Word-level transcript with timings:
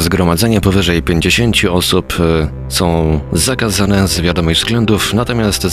Zgromadzenia 0.00 0.60
powyżej 0.60 1.02
50 1.02 1.56
osób 1.70 2.14
e, 2.20 2.48
są 2.68 3.20
zakazane 3.32 4.08
z 4.08 4.20
wiadomych 4.20 4.56
względów, 4.56 5.14
natomiast 5.14 5.66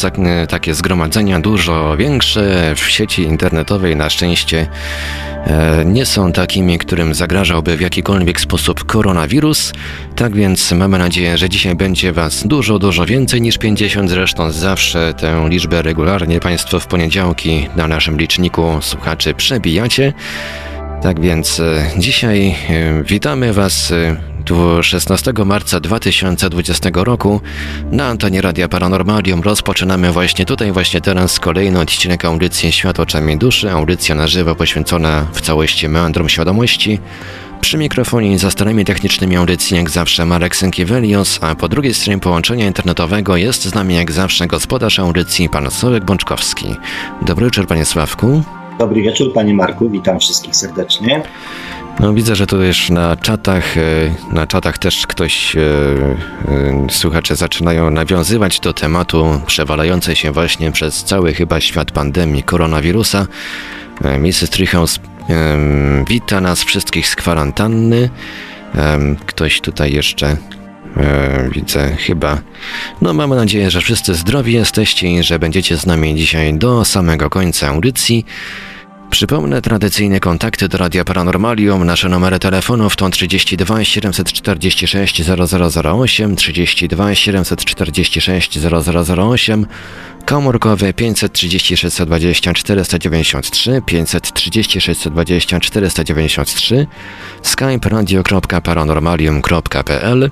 takie 0.50 0.73
zgromadzenia 0.73 1.39
dużo 1.39 1.98
większe 1.98 2.74
w 2.75 2.89
sieci 2.89 3.21
internetowej 3.21 3.96
na 3.96 4.10
szczęście 4.10 4.68
e, 5.46 5.86
nie 5.86 6.05
są 6.05 6.32
takimi, 6.32 6.78
którym 6.78 7.14
zagrażałby 7.14 7.78
w 7.78 7.82
jakikolwiek 7.82 8.42
sposób 8.42 8.84
koronawirus. 8.84 9.74
Tak 10.16 10.36
więc 10.36 10.71
mamy 10.71 10.98
nadzieję, 10.98 11.38
że 11.38 11.50
dzisiaj 11.50 11.75
będzie 11.75 12.14
Was 12.14 12.48
dużo, 12.48 12.80
dużo 12.80 13.06
więcej 13.06 13.42
niż 13.42 13.57
50. 13.57 14.09
Zresztą 14.09 14.51
zawsze 14.51 15.14
tę 15.14 15.46
liczbę 15.50 15.82
regularnie 15.82 16.39
Państwo 16.39 16.79
w 16.79 16.87
poniedziałki 16.87 17.70
na 17.75 17.87
naszym 17.87 18.18
liczniku 18.18 18.78
słuchaczy 18.82 19.34
przebijacie. 19.34 20.14
Tak 21.01 21.19
więc 21.19 21.60
e, 21.60 21.92
dzisiaj 21.97 22.56
e, 22.69 23.04
witamy 23.04 23.54
Was 23.54 23.93
16 24.82 25.33
e, 25.39 25.46
marca 25.46 25.79
2020 25.79 26.89
roku 26.93 27.42
na 27.92 28.06
antenie 28.06 28.42
Radia 28.42 28.68
Paranormalium. 28.68 29.42
Rozpoczynamy 29.42 30.11
właśnie 30.11 30.46
tutaj, 30.46 30.71
właśnie 30.71 31.01
teraz 31.01 31.39
kolejny 31.39 31.79
odcinek 31.79 32.25
audycji 32.25 32.72
Świat 32.72 33.00
oczami 33.00 33.38
duszy, 33.38 33.72
audycja 33.72 34.16
na 34.16 34.28
żywo 34.28 34.56
poświęcona 34.56 35.28
w 35.33 35.42
całości 35.42 35.89
meandrom 35.89 36.30
świadomości. 36.30 37.00
Przy 37.61 37.78
mikrofonie 37.78 38.39
za 38.39 38.52
starymi 38.52 38.86
technicznymi 38.86 39.36
audycji 39.36 39.78
jak 39.78 39.89
zawsze 39.89 40.25
Marek 40.25 40.56
Sękiewelios, 40.56 41.39
a 41.42 41.56
po 41.56 41.67
drugiej 41.67 41.94
stronie 41.94 42.20
połączenia 42.20 42.67
internetowego 42.67 43.38
jest 43.38 43.64
z 43.64 43.73
nami 43.73 43.95
jak 43.95 44.11
zawsze 44.11 44.48
gospodarz 44.48 45.00
audycji 45.00 45.50
pan 45.50 45.72
Sławek 45.72 46.06
Bączkowski. 46.06 46.75
Dobry 47.22 47.45
wieczór 47.45 47.68
panie 47.68 47.86
Sławku. 47.86 48.44
Dobry 48.80 49.02
wieczór, 49.02 49.33
panie 49.33 49.53
Marku, 49.53 49.89
witam 49.89 50.20
wszystkich 50.20 50.56
serdecznie. 50.56 51.23
No 52.00 52.14
widzę, 52.14 52.36
że 52.36 52.47
tu 52.47 52.64
już 52.64 52.89
na 52.89 53.16
czatach, 53.16 53.78
e, 53.78 53.81
na 54.34 54.47
czatach 54.47 54.78
też 54.78 55.08
ktoś, 55.08 55.56
e, 55.56 55.61
e, 55.61 56.88
słuchacze 56.89 57.36
zaczynają 57.36 57.89
nawiązywać 57.89 58.59
do 58.59 58.73
tematu 58.73 59.42
przewalającej 59.45 60.16
się 60.16 60.31
właśnie 60.31 60.72
przez 60.72 61.03
cały 61.03 61.34
chyba 61.34 61.61
świat 61.61 61.92
pandemii 61.92 62.44
koronawirusa. 62.44 63.28
Mrs. 64.19 64.50
Treehouse 64.50 65.00
wita 66.08 66.41
nas 66.41 66.64
wszystkich 66.64 67.08
z 67.08 67.16
kwarantanny. 67.16 68.09
Ktoś 69.25 69.62
tutaj 69.62 69.94
jeszcze 69.94 70.38
widzę 71.52 71.95
chyba. 71.95 72.42
No 73.02 73.14
mamy 73.14 73.36
nadzieję, 73.36 73.72
że 73.72 73.81
wszyscy 73.81 74.16
zdrowi 74.16 74.53
jesteście 74.53 75.08
i 75.08 75.23
że 75.23 75.40
będziecie 75.40 75.78
z 75.78 75.86
nami 75.86 76.16
dzisiaj 76.16 76.53
do 76.53 76.86
samego 76.86 77.30
końca 77.30 77.67
audycji. 77.67 78.26
Przypomnę 79.09 79.62
tradycyjne 79.62 80.20
kontakty 80.20 80.68
do 80.68 80.78
Radia 80.78 81.03
Paranormalium. 81.03 81.86
Nasze 81.86 82.09
numery 82.09 82.40
telefonów 82.40 82.95
to 82.95 83.09
32 83.09 83.84
746 83.84 85.22
0008, 85.22 86.36
32 86.36 87.16
746 87.16 88.59
0008, 88.59 89.66
komórkowy 90.28 90.94
536 90.94 91.80
620 91.80 92.53
493, 92.53 93.81
536 93.86 94.78
620 94.80 95.59
493, 95.59 96.88
skype 97.42 97.89
radio.paranormalium.pl 97.89 100.31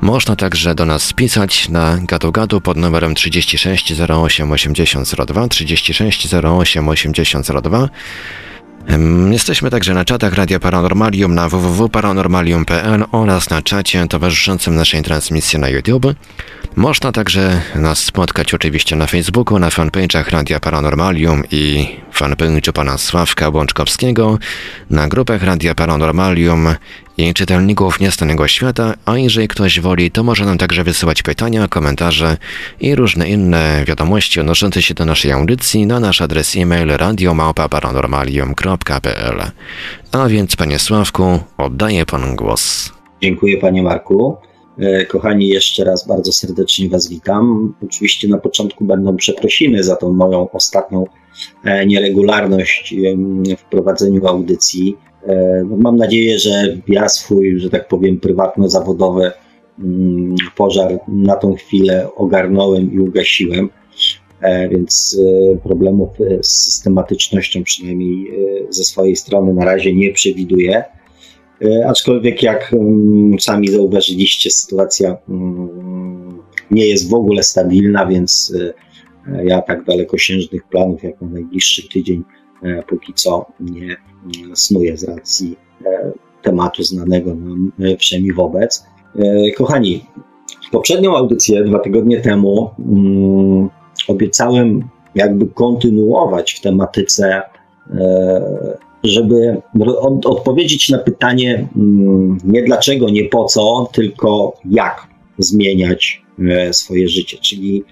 można 0.00 0.36
także 0.36 0.74
do 0.74 0.86
nas 0.86 1.12
pisać 1.12 1.68
na 1.68 1.98
gadu 2.32 2.60
pod 2.60 2.76
numerem 2.76 3.14
36 3.14 4.00
08 4.00 4.52
80 4.52 5.10
02, 5.26 5.48
36 5.48 6.34
08 6.34 6.88
80 6.88 7.46
02. 7.62 7.88
Jesteśmy 9.30 9.70
także 9.70 9.94
na 9.94 10.04
czatach 10.04 10.34
Radia 10.34 10.60
Paranormalium 10.60 11.34
na 11.34 11.48
www.paranormalium.pl 11.48 13.04
oraz 13.12 13.50
na 13.50 13.62
czacie 13.62 14.06
towarzyszącym 14.06 14.74
naszej 14.74 15.02
transmisji 15.02 15.58
na 15.58 15.68
YouTube. 15.68 16.06
Można 16.76 17.12
także 17.12 17.60
nas 17.74 17.98
spotkać 17.98 18.54
oczywiście 18.54 18.96
na 18.96 19.06
Facebooku, 19.06 19.58
na 19.58 19.68
fanpage'ach 19.68 20.30
Radia 20.30 20.60
Paranormalium 20.60 21.42
i 21.50 21.88
fanpage'u 22.14 22.72
pana 22.72 22.98
Sławka 22.98 23.50
Błączkowskiego, 23.50 24.38
na 24.90 25.08
grupach 25.08 25.42
Radia 25.42 25.74
Paranormalium 25.74 26.68
i 27.18 27.34
czytelników 27.34 28.00
Niestanego 28.00 28.48
Świata, 28.48 28.94
a 29.04 29.18
jeżeli 29.18 29.48
ktoś 29.48 29.80
woli, 29.80 30.10
to 30.10 30.24
może 30.24 30.44
nam 30.44 30.58
także 30.58 30.84
wysyłać 30.84 31.22
pytania, 31.22 31.68
komentarze 31.68 32.36
i 32.80 32.94
różne 32.94 33.28
inne 33.28 33.84
wiadomości 33.86 34.40
odnoszące 34.40 34.82
się 34.82 34.94
do 34.94 35.04
naszej 35.04 35.32
audycji 35.32 35.86
na 35.86 36.00
nasz 36.00 36.20
adres 36.20 36.56
e-mail 36.56 36.88
radiomałpa-paranormalium.pl. 36.88 39.50
A 40.12 40.28
więc, 40.28 40.56
panie 40.56 40.78
Sławku, 40.78 41.38
oddaję 41.58 42.06
panu 42.06 42.36
głos. 42.36 42.92
Dziękuję, 43.22 43.58
panie 43.58 43.82
Marku. 43.82 44.36
E, 44.78 45.06
kochani, 45.06 45.48
jeszcze 45.48 45.84
raz 45.84 46.08
bardzo 46.08 46.32
serdecznie 46.32 46.88
Was 46.88 47.08
witam. 47.08 47.74
Oczywiście 47.84 48.28
na 48.28 48.38
początku 48.38 48.84
będą 48.84 49.16
przeprosiny 49.16 49.84
za 49.84 49.96
tą 49.96 50.12
moją 50.12 50.50
ostatnią 50.50 51.04
e, 51.64 51.86
nieregularność 51.86 52.94
w 53.58 53.62
prowadzeniu 53.62 54.26
audycji. 54.26 54.96
E, 55.26 55.64
mam 55.64 55.96
nadzieję, 55.96 56.38
że 56.38 56.76
ja 56.88 57.08
swój, 57.08 57.60
że 57.60 57.70
tak 57.70 57.88
powiem, 57.88 58.20
prywatno-zawodowy 58.20 59.30
mm, 59.78 60.34
pożar 60.56 60.98
na 61.08 61.36
tą 61.36 61.54
chwilę 61.54 62.08
ogarnąłem 62.16 62.92
i 62.92 63.00
ugasiłem, 63.00 63.68
więc 64.70 65.20
problemów 65.62 66.08
z 66.42 66.48
systematycznością 66.48 67.62
przynajmniej 67.62 68.30
ze 68.70 68.84
swojej 68.84 69.16
strony 69.16 69.54
na 69.54 69.64
razie 69.64 69.94
nie 69.94 70.12
przewiduję. 70.12 70.84
E, 71.64 71.88
aczkolwiek, 71.88 72.42
jak 72.42 72.72
mm, 72.72 73.40
sami 73.40 73.68
zauważyliście, 73.68 74.50
sytuacja 74.50 75.16
mm, 75.28 76.42
nie 76.70 76.86
jest 76.86 77.10
w 77.10 77.14
ogóle 77.14 77.42
stabilna, 77.42 78.06
więc 78.06 78.54
e, 79.26 79.44
ja 79.44 79.62
tak 79.62 79.84
dalekosiężnych 79.84 80.68
planów, 80.68 81.02
jak 81.02 81.20
na 81.20 81.28
najbliższy 81.28 81.88
tydzień, 81.88 82.22
e, 82.62 82.82
póki 82.82 83.14
co 83.14 83.46
nie 83.60 83.96
mm, 84.42 84.56
snuję 84.56 84.96
z 84.96 85.04
racji 85.04 85.56
tematu 86.42 86.82
znanego 86.82 87.34
nam 87.34 87.72
wszemi 87.98 88.32
wobec. 88.32 88.84
Kochani, 89.56 90.04
poprzednią 90.72 91.16
audycję 91.16 91.64
dwa 91.64 91.78
tygodnie 91.78 92.20
temu 92.20 92.70
obiecałem 94.08 94.88
jakby 95.14 95.46
kontynuować 95.46 96.52
w 96.52 96.60
tematyce 96.60 97.42
żeby 99.06 99.62
od, 100.00 100.26
odpowiedzieć 100.26 100.88
na 100.88 100.98
pytanie 100.98 101.68
mm, 101.76 102.38
nie 102.44 102.62
dlaczego, 102.62 103.10
nie 103.10 103.24
po 103.24 103.44
co, 103.44 103.88
tylko 103.92 104.56
jak 104.70 105.06
zmieniać 105.38 106.22
e, 106.48 106.72
swoje 106.72 107.08
życie, 107.08 107.38
czyli 107.38 107.84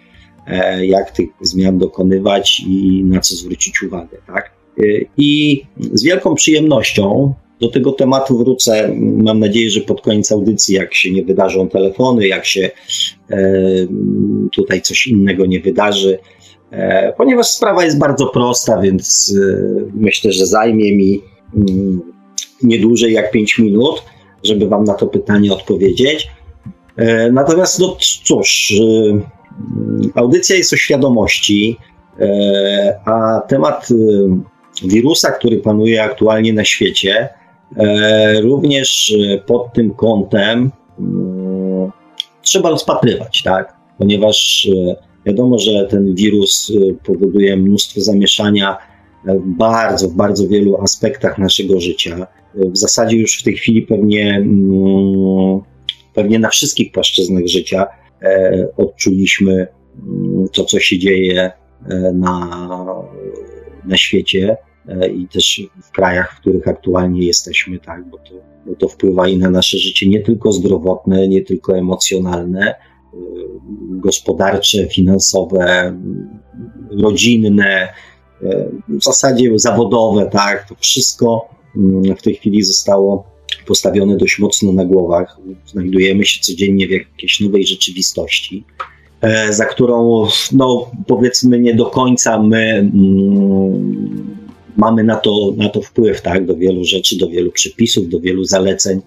e, 0.46 0.86
jak 0.86 1.10
tych 1.10 1.28
zmian 1.40 1.78
dokonywać 1.78 2.60
i 2.66 3.02
na 3.04 3.20
co 3.20 3.34
zwrócić 3.34 3.82
uwagę. 3.82 4.18
Tak? 4.26 4.53
E, 4.78 4.82
I 5.16 5.62
z 5.92 6.02
wielką 6.02 6.34
przyjemnością 6.34 7.34
do 7.60 7.68
tego 7.68 7.92
tematu 7.92 8.38
wrócę. 8.38 8.94
Mam 8.98 9.40
nadzieję, 9.40 9.70
że 9.70 9.80
pod 9.80 10.00
koniec 10.00 10.32
audycji, 10.32 10.74
jak 10.74 10.94
się 10.94 11.12
nie 11.12 11.24
wydarzą 11.24 11.68
telefony, 11.68 12.28
jak 12.28 12.46
się 12.46 12.70
tutaj 14.52 14.82
coś 14.82 15.06
innego 15.06 15.46
nie 15.46 15.60
wydarzy, 15.60 16.18
E, 16.74 17.12
ponieważ 17.12 17.46
sprawa 17.46 17.84
jest 17.84 17.98
bardzo 17.98 18.26
prosta, 18.26 18.80
więc 18.80 19.34
e, 19.36 19.56
myślę, 19.94 20.32
że 20.32 20.46
zajmie 20.46 20.96
mi 20.96 21.22
mm, 21.56 22.00
nie 22.62 22.78
dłużej 22.78 23.12
jak 23.12 23.30
5 23.30 23.58
minut, 23.58 24.02
żeby 24.44 24.68
Wam 24.68 24.84
na 24.84 24.94
to 24.94 25.06
pytanie 25.06 25.52
odpowiedzieć. 25.52 26.28
E, 26.96 27.32
natomiast, 27.32 27.78
no 27.78 27.96
cóż, 28.24 28.74
audycja 30.14 30.56
jest 30.56 30.72
o 30.72 30.76
świadomości, 30.76 31.76
a 33.04 33.40
temat 33.48 33.88
wirusa, 34.82 35.30
który 35.30 35.58
panuje 35.58 36.02
aktualnie 36.02 36.52
na 36.52 36.64
świecie, 36.64 37.28
również 38.42 39.16
pod 39.46 39.72
tym 39.72 39.94
kątem 39.94 40.70
mm, 40.98 41.90
trzeba 42.42 42.70
rozpatrywać, 42.70 43.42
tak? 43.42 43.76
Ponieważ 43.98 44.68
Wiadomo, 45.26 45.58
że 45.58 45.86
ten 45.90 46.14
wirus 46.14 46.72
powoduje 47.04 47.56
mnóstwo 47.56 48.00
zamieszania 48.00 48.76
w 49.26 49.56
bardzo, 49.56 50.08
w 50.08 50.14
bardzo 50.14 50.48
wielu 50.48 50.76
aspektach 50.80 51.38
naszego 51.38 51.80
życia. 51.80 52.26
W 52.54 52.76
zasadzie 52.76 53.16
już 53.16 53.40
w 53.40 53.42
tej 53.42 53.56
chwili 53.56 53.82
pewnie, 53.82 54.36
mm, 54.36 55.60
pewnie 56.14 56.38
na 56.38 56.48
wszystkich 56.48 56.92
płaszczyznach 56.92 57.46
życia 57.46 57.86
e, 58.22 58.68
odczuliśmy 58.76 59.52
mm, 59.52 60.48
to, 60.52 60.64
co 60.64 60.80
się 60.80 60.98
dzieje 60.98 61.52
e, 61.88 62.12
na, 62.12 62.68
na 63.86 63.96
świecie 63.96 64.56
e, 64.88 65.08
i 65.08 65.28
też 65.28 65.62
w 65.82 65.90
krajach, 65.90 66.36
w 66.36 66.40
których 66.40 66.68
aktualnie 66.68 67.26
jesteśmy, 67.26 67.78
tak, 67.78 68.08
bo 68.08 68.18
to, 68.18 68.34
bo 68.66 68.74
to 68.76 68.88
wpływa 68.88 69.28
i 69.28 69.38
na 69.38 69.50
nasze 69.50 69.78
życie 69.78 70.08
nie 70.08 70.20
tylko 70.20 70.52
zdrowotne, 70.52 71.28
nie 71.28 71.42
tylko 71.42 71.78
emocjonalne, 71.78 72.74
gospodarcze, 73.90 74.88
finansowe, 74.88 75.94
rodzinne, 76.90 77.94
w 78.88 79.04
zasadzie 79.04 79.50
zawodowe, 79.58 80.30
tak, 80.32 80.68
to 80.68 80.74
wszystko 80.80 81.48
mm, 81.76 82.16
w 82.16 82.22
tej 82.22 82.34
chwili 82.34 82.62
zostało 82.62 83.24
postawione 83.66 84.16
dość 84.16 84.38
mocno 84.38 84.72
na 84.72 84.84
głowach. 84.84 85.36
Znajdujemy 85.66 86.24
się 86.24 86.40
codziennie 86.40 86.86
w 86.86 86.90
jakiejś 86.90 87.40
nowej 87.40 87.66
rzeczywistości, 87.66 88.64
e, 88.80 88.84
za 89.50 89.64
którą, 89.64 90.26
no 90.52 90.90
powiedzmy, 91.06 91.58
nie 91.58 91.74
do 91.74 91.86
końca 91.86 92.42
my 92.42 92.72
mm, 92.72 94.36
mamy 94.76 95.04
na 95.04 95.16
to, 95.16 95.54
na 95.56 95.68
to 95.68 95.82
wpływ, 95.82 96.22
tak, 96.22 96.46
do 96.46 96.56
wielu 96.56 96.84
rzeczy, 96.84 97.18
do 97.18 97.28
wielu 97.28 97.52
przepisów, 97.52 98.08
do 98.08 98.20
wielu 98.20 98.44
zaleceń 98.44 99.00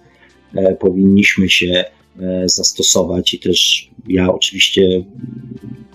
e, 0.54 0.74
powinniśmy 0.74 1.48
się 1.48 1.84
e, 2.20 2.48
zastosować 2.48 3.34
i 3.34 3.38
też 3.38 3.90
ja 4.08 4.32
oczywiście, 4.32 5.04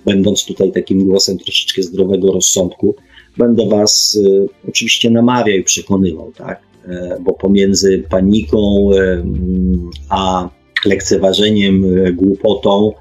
będąc 0.05 0.45
tutaj 0.45 0.71
takim 0.71 1.05
głosem 1.05 1.37
troszeczkę 1.37 1.83
zdrowego 1.83 2.31
rozsądku, 2.31 2.95
będę 3.37 3.67
Was 3.67 4.15
y, 4.15 4.45
oczywiście 4.69 5.09
namawiał 5.09 5.57
i 5.57 5.63
przekonywał, 5.63 6.31
tak? 6.31 6.61
E, 6.87 7.17
bo 7.21 7.33
pomiędzy 7.33 8.03
paniką 8.09 8.89
e, 8.93 9.23
a 10.09 10.49
lekceważeniem, 10.85 12.05
e, 12.05 12.13
głupotą 12.13 12.91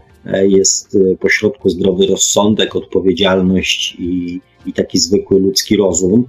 jest 0.49 0.99
pośrodku 1.21 1.69
zdrowy 1.69 2.07
rozsądek, 2.07 2.77
odpowiedzialność 2.77 3.97
i, 3.99 4.41
i 4.67 4.73
taki 4.73 4.99
zwykły 4.99 5.41
ludzki 5.41 5.77
rozum. 5.77 6.25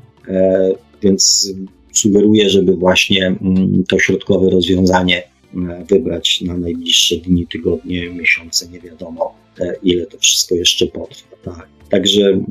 Więc 1.02 1.54
sugeruję, 1.94 2.50
żeby 2.50 2.76
właśnie 2.76 3.28
mm, 3.28 3.84
to 3.90 4.00
środkowe 4.00 4.50
rozwiązanie 4.50 5.24
wybrać 5.90 6.42
na 6.42 6.58
najbliższe 6.58 7.18
dni, 7.18 7.48
tygodnie, 7.48 8.10
miesiące, 8.10 8.68
nie 8.70 8.80
wiadomo 8.80 9.44
ile 9.84 10.06
to 10.06 10.18
wszystko 10.18 10.56
jeszcze 10.56 10.88
potrwa. 10.88 11.36
Tak. 11.44 11.68
Także 11.90 12.44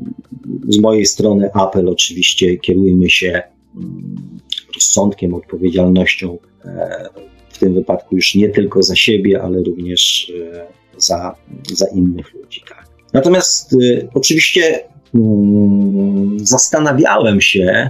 z 0.67 0.79
mojej 0.79 1.05
strony 1.05 1.49
apel 1.53 1.89
oczywiście 1.89 2.57
kierujmy 2.57 3.09
się 3.09 3.41
mm, 3.75 4.39
rozsądkiem, 4.75 5.33
odpowiedzialnością, 5.33 6.37
e, 6.65 7.09
w 7.49 7.57
tym 7.57 7.73
wypadku 7.73 8.15
już 8.15 8.35
nie 8.35 8.49
tylko 8.49 8.83
za 8.83 8.95
siebie, 8.95 9.41
ale 9.41 9.63
również 9.63 10.31
e, 10.53 10.67
za, 10.97 11.35
za 11.73 11.85
innych 11.95 12.33
ludzi. 12.33 12.61
Tak. 12.69 12.87
Natomiast 13.13 13.73
e, 13.73 13.77
oczywiście 14.13 14.79
mm, 15.15 16.37
zastanawiałem 16.39 17.41
się, 17.41 17.89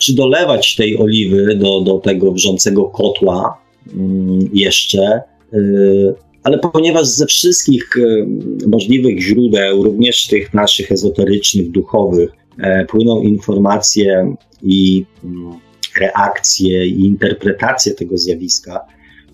czy 0.00 0.14
dolewać 0.14 0.76
tej 0.76 0.98
oliwy 0.98 1.56
do, 1.56 1.80
do 1.80 1.98
tego 1.98 2.32
wrzącego 2.32 2.84
kotła 2.84 3.58
mm, 3.94 4.38
jeszcze, 4.52 5.22
ale 6.42 6.58
ponieważ 6.58 7.06
ze 7.06 7.26
wszystkich 7.26 7.90
możliwych 8.66 9.20
źródeł, 9.20 9.82
również 9.82 10.26
tych 10.26 10.54
naszych 10.54 10.92
ezoterycznych, 10.92 11.70
duchowych, 11.70 12.30
płyną 12.88 13.22
informacje 13.22 14.34
i 14.62 15.04
reakcje 16.00 16.86
i 16.86 17.00
interpretacje 17.04 17.94
tego 17.94 18.18
zjawiska, 18.18 18.80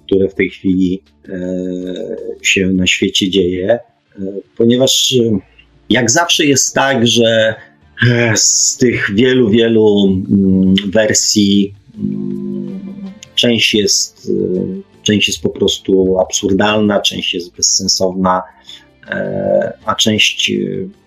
które 0.06 0.28
w 0.28 0.34
tej 0.34 0.50
chwili 0.50 1.02
e, 1.28 1.36
się 2.42 2.66
na 2.66 2.86
świecie 2.86 3.30
dzieje, 3.30 3.70
e, 3.70 3.80
ponieważ 4.56 5.14
e, 5.20 5.38
jak 5.90 6.10
zawsze 6.10 6.46
jest 6.46 6.74
tak, 6.74 7.06
że 7.06 7.54
z 8.34 8.76
tych 8.76 9.10
wielu, 9.14 9.50
wielu 9.50 10.04
mm, 10.30 10.74
wersji 10.86 11.74
mm, 11.98 12.80
część 13.34 13.74
jest, 13.74 14.32
część 15.02 15.28
jest 15.28 15.42
po 15.42 15.48
prostu 15.48 16.18
absurdalna, 16.18 17.00
część 17.00 17.34
jest 17.34 17.56
bezsensowna, 17.56 18.42
a 19.84 19.94
część 19.94 20.52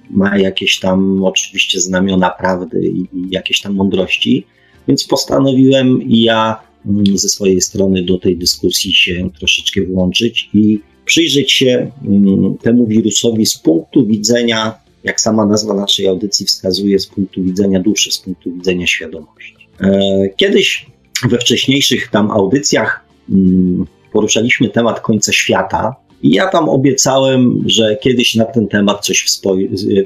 ma 0.10 0.38
jakieś 0.38 0.80
tam 0.80 1.24
oczywiście 1.24 1.80
znamiona 1.80 2.30
prawdy 2.30 2.88
i 2.88 3.08
jakieś 3.30 3.62
tam 3.62 3.74
mądrości. 3.76 4.46
Więc 4.88 5.04
postanowiłem 5.04 6.00
ja 6.08 6.67
ze 7.14 7.30
swojej 7.30 7.62
strony 7.62 8.04
do 8.04 8.18
tej 8.18 8.38
dyskusji 8.38 8.96
się 8.96 9.30
troszeczkę 9.40 9.82
włączyć 9.82 10.50
i 10.54 10.80
przyjrzeć 11.06 11.52
się 11.52 11.92
mm, 12.08 12.58
temu 12.58 12.88
wirusowi 12.88 13.46
z 13.46 13.58
punktu 13.58 14.06
widzenia, 14.06 14.78
jak 15.04 15.22
sama 15.22 15.46
nazwa 15.46 15.74
naszej 15.74 16.08
audycji 16.08 16.46
wskazuje, 16.46 17.00
z 17.00 17.08
punktu 17.08 17.44
widzenia 17.44 17.80
duszy, 17.80 18.12
z 18.12 18.18
punktu 18.18 18.54
widzenia 18.54 18.88
świadomości. 18.88 19.56
E, 19.82 20.30
kiedyś 20.38 20.86
we 21.30 21.38
wcześniejszych 21.38 22.08
tam 22.08 22.32
audycjach 22.32 23.06
mm, 23.30 23.86
poruszaliśmy 24.14 24.70
temat 24.70 25.00
końca 25.00 25.34
świata 25.34 25.96
i 26.24 26.30
ja 26.30 26.48
tam 26.48 26.70
obiecałem, 26.70 27.64
że 27.66 27.98
kiedyś 28.02 28.36
na 28.36 28.46
ten 28.46 28.68
temat 28.68 29.06
coś 29.06 29.26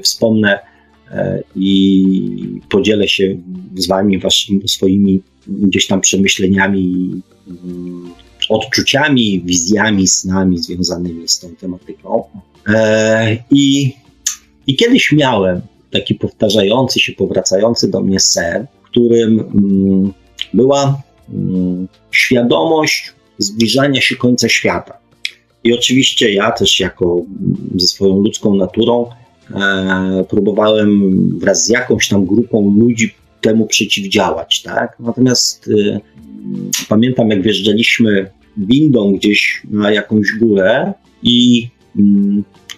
wspomnę 0.02 0.58
i 1.56 2.60
podzielę 2.70 3.08
się 3.08 3.36
z 3.76 3.86
Wami 3.86 4.18
waszymi, 4.18 4.68
swoimi 4.68 5.20
gdzieś 5.46 5.86
tam 5.86 6.00
przemyśleniami, 6.00 7.10
mm, 7.46 8.10
odczuciami, 8.48 9.42
wizjami, 9.44 10.08
snami 10.08 10.58
związanymi 10.58 11.28
z 11.28 11.38
tą 11.38 11.56
tematyką. 11.56 12.24
E, 12.68 13.36
I, 13.50 13.92
i 14.66 14.76
kiedyś 14.76 15.12
miałem 15.12 15.60
taki 15.90 16.14
powtarzający 16.14 17.00
się, 17.00 17.12
powracający 17.12 17.90
do 17.90 18.00
mnie 18.00 18.20
sen, 18.20 18.66
w 18.82 18.84
którym 18.84 19.40
mm, 19.40 20.12
była 20.54 21.02
mm, 21.32 21.88
świadomość 22.10 23.12
zbliżania 23.38 24.00
się 24.00 24.16
końca 24.16 24.48
świata. 24.48 24.98
I 25.64 25.74
oczywiście 25.74 26.32
ja 26.32 26.50
też 26.50 26.80
jako 26.80 27.22
ze 27.76 27.86
swoją 27.86 28.18
ludzką 28.18 28.54
naturą 28.54 29.06
E, 29.06 29.21
próbowałem 30.28 31.12
wraz 31.38 31.66
z 31.66 31.68
jakąś 31.68 32.08
tam 32.08 32.26
grupą 32.26 32.74
ludzi 32.78 33.14
temu 33.42 33.66
przeciwdziałać, 33.66 34.62
tak? 34.62 34.96
Natomiast 35.00 35.68
y, 35.68 36.00
pamiętam, 36.88 37.30
jak 37.30 37.42
wjeżdżaliśmy 37.42 38.30
windą 38.56 39.12
gdzieś 39.12 39.62
na 39.70 39.92
jakąś 39.92 40.26
górę 40.40 40.92
i 41.22 41.68
y, 41.96 42.02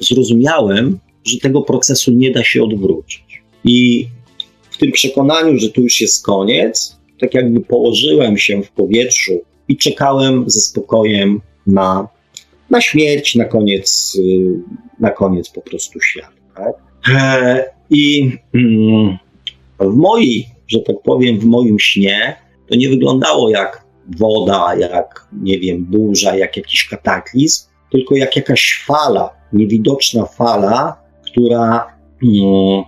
zrozumiałem, 0.00 0.98
że 1.24 1.38
tego 1.38 1.62
procesu 1.62 2.12
nie 2.12 2.30
da 2.30 2.44
się 2.44 2.62
odwrócić. 2.62 3.42
I 3.64 4.06
w 4.70 4.78
tym 4.78 4.92
przekonaniu, 4.92 5.58
że 5.58 5.68
tu 5.70 5.82
już 5.82 6.00
jest 6.00 6.24
koniec, 6.24 6.96
tak 7.20 7.34
jakby 7.34 7.60
położyłem 7.60 8.38
się 8.38 8.62
w 8.62 8.70
powietrzu 8.70 9.32
i 9.68 9.76
czekałem 9.76 10.44
ze 10.46 10.60
spokojem 10.60 11.40
na, 11.66 12.08
na 12.70 12.80
śmierć, 12.80 13.34
na 13.34 13.44
koniec, 13.44 14.16
y, 14.18 14.60
na 15.00 15.10
koniec 15.10 15.50
po 15.50 15.60
prostu 15.60 16.00
świata. 16.00 16.43
Tak? 16.56 16.74
E, 17.14 17.64
I 17.90 18.30
mm, 18.54 19.18
w 19.80 19.96
mojej, 19.96 20.46
że 20.68 20.78
tak 20.80 20.96
powiem, 21.04 21.38
w 21.38 21.44
moim 21.44 21.78
śnie 21.78 22.36
to 22.68 22.76
nie 22.76 22.88
wyglądało 22.88 23.50
jak 23.50 23.84
woda, 24.18 24.74
jak, 24.74 25.28
nie 25.42 25.58
wiem, 25.58 25.84
burza, 25.84 26.36
jak 26.36 26.56
jakiś 26.56 26.88
kataklizm, 26.88 27.64
tylko 27.90 28.16
jak 28.16 28.36
jakaś 28.36 28.84
fala, 28.86 29.30
niewidoczna 29.52 30.26
fala, 30.26 31.02
która, 31.26 31.96
mm, 32.22 32.84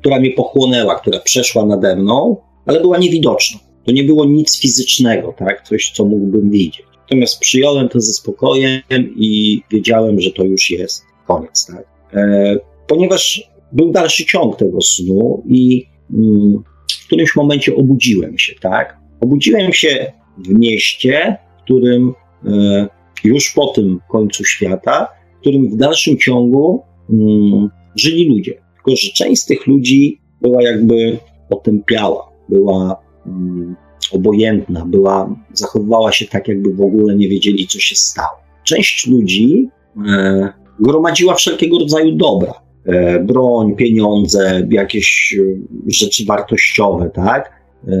która 0.00 0.20
mnie 0.20 0.30
pochłonęła, 0.30 0.94
która 0.94 1.20
przeszła 1.20 1.66
nade 1.66 1.96
mną, 1.96 2.36
ale 2.66 2.80
była 2.80 2.98
niewidoczna. 2.98 3.60
To 3.84 3.92
nie 3.92 4.04
było 4.04 4.24
nic 4.24 4.60
fizycznego, 4.60 5.34
tak? 5.38 5.68
Coś, 5.68 5.92
co 5.94 6.04
mógłbym 6.04 6.50
widzieć. 6.50 6.84
Natomiast 7.02 7.40
przyjąłem 7.40 7.88
to 7.88 8.00
ze 8.00 8.12
spokojem 8.12 8.82
i 9.16 9.62
wiedziałem, 9.70 10.20
że 10.20 10.30
to 10.30 10.44
już 10.44 10.70
jest 10.70 11.04
koniec, 11.26 11.66
tak? 11.66 11.84
E, 12.14 12.56
ponieważ 12.90 13.50
był 13.72 13.90
dalszy 13.90 14.24
ciąg 14.24 14.56
tego 14.56 14.80
snu 14.80 15.42
i 15.48 15.86
mm, 16.14 16.62
w 17.02 17.06
którymś 17.06 17.36
momencie 17.36 17.76
obudziłem 17.76 18.38
się, 18.38 18.52
tak? 18.60 18.96
Obudziłem 19.20 19.72
się 19.72 20.12
w 20.38 20.48
mieście, 20.48 21.36
w 21.58 21.62
którym 21.62 22.12
e, 22.46 22.88
już 23.24 23.52
po 23.52 23.66
tym 23.66 24.00
końcu 24.08 24.44
świata, 24.44 25.08
w 25.36 25.40
którym 25.40 25.70
w 25.70 25.76
dalszym 25.76 26.18
ciągu 26.18 26.82
mm, 27.10 27.68
żyli 27.96 28.28
ludzie. 28.28 28.54
Tylko, 28.74 28.96
że 28.96 29.12
część 29.12 29.42
z 29.42 29.46
tych 29.46 29.66
ludzi 29.66 30.20
była 30.40 30.62
jakby 30.62 31.18
potępiała, 31.48 32.30
była 32.48 32.96
mm, 33.26 33.76
obojętna, 34.12 34.86
była, 34.86 35.36
zachowywała 35.52 36.12
się 36.12 36.26
tak, 36.26 36.48
jakby 36.48 36.74
w 36.74 36.80
ogóle 36.80 37.16
nie 37.16 37.28
wiedzieli, 37.28 37.66
co 37.66 37.78
się 37.78 37.96
stało. 37.96 38.38
Część 38.64 39.06
ludzi 39.06 39.68
e, 40.08 40.52
gromadziła 40.80 41.34
wszelkiego 41.34 41.78
rodzaju 41.78 42.16
dobra. 42.16 42.69
E, 42.86 43.20
broń, 43.20 43.76
pieniądze, 43.76 44.66
jakieś 44.70 45.36
e, 45.38 45.92
rzeczy 45.92 46.24
wartościowe, 46.24 47.10
tak? 47.14 47.52
E, 47.88 47.92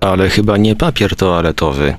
Ale 0.00 0.28
chyba 0.28 0.56
nie 0.56 0.76
papier 0.76 1.16
toaletowy. 1.16 1.94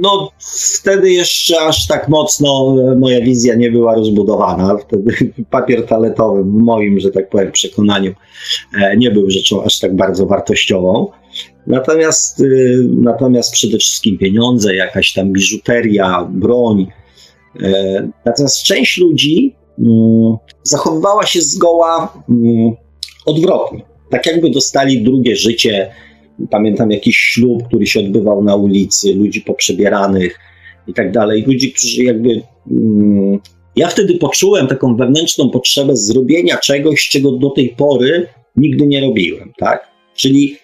No, 0.00 0.30
wtedy 0.74 1.12
jeszcze 1.12 1.60
aż 1.60 1.86
tak 1.86 2.08
mocno 2.08 2.76
moja 2.96 3.20
wizja 3.20 3.54
nie 3.54 3.70
była 3.70 3.94
rozbudowana. 3.94 4.76
Wtedy 4.76 5.12
papier 5.50 5.86
toaletowy, 5.86 6.44
w 6.44 6.46
moim, 6.46 7.00
że 7.00 7.10
tak 7.10 7.28
powiem, 7.28 7.52
przekonaniu, 7.52 8.14
nie 8.96 9.10
był 9.10 9.30
rzeczą 9.30 9.64
aż 9.64 9.78
tak 9.78 9.96
bardzo 9.96 10.26
wartościową. 10.26 11.06
Natomiast, 11.66 12.42
natomiast 12.88 13.52
przede 13.52 13.78
wszystkim 13.78 14.18
pieniądze, 14.18 14.74
jakaś 14.74 15.12
tam 15.12 15.32
biżuteria, 15.32 16.28
broń. 16.30 16.86
Natomiast 18.24 18.62
część 18.62 18.98
ludzi 18.98 19.57
zachowywała 20.62 21.26
się 21.26 21.42
zgoła 21.42 22.22
mm, 22.28 22.72
odwrotnie. 23.26 23.82
Tak 24.10 24.26
jakby 24.26 24.50
dostali 24.50 25.02
drugie 25.02 25.36
życie. 25.36 25.90
Pamiętam 26.50 26.90
jakiś 26.90 27.16
ślub, 27.16 27.68
który 27.68 27.86
się 27.86 28.00
odbywał 28.00 28.44
na 28.44 28.56
ulicy, 28.56 29.14
ludzi 29.14 29.40
poprzebieranych 29.40 30.38
i 30.86 30.94
tak 30.94 31.12
dalej. 31.12 31.44
Ludzi, 31.46 31.72
którzy 31.72 32.04
jakby. 32.04 32.42
Mm, 32.70 33.38
ja 33.76 33.88
wtedy 33.88 34.14
poczułem 34.14 34.66
taką 34.66 34.96
wewnętrzną 34.96 35.50
potrzebę 35.50 35.96
zrobienia 35.96 36.56
czegoś, 36.56 37.08
czego 37.08 37.32
do 37.32 37.50
tej 37.50 37.68
pory 37.68 38.26
nigdy 38.56 38.86
nie 38.86 39.00
robiłem, 39.00 39.52
tak? 39.58 39.88
Czyli 40.14 40.56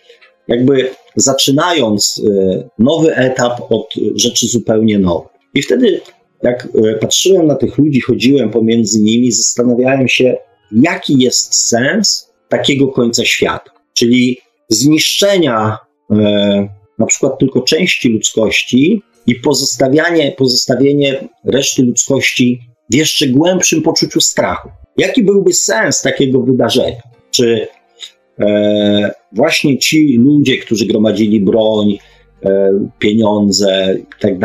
jakby 0.49 0.91
zaczynając 1.17 2.23
e, 2.27 2.69
nowy 2.79 3.15
etap 3.17 3.73
od 3.73 3.95
rzeczy 4.15 4.47
zupełnie 4.47 4.99
nowych. 4.99 5.29
I 5.55 5.63
wtedy, 5.63 6.01
jak 6.45 6.69
e, 6.85 6.95
patrzyłem 6.95 7.47
na 7.47 7.55
tych 7.55 7.79
ludzi, 7.79 8.01
chodziłem 8.01 8.51
pomiędzy 8.51 9.01
nimi, 9.01 9.33
zastanawiałem 9.33 10.09
się, 10.09 10.37
jaki 10.73 11.19
jest 11.19 11.69
sens 11.69 12.31
takiego 12.49 12.89
końca 12.89 13.25
świata, 13.25 13.71
czyli 13.95 14.39
zniszczenia 14.69 15.79
e, 16.11 16.69
na 16.99 17.07
przykład 17.07 17.39
tylko 17.39 17.63
części 17.63 18.09
ludzkości 18.09 19.03
i 19.27 19.35
pozostawianie, 19.35 20.33
pozostawienie 20.33 21.29
reszty 21.45 21.83
ludzkości 21.83 22.61
w 22.91 22.95
jeszcze 22.95 23.27
głębszym 23.27 23.83
poczuciu 23.83 24.21
strachu. 24.21 24.69
Jaki 24.97 25.23
byłby 25.23 25.53
sens 25.53 26.03
takiego 26.03 26.41
wydarzenia? 26.41 27.03
Czy 27.31 27.69
e, 28.41 29.15
właśnie 29.33 29.79
ci 29.79 30.17
ludzie, 30.19 30.59
którzy 30.59 30.87
gromadzili 30.87 31.41
broń, 31.41 31.99
e, 32.45 32.73
pieniądze 32.99 33.97
i 34.01 34.21
tak 34.21 34.39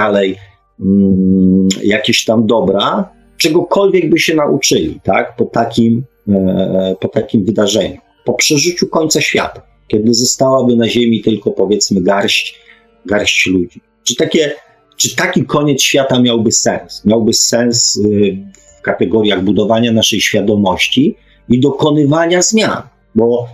jakieś 1.83 2.25
tam 2.25 2.48
dobra, 2.48 3.09
czegokolwiek 3.38 4.09
by 4.09 4.19
się 4.19 4.36
nauczyli, 4.36 5.00
tak, 5.03 5.36
po 5.36 5.45
takim, 5.45 6.03
e, 6.29 6.95
po 7.00 7.07
takim 7.07 7.45
wydarzeniu, 7.45 7.98
po 8.25 8.33
przeżyciu 8.33 8.88
końca 8.88 9.21
świata, 9.21 9.62
kiedy 9.88 10.13
zostałaby 10.13 10.75
na 10.75 10.89
Ziemi 10.89 11.21
tylko 11.21 11.51
powiedzmy 11.51 12.01
garść, 12.01 12.59
garść 13.05 13.48
ludzi. 13.48 13.81
Czy, 14.03 14.15
takie, 14.15 14.51
czy 14.98 15.15
taki 15.15 15.45
koniec 15.45 15.81
świata 15.81 16.19
miałby 16.19 16.51
sens? 16.51 17.05
Miałby 17.05 17.33
sens 17.33 17.98
y, 17.98 18.38
w 18.79 18.81
kategoriach 18.81 19.43
budowania 19.43 19.91
naszej 19.91 20.21
świadomości 20.21 21.15
i 21.50 21.59
dokonywania 21.59 22.41
zmian, 22.41 22.81
bo 23.15 23.48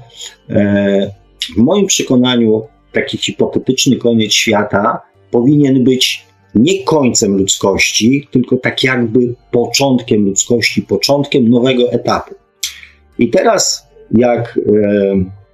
e, 0.49 1.11
w 1.55 1.57
moim 1.57 1.85
przekonaniu 1.85 2.63
taki 2.93 3.17
hipotetyczny 3.17 3.95
koniec 3.95 4.33
świata 4.33 5.01
powinien 5.31 5.83
być 5.83 6.24
nie 6.55 6.83
końcem 6.83 7.37
ludzkości, 7.37 8.27
tylko 8.31 8.57
tak 8.57 8.83
jakby 8.83 9.35
początkiem 9.51 10.25
ludzkości, 10.25 10.81
początkiem 10.81 11.49
nowego 11.49 11.91
etapu. 11.91 12.35
I 13.19 13.29
teraz, 13.29 13.87
jak 14.11 14.59
e, 14.67 14.71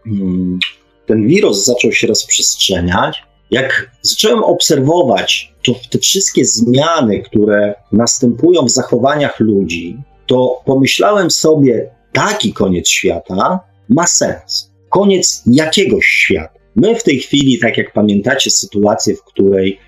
mm, 0.06 0.60
ten 1.06 1.28
wirus 1.28 1.66
zaczął 1.66 1.92
się 1.92 2.08
rozprzestrzeniać, 2.08 3.24
jak 3.52 3.92
zacząłem 4.02 4.44
obserwować 4.44 5.54
to, 5.66 5.72
te 5.90 6.00
wszystkie 6.00 6.46
zmiany, 6.46 7.22
które 7.22 7.76
następują 7.92 8.66
w 8.66 8.70
zachowaniach 8.70 9.40
ludzi, 9.40 9.98
to 10.28 10.62
pomyślałem 10.66 11.32
sobie, 11.32 11.90
taki 12.14 12.54
koniec 12.54 12.90
świata 12.90 13.60
ma 13.90 14.08
sens. 14.08 14.72
Koniec 14.90 15.44
jakiegoś 15.46 16.06
świata. 16.06 16.60
My 16.76 16.96
w 16.96 17.04
tej 17.04 17.20
chwili, 17.20 17.60
tak 17.60 17.78
jak 17.78 17.94
pamiętacie, 17.94 18.50
sytuację, 18.50 19.16
w 19.16 19.24
której 19.24 19.80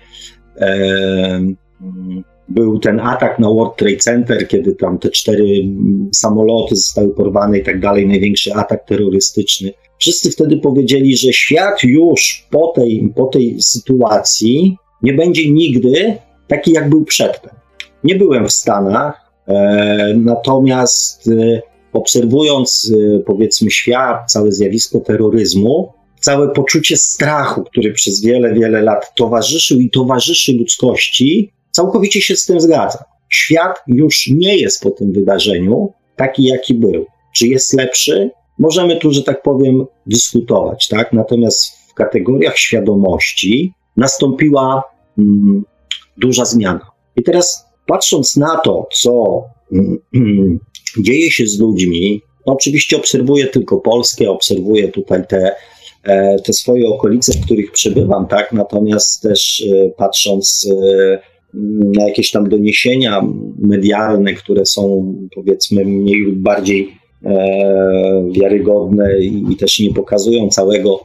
był 2.48 2.78
ten 2.78 3.00
atak 3.00 3.38
na 3.38 3.48
World 3.48 3.76
Trade 3.76 3.96
Center, 3.96 4.48
kiedy 4.48 4.74
tam 4.74 4.98
te 4.98 5.10
cztery 5.10 5.44
samoloty 6.12 6.76
zostały 6.76 7.14
porwane 7.14 7.58
i 7.58 7.64
tak 7.64 7.80
dalej, 7.80 8.06
największy 8.06 8.54
atak 8.54 8.84
terrorystyczny. 8.86 9.72
Wszyscy 9.98 10.30
wtedy 10.30 10.56
powiedzieli, 10.56 11.16
że 11.16 11.32
świat 11.32 11.82
już 11.82 12.46
po 12.50 12.72
tej, 12.76 13.12
po 13.16 13.24
tej 13.26 13.56
sytuacji 13.60 14.76
nie 15.02 15.12
będzie 15.12 15.50
nigdy 15.50 16.16
taki, 16.48 16.72
jak 16.72 16.90
był 16.90 17.04
przedtem. 17.04 17.52
Nie 18.04 18.14
byłem 18.14 18.48
w 18.48 18.52
Stanach, 18.52 19.20
e, 19.48 20.14
natomiast 20.16 21.28
e, 21.28 21.62
obserwując, 21.92 22.92
e, 22.94 23.18
powiedzmy, 23.18 23.70
świat, 23.70 24.32
całe 24.32 24.52
zjawisko 24.52 25.00
terroryzmu, 25.00 25.92
całe 26.24 26.48
poczucie 26.48 26.96
strachu, 26.96 27.64
który 27.64 27.92
przez 27.92 28.24
wiele, 28.24 28.54
wiele 28.54 28.82
lat 28.82 29.14
towarzyszył 29.16 29.80
i 29.80 29.90
towarzyszy 29.90 30.52
ludzkości, 30.52 31.52
całkowicie 31.70 32.20
się 32.20 32.36
z 32.36 32.46
tym 32.46 32.60
zgadza. 32.60 33.04
Świat 33.28 33.76
już 33.86 34.30
nie 34.30 34.56
jest 34.56 34.82
po 34.82 34.90
tym 34.90 35.12
wydarzeniu 35.12 35.92
taki, 36.16 36.44
jaki 36.44 36.74
był. 36.74 37.06
Czy 37.36 37.48
jest 37.48 37.72
lepszy? 37.72 38.30
Możemy 38.58 38.96
tu, 38.96 39.12
że 39.12 39.22
tak 39.22 39.42
powiem, 39.42 39.84
dyskutować, 40.06 40.88
tak? 40.88 41.12
Natomiast 41.12 41.64
w 41.90 41.94
kategoriach 41.94 42.58
świadomości 42.58 43.72
nastąpiła 43.96 44.82
mm, 45.18 45.64
duża 46.16 46.44
zmiana. 46.44 46.90
I 47.16 47.22
teraz 47.22 47.66
patrząc 47.86 48.36
na 48.36 48.58
to, 48.64 48.86
co 48.92 49.42
mm, 49.72 50.60
dzieje 51.06 51.30
się 51.30 51.46
z 51.46 51.58
ludźmi, 51.58 52.22
oczywiście 52.44 52.96
obserwuję 52.96 53.46
tylko 53.46 53.76
Polskę, 53.76 54.30
obserwuję 54.30 54.88
tutaj 54.88 55.26
te, 55.26 55.56
te 56.44 56.52
swoje 56.52 56.88
okolice, 56.88 57.32
w 57.32 57.44
których 57.44 57.72
przebywam, 57.72 58.26
tak? 58.26 58.52
Natomiast 58.52 59.22
też 59.22 59.64
e, 59.72 59.90
patrząc 59.90 60.68
e, 60.70 61.18
na 61.98 62.08
jakieś 62.08 62.30
tam 62.30 62.48
doniesienia 62.48 63.22
medialne, 63.58 64.34
które 64.34 64.66
są 64.66 65.14
powiedzmy 65.34 65.84
mniej 65.84 66.20
lub 66.20 66.34
bardziej 66.34 67.04
wiarygodne 68.32 69.18
i 69.20 69.56
też 69.56 69.80
nie 69.80 69.94
pokazują 69.94 70.48
całego 70.48 71.00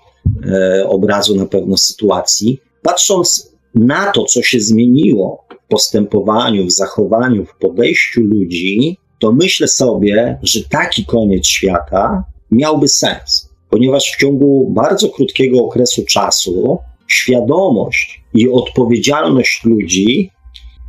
obrazu 0.86 1.36
na 1.36 1.46
pewno 1.46 1.78
sytuacji. 1.78 2.60
Patrząc 2.82 3.54
na 3.76 4.12
to, 4.12 4.24
co 4.24 4.42
się 4.42 4.60
zmieniło 4.60 5.46
w 5.66 5.70
postępowaniu, 5.70 6.66
w 6.66 6.72
zachowaniu, 6.72 7.46
w 7.46 7.58
podejściu 7.58 8.22
ludzi, 8.22 8.98
to 9.20 9.32
myślę 9.32 9.68
sobie, 9.68 10.40
że 10.44 10.60
taki 10.70 11.06
koniec 11.06 11.48
świata 11.48 12.24
miałby 12.52 12.88
sens, 12.88 13.49
ponieważ 13.70 14.12
w 14.12 14.22
ciągu 14.22 14.72
bardzo 14.74 15.10
krótkiego 15.10 15.60
okresu 15.60 16.06
czasu 16.06 16.78
świadomość 17.08 18.24
i 18.34 18.50
odpowiedzialność 18.50 19.64
ludzi 19.64 20.32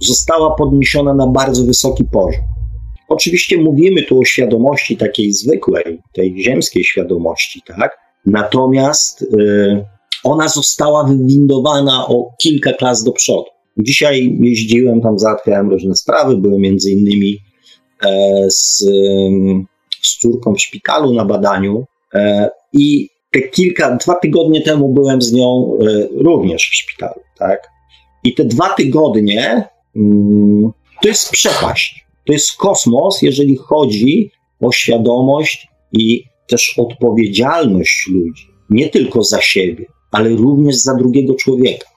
została 0.03 0.55
podniesiona 0.55 1.15
na 1.15 1.27
bardzo 1.27 1.65
wysoki 1.65 2.05
poziom. 2.05 2.43
Oczywiście 3.09 3.59
mówimy 3.59 4.03
tu 4.03 4.21
o 4.21 4.25
świadomości 4.25 4.97
takiej 4.97 5.33
zwykłej, 5.33 5.99
tej 6.13 6.43
ziemskiej 6.43 6.85
świadomości, 6.85 7.63
tak? 7.67 7.99
Natomiast 8.27 9.23
y, 9.23 9.85
ona 10.25 10.49
została 10.49 11.05
wywindowana 11.05 12.07
o 12.07 12.31
kilka 12.43 12.73
klas 12.73 13.05
do 13.05 13.13
przodu. 13.13 13.47
Dzisiaj 13.79 14.39
jeździłem 14.41 15.01
tam, 15.01 15.19
załatwiałem 15.19 15.71
różne 15.71 15.95
sprawy, 15.95 16.37
byłem 16.37 16.61
między 16.61 16.91
innymi 16.91 17.39
E, 18.07 18.51
z, 18.51 18.79
z 20.03 20.19
córką 20.19 20.55
w 20.55 20.61
szpitalu 20.61 21.15
na 21.15 21.25
badaniu 21.25 21.85
e, 22.15 22.51
i 22.73 23.09
te 23.33 23.43
kilka, 23.43 23.97
dwa 23.97 24.15
tygodnie 24.15 24.63
temu 24.63 24.89
byłem 24.89 25.23
z 25.23 25.33
nią 25.33 25.79
e, 25.81 26.09
również 26.23 26.63
w 26.63 26.75
szpitalu, 26.75 27.21
tak? 27.39 27.69
I 28.25 28.35
te 28.35 28.45
dwa 28.45 28.75
tygodnie 28.75 29.69
mm, 29.97 30.71
to 31.03 31.09
jest 31.09 31.31
przepaść, 31.31 32.07
to 32.27 32.33
jest 32.33 32.57
kosmos, 32.57 33.23
jeżeli 33.23 33.57
chodzi 33.57 34.31
o 34.61 34.73
świadomość 34.73 35.69
i 35.93 36.25
też 36.49 36.75
odpowiedzialność 36.79 38.09
ludzi, 38.09 38.47
nie 38.71 38.89
tylko 38.89 39.25
za 39.25 39.41
siebie, 39.41 39.87
ale 40.11 40.31
również 40.31 40.77
za 40.77 40.95
drugiego 40.95 41.35
człowieka. 41.35 41.89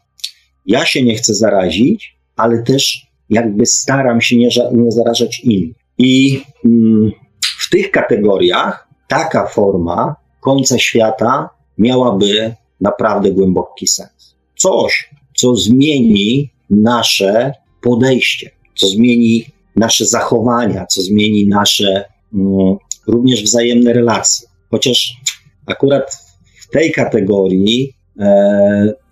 Ja 0.66 0.86
się 0.86 1.04
nie 1.04 1.16
chcę 1.16 1.34
zarazić, 1.34 2.18
ale 2.36 2.64
też 2.64 3.08
jakby 3.30 3.66
staram 3.66 4.22
się 4.22 4.38
nie, 4.38 4.50
nie 4.72 4.92
zarażać 4.92 5.40
innych. 5.40 5.76
I 5.98 6.42
mm, 6.66 7.12
w 7.60 7.70
tych 7.70 7.92
kategoriach 7.92 8.88
taka 9.08 9.48
forma 9.48 10.16
końca 10.44 10.80
świata 10.80 11.50
miałaby 11.78 12.56
naprawdę 12.82 13.32
głęboki 13.32 13.88
sens. 13.88 14.36
Coś, 14.56 15.10
co 15.36 15.56
zmieni 15.56 16.50
nasze 16.70 17.54
podejście, 17.82 18.52
co 18.76 18.88
zmieni 18.88 19.46
nasze 19.76 20.06
zachowania, 20.06 20.86
co 20.86 21.02
zmieni 21.02 21.48
nasze 21.48 22.06
mm, 22.34 22.76
również 23.08 23.44
wzajemne 23.44 23.94
relacje. 23.94 24.48
Chociaż 24.72 25.14
akurat 25.66 26.12
w 26.62 26.70
tej 26.70 26.92
kategorii 26.92 27.94
e, 28.20 28.26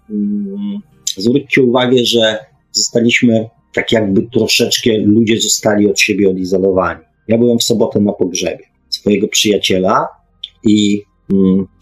mm, 0.10 0.80
zwróćcie 1.18 1.64
uwagę, 1.64 2.06
że 2.06 2.40
zostaliśmy 2.72 3.50
tak 3.74 3.92
jakby 3.92 4.28
troszeczkę 4.34 4.92
ludzie 4.98 5.42
zostali 5.42 5.90
od 5.90 6.00
siebie 6.00 6.30
odizolowani. 6.30 7.02
Ja 7.28 7.38
byłem 7.38 7.60
w 7.60 7.64
sobotę 7.64 8.00
na 8.00 8.14
pogrzebie 8.14 8.66
swojego 8.90 9.28
przyjaciela 9.28 10.08
i 10.64 11.02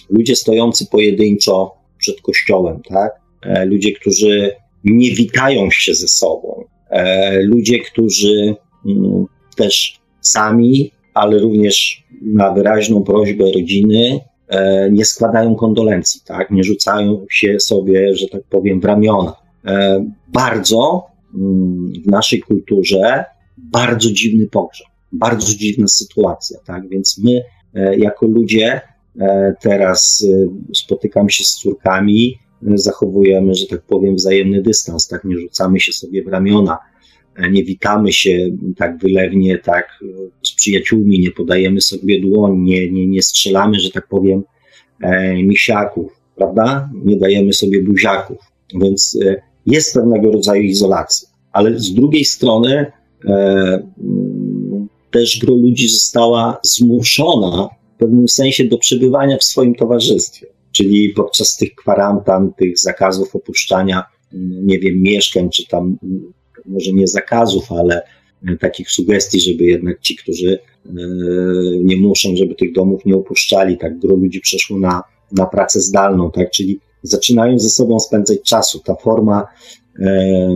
ludzie 0.09 0.35
stojący 0.35 0.85
pojedynczo 0.91 1.79
przed 1.97 2.21
kościołem, 2.21 2.81
tak? 2.89 3.11
E, 3.41 3.65
ludzie, 3.65 3.91
którzy 3.91 4.51
nie 4.83 5.11
witają 5.11 5.71
się 5.71 5.93
ze 5.93 6.07
sobą, 6.07 6.63
e, 6.89 7.41
ludzie, 7.41 7.79
którzy 7.79 8.55
mm, 8.85 9.25
też 9.55 9.99
sami, 10.21 10.91
ale 11.13 11.39
również 11.39 12.03
na 12.21 12.53
wyraźną 12.53 13.03
prośbę 13.03 13.51
rodziny 13.51 14.19
e, 14.47 14.89
nie 14.91 15.05
składają 15.05 15.55
kondolencji, 15.55 16.21
tak? 16.25 16.51
nie 16.51 16.63
rzucają 16.63 17.25
się 17.31 17.59
sobie, 17.59 18.15
że 18.15 18.27
tak 18.27 18.43
powiem, 18.43 18.81
w 18.81 18.85
ramiona. 18.85 19.35
Bardzo 20.27 21.05
mm, 21.35 21.91
w 22.05 22.07
naszej 22.07 22.39
kulturze 22.39 23.25
bardzo 23.57 24.11
dziwny 24.11 24.47
pogrzeb, 24.47 24.87
bardzo 25.11 25.53
dziwna 25.53 25.87
sytuacja, 25.87 26.59
tak? 26.65 26.89
Więc 26.89 27.21
my 27.23 27.41
jako 27.97 28.27
ludzie 28.27 28.81
teraz 29.61 30.25
spotykam 30.73 31.29
się 31.29 31.43
z 31.43 31.55
córkami, 31.55 32.39
zachowujemy, 32.61 33.55
że 33.55 33.67
tak 33.67 33.81
powiem, 33.81 34.15
wzajemny 34.15 34.61
dystans, 34.61 35.07
tak? 35.07 35.23
Nie 35.23 35.37
rzucamy 35.37 35.79
się 35.79 35.91
sobie 35.91 36.23
w 36.23 36.27
ramiona 36.27 36.77
nie 37.51 37.63
witamy 37.63 38.13
się 38.13 38.49
tak 38.77 38.97
wylewnie, 38.97 39.57
tak 39.57 39.99
z 40.43 40.55
przyjaciółmi, 40.55 41.19
nie 41.19 41.31
podajemy 41.31 41.81
sobie 41.81 42.21
dłoń, 42.21 42.57
nie, 42.57 42.91
nie, 42.91 43.07
nie 43.07 43.21
strzelamy, 43.21 43.79
że 43.79 43.91
tak 43.91 44.07
powiem, 44.07 44.43
e, 45.01 45.43
misiaków, 45.43 46.11
prawda? 46.35 46.89
Nie 47.05 47.17
dajemy 47.17 47.53
sobie 47.53 47.83
buziaków, 47.83 48.37
więc 48.81 49.17
e, 49.25 49.41
jest 49.65 49.93
pewnego 49.93 50.31
rodzaju 50.31 50.63
izolacja. 50.63 51.29
Ale 51.51 51.79
z 51.79 51.93
drugiej 51.93 52.25
strony 52.25 52.91
e, 53.25 53.89
też 55.11 55.39
gro 55.41 55.55
ludzi 55.55 55.87
została 55.87 56.59
zmuszona 56.63 57.69
pewnym 57.99 58.27
sensie 58.27 58.65
do 58.65 58.77
przebywania 58.77 59.37
w 59.37 59.43
swoim 59.43 59.75
towarzystwie. 59.75 60.47
Czyli 60.71 61.09
podczas 61.09 61.57
tych 61.57 61.75
kwarantan, 61.75 62.53
tych 62.53 62.79
zakazów 62.79 63.35
opuszczania, 63.35 64.03
nie 64.63 64.79
wiem, 64.79 65.01
mieszkań, 65.01 65.49
czy 65.49 65.67
tam 65.67 65.97
może 66.65 66.91
nie 66.91 67.07
zakazów, 67.07 67.71
ale 67.71 68.01
e, 68.47 68.57
takich 68.57 68.91
sugestii, 68.91 69.39
żeby 69.39 69.63
jednak 69.63 69.99
ci, 69.99 70.15
którzy 70.15 70.59
e, 70.85 70.91
nie 71.83 71.97
muszą, 71.97 72.35
żeby 72.35 72.55
tych 72.55 72.73
domów 72.73 73.05
nie 73.05 73.15
opuszczali, 73.15 73.77
tak 73.77 73.99
gro 73.99 74.15
ludzi 74.15 74.39
przeszło 74.41 74.79
na, 74.79 75.03
na 75.31 75.45
pracę 75.45 75.79
zdalną, 75.79 76.31
tak, 76.31 76.51
czyli 76.51 76.79
zaczynają 77.03 77.59
ze 77.59 77.69
sobą 77.69 77.99
spędzać 77.99 78.39
czasu. 78.41 78.79
Ta 78.79 78.95
forma 78.95 79.47
e, 79.99 80.49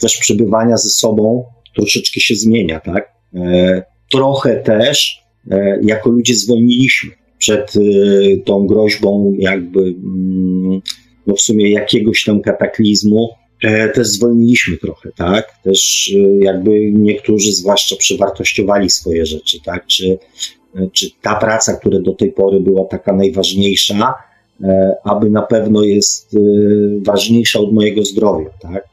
też 0.00 0.16
przebywania 0.18 0.76
ze 0.76 0.90
sobą 0.90 1.44
troszeczkę 1.74 2.20
się 2.20 2.34
zmienia, 2.34 2.80
tak. 2.80 3.12
E, 3.34 3.82
trochę 4.10 4.56
też 4.56 5.20
jako 5.82 6.10
ludzie 6.10 6.34
zwolniliśmy 6.34 7.10
przed 7.38 7.72
e, 7.76 7.80
tą 8.44 8.66
groźbą 8.66 9.34
jakby 9.38 9.80
mm, 9.80 10.80
no 11.26 11.34
w 11.34 11.40
sumie 11.40 11.70
jakiegoś 11.70 12.24
tam 12.24 12.40
kataklizmu, 12.40 13.28
E, 13.62 13.88
też 13.88 14.08
zwolniliśmy 14.08 14.76
trochę, 14.76 15.10
tak? 15.16 15.54
Też 15.62 16.12
e, 16.16 16.44
jakby 16.44 16.90
niektórzy 16.92 17.52
zwłaszcza 17.52 17.96
przewartościowali 17.96 18.90
swoje 18.90 19.26
rzeczy, 19.26 19.58
tak? 19.64 19.86
Czy, 19.86 20.18
e, 20.76 20.88
czy 20.92 21.06
ta 21.22 21.34
praca, 21.34 21.76
która 21.76 22.00
do 22.00 22.14
tej 22.14 22.32
pory 22.32 22.60
była 22.60 22.84
taka 22.84 23.12
najważniejsza, 23.12 24.14
aby 25.04 25.30
na 25.30 25.42
pewno 25.42 25.82
jest 25.82 26.36
ważniejsza 27.02 27.60
od 27.60 27.72
mojego 27.72 28.04
zdrowia, 28.04 28.50
tak? 28.60 28.84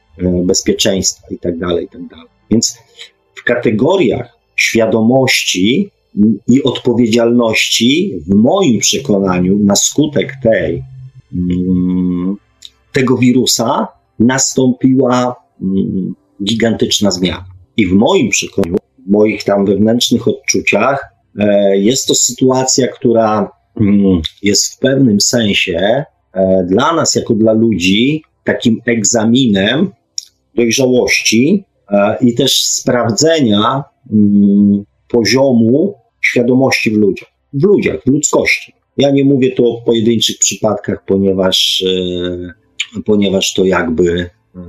Bezpieczeństwa 0.44 1.28
i 1.32 1.40
tak 1.40 1.60
dalej, 1.60 1.86
i 1.86 1.88
tak 1.88 2.08
dalej. 2.08 2.26
Więc 2.52 2.78
w 3.36 3.44
kategoriach 3.44 4.38
świadomości 4.56 5.92
i 6.48 6.64
odpowiedzialności, 6.64 8.14
w 8.28 8.36
moim 8.36 8.80
przekonaniu, 8.80 9.60
na 9.60 9.76
skutek 9.76 10.34
tej, 10.44 10.84
mm, 11.34 12.38
tego 12.92 13.18
wirusa, 13.18 13.88
nastąpiła 14.20 15.36
mm, 15.62 16.16
gigantyczna 16.44 17.12
zmiana. 17.12 17.46
I 17.78 17.88
w 17.88 17.92
moim 17.92 18.30
przekonaniu, 18.30 18.78
w 19.08 19.12
moich 19.12 19.44
tam 19.44 19.66
wewnętrznych 19.66 20.28
odczuciach, 20.28 21.06
e, 21.40 21.78
jest 21.78 22.08
to 22.08 22.16
sytuacja, 22.16 22.88
która 22.88 23.52
mm, 23.82 24.22
jest 24.44 24.74
w 24.74 24.80
pewnym 24.80 25.22
sensie 25.22 26.04
e, 26.34 26.66
dla 26.70 26.94
nas, 26.94 27.16
jako 27.16 27.34
dla 27.34 27.54
ludzi, 27.54 28.24
takim 28.44 28.82
egzaminem 28.86 29.92
dojrzałości 30.56 31.64
e, 31.90 32.18
i 32.22 32.36
też 32.36 32.64
sprawdzenia 32.64 33.84
poziomu 35.08 35.96
świadomości 36.28 36.92
w 36.92 36.98
ludziach, 36.98 37.30
w 37.54 37.64
ludziach, 37.64 38.04
w 38.06 38.10
ludzkości. 38.10 38.74
Ja 38.98 39.12
nie 39.12 39.24
mówię 39.24 39.52
tu 39.52 39.72
o 39.72 39.82
pojedynczych 39.82 40.38
przypadkach, 40.38 41.06
ponieważ 41.06 41.84
ponieważ 43.06 43.54
to 43.54 43.66
jakby 43.66 44.30
e, 44.56 44.60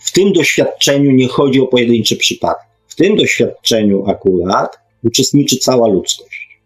w 0.00 0.12
tym 0.12 0.32
doświadczeniu 0.32 1.10
nie 1.10 1.28
chodzi 1.28 1.60
o 1.60 1.66
pojedynczy 1.66 2.16
przypadek. 2.16 2.62
W 2.88 2.94
tym 2.94 3.16
doświadczeniu 3.16 4.04
akurat 4.06 4.78
uczestniczy 5.04 5.56
cała 5.56 5.88
ludzkość. 5.88 6.60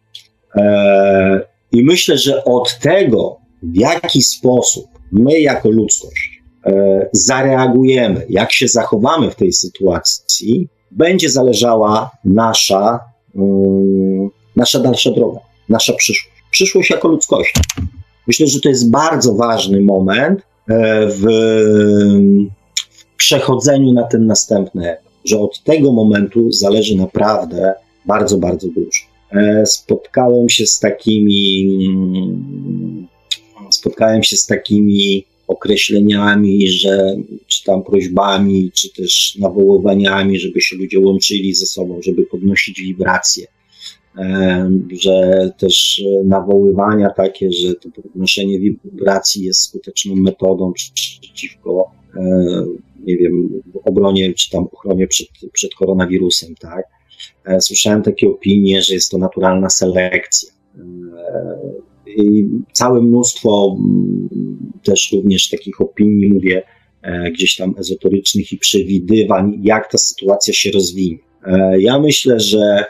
E, 0.56 1.40
I 1.72 1.82
myślę, 1.82 2.18
że 2.18 2.44
od 2.44 2.78
tego, 2.78 3.36
w 3.62 3.76
jaki 3.76 4.22
sposób 4.22 4.86
my 5.12 5.40
jako 5.40 5.70
ludzkość 5.70 6.42
e, 6.66 7.08
zareagujemy, 7.12 8.26
jak 8.28 8.52
się 8.52 8.68
zachowamy 8.68 9.30
w 9.30 9.34
tej 9.34 9.52
sytuacji, 9.52 10.68
będzie 10.90 11.30
zależała 11.30 12.10
nasza, 12.24 13.00
nasza 14.56 14.78
dalsza 14.78 15.10
droga, 15.10 15.40
nasza 15.68 15.92
przyszłość. 15.92 16.36
Przyszłość 16.50 16.90
jako 16.90 17.08
ludzkość. 17.08 17.54
Myślę, 18.26 18.46
że 18.46 18.60
to 18.60 18.68
jest 18.68 18.90
bardzo 18.90 19.34
ważny 19.34 19.80
moment, 19.80 20.42
E, 20.68 21.06
w 21.06 21.26
przechodzeniu 23.16 23.92
na 23.92 24.02
ten 24.02 24.26
następny 24.26 24.96
że 25.24 25.38
od 25.38 25.62
tego 25.62 25.92
momentu 25.92 26.52
zależy 26.52 26.96
naprawdę 26.96 27.74
bardzo, 28.04 28.38
bardzo 28.38 28.68
dużo. 28.68 29.00
E, 29.32 29.66
spotkałem 29.66 30.48
się 30.48 30.66
z 30.66 30.78
takimi, 30.78 31.68
spotkałem 33.70 34.22
się 34.22 34.36
z 34.36 34.46
takimi 34.46 35.24
określeniami, 35.46 36.68
że 36.68 37.16
czy 37.46 37.64
tam 37.64 37.82
prośbami, 37.82 38.70
czy 38.74 38.92
też 38.92 39.36
nawoływaniami, 39.40 40.38
żeby 40.38 40.60
się 40.60 40.76
ludzie 40.76 41.00
łączyli 41.00 41.54
ze 41.54 41.66
sobą, 41.66 42.02
żeby 42.02 42.26
podnosić 42.26 42.80
wibracje 42.80 43.46
że 45.02 45.50
też 45.58 46.02
nawoływania 46.24 47.10
takie, 47.10 47.52
że 47.52 47.74
to 47.74 47.90
podnoszenie 48.02 48.58
wibracji 48.58 49.44
jest 49.44 49.62
skuteczną 49.62 50.16
metodą 50.16 50.72
przeciwko, 50.72 51.90
nie 53.04 53.16
wiem, 53.16 53.62
obronie 53.84 54.34
czy 54.34 54.50
tam 54.50 54.68
ochronie 54.72 55.06
przed, 55.06 55.28
przed 55.52 55.74
koronawirusem, 55.74 56.54
tak? 56.54 56.86
E, 57.44 57.60
słyszałem 57.60 58.02
takie 58.02 58.28
opinie, 58.28 58.82
że 58.82 58.94
jest 58.94 59.10
to 59.10 59.18
naturalna 59.18 59.70
selekcja. 59.70 60.50
E, 62.18 62.22
całe 62.72 63.02
mnóstwo 63.02 63.76
też 64.82 65.12
również 65.12 65.50
takich 65.50 65.80
opinii, 65.80 66.28
mówię, 66.28 66.62
e, 67.02 67.30
gdzieś 67.30 67.56
tam 67.56 67.74
ezoterycznych 67.78 68.52
i 68.52 68.58
przewidywań, 68.58 69.60
jak 69.62 69.90
ta 69.90 69.98
sytuacja 69.98 70.54
się 70.54 70.70
rozwinie. 70.70 71.18
Ja 71.78 71.98
myślę, 71.98 72.40
że 72.40 72.84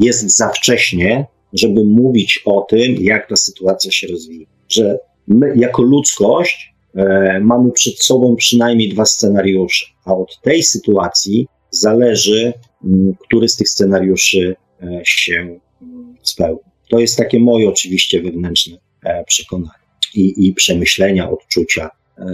jest 0.00 0.36
za 0.36 0.48
wcześnie, 0.48 1.26
żeby 1.52 1.84
mówić 1.84 2.42
o 2.44 2.66
tym, 2.70 2.94
jak 3.00 3.28
ta 3.28 3.36
sytuacja 3.36 3.90
się 3.90 4.06
rozwija. 4.06 4.46
Że 4.68 4.98
my, 5.28 5.52
jako 5.56 5.82
ludzkość, 5.82 6.74
e, 6.94 7.40
mamy 7.40 7.72
przed 7.72 7.98
sobą 7.98 8.36
przynajmniej 8.36 8.88
dwa 8.88 9.04
scenariusze, 9.04 9.86
a 10.04 10.16
od 10.16 10.40
tej 10.42 10.62
sytuacji 10.62 11.46
zależy, 11.70 12.52
mm, 12.84 13.14
który 13.20 13.48
z 13.48 13.56
tych 13.56 13.68
scenariuszy 13.68 14.56
e, 14.82 15.00
się 15.04 15.60
mm, 15.82 16.14
spełni. 16.22 16.67
To 16.88 16.98
jest 16.98 17.16
takie 17.16 17.40
moje 17.40 17.68
oczywiście 17.68 18.22
wewnętrzne 18.22 18.76
e, 19.04 19.24
przekonanie 19.24 19.72
i, 20.14 20.46
i 20.46 20.52
przemyślenia, 20.52 21.30
odczucia. 21.30 21.90
E, 22.18 22.24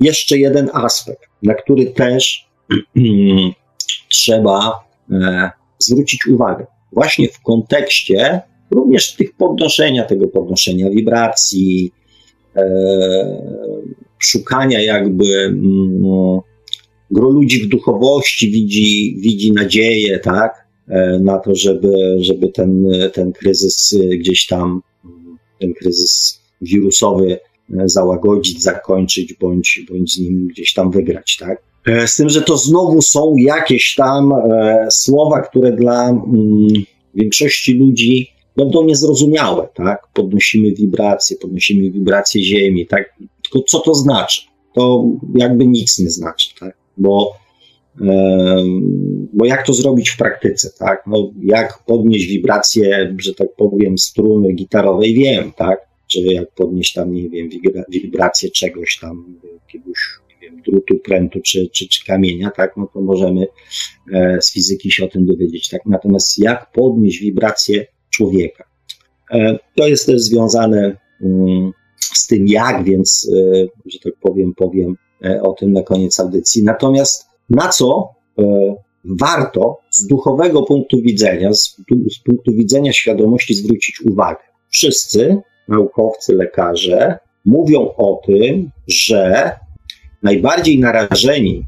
jeszcze 0.00 0.38
jeden 0.38 0.70
aspekt, 0.72 1.28
na 1.42 1.54
który 1.54 1.86
też 1.86 2.48
trzeba 4.08 4.84
e, 5.10 5.50
zwrócić 5.78 6.26
uwagę 6.26 6.66
właśnie 6.92 7.28
w 7.28 7.40
kontekście 7.40 8.40
również 8.70 9.14
tych 9.14 9.36
podnoszenia, 9.36 10.04
tego 10.04 10.28
podnoszenia 10.28 10.90
wibracji, 10.90 11.92
szukania 14.18 14.80
jakby 14.80 15.54
no, 16.00 16.42
gro 17.10 17.28
ludzi 17.28 17.60
w 17.62 17.68
duchowości 17.68 18.50
widzi, 18.50 19.16
widzi 19.18 19.52
nadzieję, 19.52 20.18
tak, 20.18 20.63
na 21.20 21.38
to, 21.38 21.54
żeby, 21.54 22.16
żeby 22.20 22.48
ten, 22.48 22.86
ten 23.12 23.32
kryzys 23.32 23.98
gdzieś 24.18 24.46
tam, 24.46 24.82
ten 25.60 25.74
kryzys 25.74 26.40
wirusowy 26.64 27.38
e, 27.78 27.88
załagodzić, 27.88 28.62
zakończyć, 28.62 29.34
bądź, 29.34 29.80
bądź 29.90 30.14
z 30.14 30.18
nim 30.18 30.48
gdzieś 30.48 30.74
tam 30.74 30.90
wygrać, 30.90 31.36
tak. 31.40 31.62
E, 31.86 32.08
z 32.08 32.16
tym, 32.16 32.28
że 32.28 32.42
to 32.42 32.56
znowu 32.56 33.02
są 33.02 33.34
jakieś 33.36 33.94
tam 33.94 34.32
e, 34.32 34.86
słowa, 34.90 35.40
które 35.40 35.72
dla 35.72 36.08
mm, 36.08 36.68
większości 37.14 37.74
ludzi 37.74 38.28
będą 38.56 38.84
niezrozumiałe, 38.84 39.68
tak? 39.74 40.08
Podnosimy 40.14 40.72
wibracje, 40.72 41.36
podnosimy 41.36 41.90
wibracje 41.90 42.44
Ziemi, 42.44 42.86
tak? 42.86 43.14
Tylko 43.42 43.66
co 43.68 43.78
to 43.78 43.94
znaczy? 43.94 44.40
To 44.74 45.04
jakby 45.34 45.66
nic 45.66 45.98
nie 45.98 46.10
znaczy, 46.10 46.48
tak? 46.60 46.76
Bo 46.96 47.32
Bo 49.32 49.44
jak 49.44 49.66
to 49.66 49.72
zrobić 49.72 50.10
w 50.10 50.16
praktyce, 50.16 50.70
tak? 50.78 51.02
No, 51.06 51.30
jak 51.42 51.84
podnieść 51.86 52.26
wibrację, 52.26 53.14
że 53.18 53.34
tak 53.34 53.48
powiem, 53.56 53.98
struny 53.98 54.52
gitarowej, 54.52 55.14
wiem, 55.14 55.52
tak? 55.52 55.78
Czy 56.06 56.20
jak 56.20 56.50
podnieść 56.50 56.92
tam, 56.92 57.12
nie 57.12 57.28
wiem, 57.28 57.48
wibrację 57.88 58.50
czegoś 58.50 58.98
tam, 58.98 59.40
jakiegoś 59.62 59.98
wiem, 60.42 60.62
drutu, 60.62 60.98
prętu 61.04 61.40
czy, 61.40 61.68
czy, 61.72 61.88
czy 61.88 62.04
kamienia, 62.04 62.50
tak? 62.50 62.76
No 62.76 62.88
to 62.94 63.00
możemy 63.00 63.46
e, 64.12 64.38
z 64.42 64.52
fizyki 64.52 64.90
się 64.90 65.04
o 65.04 65.08
tym 65.08 65.26
dowiedzieć, 65.26 65.68
tak? 65.68 65.80
Natomiast 65.86 66.38
jak 66.38 66.72
podnieść 66.72 67.18
wibrację 67.18 67.86
człowieka? 68.10 68.64
E, 69.30 69.58
to 69.76 69.86
jest 69.86 70.06
też 70.06 70.20
związane 70.20 70.96
mm, 71.22 71.72
z 72.00 72.26
tym 72.26 72.48
jak, 72.48 72.84
więc, 72.84 73.30
e, 73.36 73.66
że 73.86 73.98
tak 73.98 74.14
powiem, 74.20 74.54
powiem 74.56 74.96
o 75.42 75.52
tym 75.52 75.72
na 75.72 75.82
koniec 75.82 76.20
audycji. 76.20 76.64
Natomiast 76.64 77.26
na 77.50 77.68
co 77.68 78.14
e, 78.38 78.74
warto 79.04 79.78
z 79.90 80.06
duchowego 80.06 80.62
punktu 80.62 81.00
widzenia, 81.02 81.54
z, 81.54 81.76
z 82.10 82.18
punktu 82.18 82.52
widzenia 82.52 82.92
świadomości 82.92 83.54
zwrócić 83.54 84.00
uwagę. 84.00 84.40
Wszyscy 84.70 85.42
naukowcy, 85.68 86.34
lekarze 86.34 87.18
mówią 87.44 87.80
o 87.96 88.20
tym, 88.26 88.70
że 88.88 89.50
najbardziej 90.22 90.78
narażeni 90.78 91.64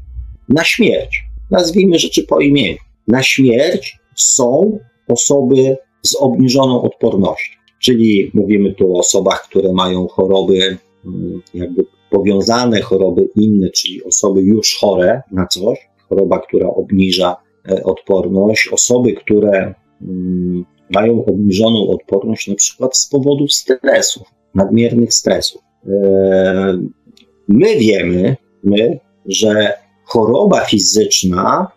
na 0.49 0.63
śmierć, 0.63 1.23
nazwijmy 1.51 1.99
rzeczy 1.99 2.23
po 2.23 2.39
imieniu, 2.39 2.77
na 3.07 3.23
śmierć 3.23 3.97
są 4.15 4.79
osoby 5.07 5.77
z 6.01 6.15
obniżoną 6.15 6.81
odpornością. 6.81 7.57
Czyli 7.79 8.31
mówimy 8.33 8.73
tu 8.73 8.95
o 8.95 8.99
osobach, 8.99 9.47
które 9.49 9.73
mają 9.73 10.07
choroby 10.07 10.77
mm, 11.05 11.41
jakby 11.53 11.85
powiązane 12.09 12.81
choroby 12.81 13.29
inne, 13.35 13.69
czyli 13.69 14.03
osoby 14.03 14.41
już 14.41 14.77
chore 14.79 15.21
na 15.31 15.47
coś, 15.47 15.89
choroba, 16.09 16.39
która 16.39 16.69
obniża 16.69 17.35
e, 17.69 17.83
odporność, 17.83 18.67
osoby, 18.71 19.13
które 19.13 19.73
mm, 20.01 20.65
mają 20.89 21.25
obniżoną 21.25 21.87
odporność 21.89 22.47
na 22.47 22.55
przykład 22.55 22.97
z 22.97 23.09
powodu 23.09 23.47
stresów, 23.47 24.23
nadmiernych 24.55 25.13
stresów. 25.13 25.61
E, 25.87 26.77
my 27.47 27.75
wiemy, 27.75 28.35
my, 28.63 28.99
że 29.25 29.73
choroba 30.05 30.59
fizyczna 30.59 31.67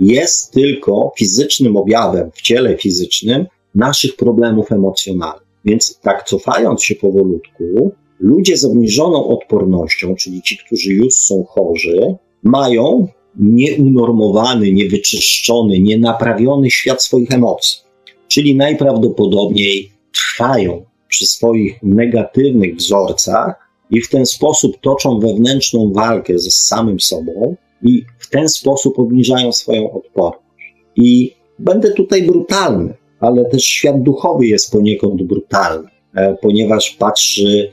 jest 0.00 0.52
tylko 0.52 1.12
fizycznym 1.18 1.76
objawem 1.76 2.30
w 2.34 2.42
ciele 2.42 2.76
fizycznym 2.76 3.46
naszych 3.74 4.16
problemów 4.16 4.72
emocjonalnych. 4.72 5.44
Więc 5.64 6.00
tak 6.02 6.24
cofając 6.24 6.82
się 6.82 6.94
powolutku, 6.94 7.92
Ludzie 8.24 8.56
z 8.56 8.64
obniżoną 8.64 9.28
odpornością, 9.28 10.14
czyli 10.14 10.42
ci, 10.42 10.58
którzy 10.58 10.92
już 10.92 11.14
są 11.14 11.44
chorzy, 11.44 12.14
mają 12.42 13.08
nieunormowany, 13.36 14.72
niewyczyszczony, 14.72 15.78
nienaprawiony 15.78 16.70
świat 16.70 17.02
swoich 17.02 17.32
emocji. 17.32 17.78
Czyli 18.28 18.56
najprawdopodobniej 18.56 19.90
trwają 20.14 20.84
przy 21.08 21.26
swoich 21.26 21.82
negatywnych 21.82 22.76
wzorcach 22.76 23.54
i 23.90 24.00
w 24.00 24.10
ten 24.10 24.26
sposób 24.26 24.80
toczą 24.80 25.18
wewnętrzną 25.18 25.92
walkę 25.92 26.38
ze 26.38 26.50
samym 26.50 27.00
sobą 27.00 27.56
i 27.82 28.04
w 28.18 28.30
ten 28.30 28.48
sposób 28.48 28.98
obniżają 28.98 29.52
swoją 29.52 29.92
odporność. 29.92 30.74
I 30.96 31.34
będę 31.58 31.90
tutaj 31.90 32.22
brutalny, 32.22 32.94
ale 33.20 33.44
też 33.44 33.64
świat 33.64 34.02
duchowy 34.02 34.46
jest 34.46 34.72
poniekąd 34.72 35.22
brutalny, 35.22 35.88
e, 36.14 36.36
ponieważ 36.42 36.90
patrzy 36.90 37.70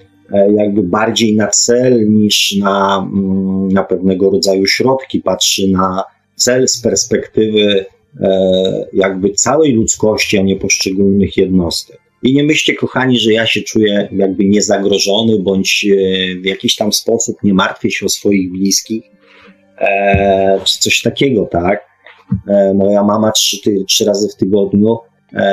jakby 0.58 0.84
bardziej 0.84 1.36
na 1.36 1.48
cel 1.48 2.10
niż 2.10 2.56
na, 2.60 3.08
mm, 3.14 3.68
na 3.68 3.84
pewnego 3.84 4.30
rodzaju 4.30 4.68
środki, 4.68 5.22
patrzy 5.22 5.68
na 5.68 6.04
cel 6.36 6.68
z 6.68 6.82
perspektywy 6.82 7.86
e, 8.22 8.86
jakby 8.94 9.30
całej 9.30 9.74
ludzkości, 9.74 10.38
a 10.38 10.42
nie 10.42 10.56
poszczególnych 10.56 11.38
jednostek. 11.38 11.98
I 12.24 12.34
nie 12.34 12.44
myślcie, 12.44 12.74
kochani, 12.74 13.20
że 13.20 13.34
ja 13.34 13.46
się 13.48 13.62
czuję 13.62 14.10
jakby 14.12 14.46
niezagrożony, 14.46 15.40
bądź 15.40 15.86
e, 15.86 15.96
w 16.42 16.46
jakiś 16.46 16.76
tam 16.76 16.94
sposób 16.94 17.44
nie 17.44 17.54
martwię 17.54 17.92
się 17.92 18.06
o 18.06 18.10
swoich 18.10 18.52
bliskich, 18.52 19.04
czy 20.64 20.80
coś 20.80 21.02
takiego, 21.02 21.46
tak? 21.52 21.86
Moja 22.76 23.04
mama 23.04 23.32
trzy, 23.32 23.58
trzy 23.88 24.06
razy 24.06 24.30
w 24.30 24.36
tygodniu 24.36 24.98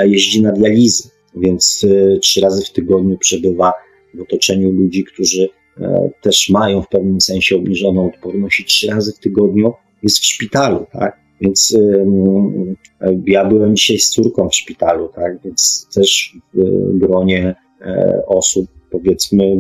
jeździ 0.04 0.42
na 0.42 0.52
dializy, 0.52 1.10
więc 1.36 1.86
trzy 2.22 2.40
razy 2.40 2.64
w 2.64 2.72
tygodniu 2.72 3.18
przebywa 3.18 3.72
w 4.18 4.22
otoczeniu 4.22 4.70
ludzi, 4.70 5.04
którzy 5.04 5.48
e, 5.80 6.10
też 6.22 6.48
mają 6.48 6.82
w 6.82 6.88
pewnym 6.88 7.20
sensie 7.20 7.56
obniżoną 7.56 8.06
odporność 8.06 8.60
i 8.60 8.64
trzy 8.64 8.86
razy 8.86 9.12
w 9.12 9.18
tygodniu 9.18 9.72
jest 10.02 10.18
w 10.18 10.24
szpitalu, 10.24 10.86
tak? 10.92 11.16
Więc 11.40 11.76
e, 13.00 13.20
ja 13.26 13.44
byłem 13.44 13.76
dzisiaj 13.76 13.98
z 13.98 14.10
córką 14.10 14.48
w 14.48 14.54
szpitalu, 14.54 15.08
tak? 15.14 15.42
Więc 15.44 15.88
też 15.94 16.36
w 16.54 16.98
gronie 16.98 17.54
e, 17.80 18.22
osób, 18.26 18.66
powiedzmy, 18.90 19.56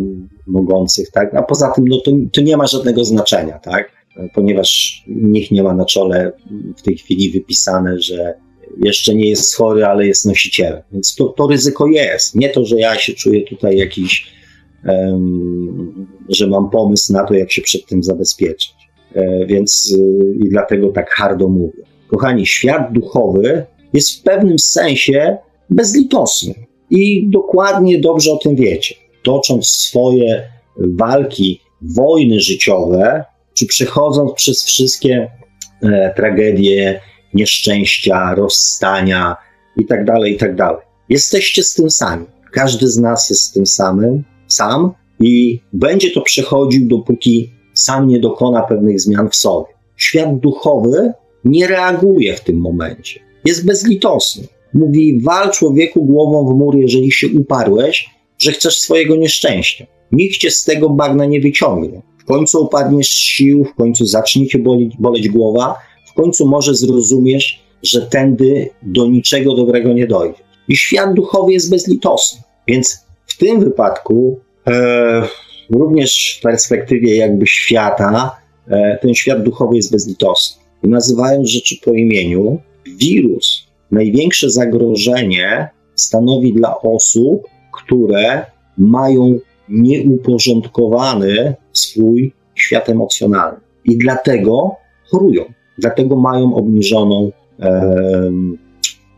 mogących, 0.46 1.10
tak? 1.10 1.34
A 1.34 1.42
poza 1.42 1.72
tym, 1.72 1.84
no 1.88 2.00
to, 2.00 2.10
to 2.32 2.40
nie 2.40 2.56
ma 2.56 2.66
żadnego 2.66 3.04
znaczenia, 3.04 3.58
tak? 3.58 3.98
Ponieważ 4.34 5.02
nikt 5.08 5.50
nie 5.50 5.62
ma 5.62 5.74
na 5.74 5.84
czole 5.84 6.32
w 6.76 6.82
tej 6.82 6.96
chwili 6.96 7.30
wypisane, 7.30 8.00
że 8.00 8.34
jeszcze 8.82 9.14
nie 9.14 9.28
jest 9.28 9.56
chory, 9.56 9.84
ale 9.84 10.06
jest 10.06 10.26
nosicielem. 10.26 10.82
Więc 10.92 11.14
to, 11.14 11.24
to 11.28 11.46
ryzyko 11.46 11.86
jest. 11.86 12.34
Nie 12.34 12.48
to, 12.48 12.64
że 12.64 12.78
ja 12.78 12.98
się 12.98 13.12
czuję 13.12 13.42
tutaj 13.42 13.76
jakiś 13.76 14.37
że 16.28 16.46
mam 16.46 16.70
pomysł 16.70 17.12
na 17.12 17.24
to, 17.24 17.34
jak 17.34 17.52
się 17.52 17.62
przed 17.62 17.86
tym 17.86 18.02
zabezpieczyć. 18.02 18.74
E, 19.14 19.46
więc 19.46 19.94
y, 19.98 20.36
i 20.44 20.48
dlatego 20.48 20.88
tak 20.88 21.10
hardo 21.10 21.48
mówię. 21.48 21.82
Kochani, 22.08 22.46
świat 22.46 22.92
duchowy 22.92 23.66
jest 23.92 24.20
w 24.20 24.22
pewnym 24.22 24.58
sensie 24.58 25.36
bezlitosny 25.70 26.54
i 26.90 27.28
dokładnie 27.30 28.00
dobrze 28.00 28.32
o 28.32 28.36
tym 28.36 28.56
wiecie. 28.56 28.94
Tocząc 29.22 29.66
swoje 29.66 30.42
walki, 30.76 31.60
wojny 31.82 32.40
życiowe, 32.40 33.24
czy 33.54 33.66
przechodząc 33.66 34.32
przez 34.32 34.64
wszystkie 34.64 35.30
e, 35.82 36.14
tragedie, 36.16 37.00
nieszczęścia, 37.34 38.34
rozstania 38.34 39.36
itd., 39.76 40.04
tak 40.04 40.28
itd. 40.28 40.56
Tak 40.56 40.86
Jesteście 41.08 41.62
z 41.62 41.74
tym 41.74 41.90
sami. 41.90 42.26
Każdy 42.52 42.88
z 42.88 42.98
nas 42.98 43.30
jest 43.30 43.42
z 43.42 43.52
tym 43.52 43.66
samym 43.66 44.24
sam 44.48 44.90
i 45.20 45.60
będzie 45.72 46.10
to 46.10 46.20
przechodził, 46.20 46.88
dopóki 46.88 47.50
sam 47.74 48.08
nie 48.08 48.18
dokona 48.18 48.62
pewnych 48.62 49.00
zmian 49.00 49.30
w 49.30 49.36
sobie. 49.36 49.66
Świat 49.96 50.38
duchowy 50.40 51.12
nie 51.44 51.66
reaguje 51.66 52.36
w 52.36 52.40
tym 52.40 52.56
momencie. 52.56 53.20
Jest 53.44 53.66
bezlitosny. 53.66 54.46
Mówi: 54.74 55.20
wal 55.20 55.50
człowieku 55.50 56.04
głową 56.04 56.54
w 56.54 56.58
mur, 56.58 56.76
jeżeli 56.76 57.12
się 57.12 57.28
uparłeś, 57.28 58.10
że 58.38 58.52
chcesz 58.52 58.80
swojego 58.80 59.16
nieszczęścia. 59.16 59.86
Nikt 60.12 60.36
cię 60.36 60.50
z 60.50 60.64
tego 60.64 60.90
bagna 60.90 61.24
nie 61.24 61.40
wyciągnie. 61.40 62.02
W 62.18 62.24
końcu 62.24 62.64
upadniesz 62.64 63.08
z 63.08 63.18
sił, 63.18 63.64
w 63.64 63.74
końcu 63.74 64.06
zacznie 64.06 64.46
cię 64.46 64.58
boleć, 64.58 64.96
boleć 64.98 65.28
głowa, 65.28 65.74
w 66.06 66.14
końcu 66.14 66.48
może 66.48 66.74
zrozumiesz, 66.74 67.62
że 67.82 68.02
tędy 68.02 68.70
do 68.82 69.06
niczego 69.06 69.54
dobrego 69.54 69.92
nie 69.92 70.06
dojdzie. 70.06 70.42
I 70.68 70.76
świat 70.76 71.14
duchowy 71.14 71.52
jest 71.52 71.70
bezlitosny. 71.70 72.42
Więc 72.66 73.07
w 73.38 73.40
tym 73.40 73.60
wypadku, 73.60 74.40
e, 74.66 75.22
również 75.70 76.36
w 76.38 76.42
perspektywie 76.42 77.16
jakby 77.16 77.46
świata, 77.46 78.36
e, 78.68 78.98
ten 79.02 79.14
świat 79.14 79.42
duchowy 79.42 79.76
jest 79.76 79.92
bezlitosny. 79.92 80.62
I 80.84 80.88
nazywając 80.88 81.48
rzeczy 81.48 81.74
po 81.84 81.92
imieniu, 81.92 82.58
wirus, 83.00 83.66
największe 83.90 84.50
zagrożenie 84.50 85.68
stanowi 85.94 86.52
dla 86.52 86.80
osób, 86.80 87.42
które 87.72 88.46
mają 88.78 89.38
nieuporządkowany 89.68 91.54
swój 91.72 92.32
świat 92.54 92.88
emocjonalny. 92.88 93.60
I 93.84 93.98
dlatego 93.98 94.76
chorują, 95.10 95.44
dlatego 95.78 96.16
mają 96.16 96.54
obniżoną 96.54 97.32
e, 97.60 97.92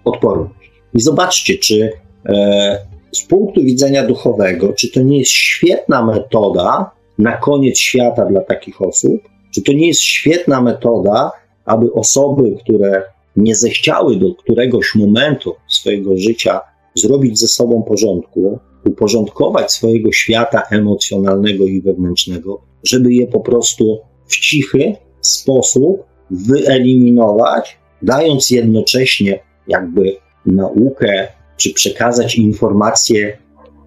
odporność. 0.04 0.70
I 0.94 1.00
zobaczcie, 1.00 1.59
czy 1.59 1.90
e, 2.26 2.89
z 3.12 3.23
punktu 3.23 3.62
widzenia 3.62 4.07
duchowego, 4.07 4.73
czy 4.73 4.90
to 4.90 5.03
nie 5.03 5.18
jest 5.18 5.31
świetna 5.31 6.05
metoda 6.05 6.90
na 7.18 7.37
koniec 7.37 7.79
świata 7.79 8.27
dla 8.27 8.40
takich 8.40 8.83
osób? 8.83 9.20
Czy 9.55 9.62
to 9.62 9.73
nie 9.73 9.88
jest 9.88 10.01
świetna 10.01 10.61
metoda, 10.62 11.33
aby 11.64 11.92
osoby, 11.92 12.57
które 12.64 13.03
nie 13.37 13.55
zechciały 13.55 14.16
do 14.16 14.35
któregoś 14.35 14.94
momentu 14.94 15.55
swojego 15.68 16.16
życia 16.16 16.61
zrobić 16.94 17.38
ze 17.38 17.49
sobą 17.49 17.83
porządku, 17.83 18.59
uporządkować 18.85 19.73
swojego 19.73 20.12
świata 20.12 20.62
emocjonalnego 20.70 21.64
i 21.64 21.81
wewnętrznego, 21.81 22.61
żeby 22.85 23.14
je 23.14 23.27
po 23.27 23.40
prostu 23.40 23.99
w 24.27 24.37
cichy 24.37 24.96
sposób 25.20 26.03
wyeliminować, 26.31 27.79
dając 28.03 28.51
jednocześnie 28.51 29.40
jakby 29.68 30.16
naukę 30.46 31.29
czy 31.61 31.75
przekazać 31.75 32.37
informację 32.37 33.38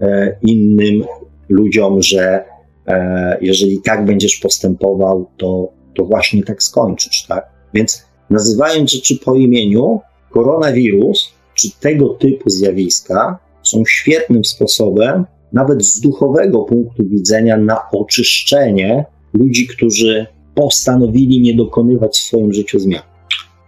e, 0.02 0.38
innym 0.42 1.04
ludziom, 1.50 2.02
że 2.02 2.46
e, 2.88 3.38
jeżeli 3.42 3.82
tak 3.82 4.06
będziesz 4.06 4.36
postępował, 4.36 5.30
to, 5.38 5.70
to 5.96 6.06
właśnie 6.06 6.44
tak 6.44 6.64
skończysz, 6.64 7.26
tak? 7.28 7.46
Więc 7.74 8.06
nazywając 8.30 8.92
rzeczy 8.92 9.20
po 9.26 9.36
imieniu, 9.36 10.00
koronawirus 10.32 11.34
czy 11.56 11.68
tego 11.80 12.10
typu 12.10 12.50
zjawiska 12.50 13.40
są 13.64 13.84
świetnym 13.88 14.46
sposobem, 14.46 15.26
nawet 15.54 15.86
z 15.86 16.00
duchowego 16.00 16.60
punktu 16.60 17.04
widzenia, 17.06 17.58
na 17.58 17.78
oczyszczenie 17.92 19.06
ludzi, 19.34 19.68
którzy 19.68 20.26
postanowili 20.56 21.42
nie 21.42 21.54
dokonywać 21.54 22.18
w 22.18 22.24
swoim 22.24 22.54
życiu 22.54 22.80
zmian. 22.80 23.02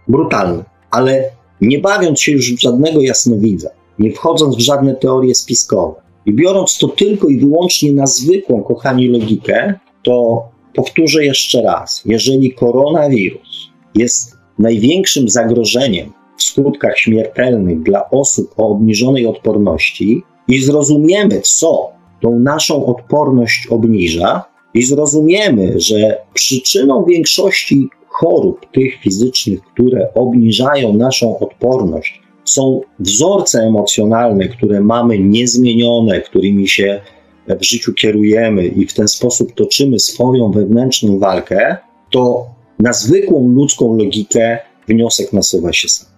Brutalne, 0.08 0.64
ale 0.90 1.30
nie 1.60 1.78
bawiąc 1.78 2.20
się 2.20 2.32
już 2.32 2.54
w 2.54 2.60
żadnego 2.60 3.00
jasnowidza, 3.00 3.70
nie 3.98 4.12
wchodząc 4.12 4.56
w 4.56 4.60
żadne 4.60 4.94
teorie 4.94 5.34
spiskowe. 5.34 5.94
I 6.26 6.34
biorąc 6.34 6.78
to 6.78 6.88
tylko 6.88 7.28
i 7.28 7.38
wyłącznie 7.38 7.92
na 7.92 8.06
zwykłą, 8.06 8.62
kochani, 8.62 9.08
logikę, 9.08 9.74
to 10.02 10.44
powtórzę 10.74 11.24
jeszcze 11.24 11.62
raz: 11.62 12.02
jeżeli 12.04 12.54
koronawirus 12.54 13.70
jest 13.94 14.36
największym 14.58 15.28
zagrożeniem 15.28 16.12
w 16.36 16.42
skutkach 16.42 16.98
śmiertelnych 16.98 17.82
dla 17.82 18.10
osób 18.10 18.54
o 18.56 18.68
obniżonej 18.68 19.26
odporności 19.26 20.22
i 20.48 20.62
zrozumiemy, 20.62 21.40
co 21.40 21.90
tą 22.20 22.38
naszą 22.38 22.86
odporność 22.86 23.66
obniża, 23.70 24.44
i 24.76 24.82
zrozumiemy, 24.82 25.80
że 25.80 26.16
przyczyną 26.34 27.04
większości 27.04 27.88
chorób 28.08 28.66
tych 28.72 28.94
fizycznych, 28.94 29.60
które 29.60 30.14
obniżają 30.14 30.92
naszą 30.92 31.38
odporność, 31.38 32.22
są 32.46 32.80
wzorce 32.98 33.60
emocjonalne, 33.60 34.48
które 34.48 34.80
mamy 34.80 35.18
niezmienione, 35.18 36.20
którymi 36.20 36.68
się 36.68 37.00
w 37.48 37.64
życiu 37.64 37.92
kierujemy 37.92 38.66
i 38.66 38.86
w 38.86 38.94
ten 38.94 39.08
sposób 39.08 39.54
toczymy 39.54 39.98
swoją 39.98 40.50
wewnętrzną 40.50 41.18
walkę, 41.18 41.76
to 42.10 42.46
na 42.78 42.92
zwykłą 42.92 43.48
ludzką 43.48 43.96
logikę 43.96 44.58
wniosek 44.88 45.32
nasuwa 45.32 45.72
się 45.72 45.88
sam. 45.88 46.08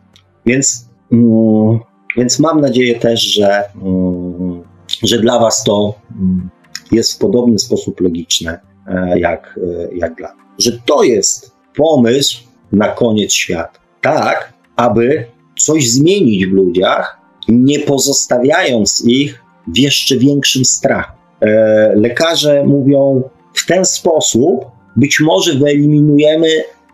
Więc, 0.46 0.88
mm, 1.12 1.78
więc 2.16 2.38
mam 2.38 2.60
nadzieję 2.60 2.98
też, 2.98 3.20
że, 3.22 3.62
mm, 3.82 4.62
że 5.02 5.18
dla 5.18 5.38
Was 5.38 5.64
to 5.64 5.94
mm, 6.10 6.48
jest 6.92 7.12
w 7.14 7.18
podobny 7.18 7.58
sposób 7.58 8.00
logiczne 8.00 8.60
e, 8.86 9.18
jak, 9.18 9.60
e, 9.62 9.96
jak 9.96 10.14
dla 10.14 10.34
mnie. 10.34 10.44
Że 10.58 10.78
to 10.86 11.02
jest 11.02 11.52
pomysł 11.76 12.42
na 12.72 12.88
koniec 12.88 13.32
świata. 13.32 13.78
Tak, 14.00 14.52
aby 14.76 15.24
coś 15.58 15.90
zmienić 15.90 16.46
w 16.46 16.52
ludziach, 16.52 17.18
nie 17.48 17.78
pozostawiając 17.78 19.04
ich 19.06 19.44
w 19.68 19.78
jeszcze 19.78 20.16
większym 20.16 20.64
strachu. 20.64 21.12
E, 21.40 21.92
lekarze 21.96 22.64
mówią, 22.64 23.22
w 23.54 23.66
ten 23.66 23.84
sposób 23.84 24.64
być 24.96 25.20
może 25.20 25.54
wyeliminujemy 25.54 26.48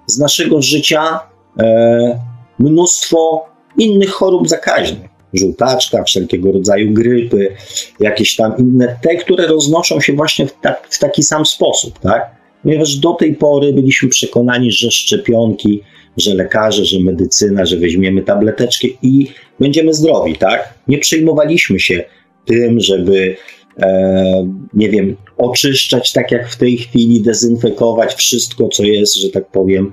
z 0.07 0.19
naszego 0.19 0.63
życia 0.63 1.21
mnóstwo 2.59 3.47
innych 3.79 4.11
chorób 4.11 4.49
zakaźnych 4.49 5.15
żółtaczka, 5.35 6.05
wszelkiego 6.05 6.53
rodzaju 6.53 6.93
grypy, 6.93 7.57
jakieś 8.01 8.37
tam 8.37 8.57
inne, 8.59 8.97
te, 9.03 9.17
które 9.17 9.47
roznoszą 9.47 10.01
się 10.01 10.13
właśnie 10.13 10.47
w, 10.47 10.53
tak, 10.61 10.87
w 10.91 10.99
taki 10.99 11.23
sam 11.23 11.47
sposób, 11.47 11.99
tak? 11.99 12.34
Ponieważ 12.65 12.97
do 12.97 13.13
tej 13.13 13.35
pory 13.35 13.73
byliśmy 13.73 14.09
przekonani, 14.09 14.73
że 14.73 14.91
szczepionki, 14.91 15.81
że 16.17 16.35
lekarze, 16.35 16.85
że 16.85 17.01
medycyna, 17.01 17.67
że 17.67 17.77
weźmiemy 17.77 18.23
tableteczkę 18.23 18.89
i 19.03 19.27
będziemy 19.61 19.95
zdrowi, 19.95 20.37
tak? 20.37 20.75
Nie 20.89 20.99
przejmowaliśmy 20.99 21.81
się 21.81 22.05
tym, 22.45 22.81
żeby, 22.81 23.37
e, 23.83 24.49
nie 24.75 24.89
wiem, 24.89 25.17
oczyszczać 25.37 26.13
tak 26.13 26.31
jak 26.31 26.49
w 26.49 26.57
tej 26.57 26.77
chwili, 26.77 27.21
dezynfekować 27.21 28.15
wszystko, 28.15 28.69
co 28.69 28.83
jest, 28.83 29.15
że 29.15 29.31
tak 29.31 29.47
powiem, 29.47 29.93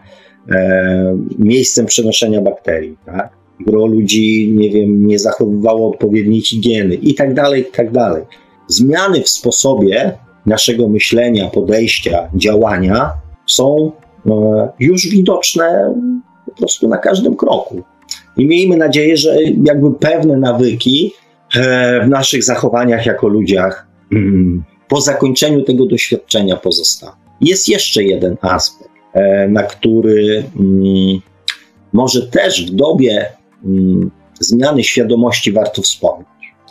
e, 0.52 1.18
miejscem 1.40 1.86
przenoszenia 1.86 2.42
bakterii, 2.42 2.98
tak? 3.06 3.42
gro 3.66 3.86
ludzi, 3.86 4.54
nie 4.56 4.70
wiem, 4.70 5.08
nie 5.08 5.20
zachowywało 5.20 5.90
odpowiedniej 5.92 6.42
higieny 6.42 6.96
i 6.96 7.14
tak 7.14 7.34
dalej, 7.34 7.62
i 7.62 7.72
tak 7.72 7.92
dalej. 7.92 8.24
Zmiany 8.68 9.22
w 9.22 9.30
sposobie 9.30 10.18
naszego 10.46 10.90
myślenia, 10.90 11.48
podejścia, 11.48 12.30
działania 12.36 13.14
są 13.48 13.92
e, 14.26 14.70
już 14.80 15.08
widoczne 15.08 15.94
po 16.46 16.52
prostu 16.52 16.88
na 16.88 16.98
każdym 16.98 17.36
kroku. 17.36 17.82
I 18.38 18.46
miejmy 18.46 18.78
nadzieję, 18.78 19.18
że 19.18 19.36
jakby 19.64 19.94
pewne 19.94 20.38
nawyki 20.38 21.14
e, 21.56 22.06
w 22.06 22.10
naszych 22.10 22.44
zachowaniach 22.44 23.06
jako 23.06 23.28
ludziach 23.28 23.88
mm, 24.12 24.64
po 24.88 25.02
zakończeniu 25.02 25.64
tego 25.64 25.86
doświadczenia 25.86 26.58
pozostaną. 26.58 27.12
Jest 27.42 27.70
jeszcze 27.70 28.04
jeden 28.04 28.38
aspekt, 28.42 28.92
e, 29.14 29.48
na 29.48 29.64
który 29.64 30.44
mm, 30.60 31.22
może 31.94 32.28
też 32.28 32.72
w 32.72 32.76
dobie 32.76 33.26
Mm, 33.66 34.12
zmiany 34.40 34.84
świadomości 34.84 35.52
warto 35.52 35.82
wspomnieć. 35.82 36.28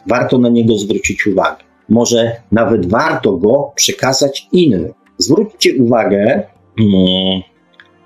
Warto 0.07 0.39
na 0.39 0.49
niego 0.49 0.79
zwrócić 0.79 1.27
uwagę. 1.27 1.65
Może 1.91 2.37
nawet 2.53 2.91
warto 2.91 3.37
go 3.37 3.73
przekazać 3.75 4.49
innym. 4.53 4.93
Zwróćcie 5.19 5.75
uwagę, 5.83 6.43
mm, 6.81 7.43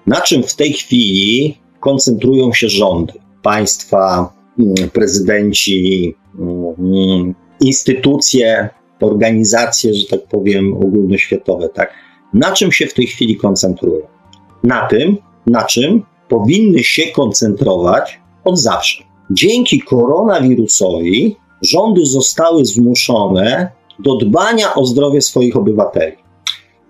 na 0.06 0.20
czym 0.20 0.42
w 0.42 0.54
tej 0.56 0.72
chwili 0.72 1.58
koncentrują 1.80 2.52
się 2.52 2.68
rządy, 2.68 3.12
państwa, 3.42 4.32
mm, 4.58 4.90
prezydenci, 4.90 6.14
instytucje, 7.60 8.68
organizacje, 9.00 9.94
że 9.94 10.06
tak 10.06 10.26
powiem, 10.28 10.74
ogólnoświatowe, 10.74 11.68
tak? 11.68 11.92
Na 12.34 12.52
czym 12.52 12.72
się 12.72 12.86
w 12.86 12.94
tej 12.94 13.06
chwili 13.06 13.36
koncentrują? 13.36 14.00
Na 14.62 14.86
tym, 14.86 15.16
na 15.46 15.64
czym 15.64 16.02
powinny 16.28 16.84
się 16.84 17.02
koncentrować 17.02 18.20
od 18.44 18.58
zawsze. 18.58 19.04
Dzięki 19.30 19.80
koronawirusowi 19.80 21.36
rządy 21.64 22.06
zostały 22.06 22.64
zmuszone 22.64 23.70
do 23.98 24.16
dbania 24.16 24.74
o 24.74 24.86
zdrowie 24.86 25.20
swoich 25.20 25.56
obywateli. 25.56 26.16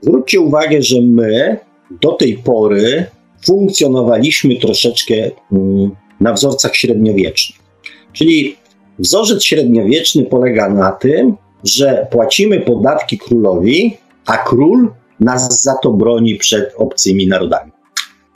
Zwróćcie 0.01 0.41
uwagę, 0.41 0.83
że 0.83 1.01
my 1.01 1.59
do 2.03 2.13
tej 2.13 2.39
pory 2.39 3.07
funkcjonowaliśmy 3.47 4.57
troszeczkę 4.57 5.15
mm, 5.53 5.91
na 6.21 6.33
wzorcach 6.33 6.77
średniowiecznych. 6.77 7.59
Czyli 8.13 8.57
wzorzec 8.99 9.45
średniowieczny 9.45 10.25
polega 10.25 10.69
na 10.69 10.93
tym, 10.93 11.37
że 11.65 12.07
płacimy 12.11 12.61
podatki 12.61 13.19
królowi, 13.19 13.97
a 14.27 14.37
król 14.37 14.91
nas 15.21 15.63
za 15.63 15.75
to 15.83 15.93
broni 15.93 16.35
przed 16.35 16.75
obcymi 16.77 17.27
narodami 17.27 17.74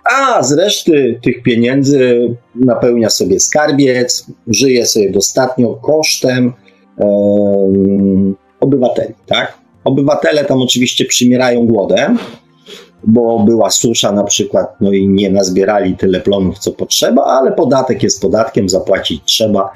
a 0.09 0.43
z 0.43 0.53
reszty 0.53 1.21
tych 1.23 1.43
pieniędzy 1.43 2.29
napełnia 2.55 3.11
sobie 3.11 3.41
skarbiec, 3.41 4.27
żyje 4.47 4.87
sobie 4.87 5.11
dostatnio 5.11 5.75
kosztem 5.75 6.53
um, 6.97 8.37
obywateli, 8.61 9.15
tak? 9.27 9.59
Obywatele 9.85 10.45
tam 10.45 10.63
oczywiście 10.63 11.05
przymierają 11.05 11.67
głodem, 11.67 12.19
bo 13.05 13.39
była 13.39 13.71
susza 13.71 14.13
na 14.13 14.25
przykład, 14.25 14.81
no 14.81 14.93
i 14.93 15.09
nie 15.09 15.31
nazbierali 15.31 15.97
tyle 15.97 16.21
plonów, 16.21 16.59
co 16.59 16.73
potrzeba, 16.73 17.25
ale 17.25 17.53
podatek 17.53 18.03
jest 18.03 18.23
podatkiem, 18.23 18.69
zapłacić 18.69 19.23
trzeba 19.25 19.71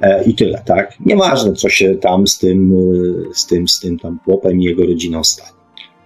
e, 0.00 0.24
i 0.24 0.34
tyle, 0.34 0.62
tak? 0.64 0.92
Nieważne, 1.06 1.52
co 1.52 1.68
się 1.68 1.94
tam 1.94 2.26
z 2.26 2.38
tym, 2.38 2.72
e, 3.30 3.34
z 3.34 3.46
tym, 3.46 3.68
z 3.68 3.80
tym 3.80 3.98
tam 3.98 4.18
chłopem 4.24 4.60
i 4.60 4.64
jego 4.64 4.86
rodziną 4.86 5.24
stanie. 5.24 5.52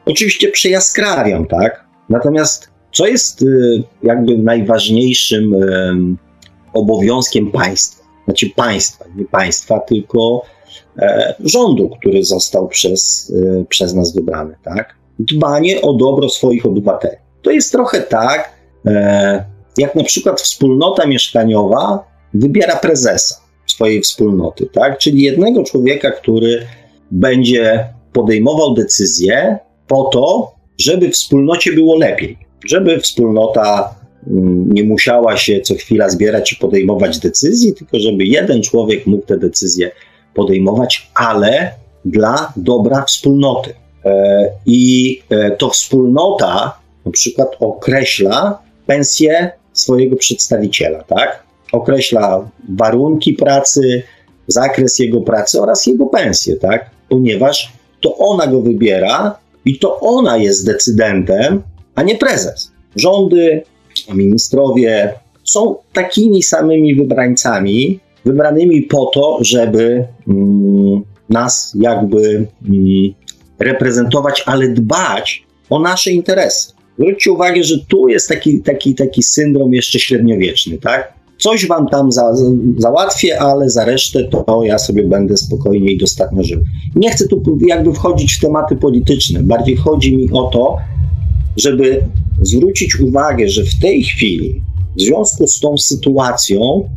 Oczywiście 0.06 0.48
przejaskrawiam, 0.48 1.46
tak? 1.46 1.84
Natomiast 2.08 2.71
co 2.92 3.06
jest 3.06 3.42
y, 3.42 3.82
jakby 4.02 4.38
najważniejszym 4.38 5.54
obowiązkiem 6.72 7.50
państwa? 7.50 8.02
Znaczy 8.24 8.50
państwa, 8.56 9.04
nie 9.16 9.24
państwa, 9.24 9.80
tylko 9.80 10.42
e, 10.98 11.34
rządu, 11.44 11.88
który 11.88 12.24
został 12.24 12.68
przez, 12.68 13.32
e, 13.60 13.64
przez 13.64 13.94
nas 13.94 14.14
wybrany, 14.14 14.54
tak? 14.62 14.94
Dbanie 15.18 15.82
o 15.82 15.92
dobro 15.92 16.28
swoich 16.28 16.66
obywateli. 16.66 17.16
To 17.42 17.50
jest 17.50 17.72
trochę 17.72 18.00
tak, 18.00 18.52
e, 18.86 19.44
jak 19.78 19.94
na 19.94 20.04
przykład 20.04 20.40
wspólnota 20.40 21.06
mieszkaniowa 21.06 22.04
wybiera 22.34 22.76
prezesa 22.76 23.34
swojej 23.66 24.02
wspólnoty, 24.02 24.66
tak? 24.72 24.98
Czyli 24.98 25.22
jednego 25.22 25.64
człowieka, 25.64 26.10
który 26.10 26.66
będzie 27.10 27.88
podejmował 28.12 28.74
decyzje 28.74 29.58
po 29.86 30.04
to, 30.04 30.52
żeby 30.78 31.10
wspólnocie 31.10 31.72
było 31.72 31.98
lepiej 31.98 32.38
żeby 32.66 33.00
wspólnota 33.00 33.94
mm, 34.30 34.72
nie 34.72 34.84
musiała 34.84 35.36
się 35.36 35.60
co 35.60 35.74
chwila 35.74 36.08
zbierać 36.08 36.52
i 36.52 36.56
podejmować 36.56 37.18
decyzji, 37.18 37.74
tylko 37.74 37.98
żeby 37.98 38.24
jeden 38.24 38.62
człowiek 38.62 39.06
mógł 39.06 39.26
te 39.26 39.38
decyzje 39.38 39.90
podejmować, 40.34 41.10
ale 41.14 41.72
dla 42.04 42.52
dobra 42.56 43.04
wspólnoty. 43.04 43.74
E, 44.04 44.48
I 44.66 45.22
e, 45.30 45.50
to 45.50 45.70
wspólnota 45.70 46.78
na 47.06 47.12
przykład 47.12 47.56
określa 47.60 48.58
pensję 48.86 49.50
swojego 49.72 50.16
przedstawiciela, 50.16 51.02
tak? 51.02 51.42
Określa 51.72 52.48
warunki 52.68 53.34
pracy, 53.34 54.02
zakres 54.46 54.98
jego 54.98 55.20
pracy 55.20 55.62
oraz 55.62 55.86
jego 55.86 56.06
pensję, 56.06 56.56
tak? 56.56 56.90
Ponieważ 57.08 57.72
to 58.00 58.16
ona 58.16 58.46
go 58.46 58.60
wybiera 58.60 59.38
i 59.64 59.78
to 59.78 60.00
ona 60.00 60.36
jest 60.36 60.66
decydentem 60.66 61.62
a 61.94 62.02
nie 62.02 62.16
prezes. 62.16 62.72
Rządy 62.96 63.62
ministrowie 64.14 65.14
są 65.44 65.76
takimi 65.92 66.42
samymi 66.42 66.94
wybrańcami, 66.94 68.00
wybranymi 68.24 68.82
po 68.82 69.06
to, 69.06 69.38
żeby 69.40 70.04
mm, 70.28 71.02
nas 71.28 71.76
jakby 71.80 72.46
mm, 72.68 73.14
reprezentować, 73.58 74.42
ale 74.46 74.68
dbać 74.68 75.44
o 75.70 75.78
nasze 75.78 76.10
interesy. 76.10 76.72
Zwróćcie 76.98 77.32
uwagę, 77.32 77.64
że 77.64 77.78
tu 77.88 78.08
jest 78.08 78.28
taki, 78.28 78.62
taki, 78.62 78.94
taki 78.94 79.22
syndrom 79.22 79.74
jeszcze 79.74 79.98
średniowieczny, 79.98 80.78
tak? 80.78 81.12
Coś 81.38 81.66
wam 81.66 81.88
tam 81.88 82.12
za, 82.12 82.34
załatwię, 82.78 83.40
ale 83.40 83.70
za 83.70 83.84
resztę 83.84 84.24
to 84.24 84.62
ja 84.64 84.78
sobie 84.78 85.04
będę 85.04 85.36
spokojnie 85.36 85.92
i 85.92 85.98
dostatnio 85.98 86.42
żył. 86.42 86.60
Nie 86.96 87.10
chcę 87.10 87.28
tu 87.28 87.58
jakby 87.66 87.92
wchodzić 87.92 88.34
w 88.34 88.40
tematy 88.40 88.76
polityczne. 88.76 89.42
Bardziej 89.42 89.76
chodzi 89.76 90.16
mi 90.16 90.30
o 90.32 90.42
to, 90.42 90.78
żeby 91.56 92.04
zwrócić 92.42 93.00
uwagę, 93.00 93.48
że 93.48 93.64
w 93.64 93.80
tej 93.80 94.02
chwili, 94.02 94.62
w 94.96 95.00
związku 95.00 95.46
z 95.46 95.60
tą 95.60 95.78
sytuacją, 95.78 96.88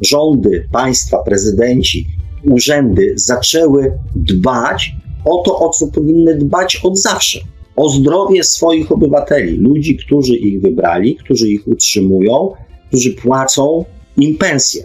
rządy, 0.00 0.68
państwa, 0.72 1.18
prezydenci, 1.18 2.06
urzędy 2.44 3.12
zaczęły 3.16 3.92
dbać 4.16 4.92
o 5.24 5.42
to, 5.42 5.58
o 5.58 5.68
co 5.68 5.86
powinny 5.86 6.34
dbać 6.34 6.80
od 6.84 6.98
zawsze. 6.98 7.40
O 7.76 7.88
zdrowie 7.88 8.44
swoich 8.44 8.92
obywateli, 8.92 9.56
ludzi, 9.56 9.96
którzy 9.96 10.36
ich 10.36 10.60
wybrali, 10.60 11.16
którzy 11.16 11.48
ich 11.48 11.68
utrzymują, 11.68 12.52
którzy 12.88 13.10
płacą 13.10 13.84
im 14.16 14.36
pensje. 14.36 14.82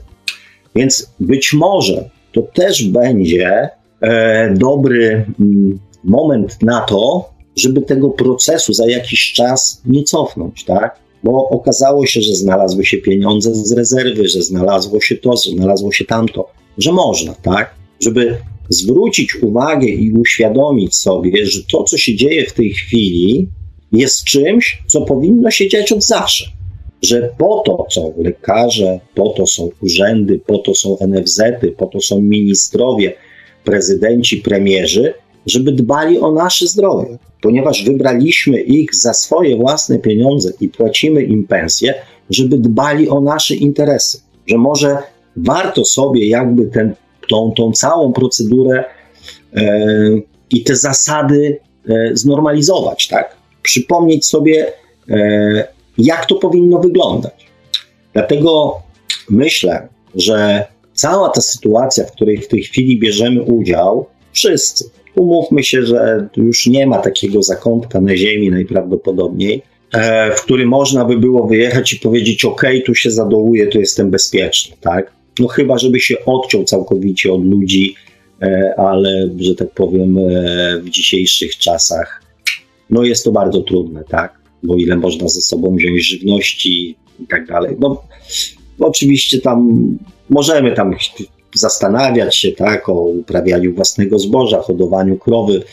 Więc 0.76 1.14
być 1.20 1.54
może 1.54 2.10
to 2.32 2.42
też 2.42 2.84
będzie 2.84 3.70
e, 4.02 4.54
dobry 4.54 5.26
mm, 5.40 5.80
moment 6.04 6.62
na 6.62 6.82
to, 6.82 7.33
żeby 7.56 7.82
tego 7.82 8.10
procesu 8.10 8.74
za 8.74 8.88
jakiś 8.88 9.34
czas 9.34 9.82
nie 9.86 10.04
cofnąć, 10.04 10.64
tak? 10.64 11.00
Bo 11.24 11.50
okazało 11.50 12.06
się, 12.06 12.22
że 12.22 12.36
znalazły 12.36 12.86
się 12.86 12.98
pieniądze 12.98 13.56
z 13.56 13.72
rezerwy, 13.72 14.28
że 14.28 14.42
znalazło 14.42 15.02
się 15.02 15.16
to, 15.16 15.38
że 15.38 15.52
znalazło 15.52 15.92
się 15.92 16.06
tamto, 16.06 16.50
że 16.78 16.92
można, 16.92 17.34
tak? 17.34 17.76
Żeby 18.00 18.38
zwrócić 18.70 19.36
uwagę 19.36 19.88
i 19.88 20.12
uświadomić 20.12 20.96
sobie, 20.96 21.46
że 21.46 21.60
to, 21.72 21.84
co 21.84 21.98
się 21.98 22.16
dzieje 22.16 22.46
w 22.46 22.54
tej 22.54 22.70
chwili, 22.70 23.48
jest 23.92 24.24
czymś, 24.24 24.84
co 24.88 25.02
powinno 25.02 25.52
się 25.52 25.68
dziać 25.68 25.92
od 25.92 26.04
zawsze. 26.04 26.46
Że 27.02 27.30
po 27.38 27.64
to 27.66 27.86
są 27.90 28.14
lekarze, 28.18 29.00
po 29.16 29.30
to 29.30 29.48
są 29.48 29.70
urzędy, 29.82 30.40
po 30.40 30.58
to 30.58 30.76
są 30.76 30.98
NFZ-y, 31.08 31.76
po 31.78 31.86
to 31.86 32.02
są 32.02 32.22
ministrowie, 32.22 33.14
prezydenci, 33.64 34.38
premierzy, 34.38 35.14
żeby 35.46 35.72
dbali 35.72 36.20
o 36.20 36.32
nasze 36.32 36.68
zdrowie. 36.68 37.18
Ponieważ 37.42 37.84
wybraliśmy 37.84 38.62
ich 38.62 38.96
za 38.96 39.14
swoje 39.14 39.58
własne 39.58 40.00
pieniądze 40.00 40.52
i 40.62 40.70
płacimy 40.70 41.24
im 41.24 41.48
pensje, 41.48 41.94
żeby 42.30 42.58
dbali 42.58 43.10
o 43.10 43.22
nasze 43.22 43.56
interesy. 43.56 44.20
Że 44.48 44.58
może 44.58 44.98
warto 45.36 45.86
sobie 45.86 46.28
jakby 46.28 46.66
ten 46.66 46.96
tą, 47.30 47.54
tą 47.58 47.72
całą 47.72 48.14
procedurę 48.14 48.84
e, 49.54 50.10
i 50.50 50.64
te 50.64 50.76
zasady 50.76 51.60
e, 51.90 52.18
znormalizować, 52.18 53.08
tak? 53.08 53.36
Przypomnieć 53.62 54.26
sobie, 54.26 54.74
e, 55.10 55.68
jak 55.98 56.26
to 56.26 56.36
powinno 56.36 56.80
wyglądać. 56.80 57.48
Dlatego 58.14 58.82
myślę, 59.30 59.88
że 60.16 60.66
cała 60.94 61.30
ta 61.30 61.42
sytuacja, 61.42 62.06
w 62.06 62.12
której 62.12 62.38
w 62.38 62.48
tej 62.48 62.64
chwili 62.64 63.00
bierzemy 63.00 63.42
udział, 63.42 64.06
wszyscy, 64.34 64.90
umówmy 65.16 65.64
się, 65.64 65.84
że 65.84 66.28
już 66.38 66.68
nie 66.68 66.88
ma 66.88 66.98
takiego 66.98 67.44
zakątka 67.44 68.02
na 68.02 68.18
ziemi 68.18 68.50
najprawdopodobniej, 68.50 69.62
e, 69.94 70.32
w 70.32 70.42
który 70.42 70.66
można 70.66 71.06
by 71.06 71.18
było 71.18 71.48
wyjechać 71.48 71.94
i 71.94 72.00
powiedzieć: 72.00 72.46
OK, 72.46 72.62
tu 72.86 72.96
się 72.96 73.12
zadołuję, 73.12 73.68
tu 73.68 73.80
jestem 73.80 74.12
bezpieczny, 74.12 74.76
tak? 74.82 75.12
No 75.40 75.48
chyba, 75.48 75.78
żeby 75.78 76.00
się 76.00 76.16
odciął 76.26 76.64
całkowicie 76.64 77.34
od 77.34 77.46
ludzi, 77.46 77.96
e, 78.42 78.74
ale, 78.78 79.30
że 79.40 79.56
tak 79.56 79.72
powiem, 79.72 80.18
e, 80.18 80.22
w 80.84 80.90
dzisiejszych 80.90 81.58
czasach, 81.58 82.24
no 82.90 83.04
jest 83.04 83.24
to 83.24 83.32
bardzo 83.32 83.62
trudne, 83.62 84.04
tak? 84.10 84.34
Bo 84.64 84.76
ile 84.76 84.96
można 84.96 85.28
ze 85.28 85.42
sobą 85.42 85.76
wziąć 85.76 86.10
żywności 86.10 86.96
i 87.20 87.28
tak 87.28 87.48
dalej. 87.48 87.76
No, 87.80 88.04
oczywiście 88.80 89.42
tam 89.42 89.70
możemy 90.30 90.72
tam 90.72 90.96
zastanawiać 91.56 92.36
się, 92.36 92.52
tak, 92.52 92.90
o 92.90 92.94
uprawianiu 92.94 93.74
własnego 93.74 94.20
zboża, 94.20 94.62
hodowaniu 94.62 95.18
krowy 95.18 95.64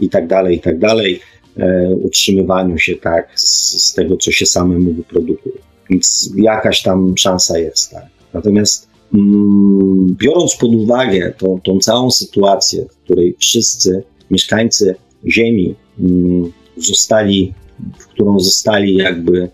i 0.00 0.08
tak 0.08 0.26
dalej, 0.26 0.56
i 0.56 0.60
tak 0.60 0.78
dalej, 0.78 1.20
e, 1.56 1.88
utrzymywaniu 1.88 2.78
się, 2.78 2.96
tak, 2.96 3.40
z, 3.40 3.82
z 3.82 3.94
tego, 3.94 4.16
co 4.16 4.30
się 4.30 4.46
samemu 4.46 4.92
wyprodukuje. 4.92 5.54
Więc 5.90 6.32
jakaś 6.36 6.82
tam 6.82 7.14
szansa 7.16 7.58
jest, 7.58 7.90
tak. 7.90 8.06
Natomiast 8.34 8.90
Mm, 9.14 10.16
biorąc 10.18 10.56
pod 10.56 10.74
uwagę 10.74 11.34
tą, 11.38 11.60
tą 11.64 11.78
całą 11.78 12.10
sytuację, 12.10 12.84
w 12.84 12.96
której 12.96 13.36
wszyscy 13.38 14.02
mieszkańcy 14.30 14.94
Ziemi 15.26 15.74
mm, 16.00 16.52
zostali, 16.76 17.54
w 17.98 18.06
którą 18.06 18.40
zostali 18.40 18.96
jakby 18.96 19.50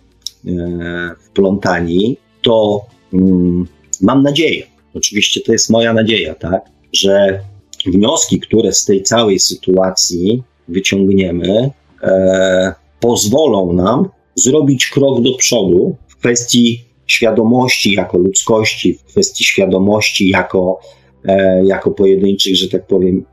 e, 0.46 1.10
wplątani, 1.20 2.16
to 2.42 2.86
mm, 3.12 3.66
mam 4.00 4.22
nadzieję, 4.22 4.66
oczywiście 4.96 5.40
to 5.40 5.52
jest 5.52 5.70
moja 5.70 5.92
nadzieja, 5.92 6.34
tak, 6.34 6.62
że 6.92 7.40
wnioski, 7.86 8.40
które 8.40 8.72
z 8.72 8.84
tej 8.84 9.02
całej 9.02 9.38
sytuacji 9.38 10.42
wyciągniemy, 10.68 11.70
e, 12.02 12.74
pozwolą 13.00 13.72
nam 13.72 14.08
zrobić 14.34 14.86
krok 14.86 15.22
do 15.22 15.34
przodu 15.34 15.96
w 16.08 16.16
kwestii 16.16 16.84
świadomości 17.06 17.92
jako 17.92 18.18
ludzkości, 18.18 18.94
w 18.94 19.04
kwestii 19.04 19.44
świadomości 19.44 20.28
jako, 20.28 20.80
e, 21.24 21.64
jako 21.64 21.90
pojedynczych, 21.90 22.56
że 22.56 22.68
tak 22.68 22.86
powiem, 22.86 23.24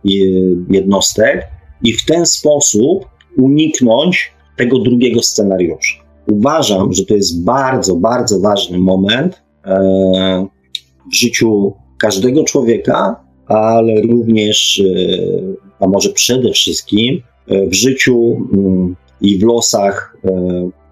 jednostek 0.69 1.47
i 1.83 1.93
w 1.93 2.05
ten 2.05 2.25
sposób 2.25 3.05
uniknąć 3.37 4.31
tego 4.57 4.79
drugiego 4.79 5.21
scenariusza. 5.21 6.03
Uważam, 6.31 6.93
że 6.93 7.05
to 7.05 7.15
jest 7.15 7.43
bardzo, 7.43 7.95
bardzo 7.95 8.39
ważny 8.39 8.77
moment 8.77 9.41
e, 9.65 10.47
w 11.11 11.15
życiu 11.15 11.73
każdego 11.99 12.43
człowieka, 12.43 13.23
ale 13.47 14.01
również, 14.01 14.83
e, 14.85 15.17
a 15.79 15.87
może 15.87 16.09
przede 16.09 16.51
wszystkim 16.51 17.21
w 17.47 17.73
życiu 17.73 18.47
mm, 18.53 18.95
i 19.21 19.37
w 19.37 19.43
losach 19.43 20.17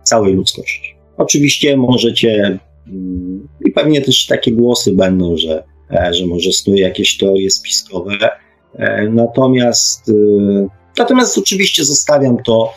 całej 0.04 0.34
ludzkości. 0.34 0.96
Oczywiście 1.18 1.78
możecie 1.78 2.60
i 3.66 3.72
pewnie 3.72 4.02
też 4.02 4.26
takie 4.28 4.52
głosy 4.52 4.92
będą, 4.92 5.38
że, 5.38 5.64
e, 5.92 6.14
że 6.14 6.28
może 6.28 6.52
snuje 6.52 6.82
jakieś 6.82 7.18
teorie 7.18 7.52
spiskowe. 7.52 8.14
E, 8.74 9.10
natomiast, 9.10 10.10
e, 10.10 10.14
natomiast 10.98 11.38
oczywiście 11.38 11.84
zostawiam 11.84 12.38
to, 12.44 12.74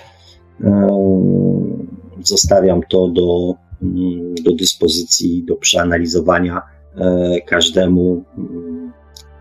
zostawiam 2.23 2.81
to 2.88 3.09
do, 3.09 3.55
mm, 3.83 4.35
do 4.35 4.53
dyspozycji, 4.53 5.44
do 5.44 5.57
przeanalizowania 5.57 6.62
każdemu, 7.46 8.24
mm, 8.38 8.92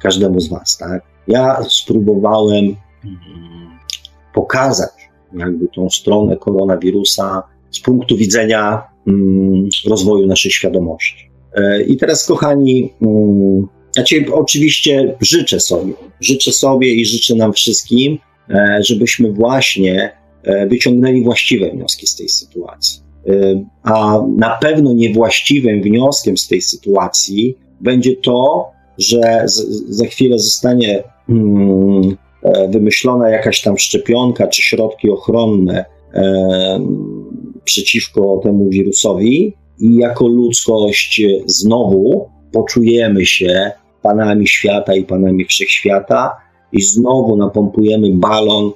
każdemu 0.01 0.39
z 0.39 0.49
Was. 0.49 0.77
Tak? 0.77 1.03
Ja 1.27 1.63
spróbowałem 1.69 2.65
mm, 2.65 2.75
pokazać 4.33 4.91
jakby 5.33 5.67
tą 5.67 5.89
stronę 5.89 6.37
koronawirusa 6.37 7.43
z 7.71 7.79
punktu 7.79 8.17
widzenia 8.17 8.93
Mm, 9.07 9.69
rozwoju 9.85 10.27
naszej 10.27 10.51
świadomości. 10.51 11.29
E, 11.53 11.83
I 11.83 11.97
teraz, 11.97 12.25
kochani, 12.25 12.93
znaczy, 13.93 14.25
oczywiście 14.33 15.15
życzę 15.21 15.59
sobie, 15.59 15.93
życzę 16.21 16.51
sobie 16.51 16.93
i 16.93 17.05
życzę 17.05 17.35
nam 17.35 17.53
wszystkim, 17.53 18.17
e, 18.49 18.77
żebyśmy 18.81 19.31
właśnie 19.31 20.11
e, 20.43 20.67
wyciągnęli 20.67 21.23
właściwe 21.23 21.71
wnioski 21.71 22.07
z 22.07 22.15
tej 22.15 22.29
sytuacji. 22.29 23.02
A 23.83 24.21
na 24.37 24.49
pewno 24.61 24.93
niewłaściwym 24.93 25.81
wnioskiem 25.81 26.37
z 26.37 26.47
tej 26.47 26.61
sytuacji 26.61 27.57
będzie 27.81 28.15
to, 28.15 28.65
że 28.97 29.45
za 29.89 30.05
chwilę 30.05 30.39
zostanie 30.39 31.03
mm, 31.29 32.17
wymyślona 32.69 33.29
jakaś 33.29 33.61
tam 33.61 33.77
szczepionka 33.77 34.47
czy 34.47 34.61
środki 34.61 35.09
ochronne, 35.09 35.85
przeciwko 37.63 38.39
temu 38.43 38.69
wirusowi. 38.69 39.53
I 39.79 39.95
jako 39.95 40.27
ludzkość 40.27 41.21
znowu 41.45 42.29
poczujemy 42.51 43.25
się 43.25 43.71
panami 44.01 44.47
świata 44.47 44.95
i 44.95 45.03
panami 45.03 45.45
wszechświata 45.45 46.31
i 46.71 46.81
znowu 46.81 47.37
napompujemy 47.37 48.09
balon 48.13 48.71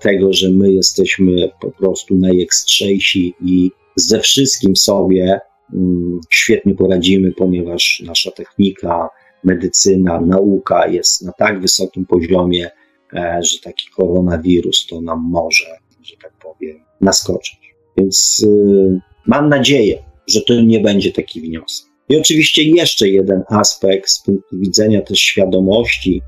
tego, 0.00 0.32
że 0.32 0.50
my 0.50 0.72
jesteśmy 0.72 1.48
po 1.60 1.70
prostu 1.70 2.16
najekstrzelsi 2.16 3.34
i 3.44 3.70
ze 3.96 4.20
wszystkim 4.20 4.76
sobie 4.76 5.40
mm, 5.74 6.20
świetnie 6.30 6.74
poradzimy, 6.74 7.32
ponieważ 7.32 8.02
nasza 8.06 8.30
technika, 8.30 9.08
medycyna, 9.44 10.20
nauka 10.20 10.86
jest 10.86 11.22
na 11.22 11.32
tak 11.32 11.60
wysokim 11.60 12.06
poziomie, 12.06 12.70
e, 13.12 13.40
że 13.42 13.58
taki 13.58 13.86
koronawirus 13.96 14.86
to 14.86 15.00
nam 15.00 15.28
może, 15.30 15.66
że 16.02 16.16
tak 16.22 16.32
powiem, 16.42 16.80
naskoczyć. 17.00 17.74
Więc 17.96 18.46
y, 18.46 19.00
Mam 19.26 19.48
nadzieję, 19.48 19.98
że 20.28 20.40
to 20.40 20.60
nie 20.60 20.80
będzie 20.80 21.12
taki 21.12 21.40
wniosek. 21.40 21.86
I 22.08 22.16
oczywiście 22.16 22.62
jeszcze 22.62 23.08
jeden 23.08 23.42
aspekt 23.48 24.10
z 24.10 24.22
punktu 24.22 24.58
widzenia 24.58 25.02
też 25.02 25.18
świadomości 25.18 26.22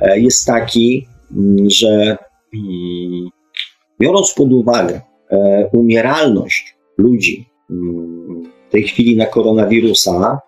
e, 0.00 0.20
jest 0.20 0.46
taki, 0.46 1.06
mm, 1.36 1.70
że 1.70 2.16
biorąc 4.00 4.34
pod 4.34 4.52
uwagę 4.52 5.00
e, 5.30 5.68
umieralność 5.72 6.76
ludzi 6.98 7.48
mm, 7.70 8.42
w 8.68 8.72
tej 8.72 8.82
chwili 8.82 9.16
na 9.16 9.26
koronawirusa 9.26 10.40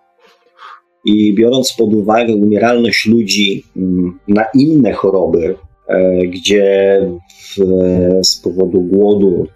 i 1.05 1.35
biorąc 1.35 1.73
pod 1.73 1.93
uwagę 1.93 2.35
umieralność 2.35 3.05
ludzi 3.05 3.63
na 4.27 4.45
inne 4.53 4.93
choroby, 4.93 5.55
e, 5.87 6.27
gdzie 6.27 7.01
w, 7.29 7.57
z 8.23 8.41
powodu 8.41 8.81
głodu 8.81 9.47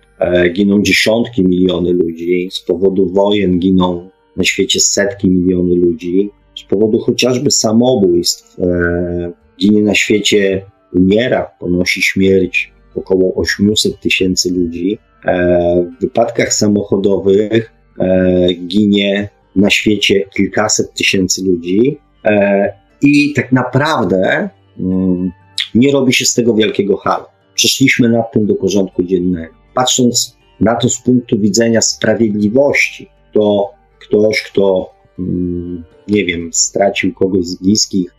giną 0.54 0.82
dziesiątki 0.82 1.45
miliony 1.45 1.93
ludzi, 1.93 2.49
z 2.52 2.62
powodu 2.62 3.10
wojen 3.14 3.60
giną 3.60 4.10
na 4.38 4.43
świecie 4.43 4.80
setki 4.80 5.30
miliony 5.30 5.76
ludzi, 5.76 6.30
z 6.56 6.64
powodu 6.64 6.99
chociażby 6.99 7.52
samobójstw, 7.52 8.60
e, 8.60 9.32
ginie 9.60 9.84
na 9.84 9.95
świecie, 9.95 10.66
umiera, 10.94 11.52
ponosi 11.60 12.02
śmierć 12.02 12.72
około 12.96 13.36
800 13.36 14.00
tysięcy 14.00 14.54
ludzi. 14.54 15.00
E, 15.26 15.86
w 15.98 16.02
wypadkach 16.02 16.54
samochodowych 16.54 17.74
e, 18.00 18.54
ginie 18.54 19.30
na 19.56 19.70
świecie 19.70 20.26
kilkaset 20.36 20.94
tysięcy 20.94 21.42
ludzi 21.46 21.98
e, 22.26 22.74
i 23.02 23.34
tak 23.34 23.52
naprawdę 23.52 24.50
mm, 24.80 25.32
nie 25.76 25.92
robi 25.92 26.14
się 26.14 26.26
z 26.26 26.34
tego 26.34 26.54
wielkiego 26.54 26.98
halu. 26.98 27.26
Przeszliśmy 27.56 28.10
nad 28.10 28.32
tym 28.32 28.46
do 28.46 28.56
porządku 28.56 29.04
dziennego. 29.04 29.54
Patrząc 29.76 30.38
na 30.60 30.76
to 30.76 30.89
z 30.89 31.02
punktu 31.02 31.39
widzenia 31.39 31.82
sprawiedliwości, 31.82 33.10
to 33.34 33.72
ktoś, 34.00 34.42
kto, 34.42 34.94
mm, 35.20 35.84
nie 36.08 36.26
wiem, 36.26 36.50
stracił 36.54 37.14
kogoś 37.14 37.46
z 37.46 37.56
bliskich 37.56 38.16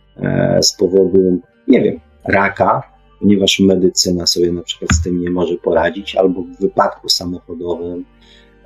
z 0.61 0.77
powodu, 0.77 1.41
nie 1.67 1.81
wiem, 1.81 1.99
raka, 2.25 2.83
ponieważ 3.19 3.59
medycyna 3.59 4.27
sobie 4.27 4.51
na 4.51 4.61
przykład 4.61 4.91
z 4.93 5.03
tym 5.03 5.21
nie 5.21 5.29
może 5.29 5.55
poradzić, 5.55 6.15
albo 6.15 6.41
w 6.41 6.61
wypadku 6.61 7.09
samochodowym, 7.09 8.05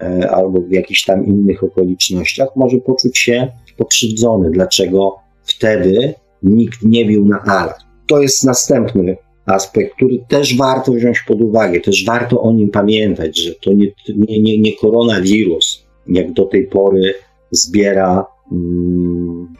e, 0.01 0.31
albo 0.31 0.61
w 0.61 0.71
jakichś 0.71 1.05
tam 1.05 1.25
innych 1.25 1.63
okolicznościach, 1.63 2.49
może 2.55 2.77
poczuć 2.77 3.17
się 3.17 3.47
pokrzywdzony. 3.77 4.51
Dlaczego 4.51 5.15
wtedy 5.43 6.13
nikt 6.43 6.83
nie 6.83 7.05
bił 7.05 7.25
na 7.25 7.41
alarm? 7.41 7.73
To 8.07 8.21
jest 8.21 8.45
następny 8.45 9.17
aspekt, 9.45 9.95
który 9.95 10.19
też 10.27 10.57
warto 10.57 10.91
wziąć 10.91 11.19
pod 11.27 11.41
uwagę, 11.41 11.79
też 11.79 12.05
warto 12.05 12.41
o 12.41 12.53
nim 12.53 12.69
pamiętać, 12.69 13.39
że 13.39 13.51
to 13.55 13.73
nie, 13.73 13.87
nie, 14.15 14.41
nie, 14.41 14.57
nie 14.57 14.75
koronawirus, 14.75 15.85
jak 16.07 16.33
do 16.33 16.45
tej 16.45 16.67
pory 16.67 17.13
zbiera, 17.51 18.25
mm, 18.51 19.53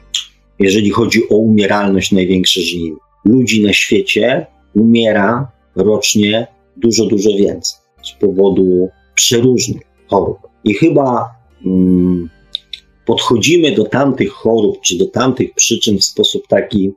jeżeli 0.58 0.90
chodzi 0.90 1.20
o 1.30 1.36
umieralność, 1.36 2.12
największe 2.12 2.60
żniwo. 2.60 3.07
Ludzi 3.24 3.62
na 3.62 3.72
świecie 3.72 4.46
umiera 4.74 5.50
rocznie 5.76 6.46
dużo, 6.76 7.06
dużo 7.06 7.30
więcej 7.30 7.78
z 8.02 8.12
powodu 8.12 8.88
przeróżnych 9.14 9.82
chorób. 10.06 10.38
I 10.64 10.74
chyba 10.74 11.30
mm, 11.66 12.28
podchodzimy 13.06 13.72
do 13.72 13.84
tamtych 13.84 14.30
chorób 14.32 14.80
czy 14.80 14.98
do 14.98 15.06
tamtych 15.06 15.54
przyczyn 15.54 15.98
w 15.98 16.04
sposób 16.04 16.46
taki, 16.48 16.92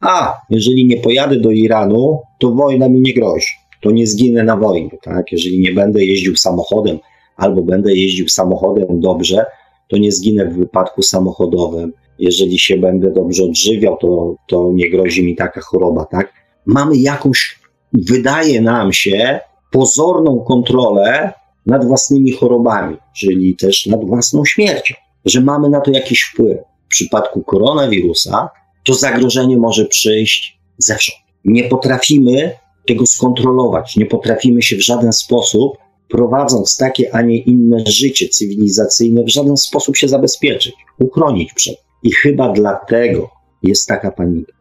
a 0.00 0.34
jeżeli 0.50 0.86
nie 0.86 0.96
pojadę 0.96 1.40
do 1.40 1.50
Iranu, 1.50 2.20
to 2.40 2.50
wojna 2.50 2.88
mi 2.88 3.00
nie 3.00 3.14
grozi, 3.14 3.46
to 3.82 3.90
nie 3.90 4.06
zginę 4.06 4.44
na 4.44 4.56
wojnie, 4.56 4.98
tak? 5.02 5.32
Jeżeli 5.32 5.60
nie 5.60 5.72
będę 5.72 6.04
jeździł 6.04 6.36
samochodem, 6.36 6.98
albo 7.36 7.62
będę 7.62 7.94
jeździł 7.94 8.28
samochodem 8.28 9.00
dobrze, 9.00 9.44
to 9.88 9.96
nie 9.96 10.12
zginę 10.12 10.46
w 10.46 10.56
wypadku 10.56 11.02
samochodowym. 11.02 11.92
Jeżeli 12.18 12.58
się 12.58 12.76
będę 12.76 13.10
dobrze 13.10 13.44
odżywiał, 13.44 13.96
to, 13.96 14.36
to 14.48 14.70
nie 14.74 14.90
grozi 14.90 15.24
mi 15.24 15.36
taka 15.36 15.60
choroba, 15.60 16.04
tak? 16.04 16.32
Mamy 16.66 16.96
jakąś, 16.96 17.58
wydaje 17.92 18.60
nam 18.60 18.92
się, 18.92 19.40
pozorną 19.72 20.44
kontrolę 20.48 21.32
nad 21.66 21.84
własnymi 21.84 22.32
chorobami, 22.32 22.96
czyli 23.16 23.56
też 23.56 23.86
nad 23.86 24.04
własną 24.04 24.44
śmiercią, 24.44 24.94
że 25.24 25.40
mamy 25.40 25.68
na 25.68 25.80
to 25.80 25.90
jakiś 25.90 26.22
wpływ. 26.22 26.58
W 26.86 26.88
przypadku 26.88 27.42
koronawirusa 27.42 28.48
to 28.84 28.94
zagrożenie 28.94 29.56
może 29.56 29.84
przyjść 29.84 30.60
zewsząd. 30.78 31.18
Nie 31.44 31.64
potrafimy 31.64 32.52
tego 32.86 33.06
skontrolować, 33.06 33.96
nie 33.96 34.06
potrafimy 34.06 34.62
się 34.62 34.76
w 34.76 34.84
żaden 34.84 35.12
sposób 35.12 35.78
prowadząc 36.08 36.76
takie, 36.76 37.14
a 37.14 37.22
nie 37.22 37.38
inne 37.38 37.78
życie 37.86 38.28
cywilizacyjne, 38.28 39.24
w 39.24 39.28
żaden 39.28 39.56
sposób 39.56 39.96
się 39.96 40.08
zabezpieczyć, 40.08 40.74
uchronić 40.98 41.52
przed. 41.52 41.85
I 42.06 42.12
chyba 42.12 42.52
dlatego 42.52 43.30
jest 43.62 43.86
taka 43.86 44.10
panika. 44.10 44.52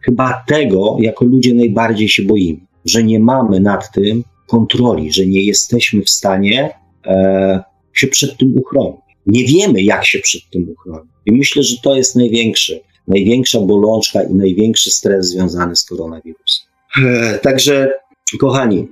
Chyba 0.00 0.44
tego 0.46 0.96
jako 1.00 1.24
ludzie 1.24 1.54
najbardziej 1.54 2.08
się 2.08 2.22
boimy, 2.22 2.60
że 2.84 3.04
nie 3.04 3.20
mamy 3.20 3.60
nad 3.60 3.92
tym 3.92 4.24
kontroli, 4.46 5.12
że 5.12 5.26
nie 5.26 5.42
jesteśmy 5.42 6.02
w 6.02 6.10
stanie 6.10 6.70
e, 7.06 7.62
się 7.92 8.06
przed 8.06 8.36
tym 8.36 8.58
uchronić. 8.58 9.00
Nie 9.26 9.44
wiemy, 9.44 9.82
jak 9.82 10.04
się 10.04 10.18
przed 10.18 10.42
tym 10.52 10.68
uchronić. 10.70 11.10
I 11.26 11.32
myślę, 11.32 11.62
że 11.62 11.76
to 11.82 11.96
jest 11.96 12.16
największy, 12.16 12.80
największa 13.08 13.60
bolączka 13.60 14.22
i 14.22 14.34
największy 14.34 14.90
stres 14.90 15.26
związany 15.26 15.76
z 15.76 15.84
koronawirusem. 15.84 16.66
E, 17.04 17.38
także, 17.38 17.92
kochani, 18.40 18.88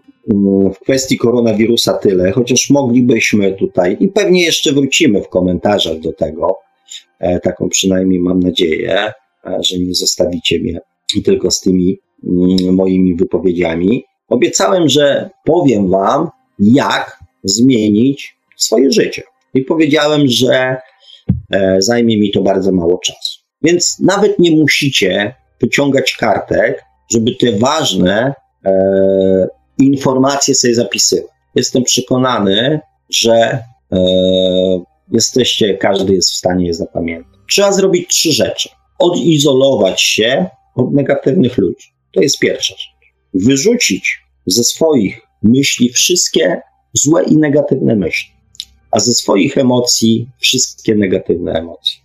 w 0.75 0.79
kwestii 0.81 1.19
koronawirusa 1.19 1.93
tyle, 1.93 2.33
chociaż 2.33 2.71
moglibyśmy 2.71 3.53
tutaj 3.53 3.97
i 4.01 4.09
pewnie 4.09 4.45
jeszcze 4.45 4.73
wrócimy 4.73 5.23
w 5.23 5.29
komentarzach 5.29 6.01
do 6.01 6.13
tego. 6.13 6.59
E, 7.23 7.41
taką 7.41 7.69
przynajmniej 7.69 8.21
mam 8.21 8.41
nadzieję, 8.41 9.13
e, 9.45 9.59
że 9.65 9.79
nie 9.79 9.95
zostawicie 9.95 10.61
mnie 10.61 10.81
tylko 11.25 11.51
z 11.51 11.61
tymi 11.61 11.99
mm, 12.25 12.75
moimi 12.75 13.17
wypowiedziami. 13.17 14.05
Obiecałem, 14.29 14.89
że 14.89 15.31
powiem 15.45 15.91
Wam, 15.91 16.29
jak 16.59 17.19
zmienić 17.45 18.37
swoje 18.57 18.93
życie. 18.93 19.23
I 19.55 19.63
powiedziałem, 19.63 20.29
że 20.29 20.77
e, 21.51 21.77
zajmie 21.83 22.19
mi 22.19 22.31
to 22.31 22.43
bardzo 22.43 22.73
mało 22.73 22.99
czasu. 22.99 23.41
Więc 23.63 24.01
nawet 24.01 24.39
nie 24.39 24.51
musicie 24.51 25.35
wyciągać 25.61 26.17
kartek, 26.17 26.85
żeby 27.11 27.37
te 27.41 27.53
ważne 27.53 28.35
informacje 29.79 30.55
sobie 30.55 30.75
zapisywać. 30.75 31.31
Jestem 31.55 31.83
przekonany, 31.83 32.81
że 33.11 33.59
e, 33.93 33.99
jesteście, 35.11 35.75
każdy 35.75 36.15
jest 36.15 36.31
w 36.31 36.37
stanie 36.37 36.67
je 36.67 36.75
zapamiętać. 36.75 37.33
Trzeba 37.51 37.73
zrobić 37.73 38.09
trzy 38.09 38.33
rzeczy. 38.33 38.69
Odizolować 38.99 40.03
się 40.03 40.47
od 40.75 40.93
negatywnych 40.93 41.59
ludzi. 41.59 41.87
To 42.13 42.21
jest 42.21 42.39
pierwsza 42.39 42.75
rzecz. 42.75 43.13
Wyrzucić 43.35 44.19
ze 44.47 44.65
swoich 44.65 45.21
myśli 45.43 45.89
wszystkie 45.89 46.61
złe 46.93 47.25
i 47.25 47.37
negatywne 47.37 47.97
myśli, 47.97 48.31
a 48.91 49.01
ze 49.01 49.13
swoich 49.13 49.59
emocji 49.59 50.29
wszystkie 50.39 50.95
negatywne 50.95 51.53
emocje. 51.53 51.97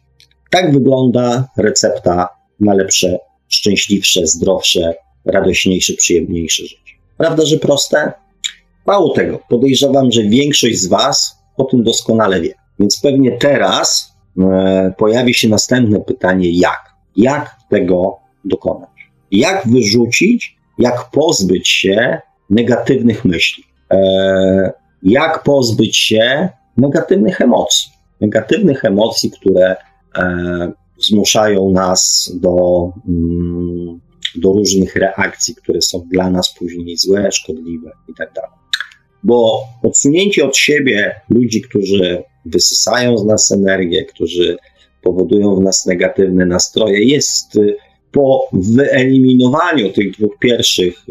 Tak 0.52 0.74
wygląda 0.74 1.50
recepta 1.58 2.30
na 2.60 2.74
lepsze, 2.74 3.18
szczęśliwsze, 3.48 4.28
zdrowsze, 4.28 4.94
radośniejsze, 5.26 5.94
przyjemniejsze 5.94 6.64
życie. 6.64 6.94
Prawda, 7.18 7.46
że 7.46 7.58
proste? 7.58 8.12
Mało 8.86 9.14
tego, 9.14 9.40
podejrzewam, 9.50 10.12
że 10.12 10.24
większość 10.24 10.80
z 10.80 10.88
Was 10.88 11.38
o 11.58 11.64
tym 11.64 11.84
doskonale 11.84 12.42
wie. 12.42 12.54
Więc 12.80 13.02
pewnie 13.02 13.38
teraz 13.38 14.16
e, 14.40 14.94
pojawi 14.98 15.34
się 15.34 15.50
następne 15.50 16.00
pytanie: 16.00 16.52
jak? 16.52 16.94
Jak 17.16 17.56
tego 17.70 18.18
dokonać? 18.46 18.90
Jak 19.32 19.68
wyrzucić, 19.68 20.58
jak 20.80 21.10
pozbyć 21.12 21.70
się 21.70 22.22
negatywnych 22.50 23.26
myśli? 23.26 23.64
E, 23.92 24.74
jak 25.04 25.44
pozbyć 25.44 25.98
się 25.98 26.50
negatywnych 26.78 27.42
emocji? 27.42 27.92
Negatywnych 28.22 28.86
emocji, 28.86 29.32
które 29.32 29.76
e, 30.18 30.72
zmuszają 31.00 31.72
nas 31.72 32.32
do 32.42 32.92
mm, 33.08 34.00
do 34.36 34.54
różnych 34.54 34.96
reakcji, 34.96 35.56
które 35.56 35.82
są 35.82 36.08
dla 36.12 36.30
nas 36.30 36.54
później 36.60 36.98
złe, 36.98 37.32
szkodliwe 37.32 37.92
itd. 38.08 38.32
Tak 38.36 38.50
Bo 39.24 39.64
odsunięcie 39.84 40.46
od 40.46 40.58
siebie 40.58 41.22
ludzi, 41.30 41.62
którzy 41.62 42.24
wysysają 42.50 43.18
z 43.18 43.26
nas 43.26 43.52
energię, 43.52 44.06
którzy 44.06 44.58
powodują 45.02 45.56
w 45.56 45.62
nas 45.62 45.86
negatywne 45.86 46.46
nastroje, 46.46 47.04
jest 47.04 47.56
y, 47.56 47.76
po 48.12 48.50
wyeliminowaniu 48.54 49.94
tych 49.94 50.12
dwóch 50.12 50.38
pierwszych 50.40 51.06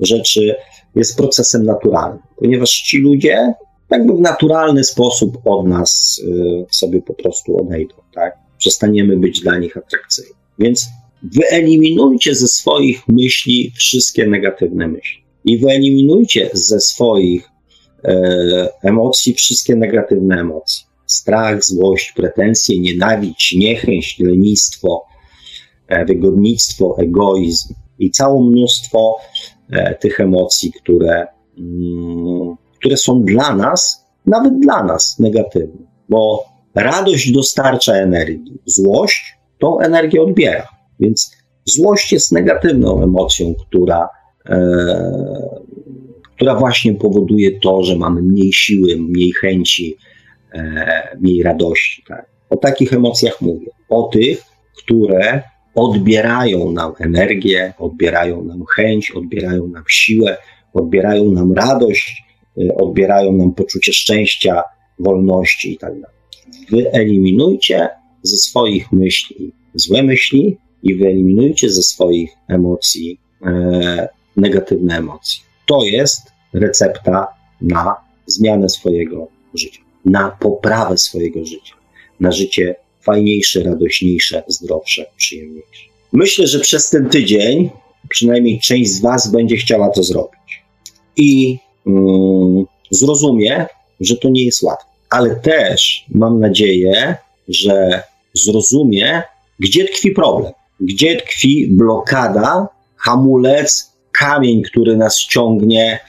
rzeczy, 0.00 0.54
jest 0.96 1.16
procesem 1.16 1.64
naturalnym, 1.64 2.22
ponieważ 2.36 2.70
ci 2.70 2.98
ludzie 2.98 3.54
jakby 3.90 4.12
w 4.12 4.20
naturalny 4.20 4.84
sposób 4.84 5.38
od 5.44 5.66
nas 5.66 6.20
y, 6.24 6.66
sobie 6.70 7.02
po 7.02 7.14
prostu 7.14 7.60
odejdą, 7.60 7.94
tak? 8.14 8.38
Przestaniemy 8.58 9.16
być 9.16 9.40
dla 9.40 9.58
nich 9.58 9.76
atrakcyjni. 9.76 10.34
Więc 10.58 10.86
wyeliminujcie 11.22 12.34
ze 12.34 12.48
swoich 12.48 13.08
myśli 13.08 13.72
wszystkie 13.76 14.26
negatywne 14.26 14.88
myśli 14.88 15.24
i 15.44 15.58
wyeliminujcie 15.58 16.50
ze 16.52 16.80
swoich 16.80 17.48
emocji, 18.82 19.34
wszystkie 19.34 19.76
negatywne 19.76 20.40
emocje. 20.40 20.86
Strach, 21.06 21.64
złość, 21.64 22.12
pretensje, 22.12 22.80
nienawiść, 22.80 23.56
niechęć, 23.56 24.18
lenistwo, 24.18 25.04
wygodnictwo, 26.06 26.96
egoizm 26.98 27.74
i 27.98 28.10
całe 28.10 28.40
mnóstwo 28.40 29.16
tych 30.00 30.20
emocji, 30.20 30.72
które, 30.72 31.26
mm, 31.58 32.56
które 32.78 32.96
są 32.96 33.22
dla 33.22 33.56
nas, 33.56 34.06
nawet 34.26 34.58
dla 34.60 34.84
nas 34.84 35.18
negatywne, 35.18 35.86
bo 36.08 36.44
radość 36.74 37.32
dostarcza 37.32 37.94
energii, 37.94 38.58
złość 38.66 39.38
tą 39.60 39.78
energię 39.78 40.22
odbiera. 40.22 40.68
Więc 41.00 41.36
złość 41.64 42.12
jest 42.12 42.32
negatywną 42.32 43.02
emocją, 43.02 43.54
która, 43.68 44.08
e, 44.48 45.63
która 46.36 46.54
właśnie 46.54 46.94
powoduje 46.94 47.60
to, 47.60 47.82
że 47.82 47.96
mamy 47.96 48.22
mniej 48.22 48.52
siły, 48.52 48.96
mniej 48.96 49.32
chęci, 49.32 49.96
e, 50.54 51.16
mniej 51.20 51.42
radości. 51.42 52.02
Tak? 52.08 52.26
O 52.50 52.56
takich 52.56 52.92
emocjach 52.92 53.40
mówię. 53.40 53.66
O 53.88 54.02
tych, 54.12 54.42
które 54.76 55.42
odbierają 55.74 56.72
nam 56.72 56.92
energię, 57.00 57.72
odbierają 57.78 58.44
nam 58.44 58.64
chęć, 58.76 59.10
odbierają 59.10 59.68
nam 59.68 59.84
siłę, 59.88 60.36
odbierają 60.74 61.32
nam 61.32 61.52
radość, 61.52 62.22
e, 62.58 62.74
odbierają 62.74 63.32
nam 63.32 63.54
poczucie 63.54 63.92
szczęścia, 63.92 64.62
wolności 64.98 65.70
itd. 65.72 66.00
Tak 66.00 66.14
Wyeliminujcie 66.70 67.88
ze 68.22 68.36
swoich 68.36 68.92
myśli 68.92 69.52
złe 69.74 70.02
myśli 70.02 70.56
i 70.82 70.94
wyeliminujcie 70.94 71.70
ze 71.70 71.82
swoich 71.82 72.30
emocji 72.48 73.20
e, 73.46 74.08
negatywne 74.36 74.96
emocje. 74.96 75.44
To 75.66 75.84
jest 75.84 76.22
recepta 76.52 77.26
na 77.60 77.96
zmianę 78.26 78.68
swojego 78.68 79.28
życia, 79.54 79.80
na 80.04 80.30
poprawę 80.40 80.98
swojego 80.98 81.44
życia, 81.44 81.74
na 82.20 82.32
życie 82.32 82.76
fajniejsze, 83.02 83.62
radośniejsze, 83.62 84.42
zdrowsze, 84.48 85.06
przyjemniejsze. 85.16 85.84
Myślę, 86.12 86.46
że 86.46 86.60
przez 86.60 86.90
ten 86.90 87.08
tydzień 87.08 87.70
przynajmniej 88.08 88.60
część 88.60 88.90
z 88.90 89.00
Was 89.00 89.30
będzie 89.30 89.56
chciała 89.56 89.90
to 89.90 90.02
zrobić. 90.02 90.62
I 91.16 91.58
mm, 91.86 92.64
zrozumie, 92.90 93.66
że 94.00 94.16
to 94.16 94.28
nie 94.28 94.44
jest 94.44 94.62
łatwe. 94.62 94.88
Ale 95.10 95.36
też 95.36 96.04
mam 96.08 96.40
nadzieję, 96.40 97.16
że 97.48 98.02
zrozumie, 98.34 99.22
gdzie 99.58 99.84
tkwi 99.84 100.10
problem, 100.10 100.52
gdzie 100.80 101.16
tkwi 101.16 101.68
blokada, 101.70 102.68
hamulec, 102.96 103.93
kamień, 104.18 104.62
który 104.62 104.96
nas 104.96 105.18
ciągnie 105.18 106.00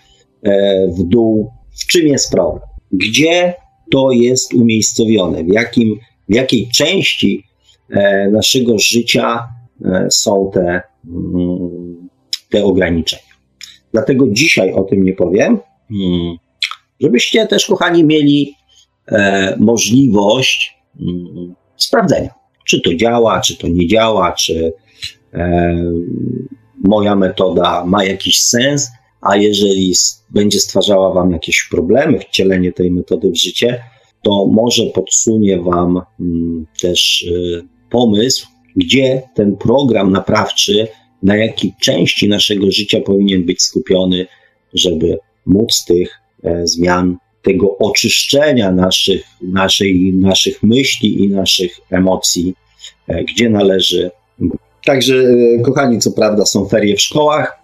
e, 0.43 0.87
w 0.87 1.03
dół, 1.03 1.51
w 1.79 1.87
czym 1.87 2.07
jest 2.07 2.31
problem, 2.31 2.63
gdzie 2.91 3.53
to 3.91 4.11
jest 4.11 4.53
umiejscowione, 4.53 5.43
w, 5.43 5.47
jakim, 5.47 5.99
w 6.29 6.35
jakiej 6.35 6.69
części 6.75 7.43
e, 7.89 8.29
naszego 8.29 8.79
życia 8.79 9.47
e, 9.85 10.07
są 10.11 10.51
te, 10.53 10.81
mm, 11.05 12.09
te 12.49 12.63
ograniczenia. 12.63 13.35
Dlatego 13.93 14.25
dzisiaj 14.29 14.73
o 14.73 14.83
tym 14.83 15.03
nie 15.03 15.13
powiem, 15.13 15.59
mm, 15.91 16.37
żebyście 17.01 17.47
też, 17.47 17.65
kochani, 17.65 18.03
mieli 18.03 18.55
możliwość 19.57 20.77
mm, 21.01 21.55
sprawdzenia. 21.77 22.29
Czy 22.65 22.81
to 22.81 22.95
działa, 22.95 23.41
czy 23.41 23.57
to 23.57 23.67
nie 23.67 23.87
działa, 23.87 24.31
czy 24.31 24.73
moja 26.83 27.15
metoda 27.15 27.85
ma 27.85 28.03
jakiś 28.03 28.41
sens, 28.41 28.89
a 29.21 29.37
jeżeli 29.37 29.93
będzie 30.29 30.59
stwarzała 30.59 31.13
Wam 31.13 31.31
jakieś 31.31 31.67
problemy, 31.71 32.19
wcielenie 32.19 32.71
tej 32.71 32.91
metody 32.91 33.31
w 33.31 33.35
życie, 33.35 33.83
to 34.23 34.45
może 34.45 34.85
podsunie 34.85 35.61
Wam 35.61 36.01
mm, 36.19 36.65
też 36.81 37.21
y, 37.21 37.67
pomysł, 37.89 38.47
gdzie 38.75 39.21
ten 39.35 39.57
program 39.57 40.11
naprawczy, 40.11 40.87
na 41.23 41.35
jakiej 41.35 41.73
części 41.81 42.29
naszego 42.29 42.71
życia 42.71 43.01
powinien 43.01 43.45
być 43.45 43.61
skupiony, 43.61 44.27
żeby 44.73 45.17
móc 45.45 45.85
tych 45.85 46.19
e, 46.43 46.67
zmian 46.67 47.17
tego 47.41 47.77
oczyszczenia 47.77 48.71
naszych, 48.71 49.23
naszej, 49.41 50.13
naszych 50.13 50.63
myśli 50.63 51.23
i 51.23 51.29
naszych 51.29 51.79
emocji, 51.91 52.53
e, 53.07 53.23
gdzie 53.23 53.49
należy. 53.49 54.11
Także, 54.85 55.15
e, 55.15 55.61
kochani, 55.61 55.99
co 55.99 56.11
prawda 56.11 56.45
są 56.45 56.65
ferie 56.65 56.95
w 56.95 57.01
szkołach. 57.01 57.59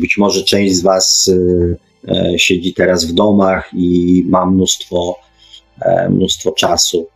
Być 0.00 0.18
może 0.18 0.44
część 0.44 0.74
z 0.74 0.82
Was 0.82 1.30
e, 2.08 2.38
siedzi 2.38 2.74
teraz 2.74 3.04
w 3.04 3.12
domach 3.12 3.70
i 3.74 4.22
ma 4.28 4.46
mnóstwo, 4.46 5.18
mnóstwo 6.10 6.52
czasu. 6.52 7.06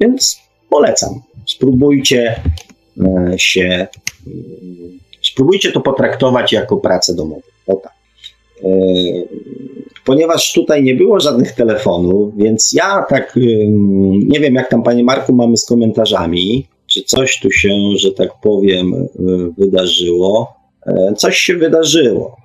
Więc 0.00 0.40
polecam. 0.70 1.20
Spróbujcie 1.46 2.40
się, 3.36 3.86
spróbujcie 5.22 5.72
to 5.72 5.80
potraktować 5.80 6.52
jako 6.52 6.76
pracę 6.76 7.14
domową. 7.14 7.42
O 7.66 7.74
tak 7.74 7.92
ponieważ 10.04 10.52
tutaj 10.52 10.82
nie 10.82 10.94
było 10.94 11.20
żadnych 11.20 11.52
telefonów, 11.52 12.36
więc 12.36 12.72
ja 12.72 13.04
tak 13.08 13.38
nie 14.26 14.40
wiem, 14.40 14.54
jak 14.54 14.70
tam, 14.70 14.82
panie 14.82 15.04
Marku, 15.04 15.32
mamy 15.32 15.56
z 15.56 15.66
komentarzami, 15.66 16.66
czy 16.90 17.02
coś 17.02 17.40
tu 17.40 17.50
się, 17.50 17.68
że 17.96 18.10
tak 18.12 18.30
powiem, 18.42 18.94
y, 18.94 19.08
wydarzyło. 19.58 20.54
E, 20.86 21.14
coś 21.16 21.38
się 21.38 21.56
wydarzyło. 21.56 22.36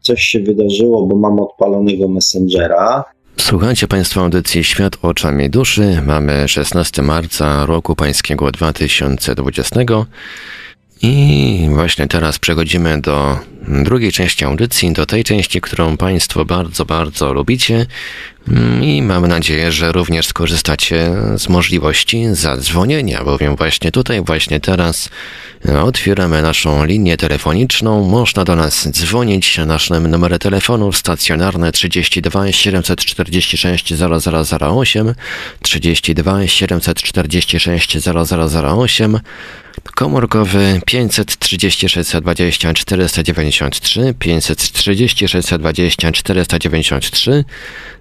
Coś 0.00 0.22
się 0.22 0.40
wydarzyło, 0.40 1.06
bo 1.06 1.16
mam 1.16 1.40
odpalonego 1.40 2.08
Messengera. 2.08 3.04
Słuchajcie 3.36 3.88
Państwo 3.88 4.20
audycji 4.20 4.64
Świat 4.64 4.96
oczami 5.02 5.50
duszy. 5.50 6.02
Mamy 6.06 6.48
16 6.48 7.02
marca 7.02 7.66
roku 7.66 7.96
pańskiego 7.96 8.50
2020. 8.50 9.80
I 11.02 11.68
właśnie 11.70 12.06
teraz 12.06 12.38
przechodzimy 12.38 13.00
do 13.00 13.38
drugiej 13.68 14.12
części 14.12 14.44
audycji, 14.44 14.92
do 14.92 15.06
tej 15.06 15.24
części, 15.24 15.60
którą 15.60 15.96
Państwo 15.96 16.44
bardzo, 16.44 16.84
bardzo 16.84 17.32
lubicie. 17.32 17.86
Mm, 18.48 18.84
i 18.84 19.02
mam 19.02 19.26
nadzieję, 19.26 19.72
że 19.72 19.92
również 19.92 20.26
skorzystacie 20.26 21.12
z 21.36 21.48
możliwości 21.48 22.24
zadzwonienia, 22.32 23.24
bowiem 23.24 23.56
właśnie 23.56 23.92
tutaj, 23.92 24.20
właśnie 24.22 24.60
teraz 24.60 25.08
otwieramy 25.82 26.42
naszą 26.42 26.84
linię 26.84 27.16
telefoniczną. 27.16 28.08
Można 28.08 28.44
do 28.44 28.56
nas 28.56 28.88
dzwonić. 28.88 29.58
Na 29.58 29.66
naszym 29.66 30.06
numerze 30.06 30.38
telefonu 30.38 30.92
stacjonarne 30.92 31.72
32 31.72 32.52
746 32.52 33.94
0008 33.94 35.14
32 35.62 36.46
746 36.46 37.98
0008 38.06 39.20
komórkowy 39.92 40.80
536 40.86 42.16
20 42.22 42.74
493 42.74 44.14
536 44.18 45.24
20 45.58 46.12
493 46.12 47.44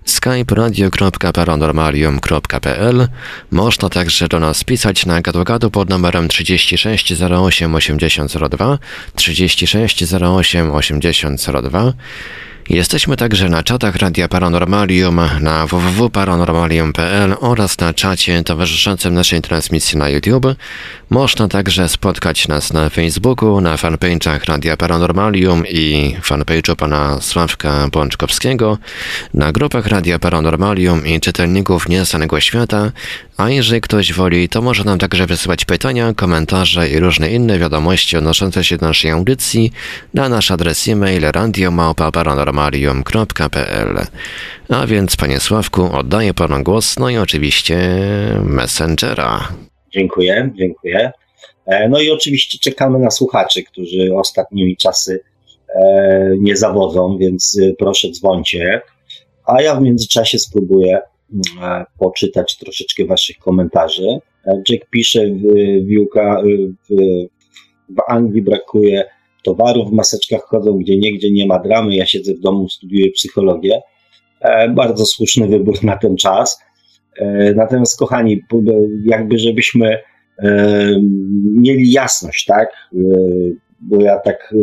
skype 0.05 0.55
radio.paranormalium.pl 0.55 3.07
Można 3.51 3.89
także 3.89 4.27
do 4.27 4.39
nas 4.39 4.63
pisać 4.63 5.05
na 5.05 5.21
gadu 5.21 5.71
pod 5.71 5.89
numerem 5.89 6.27
36 6.27 7.13
08 7.21 7.75
8002 7.75 8.79
36 9.15 10.13
08 10.13 10.71
8002 10.71 11.93
Jesteśmy 12.69 13.17
także 13.17 13.49
na 13.49 13.63
czatach 13.63 13.95
Radia 13.95 14.27
Paranormalium 14.27 15.21
na 15.41 15.67
www.paranormalium.pl 15.67 17.35
oraz 17.39 17.79
na 17.79 17.93
czacie 17.93 18.43
towarzyszącym 18.43 19.13
naszej 19.13 19.41
transmisji 19.41 19.97
na 19.97 20.09
YouTube. 20.09 20.47
Można 21.09 21.47
także 21.47 21.89
spotkać 21.89 22.47
nas 22.47 22.73
na 22.73 22.89
Facebooku, 22.89 23.61
na 23.61 23.75
fanpage'ach 23.75 24.45
Radia 24.47 24.77
Paranormalium 24.77 25.67
i 25.67 26.15
fanpage'u 26.23 26.75
pana 26.75 27.21
Sławka 27.21 27.87
Bączkowskiego, 27.91 28.77
na 29.33 29.51
grupach 29.51 29.87
Radia 29.87 30.19
Paranormalium 30.19 31.07
i 31.07 31.19
czytelników 31.19 31.89
Nieznanego 31.89 32.39
Świata, 32.39 32.91
a 33.37 33.49
jeżeli 33.49 33.81
ktoś 33.81 34.13
woli, 34.13 34.49
to 34.49 34.61
może 34.61 34.83
nam 34.83 34.99
także 34.99 35.27
wysyłać 35.27 35.65
pytania, 35.65 36.13
komentarze 36.13 36.89
i 36.89 36.99
różne 36.99 37.31
inne 37.31 37.59
wiadomości 37.59 38.17
odnoszące 38.17 38.63
się 38.63 38.77
do 38.77 38.87
naszej 38.87 39.11
audycji 39.11 39.71
na 40.13 40.29
nasz 40.29 40.51
adres 40.51 40.87
e-mail 40.87 41.25
radiomałpa-paranormalium.pl 42.59 44.07
A 44.69 44.87
więc, 44.87 45.15
panie 45.15 45.39
Sławku, 45.39 45.89
oddaję 45.93 46.33
panu 46.33 46.63
głos, 46.63 46.99
no 46.99 47.09
i 47.09 47.17
oczywiście 47.17 47.77
Messengera. 48.43 49.47
Dziękuję, 49.91 50.49
dziękuję. 50.55 51.11
E, 51.65 51.89
no 51.89 51.99
i 51.99 52.11
oczywiście 52.11 52.57
czekamy 52.61 52.99
na 52.99 53.11
słuchaczy, 53.11 53.63
którzy 53.63 54.15
ostatnimi 54.15 54.77
czasy 54.77 55.19
e, 55.75 56.35
nie 56.39 56.57
zawodzą, 56.57 57.17
więc 57.17 57.59
e, 57.61 57.73
proszę 57.79 58.11
dzwońcie. 58.11 58.81
A 59.45 59.61
ja 59.61 59.75
w 59.75 59.81
międzyczasie 59.81 60.39
spróbuję 60.39 60.99
E, 61.61 61.85
poczytać 61.99 62.57
troszeczkę 62.57 63.05
Waszych 63.05 63.37
komentarzy. 63.37 64.19
Jack 64.69 64.89
pisze, 64.89 65.27
w, 65.27 65.43
w, 66.89 66.95
w 67.89 68.01
Anglii 68.07 68.41
brakuje 68.41 69.05
towarów, 69.55 69.89
w 69.89 69.93
maseczkach 69.93 70.41
chodzą 70.41 70.77
gdzie 70.77 70.97
niegdzie, 70.97 71.31
nie 71.31 71.45
ma 71.45 71.59
dramy, 71.59 71.95
ja 71.95 72.05
siedzę 72.05 72.33
w 72.33 72.39
domu, 72.39 72.69
studiuję 72.69 73.11
psychologię. 73.11 73.81
Bardzo 74.69 75.05
słuszny 75.05 75.47
wybór 75.47 75.83
na 75.83 75.97
ten 75.97 76.15
czas. 76.17 76.59
Natomiast, 77.55 77.99
kochani, 77.99 78.41
jakby 79.05 79.37
żebyśmy 79.37 79.97
mieli 81.55 81.91
jasność, 81.91 82.45
tak? 82.45 82.69
Bo 83.81 84.01
ja 84.01 84.19
tak 84.19 84.53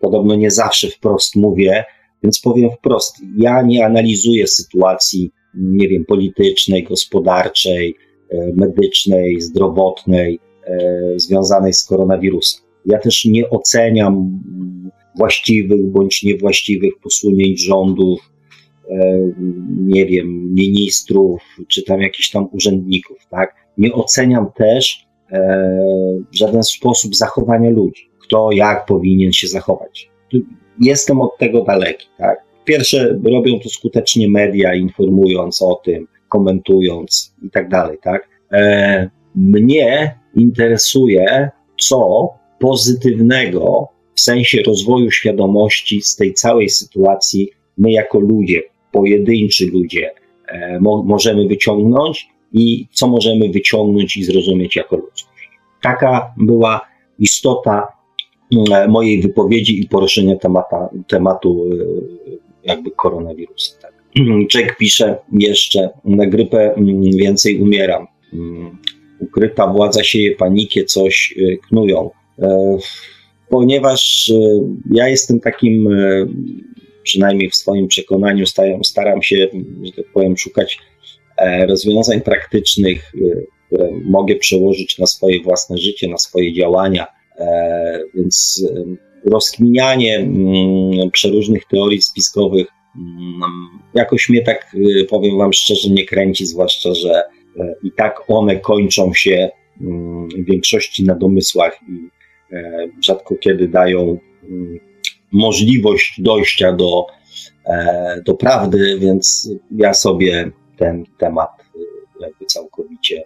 podobno 0.00 0.34
nie 0.34 0.50
zawsze 0.50 0.88
wprost 0.88 1.36
mówię, 1.36 1.84
więc 2.22 2.40
powiem 2.40 2.70
wprost, 2.70 3.16
ja 3.36 3.62
nie 3.62 3.86
analizuję 3.86 4.46
sytuacji, 4.46 5.30
nie 5.54 5.88
wiem, 5.88 6.04
politycznej, 6.04 6.84
gospodarczej, 6.84 7.96
e, 8.30 8.52
medycznej, 8.54 9.40
zdrowotnej, 9.40 10.40
e, 10.66 10.78
związanej 11.16 11.72
z 11.72 11.84
koronawirusem. 11.84 12.67
Ja 12.88 12.98
też 12.98 13.24
nie 13.24 13.50
oceniam 13.50 14.42
właściwych 15.16 15.86
bądź 15.86 16.22
niewłaściwych 16.22 16.92
posunięć 17.02 17.64
rządów, 17.64 18.20
e, 18.90 19.18
nie 19.70 20.06
wiem, 20.06 20.54
ministrów, 20.54 21.42
czy 21.68 21.82
tam 21.82 22.00
jakichś 22.00 22.30
tam 22.30 22.48
urzędników, 22.52 23.18
tak? 23.30 23.54
Nie 23.78 23.92
oceniam 23.92 24.46
też 24.56 25.08
w 26.32 26.36
żaden 26.36 26.62
sposób 26.62 27.16
zachowania 27.16 27.70
ludzi. 27.70 28.10
Kto 28.18 28.52
jak 28.52 28.86
powinien 28.86 29.32
się 29.32 29.48
zachować 29.48 30.10
jestem 30.80 31.20
od 31.20 31.38
tego 31.38 31.64
daleki. 31.64 32.06
Tak? 32.18 32.38
Pierwsze, 32.64 33.18
robią 33.24 33.60
to 33.62 33.68
skutecznie 33.68 34.28
media, 34.28 34.74
informując 34.74 35.62
o 35.62 35.80
tym, 35.84 36.06
komentując 36.28 37.34
i 37.42 37.50
tak 37.50 37.68
dalej. 37.68 37.98
Tak? 38.02 38.28
E, 38.52 39.10
mnie 39.34 40.18
interesuje, 40.34 41.50
co 41.80 42.28
pozytywnego 42.58 43.88
w 44.14 44.20
sensie 44.20 44.62
rozwoju 44.62 45.10
świadomości 45.10 46.02
z 46.02 46.16
tej 46.16 46.34
całej 46.34 46.68
sytuacji 46.68 47.50
my 47.78 47.92
jako 47.92 48.20
ludzie, 48.20 48.62
pojedynczy 48.92 49.66
ludzie, 49.66 50.10
e, 50.48 50.80
mo 50.80 51.02
możemy 51.02 51.48
wyciągnąć 51.48 52.28
i 52.52 52.86
co 52.92 53.08
możemy 53.08 53.48
wyciągnąć 53.48 54.16
i 54.16 54.24
zrozumieć 54.24 54.76
jako 54.76 54.96
ludzkość. 54.96 55.48
Taka 55.82 56.34
była 56.36 56.80
istota 57.18 57.98
E, 58.72 58.88
mojej 58.88 59.22
wypowiedzi 59.22 59.80
i 59.80 59.88
poruszenia 59.88 60.36
temata, 60.36 60.88
tematu 61.06 61.64
e, 61.72 62.68
jakby 62.68 62.90
koronawirusa. 62.90 63.78
Tak. 63.82 63.92
Czek 64.50 64.76
pisze 64.76 65.18
jeszcze, 65.32 65.90
na 66.04 66.26
grypę 66.26 66.74
mm, 66.74 67.02
więcej 67.02 67.60
umieram. 67.60 68.06
Mm, 68.32 68.76
ukryta 69.20 69.66
władza 69.66 70.04
sieje 70.04 70.36
panikę, 70.36 70.84
coś 70.84 71.34
knują. 71.68 72.10
Ponieważ 73.48 74.32
ja 74.90 75.08
jestem 75.08 75.40
takim, 75.40 75.88
przynajmniej 77.02 77.50
w 77.50 77.56
swoim 77.56 77.88
przekonaniu, 77.88 78.44
staram 78.82 79.22
się, 79.22 79.36
że 79.82 79.92
tak 80.02 80.12
powiem, 80.12 80.36
szukać 80.36 80.78
rozwiązań 81.68 82.20
praktycznych, 82.20 83.12
które 83.66 83.88
mogę 84.04 84.34
przełożyć 84.34 84.98
na 84.98 85.06
swoje 85.06 85.42
własne 85.42 85.78
życie, 85.78 86.08
na 86.08 86.18
swoje 86.18 86.52
działania. 86.52 87.06
E, 87.38 88.00
więc 88.14 88.64
rozkminianie 89.24 90.16
mm, 90.16 91.10
przeróżnych 91.10 91.64
teorii 91.64 92.02
spiskowych 92.02 92.66
mm, 92.96 93.50
jakoś 93.94 94.28
mnie 94.28 94.42
tak, 94.42 94.76
powiem 95.08 95.38
Wam 95.38 95.52
szczerze, 95.52 95.90
nie 95.90 96.04
kręci, 96.04 96.46
zwłaszcza, 96.46 96.94
że 96.94 97.22
e, 97.60 97.74
i 97.82 97.92
tak 97.92 98.20
one 98.28 98.56
kończą 98.60 99.14
się 99.14 99.48
mm, 99.80 100.28
w 100.28 100.44
większości 100.44 101.04
na 101.04 101.14
domysłach 101.14 101.80
i 101.88 101.92
e, 101.92 102.17
rzadko 103.04 103.36
kiedy 103.36 103.68
dają 103.68 104.18
możliwość 105.32 106.20
dojścia 106.22 106.72
do, 106.72 107.06
do 108.26 108.34
prawdy, 108.34 108.98
więc 108.98 109.50
ja 109.70 109.94
sobie 109.94 110.50
ten 110.76 111.04
temat 111.18 111.50
y, 111.60 111.78
jakby 112.20 112.46
całkowicie 112.46 113.24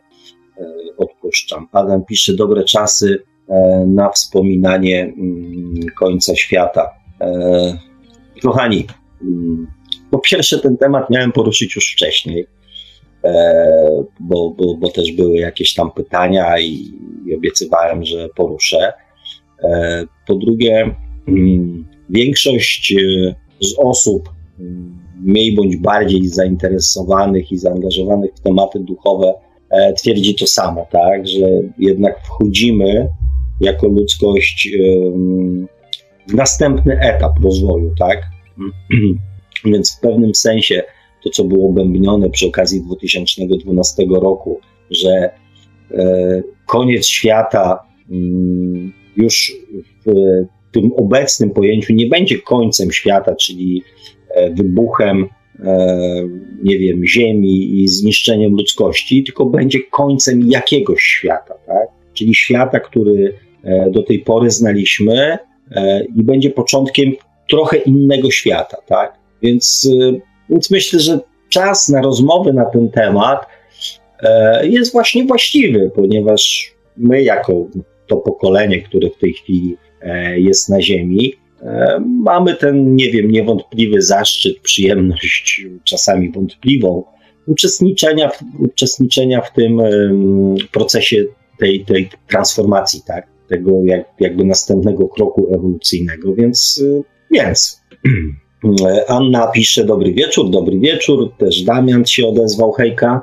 odpuszczam. 0.98 1.68
Adam 1.72 2.04
pisze, 2.04 2.34
dobre 2.34 2.64
czasy 2.64 3.22
E, 3.48 3.84
na 3.86 4.10
wspominanie 4.10 5.02
mm, 5.02 5.74
końca 5.98 6.36
świata. 6.36 6.90
E, 7.20 7.78
kochani, 8.42 8.86
mm, 9.22 9.66
po 10.10 10.18
pierwsze, 10.18 10.58
ten 10.58 10.76
temat 10.76 11.10
miałem 11.10 11.32
poruszyć 11.32 11.76
już 11.76 11.92
wcześniej, 11.92 12.46
e, 13.24 14.04
bo, 14.20 14.50
bo, 14.50 14.74
bo 14.74 14.88
też 14.88 15.12
były 15.12 15.36
jakieś 15.36 15.74
tam 15.74 15.90
pytania 15.90 16.58
i, 16.58 16.92
i 17.26 17.34
obiecywałem, 17.34 18.04
że 18.04 18.28
poruszę. 18.28 18.92
Po 20.26 20.34
drugie, 20.34 20.96
mm, 21.28 21.84
większość 22.10 22.94
z 23.60 23.74
osób, 23.78 24.30
mniej 25.20 25.54
bądź 25.54 25.76
bardziej 25.76 26.28
zainteresowanych 26.28 27.52
i 27.52 27.58
zaangażowanych 27.58 28.30
w 28.34 28.40
tematy 28.40 28.80
duchowe, 28.80 29.34
twierdzi 29.98 30.34
to 30.34 30.46
samo, 30.46 30.86
tak, 30.90 31.28
że 31.28 31.46
jednak 31.78 32.20
wchodzimy 32.24 33.08
jako 33.60 33.88
ludzkość 33.88 34.70
w 36.28 36.34
następny 36.34 37.00
etap 37.00 37.32
rozwoju, 37.44 37.94
tak? 37.98 38.22
Więc 39.64 39.96
w 39.96 40.00
pewnym 40.00 40.34
sensie 40.34 40.82
to, 41.24 41.30
co 41.30 41.44
było 41.44 41.68
obębnione 41.68 42.30
przy 42.30 42.46
okazji 42.46 42.82
2012 42.82 44.02
roku, 44.22 44.60
że 44.90 45.30
e, 45.90 46.42
koniec 46.66 47.06
świata 47.06 47.78
mm, 48.10 48.92
już 49.16 49.56
w 50.06 50.12
tym 50.72 50.92
obecnym 50.96 51.50
pojęciu 51.50 51.92
nie 51.92 52.06
będzie 52.06 52.38
końcem 52.38 52.92
świata, 52.92 53.34
czyli 53.34 53.82
e, 54.34 54.50
wybuchem, 54.50 55.28
e, 55.64 56.28
nie 56.62 56.78
wiem, 56.78 57.06
Ziemi 57.06 57.82
i 57.82 57.88
zniszczeniem 57.88 58.52
ludzkości, 58.52 59.24
tylko 59.24 59.46
będzie 59.46 59.78
końcem 59.90 60.50
jakiegoś 60.50 61.02
świata, 61.02 61.54
tak? 61.66 61.88
Czyli 62.12 62.34
świata, 62.34 62.80
który 62.80 63.34
E, 63.64 63.90
do 63.90 64.02
tej 64.02 64.18
pory 64.18 64.50
znaliśmy 64.50 65.38
i 66.16 66.22
będzie 66.22 66.50
początkiem 66.50 67.12
trochę 67.50 67.76
innego 67.76 68.30
świata, 68.30 68.76
tak? 68.86 69.18
Więc, 69.42 69.90
więc 70.50 70.70
myślę, 70.70 71.00
że 71.00 71.20
czas 71.48 71.88
na 71.88 72.02
rozmowy 72.02 72.52
na 72.52 72.64
ten 72.64 72.88
temat 72.88 73.46
jest 74.62 74.92
właśnie 74.92 75.24
właściwy, 75.24 75.90
ponieważ 75.94 76.72
my, 76.96 77.22
jako 77.22 77.66
to 78.06 78.16
pokolenie, 78.16 78.82
które 78.82 79.10
w 79.10 79.18
tej 79.18 79.32
chwili 79.32 79.76
jest 80.36 80.68
na 80.68 80.82
Ziemi, 80.82 81.34
mamy 82.22 82.56
ten, 82.56 82.96
nie 82.96 83.10
wiem, 83.10 83.30
niewątpliwy 83.30 84.02
zaszczyt, 84.02 84.60
przyjemność, 84.60 85.66
czasami 85.84 86.32
wątpliwą, 86.32 87.04
uczestniczenia 87.46 88.28
w, 88.28 88.42
uczestniczenia 88.58 89.40
w 89.40 89.52
tym 89.52 89.80
procesie 90.72 91.24
tej, 91.58 91.84
tej 91.84 92.08
transformacji, 92.28 93.00
tak? 93.06 93.32
tego 93.48 93.70
jak, 93.84 94.06
jakby 94.20 94.44
następnego 94.44 95.08
kroku 95.08 95.54
ewolucyjnego, 95.54 96.34
więc, 96.34 96.78
y, 96.78 97.02
więc. 97.30 97.82
Anna 99.08 99.46
pisze 99.46 99.84
dobry 99.84 100.12
wieczór, 100.12 100.50
dobry 100.50 100.78
wieczór, 100.78 101.32
też 101.38 101.62
Damian 101.62 102.06
się 102.06 102.26
odezwał, 102.26 102.72
hejka. 102.72 103.22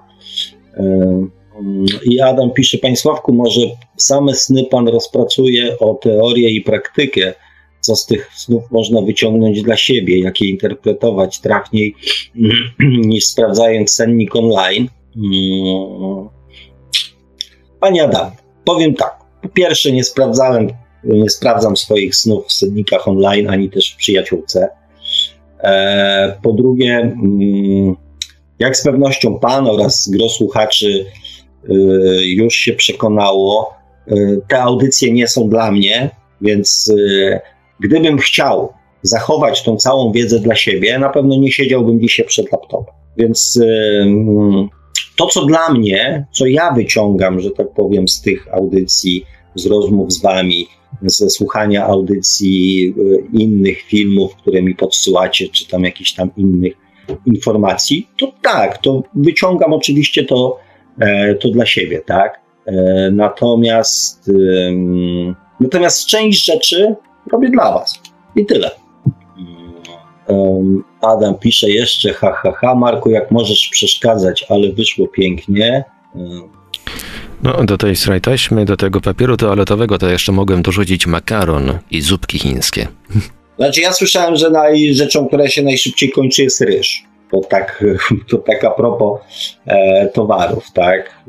I 2.03 2.22
Adam 2.22 2.51
pisze, 2.51 2.78
Panie 2.78 2.97
Sławku, 2.97 3.34
może 3.34 3.62
same 3.97 4.36
sny 4.36 4.64
Pan 4.64 4.88
rozpracuje 4.88 5.80
o 5.80 5.93
teorię 5.93 6.49
i 6.49 6.62
praktykę, 6.62 7.34
co 7.82 7.95
z 7.95 8.05
tych 8.05 8.32
snów 8.36 8.64
można 8.72 9.01
wyciągnąć 9.01 9.62
dla 9.62 9.78
siebie, 9.78 10.20
jak 10.20 10.41
je 10.41 10.49
interpretować 10.49 11.39
trafniej 11.39 11.95
niż 12.80 13.26
sprawdzając 13.26 13.91
sennik 13.91 14.36
online. 14.36 14.88
Mm. 15.16 16.30
Panie 17.80 18.03
Adam, 18.03 18.32
powiem 18.66 18.95
tak. 18.95 19.20
Po 19.41 19.49
pierwsze, 19.49 19.91
nie 19.91 20.03
sprawdzałem, 20.03 20.68
nie 21.03 21.30
sprawdzam 21.30 21.78
swoich 21.78 22.16
snów 22.16 22.45
w 22.47 22.53
sennikach 22.53 23.07
online, 23.07 23.49
ani 23.49 23.70
też 23.70 23.93
w 23.93 23.95
przyjaciółce. 23.95 24.70
E, 25.64 26.39
po 26.43 26.53
drugie, 26.53 26.97
mm, 26.97 27.95
jak 28.60 28.78
z 28.78 28.84
pewnością 28.84 29.39
Pan 29.39 29.68
oraz 29.68 30.10
gro 30.10 30.30
słuchaczy 30.30 31.05
już 32.24 32.53
się 32.53 32.74
przekonało, 32.74 33.74
y, 34.12 34.41
te 34.47 34.62
audycje 34.62 35.14
nie 35.14 35.28
są 35.28 35.49
dla 35.49 35.72
mnie, 35.72 36.10
więc 36.41 36.93
y, 36.97 37.39
gdybym 37.80 38.18
chciał 38.18 38.74
zachować 39.01 39.64
tą 39.64 39.78
całą 39.78 40.12
wiedzę 40.12 40.39
dla 40.39 40.55
siebie, 40.55 40.99
na 40.99 41.10
pewno 41.10 41.36
nie 41.36 41.51
siedziałbym 41.51 41.99
dzisiaj 41.99 42.26
przed 42.26 42.51
laptopem. 42.51 42.93
Więc 43.18 43.60
mm, 44.01 44.70
to, 45.16 45.28
co 45.28 45.45
dla 45.45 45.74
mnie, 45.74 46.26
co 46.32 46.45
ja 46.45 46.72
wyciągam, 46.72 47.39
że 47.39 47.51
tak 47.51 47.74
powiem, 47.74 48.07
z 48.07 48.22
tych 48.22 48.53
audycji, 48.53 49.26
z 49.55 49.66
rozmów 49.66 50.14
z 50.14 50.22
wami, 50.22 50.68
ze 51.01 51.30
słuchania 51.30 51.86
audycji 51.86 52.93
innych 53.34 53.82
filmów, 53.82 54.36
które 54.36 54.62
mi 54.62 54.76
podsyłacie, 54.76 55.49
czy 55.49 55.68
tam 55.68 55.84
jakichś 55.84 56.12
tam 56.12 56.30
innych 56.38 56.74
informacji, 57.26 58.07
to 58.18 58.34
tak, 58.41 58.78
to 58.78 59.03
wyciągam 59.16 59.74
oczywiście 59.74 60.26
to, 60.26 60.60
to 61.39 61.50
dla 61.50 61.66
siebie, 61.66 62.02
tak. 62.06 62.39
E, 62.66 62.74
natomiast, 63.12 64.32
natomiast 65.60 66.06
część 66.06 66.45
rzeczy 66.45 66.95
robię 67.32 67.50
dla 67.50 67.72
was. 67.72 68.00
I 68.36 68.45
tyle. 68.45 68.72
Adam 71.02 71.36
pisze 71.36 71.70
jeszcze, 71.70 72.14
ha, 72.14 72.32
ha, 72.32 72.52
ha, 72.52 72.76
Marku, 72.76 73.10
jak 73.10 73.32
możesz 73.32 73.70
przeszkadzać, 73.72 74.45
ale 74.50 74.72
wyszło 74.72 75.08
pięknie. 75.08 75.84
No, 77.43 77.64
do 77.64 77.78
tej 77.78 77.95
sraj 77.95 78.22
taśmy, 78.22 78.66
do 78.66 78.78
tego 78.78 79.02
papieru 79.02 79.38
toaletowego 79.38 79.97
to 79.97 80.10
jeszcze 80.10 80.32
mogłem 80.32 80.62
dorzucić 80.62 81.08
makaron 81.08 81.80
i 81.91 82.02
zupki 82.02 82.39
chińskie. 82.39 82.88
Znaczy 83.58 83.82
ja 83.82 83.93
słyszałem, 83.93 84.36
że 84.36 84.50
naj, 84.50 84.93
rzeczą, 84.93 85.28
która 85.28 85.47
się 85.47 85.64
najszybciej 85.64 86.12
kończy 86.12 86.43
jest 86.43 86.62
ryż. 86.62 87.04
To 87.32 87.40
tak, 87.40 87.84
to 88.30 88.38
tak 88.38 88.64
a 88.64 88.70
propos 88.70 89.20
e, 89.66 90.08
towarów, 90.08 90.72
tak? 90.74 91.24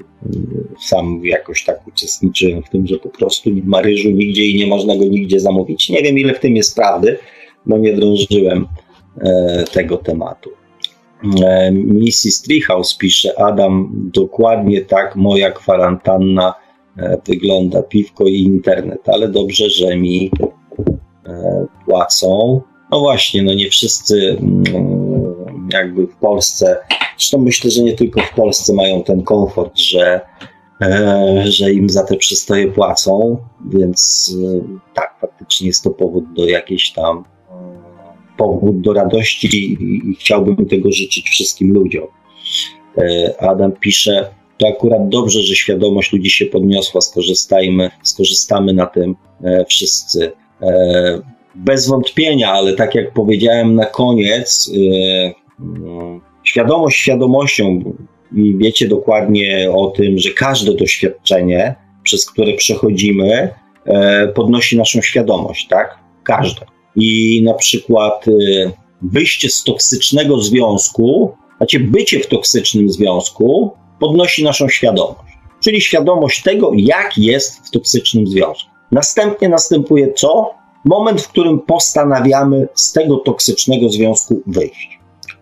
Sam 0.80 1.20
jakoś 1.24 1.64
tak 1.64 1.86
uczestniczyłem 1.88 2.62
w 2.62 2.68
tym, 2.68 2.86
że 2.86 2.96
po 2.96 3.08
prostu 3.08 3.50
nie 3.50 3.62
ma 3.62 3.82
ryżu 3.82 4.10
nigdzie 4.10 4.44
i 4.44 4.58
nie 4.58 4.66
można 4.66 4.96
go 4.96 5.04
nigdzie 5.04 5.40
zamówić. 5.40 5.88
Nie 5.88 6.02
wiem, 6.02 6.18
ile 6.18 6.34
w 6.34 6.40
tym 6.40 6.56
jest 6.56 6.76
prawdy, 6.76 7.18
bo 7.66 7.78
nie 7.78 7.92
drążyłem 7.92 8.66
e, 9.20 9.64
tego 9.72 9.96
tematu. 9.96 10.50
E, 11.44 11.72
Mrs. 11.72 12.42
Pisze, 12.98 13.38
Adam, 13.38 13.90
dokładnie 14.14 14.80
tak 14.80 15.16
moja 15.16 15.50
kwarantanna 15.50 16.54
e, 16.96 17.18
wygląda, 17.26 17.82
piwko 17.82 18.24
i 18.24 18.42
internet, 18.42 19.08
ale 19.08 19.28
dobrze, 19.28 19.70
że 19.70 19.96
mi 19.96 20.30
e, 21.26 21.66
płacą. 21.86 22.60
No 22.90 23.00
właśnie, 23.00 23.42
no 23.42 23.54
nie 23.54 23.70
wszyscy 23.70 24.36
mm, 24.40 25.09
jakby 25.72 26.06
w 26.06 26.16
Polsce, 26.16 26.76
zresztą 27.18 27.38
myślę, 27.38 27.70
że 27.70 27.82
nie 27.82 27.92
tylko 27.92 28.20
w 28.20 28.34
Polsce 28.34 28.72
mają 28.72 29.02
ten 29.02 29.22
komfort, 29.22 29.78
że, 29.78 30.20
że 31.44 31.72
im 31.72 31.90
za 31.90 32.04
te 32.04 32.16
przystoje 32.16 32.72
płacą, 32.72 33.36
więc 33.70 34.32
tak, 34.94 35.14
faktycznie 35.20 35.66
jest 35.66 35.84
to 35.84 35.90
powód 35.90 36.24
do 36.32 36.46
jakiejś 36.46 36.92
tam 36.92 37.24
powód 38.40 38.80
do 38.80 38.92
radości 38.92 39.48
i, 39.52 40.16
chciałbym 40.20 40.66
tego 40.66 40.92
życzyć 40.92 41.30
wszystkim 41.30 41.72
ludziom. 41.72 42.06
E, 42.98 43.34
Adam 43.38 43.72
pisze, 43.72 44.30
to 44.58 44.68
akurat 44.68 45.08
dobrze, 45.08 45.42
że 45.42 45.54
świadomość 45.54 46.12
ludzi 46.12 46.30
się 46.30 46.46
podniosła, 46.46 47.00
skorzystajmy, 47.00 47.90
skorzystamy 48.02 48.72
na 48.72 48.86
tym 48.86 49.16
e, 49.44 49.64
wszyscy. 49.64 50.32
E, 50.62 51.20
bez 51.54 51.88
wątpienia, 51.88 52.52
ale 52.52 52.72
tak 52.72 52.94
jak 52.94 53.12
powiedziałem 53.12 53.74
na 53.74 53.86
koniec, 53.86 54.70
świadomość 56.44 56.98
świadomością 56.98 57.94
i 58.36 58.56
wiecie 58.56 58.88
dokładnie 58.88 59.70
o 59.72 59.86
tym, 59.86 60.18
że 60.18 60.30
każde 60.30 60.74
doświadczenie, 60.74 61.74
przez 62.02 62.30
które 62.30 62.52
przechodzimy, 62.52 63.48
podnosi 64.34 64.76
naszą 64.76 65.00
świadomość, 65.00 65.66
tak? 65.68 65.98
Każde 66.24 66.66
i 66.96 67.42
na 67.42 67.54
przykład 67.54 68.28
y, 68.28 68.70
wyjście 69.02 69.48
z 69.48 69.64
toksycznego 69.64 70.40
związku, 70.40 71.32
znaczy 71.56 71.80
bycie 71.80 72.20
w 72.20 72.26
toksycznym 72.26 72.90
związku 72.90 73.72
podnosi 74.00 74.44
naszą 74.44 74.68
świadomość, 74.68 75.32
czyli 75.60 75.80
świadomość 75.80 76.42
tego, 76.42 76.72
jak 76.76 77.18
jest 77.18 77.66
w 77.66 77.70
toksycznym 77.70 78.26
związku. 78.26 78.70
Następnie 78.92 79.48
następuje 79.48 80.12
co? 80.12 80.50
Moment, 80.84 81.22
w 81.22 81.28
którym 81.28 81.60
postanawiamy 81.60 82.68
z 82.74 82.92
tego 82.92 83.16
toksycznego 83.16 83.88
związku 83.88 84.42
wyjść. 84.46 84.99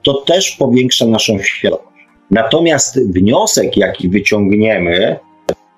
To 0.08 0.14
też 0.14 0.50
powiększa 0.50 1.06
naszą 1.06 1.38
świadomość. 1.42 2.06
Natomiast 2.30 3.00
wniosek, 3.12 3.76
jaki 3.76 4.08
wyciągniemy 4.08 5.18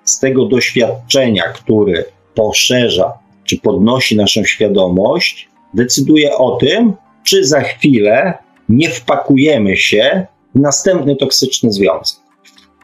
z 0.03 0.19
tego 0.19 0.45
doświadczenia, 0.45 1.43
który 1.43 2.05
poszerza 2.35 3.13
czy 3.43 3.57
podnosi 3.57 4.15
naszą 4.15 4.43
świadomość, 4.43 5.49
decyduje 5.73 6.37
o 6.37 6.55
tym, 6.55 6.93
czy 7.23 7.45
za 7.45 7.61
chwilę 7.61 8.33
nie 8.69 8.89
wpakujemy 8.89 9.77
się 9.77 10.25
w 10.55 10.59
następny 10.59 11.15
toksyczny 11.15 11.71
związek. 11.71 12.19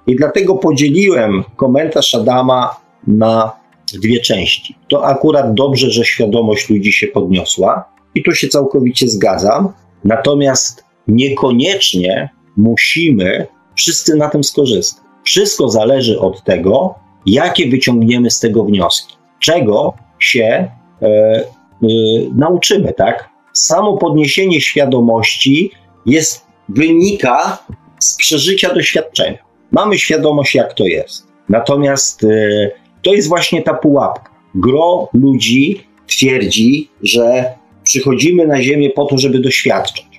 I 0.08 0.16
dlatego 0.16 0.56
podzieliłem 0.56 1.44
komentarz 1.56 2.16
Adama 2.16 2.76
na 3.08 3.52
dwie 3.94 4.20
części. 4.20 4.76
To 4.88 5.06
akurat 5.06 5.54
dobrze, 5.54 5.92
że 5.92 6.06
świadomość 6.06 6.70
ludzi 6.70 6.92
się 6.92 7.08
podniosła, 7.08 7.86
i 8.16 8.24
tu 8.24 8.32
się 8.32 8.48
całkowicie 8.48 9.08
zgadzam. 9.08 9.74
Natomiast 10.04 10.87
niekoniecznie 11.08 12.30
musimy 12.58 13.48
wszyscy 13.76 14.16
na 14.16 14.30
tym 14.30 14.44
skorzystać. 14.44 15.04
Wszystko 15.24 15.70
zależy 15.70 16.20
od 16.20 16.44
tego, 16.44 16.96
jakie 17.26 17.70
wyciągniemy 17.70 18.32
z 18.32 18.40
tego 18.40 18.64
wnioski, 18.64 19.16
czego 19.40 19.94
się 20.20 20.72
e, 21.02 21.44
Y, 21.84 22.30
nauczymy, 22.36 22.94
tak? 22.94 23.30
Samo 23.54 23.98
podniesienie 23.98 24.62
świadomości 24.62 25.72
jest, 26.06 26.46
wynika 26.70 27.58
z 28.00 28.18
przeżycia 28.18 28.74
doświadczenia. 28.74 29.38
Mamy 29.72 29.98
świadomość, 29.98 30.56
jak 30.56 30.74
to 30.74 30.84
jest. 30.84 31.28
Natomiast 31.50 32.24
y, 32.24 32.72
to 33.02 33.14
jest 33.14 33.28
właśnie 33.28 33.62
ta 33.62 33.74
pułapka. 33.74 34.32
Gro 34.56 35.10
ludzi 35.14 35.84
twierdzi, 36.08 36.90
że 37.04 37.46
przychodzimy 37.84 38.48
na 38.48 38.64
Ziemię 38.64 38.90
po 38.90 39.06
to, 39.06 39.18
żeby 39.18 39.40
doświadczać. 39.40 40.17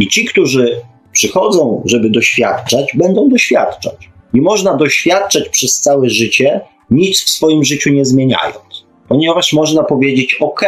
I 0.00 0.08
ci, 0.08 0.24
którzy 0.24 0.80
przychodzą, 1.12 1.82
żeby 1.84 2.10
doświadczać, 2.10 2.86
będą 2.94 3.28
doświadczać. 3.28 4.10
Nie 4.34 4.42
można 4.42 4.76
doświadczać 4.76 5.48
przez 5.48 5.80
całe 5.80 6.10
życie, 6.10 6.60
nic 6.90 7.24
w 7.24 7.30
swoim 7.30 7.64
życiu 7.64 7.90
nie 7.90 8.04
zmieniając 8.04 8.90
ponieważ 9.10 9.52
można 9.52 9.82
powiedzieć: 9.82 10.36
OK, 10.40 10.60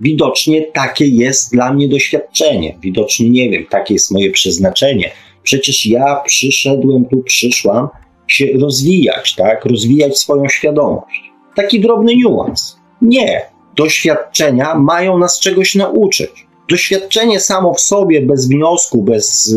widocznie 0.00 0.62
takie 0.62 1.06
jest 1.06 1.52
dla 1.52 1.72
mnie 1.72 1.88
doświadczenie, 1.88 2.78
widocznie 2.82 3.30
nie 3.30 3.50
wiem, 3.50 3.66
takie 3.70 3.94
jest 3.94 4.10
moje 4.10 4.30
przeznaczenie. 4.30 5.10
Przecież 5.42 5.86
ja 5.86 6.22
przyszedłem 6.26 7.04
tu, 7.04 7.22
przyszłam 7.22 7.88
się 8.28 8.46
rozwijać, 8.60 9.34
tak? 9.34 9.64
Rozwijać 9.64 10.18
swoją 10.18 10.48
świadomość. 10.48 11.32
Taki 11.56 11.80
drobny 11.80 12.16
niuans. 12.16 12.76
Nie. 13.02 13.42
Doświadczenia 13.76 14.74
mają 14.74 15.18
nas 15.18 15.40
czegoś 15.40 15.74
nauczyć. 15.74 16.46
Doświadczenie 16.68 17.40
samo 17.40 17.74
w 17.74 17.80
sobie, 17.80 18.22
bez 18.22 18.48
wniosku, 18.48 19.02
bez 19.02 19.54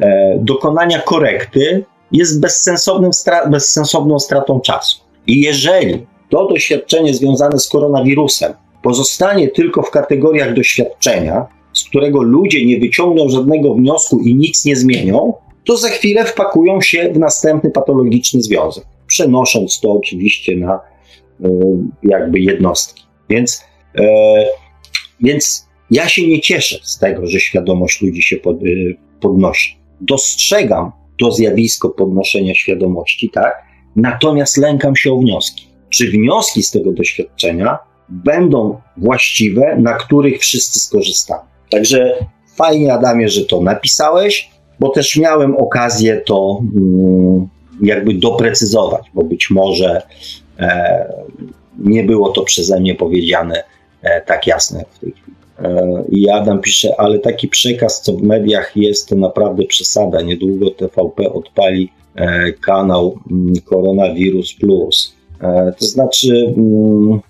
e, 0.00 0.38
dokonania 0.38 1.02
korekty, 1.02 1.84
jest 2.12 2.40
bezsensownym 2.40 3.10
stra- 3.10 3.50
bezsensowną 3.50 4.18
stratą 4.18 4.60
czasu. 4.60 5.00
I 5.26 5.40
jeżeli 5.40 6.06
to 6.30 6.48
doświadczenie 6.48 7.14
związane 7.14 7.58
z 7.58 7.68
koronawirusem 7.68 8.52
pozostanie 8.82 9.48
tylko 9.48 9.82
w 9.82 9.90
kategoriach 9.90 10.54
doświadczenia, 10.54 11.46
z 11.72 11.84
którego 11.84 12.22
ludzie 12.22 12.66
nie 12.66 12.78
wyciągną 12.78 13.28
żadnego 13.28 13.74
wniosku 13.74 14.20
i 14.20 14.34
nic 14.34 14.64
nie 14.64 14.76
zmienią, 14.76 15.32
to 15.64 15.76
za 15.76 15.88
chwilę 15.88 16.24
wpakują 16.24 16.80
się 16.80 17.12
w 17.12 17.18
następny 17.18 17.70
patologiczny 17.70 18.42
związek, 18.42 18.84
przenosząc 19.06 19.80
to 19.80 19.92
oczywiście 19.92 20.56
na 20.56 20.80
y, 21.44 21.48
jakby 22.02 22.40
jednostki. 22.40 23.02
Więc, 23.28 23.64
y, 23.98 24.02
więc 25.20 25.66
ja 25.90 26.08
się 26.08 26.28
nie 26.28 26.40
cieszę 26.40 26.78
z 26.82 26.98
tego, 26.98 27.26
że 27.26 27.40
świadomość 27.40 28.02
ludzi 28.02 28.22
się 28.22 28.36
pod, 28.36 28.62
y, 28.62 28.96
podnosi. 29.20 29.76
Dostrzegam 30.00 30.92
to 31.20 31.32
zjawisko 31.32 31.88
podnoszenia 31.88 32.54
świadomości, 32.54 33.30
tak? 33.30 33.62
Natomiast 33.96 34.56
lękam 34.56 34.96
się 34.96 35.12
o 35.12 35.16
wnioski 35.16 35.70
czy 35.90 36.10
wnioski 36.10 36.62
z 36.62 36.70
tego 36.70 36.92
doświadczenia 36.92 37.78
będą 38.08 38.80
właściwe, 38.96 39.76
na 39.78 39.94
których 39.94 40.40
wszyscy 40.40 40.80
skorzystamy. 40.80 41.42
Także 41.70 42.14
fajnie, 42.56 42.92
Adamie, 42.92 43.28
że 43.28 43.44
to 43.44 43.60
napisałeś, 43.60 44.50
bo 44.80 44.88
też 44.88 45.16
miałem 45.16 45.56
okazję 45.56 46.22
to 46.26 46.62
mm, 46.76 47.48
jakby 47.82 48.14
doprecyzować, 48.14 49.06
bo 49.14 49.22
być 49.22 49.50
może 49.50 50.02
e, 50.58 51.12
nie 51.78 52.04
było 52.04 52.28
to 52.28 52.42
przeze 52.42 52.80
mnie 52.80 52.94
powiedziane 52.94 53.64
e, 54.02 54.20
tak 54.20 54.46
jasne 54.46 54.84
w 54.90 54.98
tej 54.98 55.12
chwili. 55.12 55.36
I 56.08 56.30
Adam 56.30 56.60
pisze, 56.60 57.00
ale 57.00 57.18
taki 57.18 57.48
przekaz, 57.48 58.02
co 58.02 58.12
w 58.12 58.22
mediach 58.22 58.76
jest, 58.76 59.08
to 59.08 59.16
naprawdę 59.16 59.64
przesada. 59.64 60.22
Niedługo 60.22 60.70
TVP 60.70 61.32
odpali 61.32 61.92
e, 62.14 62.52
kanał 62.52 63.18
mm, 63.30 63.54
Koronawirus 63.64 64.54
Plus. 64.54 65.14
E, 65.42 65.72
to 65.78 65.84
znaczy, 65.84 66.54
mm, 66.56 67.20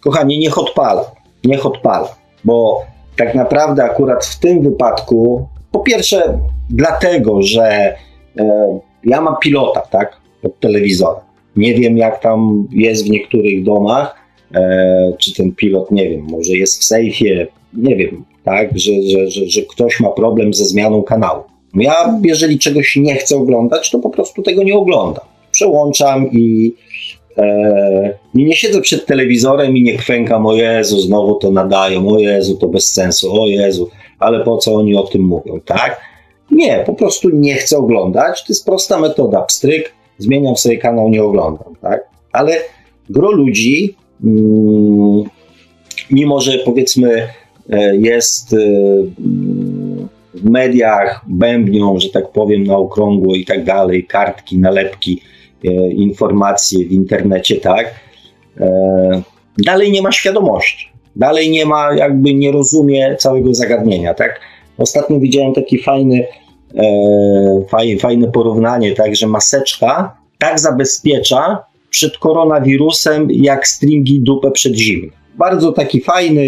kochani, 0.00 0.38
niech 0.38 0.58
odpala, 0.58 1.12
niech 1.44 1.66
odpala, 1.66 2.14
bo 2.44 2.82
tak 3.16 3.34
naprawdę 3.34 3.84
akurat 3.84 4.26
w 4.26 4.40
tym 4.40 4.62
wypadku, 4.62 5.48
po 5.72 5.80
pierwsze 5.80 6.38
dlatego, 6.70 7.42
że 7.42 7.94
e, 8.38 8.78
ja 9.04 9.20
mam 9.20 9.34
pilota, 9.42 9.80
tak, 9.80 10.16
od 10.42 10.60
telewizora. 10.60 11.20
Nie 11.56 11.74
wiem, 11.74 11.96
jak 11.96 12.20
tam 12.20 12.68
jest 12.72 13.06
w 13.06 13.10
niektórych 13.10 13.64
domach, 13.64 14.24
czy 15.18 15.34
ten 15.34 15.52
pilot, 15.52 15.90
nie 15.90 16.10
wiem, 16.10 16.26
może 16.30 16.52
jest 16.52 16.80
w 16.80 16.84
sejfie, 16.84 17.46
nie 17.76 17.96
wiem, 17.96 18.24
tak, 18.44 18.78
że, 18.78 18.92
że, 19.02 19.30
że, 19.30 19.46
że 19.46 19.62
ktoś 19.62 20.00
ma 20.00 20.10
problem 20.10 20.54
ze 20.54 20.64
zmianą 20.64 21.02
kanału. 21.02 21.42
Ja, 21.74 22.20
jeżeli 22.24 22.58
czegoś 22.58 22.96
nie 22.96 23.14
chcę 23.14 23.36
oglądać, 23.36 23.90
to 23.90 23.98
po 23.98 24.10
prostu 24.10 24.42
tego 24.42 24.62
nie 24.62 24.74
oglądam. 24.74 25.24
Przełączam 25.50 26.32
i 26.32 26.74
E, 27.38 28.18
nie, 28.34 28.56
siedzę 28.56 28.80
przed 28.80 29.06
telewizorem 29.06 29.76
i 29.76 29.82
nie 29.82 29.96
kwękam, 29.96 30.46
o 30.46 30.54
Jezu, 30.54 31.00
znowu 31.00 31.34
to 31.34 31.50
nadają, 31.50 32.08
o 32.08 32.18
Jezu, 32.18 32.56
to 32.56 32.68
bez 32.68 32.92
sensu, 32.92 33.42
o 33.42 33.48
Jezu. 33.48 33.90
ale 34.18 34.44
po 34.44 34.56
co 34.56 34.74
oni 34.74 34.94
o 34.94 35.02
tym 35.02 35.22
mówią, 35.22 35.60
tak? 35.64 36.00
Nie, 36.50 36.82
po 36.86 36.94
prostu 36.94 37.30
nie 37.30 37.54
chcę 37.54 37.78
oglądać. 37.78 38.40
To 38.40 38.46
jest 38.48 38.66
prosta 38.66 39.00
metoda. 39.00 39.42
Pstryk, 39.42 39.92
zmieniam 40.18 40.56
sobie 40.56 40.78
kanał, 40.78 41.08
nie 41.08 41.22
oglądam, 41.22 41.74
tak? 41.82 42.08
Ale 42.32 42.56
gro 43.10 43.30
ludzi, 43.30 43.94
mm, 44.24 45.24
mimo 46.10 46.40
że 46.40 46.58
powiedzmy 46.58 47.28
jest 47.98 48.52
e, 48.52 48.56
w 50.34 50.50
mediach, 50.50 51.24
bębnią, 51.28 51.98
że 51.98 52.10
tak 52.10 52.28
powiem, 52.30 52.64
na 52.64 52.76
okrągło 52.76 53.34
i 53.34 53.44
tak 53.44 53.64
dalej, 53.64 54.06
kartki, 54.06 54.58
nalepki, 54.58 55.20
e, 55.64 55.88
informacje 55.88 56.86
w 56.86 56.92
internecie, 56.92 57.56
tak? 57.56 57.94
Dalej 59.58 59.90
nie 59.92 60.02
ma 60.02 60.12
świadomości. 60.12 60.88
Dalej 61.16 61.50
nie 61.50 61.66
ma, 61.66 61.94
jakby 61.94 62.34
nie 62.34 62.52
rozumie 62.52 63.16
całego 63.18 63.54
zagadnienia, 63.54 64.14
tak? 64.14 64.40
Ostatnio 64.78 65.20
widziałem 65.20 65.54
taki 65.54 65.78
fajny, 65.78 66.26
e, 66.76 67.96
fajne 68.00 68.28
porównanie, 68.32 68.94
tak, 68.94 69.16
że 69.16 69.26
maseczka 69.26 70.16
tak 70.38 70.60
zabezpiecza 70.60 71.64
przed 71.90 72.18
koronawirusem, 72.18 73.28
jak 73.30 73.68
stringi 73.68 74.20
dupę 74.20 74.50
przed 74.50 74.74
zimą. 74.74 75.08
Bardzo 75.38 75.72
taki 75.72 76.00
fajny 76.00 76.46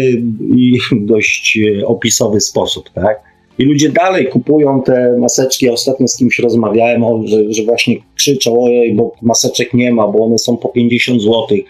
i 0.55 0.77
dość 1.01 1.59
opisowy 1.85 2.41
sposób, 2.41 2.89
tak? 2.89 3.27
I 3.59 3.63
ludzie 3.63 3.89
dalej 3.89 4.27
kupują 4.27 4.81
te 4.83 5.17
maseczki. 5.19 5.65
Ja 5.65 5.71
ostatnio 5.71 6.07
z 6.07 6.17
kimś 6.17 6.39
rozmawiałem, 6.39 7.27
że, 7.27 7.53
że 7.53 7.63
właśnie 7.63 7.95
krzyczą, 8.15 8.63
ojej, 8.63 8.95
bo 8.95 9.15
maseczek 9.21 9.73
nie 9.73 9.93
ma, 9.93 10.07
bo 10.07 10.25
one 10.25 10.37
są 10.37 10.57
po 10.57 10.69
50 10.69 11.21
złotych 11.21 11.65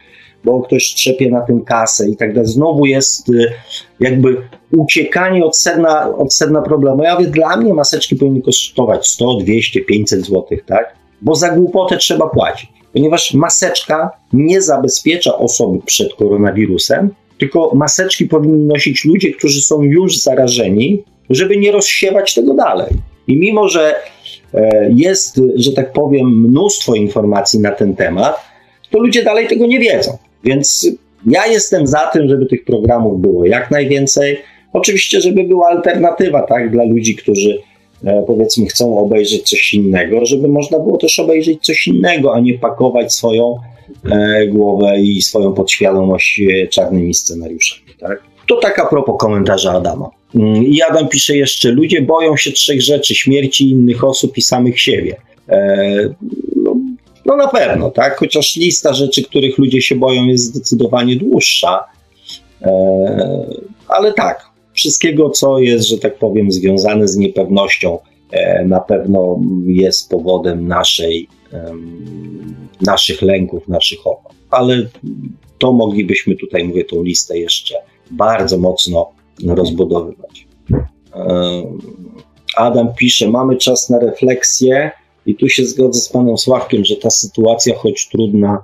bo 0.48 0.62
ktoś 0.62 0.84
trzepie 0.84 1.30
na 1.30 1.42
tym 1.42 1.62
kasę 1.62 2.10
i 2.10 2.16
tak 2.16 2.34
dalej. 2.34 2.50
Znowu 2.50 2.86
jest 2.86 3.30
y, 3.30 3.54
jakby 4.00 4.38
uciekanie 4.78 5.46
od 5.46 5.58
sedna, 5.58 6.16
od 6.18 6.34
sedna 6.34 6.62
problemu. 6.62 7.04
Ja 7.04 7.16
mówię, 7.16 7.28
dla 7.28 7.58
mnie 7.58 7.74
maseczki 7.74 8.16
powinny 8.16 8.42
kosztować 8.42 9.08
100, 9.08 9.38
200, 9.38 9.82
500 9.82 10.26
zł, 10.26 10.46
tak? 10.66 10.96
Bo 11.22 11.36
za 11.36 11.50
głupotę 11.50 11.98
trzeba 11.98 12.28
płacić. 12.28 12.70
Ponieważ 12.98 13.34
maseczka 13.34 14.10
nie 14.34 14.62
zabezpiecza 14.62 15.38
osoby 15.38 15.80
przed 15.86 16.14
koronawirusem, 16.14 17.10
tylko 17.40 17.72
maseczki 17.76 18.26
powinni 18.26 18.64
nosić 18.64 19.06
ludzie, 19.06 19.32
którzy 19.32 19.62
są 19.62 19.84
już 19.84 20.22
zarażeni, 20.22 21.04
żeby 21.30 21.58
nie 21.58 21.72
rozsiewać 21.72 22.34
tego 22.34 22.54
dalej. 22.54 22.94
I 23.28 23.38
mimo, 23.38 23.70
że 23.70 23.96
e, 24.54 24.90
jest, 24.96 25.42
że 25.56 25.72
tak 25.74 25.94
powiem, 25.94 26.42
mnóstwo 26.42 26.96
informacji 26.96 27.60
na 27.60 27.72
ten 27.72 27.96
temat, 27.96 28.36
to 28.92 29.00
ludzie 29.00 29.24
dalej 29.24 29.48
tego 29.48 29.68
nie 29.68 29.80
wiedzą. 29.80 30.18
Więc 30.44 30.90
ja 31.26 31.48
jestem 31.48 31.88
za 31.88 32.08
tym, 32.14 32.30
żeby 32.30 32.46
tych 32.46 32.66
programów 32.66 33.22
było 33.22 33.46
jak 33.46 33.72
najwięcej. 33.72 34.38
Oczywiście, 34.74 35.22
żeby 35.22 35.44
była 35.44 35.68
alternatywa 35.68 36.42
tak, 36.42 36.72
dla 36.72 36.84
ludzi, 36.84 37.16
którzy 37.16 37.58
powiedzmy 38.28 38.66
chcą 38.66 38.98
obejrzeć 38.98 39.50
coś 39.50 39.74
innego, 39.74 40.26
żeby 40.26 40.48
można 40.48 40.80
było 40.80 40.98
też 40.98 41.20
obejrzeć 41.20 41.66
coś 41.66 41.88
innego, 41.88 42.36
a 42.36 42.40
nie 42.40 42.60
pakować 42.60 43.14
swoją 43.14 43.56
e, 44.12 44.48
głowę 44.48 45.00
i 45.00 45.22
swoją 45.22 45.54
podświadomość 45.54 46.42
e, 46.42 46.68
czarnymi 46.68 47.14
scenariuszami. 47.14 47.82
Tak? 48.00 48.24
To 48.48 48.56
taka 48.56 48.86
propos 48.86 49.16
komentarza 49.20 49.72
Adama. 49.72 50.10
Mm, 50.36 50.64
I 50.64 50.82
Adam 50.82 51.08
pisze 51.08 51.38
jeszcze, 51.38 51.72
ludzie 51.72 52.02
boją 52.02 52.38
się 52.38 52.52
trzech 52.52 52.82
rzeczy, 52.82 53.16
śmierci 53.16 53.70
innych 53.70 54.04
osób 54.04 54.38
i 54.38 54.42
samych 54.42 54.82
siebie. 54.82 55.16
E, 55.50 56.10
no 57.26 57.36
na 57.36 57.48
pewno, 57.48 57.92
tak? 57.92 58.18
Chociaż 58.18 58.56
lista 58.56 58.94
rzeczy, 58.94 59.24
których 59.24 59.58
ludzie 59.58 59.82
się 59.82 59.96
boją, 59.96 60.26
jest 60.26 60.44
zdecydowanie 60.44 61.16
dłuższa. 61.16 61.84
E, 62.62 63.46
ale 63.88 64.14
tak, 64.14 64.47
wszystkiego, 64.78 65.30
co 65.30 65.60
jest, 65.60 65.88
że 65.88 65.98
tak 65.98 66.18
powiem, 66.18 66.52
związane 66.52 67.08
z 67.08 67.18
niepewnością, 67.18 68.00
e, 68.32 68.66
na 68.66 68.80
pewno 68.80 69.40
jest 69.66 70.10
powodem 70.10 70.68
naszej, 70.68 71.28
naszych 72.82 73.22
lęków, 73.22 73.68
naszych 73.68 74.08
obaw. 74.08 74.34
Ale 74.50 74.88
to 75.58 75.74
moglibyśmy 75.74 76.36
tutaj, 76.36 76.64
mówię, 76.64 76.86
tą 76.86 77.04
listę 77.04 77.38
jeszcze 77.38 77.76
bardzo 78.12 78.58
mocno 78.58 79.12
rozbudowywać. 79.46 80.48
E, 81.16 81.64
Adam 82.56 82.94
pisze, 82.98 83.30
mamy 83.30 83.58
czas 83.58 83.90
na 83.90 84.00
refleksję 84.00 84.92
i 85.26 85.36
tu 85.36 85.50
się 85.50 85.66
zgodzę 85.66 86.00
z 86.00 86.10
panem 86.10 86.38
Sławkiem, 86.38 86.86
że 86.86 86.96
ta 86.96 87.10
sytuacja, 87.10 87.76
choć 87.76 88.10
trudna, 88.10 88.64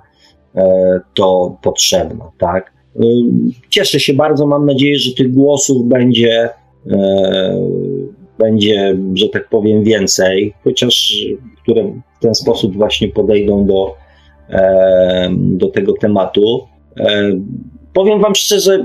e, 0.54 1.00
to 1.14 1.56
potrzebna, 1.62 2.30
tak? 2.38 2.73
E, 2.96 3.04
cieszę 3.70 4.00
się 4.00 4.14
bardzo, 4.14 4.46
mam 4.46 4.66
nadzieję, 4.66 4.98
że 4.98 5.14
tych 5.14 5.34
głosów 5.34 5.88
będzie, 5.88 6.50
e, 6.90 7.68
będzie, 8.38 8.98
że 9.14 9.28
tak 9.28 9.48
powiem, 9.48 9.84
więcej, 9.84 10.54
chociaż 10.64 11.24
które 11.62 11.84
w 12.18 12.22
ten 12.22 12.34
sposób 12.34 12.76
właśnie 12.76 13.08
podejdą 13.08 13.66
do, 13.66 13.94
do 15.32 15.68
tego 15.68 15.92
tematu. 15.92 16.60
Powiem 17.92 18.20
Wam 18.20 18.34
szczerze, 18.34 18.84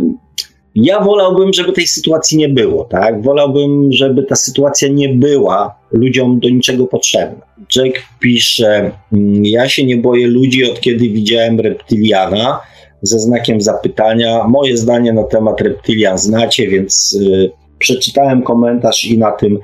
ja 0.75 0.99
wolałbym, 0.99 1.53
żeby 1.53 1.71
tej 1.71 1.87
sytuacji 1.87 2.37
nie 2.37 2.49
było, 2.49 2.83
tak? 2.83 3.23
Wolałbym, 3.23 3.93
żeby 3.93 4.23
ta 4.23 4.35
sytuacja 4.35 4.87
nie 4.87 5.09
była 5.09 5.75
ludziom 5.91 6.39
do 6.39 6.49
niczego 6.49 6.87
potrzebna. 6.87 7.45
Jack 7.75 7.99
pisze: 8.19 8.91
mm, 9.13 9.45
Ja 9.45 9.69
się 9.69 9.85
nie 9.85 9.97
boję 9.97 10.27
ludzi, 10.27 10.71
od 10.71 10.79
kiedy 10.81 11.09
widziałem 11.09 11.59
reptiliana 11.59 12.59
ze 13.01 13.19
znakiem 13.19 13.61
zapytania. 13.61 14.47
Moje 14.47 14.77
zdanie 14.77 15.13
na 15.13 15.23
temat 15.23 15.61
reptilian 15.61 16.17
znacie, 16.17 16.67
więc 16.67 17.17
y, 17.21 17.51
przeczytałem 17.77 18.43
komentarz 18.43 19.05
i 19.05 19.17
na 19.17 19.31
tym 19.31 19.59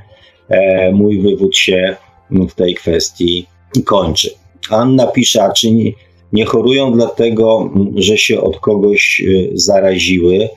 e, 0.50 0.92
mój 0.92 1.22
wywód 1.22 1.58
się 1.58 1.96
w 2.32 2.54
tej 2.54 2.76
kwestii 2.76 3.46
kończy. 3.86 4.30
Anna 4.70 5.08
pisze: 5.08 5.50
czy 5.56 5.72
nie, 5.72 5.92
nie 6.34 6.46
chorują 6.46 6.92
dlatego, 6.92 7.70
że 7.96 8.18
się 8.18 8.42
od 8.42 8.60
kogoś 8.60 9.22
y, 9.28 9.52
zaraziły? 9.54 10.50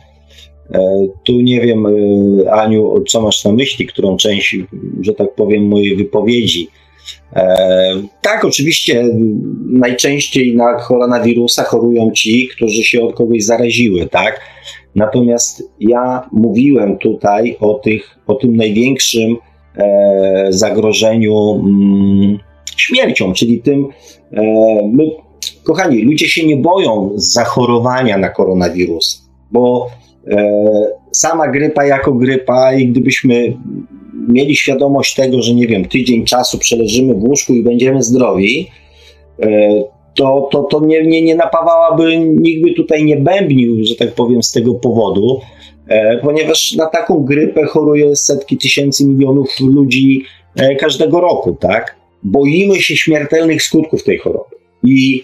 E, 0.74 1.07
tu 1.24 1.41
nie 1.41 1.61
wiem, 1.61 1.87
e, 1.87 2.53
Aniu, 2.53 3.05
co 3.09 3.20
masz 3.20 3.45
na 3.45 3.53
myśli, 3.53 3.87
którą 3.87 4.16
część, 4.16 4.57
że 5.01 5.14
tak 5.14 5.35
powiem, 5.35 5.66
mojej 5.66 5.97
wypowiedzi. 5.97 6.68
E, 7.32 7.56
tak, 8.22 8.44
oczywiście 8.44 9.04
najczęściej 9.70 10.56
na 10.56 10.74
koronawirusa 10.74 11.64
chorują 11.64 12.11
ci, 12.11 12.48
którzy 12.48 12.82
się 12.82 13.02
od 13.02 13.14
kogoś 13.14 13.44
zaraziły, 13.44 14.06
tak? 14.06 14.40
Natomiast 14.94 15.62
ja 15.80 16.28
mówiłem 16.32 16.98
tutaj 16.98 17.56
o, 17.61 17.74
tych, 17.74 18.18
o 18.26 18.34
tym 18.34 18.56
największym 18.56 19.36
zagrożeniu 20.48 21.54
mm, 21.54 22.38
śmiercią, 22.76 23.32
czyli 23.32 23.62
tym, 23.62 23.88
my, 24.92 25.04
kochani, 25.64 26.02
ludzie 26.02 26.28
się 26.28 26.46
nie 26.46 26.56
boją 26.56 27.11
zachorowania 27.14 28.18
na 28.18 28.28
koronawirusa, 28.28 29.18
bo 29.52 29.90
E, 30.30 30.36
sama 31.12 31.48
grypa 31.48 31.84
jako 31.84 32.12
grypa 32.12 32.72
i 32.72 32.88
gdybyśmy 32.88 33.56
mieli 34.29 34.57
świadomość 34.57 35.14
tego, 35.14 35.43
że 35.43 35.55
nie 35.55 35.66
wiem, 35.66 35.85
tydzień 35.85 36.24
czasu 36.24 36.59
przeleżymy 36.59 37.14
w 37.14 37.24
łóżku 37.24 37.55
i 37.55 37.62
będziemy 37.62 38.03
zdrowi, 38.03 38.70
e, 39.43 39.49
to, 40.14 40.49
to, 40.53 40.62
to 40.62 40.81
nie, 40.81 41.07
nie, 41.07 41.22
nie 41.22 41.35
napawałaby, 41.35 42.18
nikt 42.18 42.62
by 42.62 42.74
tutaj 42.74 43.05
nie 43.05 43.16
bębnił, 43.16 43.85
że 43.85 43.95
tak 43.95 44.14
powiem, 44.14 44.43
z 44.43 44.53
tego 44.53 44.74
powodu, 44.74 45.41
e, 45.89 46.18
ponieważ 46.18 46.72
na 46.76 46.87
taką 46.87 47.24
grypę 47.24 47.66
choruje 47.66 48.16
setki 48.16 48.57
tysięcy 48.57 49.07
milionów 49.07 49.61
ludzi 49.61 50.24
każdego 50.79 51.20
roku, 51.20 51.57
tak? 51.61 51.97
Boimy 52.22 52.74
się 52.74 52.97
śmiertelnych 52.97 53.62
skutków 53.62 54.05
tej 54.05 54.18
choroby. 54.18 54.57
I 54.85 55.22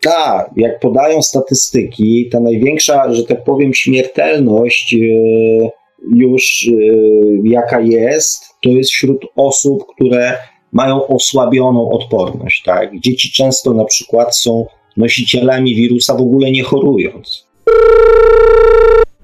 tak, 0.00 0.50
jak 0.56 0.80
podają 0.80 1.22
statystyki, 1.22 2.28
ta 2.32 2.40
największa, 2.40 3.14
że 3.14 3.24
tak 3.24 3.44
powiem, 3.44 3.74
śmiertelność 3.74 4.94
e, 4.94 5.70
już 6.14 6.68
e, 6.68 6.72
jaka 7.44 7.80
jest, 7.80 8.44
to 8.62 8.70
jest 8.70 8.90
wśród 8.90 9.26
osób, 9.36 9.86
które 9.94 10.36
mają 10.72 11.06
osłabioną 11.06 11.90
odporność. 11.90 12.62
Tak? 12.62 13.00
Dzieci 13.00 13.32
często 13.32 13.74
na 13.74 13.84
przykład 13.84 14.36
są 14.36 14.66
nosicielami 14.96 15.74
wirusa 15.74 16.14
w 16.14 16.20
ogóle 16.20 16.50
nie 16.50 16.62
chorując. 16.62 17.50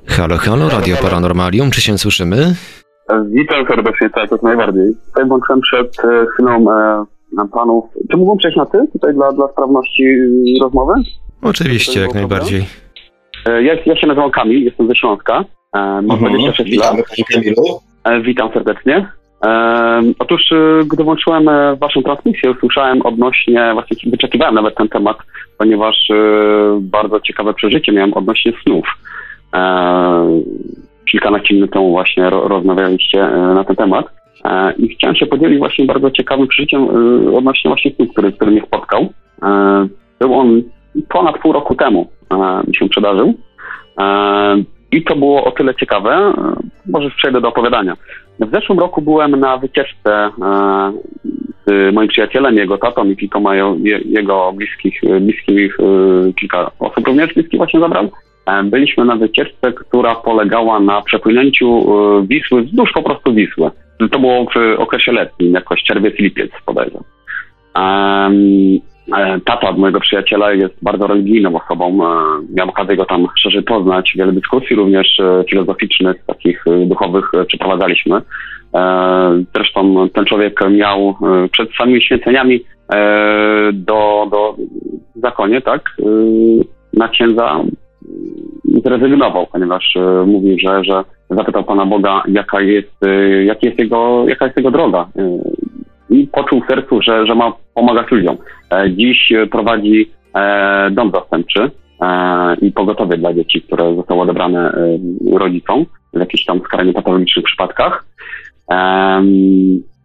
Halo, 0.06 0.36
halo, 0.36 0.68
Radio 0.68 0.96
Paranormalium, 0.96 1.70
czy 1.70 1.80
się 1.80 1.98
słyszymy? 1.98 2.54
Witam 3.30 3.66
serdecznie, 3.68 4.10
tak, 4.10 4.30
jak 4.30 4.42
najbardziej. 4.42 4.94
Tutaj 5.06 5.24
włączyłem 5.28 5.60
przed 5.60 6.04
e, 6.04 6.26
chwilą 6.34 6.64
panów. 7.52 7.84
Czy 8.10 8.16
mógłbym 8.16 8.38
przejść 8.38 8.56
na 8.56 8.66
ty 8.66 8.78
tutaj 8.92 9.14
dla, 9.14 9.32
dla 9.32 9.48
sprawności 9.48 10.04
rozmowy? 10.62 10.92
Oczywiście, 11.42 12.00
jak 12.00 12.14
najbardziej. 12.14 12.64
E, 13.46 13.62
ja, 13.62 13.74
ja 13.86 13.96
się 13.96 14.06
nazywam 14.06 14.30
Kamil, 14.30 14.64
jestem 14.64 14.88
ze 14.88 14.94
Śląska. 14.94 15.44
E, 15.76 16.02
mam 16.02 16.10
mhm, 16.10 16.32
26 16.32 16.70
Witamy, 16.70 16.98
lat. 16.98 17.06
Kamilu. 17.32 17.80
E, 18.04 18.20
witam 18.20 18.52
serdecznie. 18.52 19.08
Otóż, 20.18 20.42
gdy 20.86 21.04
włączyłem 21.04 21.44
waszą 21.80 22.02
transmisję, 22.02 22.50
usłyszałem 22.50 23.02
odnośnie, 23.02 23.70
właśnie 23.72 24.10
wyczekiwałem 24.10 24.54
nawet 24.54 24.74
ten 24.74 24.88
temat, 24.88 25.16
ponieważ 25.58 26.08
bardzo 26.80 27.20
ciekawe 27.20 27.54
przeżycie 27.54 27.92
miałem 27.92 28.14
odnośnie 28.14 28.52
snów. 28.62 28.86
kilkanaście 31.10 31.54
minut 31.54 31.70
temu 31.72 31.90
właśnie 31.90 32.30
ro, 32.30 32.48
rozmawialiście 32.48 33.18
na 33.54 33.64
ten 33.64 33.76
temat. 33.76 34.06
I 34.78 34.88
chciałem 34.88 35.16
się 35.16 35.26
podzielić 35.26 35.58
właśnie 35.58 35.86
bardzo 35.86 36.10
ciekawym 36.10 36.48
przeżyciem 36.48 36.88
odnośnie 37.36 37.68
właśnie 37.68 37.90
tym, 37.90 38.08
który, 38.08 38.32
który 38.32 38.50
mnie 38.50 38.62
spotkał. 38.66 39.08
Był 40.20 40.34
on 40.34 40.62
ponad 41.08 41.38
pół 41.38 41.52
roku 41.52 41.74
temu 41.74 42.10
mi 42.66 42.76
się 42.76 42.88
przydarzył. 42.88 43.34
I 44.96 45.02
to 45.02 45.16
było 45.16 45.44
o 45.44 45.50
tyle 45.50 45.74
ciekawe, 45.74 46.32
może 46.86 47.10
przejdę 47.10 47.40
do 47.40 47.48
opowiadania. 47.48 47.96
W 48.40 48.50
zeszłym 48.50 48.78
roku 48.78 49.02
byłem 49.02 49.30
na 49.30 49.56
wycieczce 49.56 50.30
z 51.66 51.94
moim 51.94 52.08
przyjacielem, 52.08 52.56
jego 52.56 52.78
tatą 52.78 53.04
i 53.04 53.16
kilkoma 53.16 53.54
jego 54.04 54.52
bliskich, 54.52 55.00
bliskich 55.20 55.78
kilka 56.40 56.70
osób 56.78 57.06
również 57.06 57.34
bliskich 57.34 57.58
właśnie 57.58 57.80
zabrał. 57.80 58.10
Byliśmy 58.64 59.04
na 59.04 59.16
wycieczce, 59.16 59.72
która 59.72 60.14
polegała 60.14 60.80
na 60.80 61.02
przepłynięciu 61.02 61.86
Wisły 62.28 62.62
wzdłuż 62.62 62.92
po 62.92 63.02
prostu 63.02 63.34
Wisły. 63.34 63.70
To 64.12 64.18
było 64.18 64.44
w 64.44 64.80
okresie 64.80 65.12
letnim, 65.12 65.52
jakoś 65.52 65.82
czerwiec, 65.82 66.18
lipiec 66.18 66.50
podejrzewam. 66.66 67.04
E, 69.14 69.40
tata 69.40 69.72
mojego 69.72 70.00
przyjaciela 70.00 70.52
jest 70.52 70.74
bardzo 70.82 71.06
religijną 71.06 71.60
osobą. 71.62 71.86
E, 71.86 72.16
miałem 72.56 72.70
okazję 72.70 72.96
go 72.96 73.04
tam 73.04 73.26
szerzej 73.42 73.62
poznać. 73.62 74.12
Wiele 74.16 74.32
dyskusji 74.32 74.76
również 74.76 75.20
e, 75.20 75.44
filozoficznych, 75.50 76.16
takich 76.26 76.64
duchowych 76.86 77.30
przeprowadzaliśmy. 77.46 78.20
Zresztą 79.54 80.08
ten 80.08 80.24
człowiek 80.24 80.60
miał 80.70 81.14
przed 81.52 81.68
samymi 81.78 82.02
święceniami 82.02 82.60
do, 83.72 84.28
do 84.30 84.56
zakonie, 85.14 85.60
tak, 85.60 85.96
na 86.92 87.08
księdza 87.08 87.60
zrezygnował, 88.84 89.46
ponieważ 89.52 89.94
mówił, 90.26 90.58
że, 90.58 90.84
że 90.84 91.04
zapytał 91.30 91.64
Pana 91.64 91.86
Boga, 91.86 92.22
jaka 92.28 92.60
jest, 92.60 92.96
jak 93.44 93.62
jest 93.62 93.78
jego, 93.78 94.24
jaka 94.28 94.44
jest 94.44 94.56
jego 94.56 94.70
droga 94.70 95.08
i 96.10 96.26
poczuł 96.26 96.60
w 96.60 96.66
sercu, 96.66 97.02
że, 97.02 97.26
że 97.26 97.34
ma 97.34 97.52
pomagać 97.74 98.10
ludziom. 98.10 98.36
E, 98.72 98.90
dziś 98.90 99.32
prowadzi 99.50 100.10
e, 100.34 100.90
dom 100.90 101.12
zastępczy 101.14 101.70
e, 102.02 102.54
i 102.54 102.72
pogotowie 102.72 103.18
dla 103.18 103.34
dzieci, 103.34 103.62
które 103.62 103.96
zostało 103.96 104.22
odebrane 104.22 104.72
rodzicom 105.32 105.86
w 106.14 106.20
jakichś 106.20 106.44
tam 106.44 106.60
skrajnie 106.60 106.92
patologicznych 106.92 107.44
przypadkach. 107.44 108.04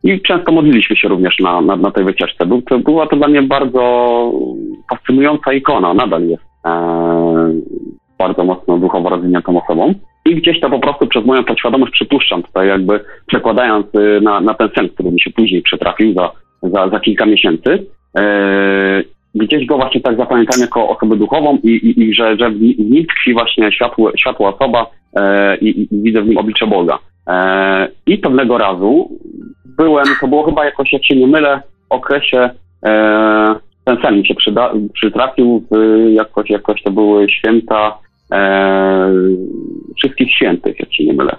I 0.04 0.22
często 0.22 0.52
modliliśmy 0.52 0.96
się 0.96 1.08
również 1.08 1.40
na, 1.40 1.62
na, 1.62 1.76
na 1.76 1.92
tej 1.92 2.06
wycieczce. 2.06 2.46
Był 2.46 2.62
to, 2.62 2.80
była 2.80 3.08
to 3.08 3.16
dla 3.16 3.28
mnie 3.28 3.42
bardzo 3.42 3.82
fascynująca 4.90 5.54
ikona, 5.54 5.94
nadal 5.94 6.28
jest 6.28 6.44
bardzo 8.18 8.44
mocno 8.44 8.78
duchowo 8.78 9.10
rozwiniętą 9.10 9.64
osobą. 9.64 9.94
I 10.26 10.36
gdzieś 10.36 10.60
to 10.60 10.70
po 10.70 10.80
prostu 10.80 11.08
przez 11.08 11.26
moją 11.26 11.44
podświadomość 11.44 11.94
przypuszczam, 11.94 12.44
tutaj 12.44 12.68
jakby 12.68 13.00
przekładając 13.26 13.86
y, 13.96 14.22
na, 14.22 14.42
na 14.42 14.54
ten 14.54 14.70
sen, 14.76 14.90
który 14.90 15.12
mi 15.12 15.22
się 15.22 15.32
później 15.32 15.62
przytrafił 15.62 16.14
za, 16.14 16.32
za, 16.64 16.90
za 16.90 17.00
kilka 17.00 17.26
miesięcy. 17.26 17.86
Yy, 18.16 19.04
gdzieś 19.36 19.66
go 19.66 19.78
właśnie 19.78 20.02
tak 20.02 20.18
zapamiętałem 20.18 20.62
jako 20.62 20.90
osobę 20.90 21.16
duchową 21.16 21.58
i, 21.64 21.70
i, 21.70 22.02
i 22.02 22.14
że, 22.14 22.38
że 22.38 22.50
w 22.50 22.62
nim 22.62 23.06
tkwi 23.06 23.34
właśnie 23.34 23.72
światło, 23.72 24.12
światła 24.18 24.56
osoba 24.56 24.86
yy, 25.16 25.22
i, 25.58 25.82
i, 25.82 25.88
widzę 25.92 26.22
w 26.22 26.28
nim 26.28 26.38
oblicze 26.38 26.68
Boga. 26.68 27.00
Yy, 27.28 27.34
I 28.06 28.18
pewnego 28.18 28.58
razu 28.58 29.20
byłem, 29.78 30.06
to 30.22 30.28
było 30.28 30.44
chyba 30.44 30.66
jakoś, 30.66 30.94
jak 30.94 31.06
się 31.06 31.16
nie 31.16 31.28
mylę, 31.28 31.62
w 31.90 31.94
okresie 31.94 32.50
ten 33.84 33.98
sen 34.02 34.18
mi 34.18 34.28
się 34.28 34.36
przyda, 34.36 34.74
przytrafił, 34.94 35.64
jakoś, 36.14 36.50
jakoś 36.50 36.84
to 36.84 36.92
były 36.92 37.30
święta 37.30 37.98
e, 38.32 39.12
wszystkich 39.98 40.32
świętych, 40.36 40.80
jak 40.80 40.94
się 40.94 41.06
nie 41.06 41.14
mylę. 41.14 41.36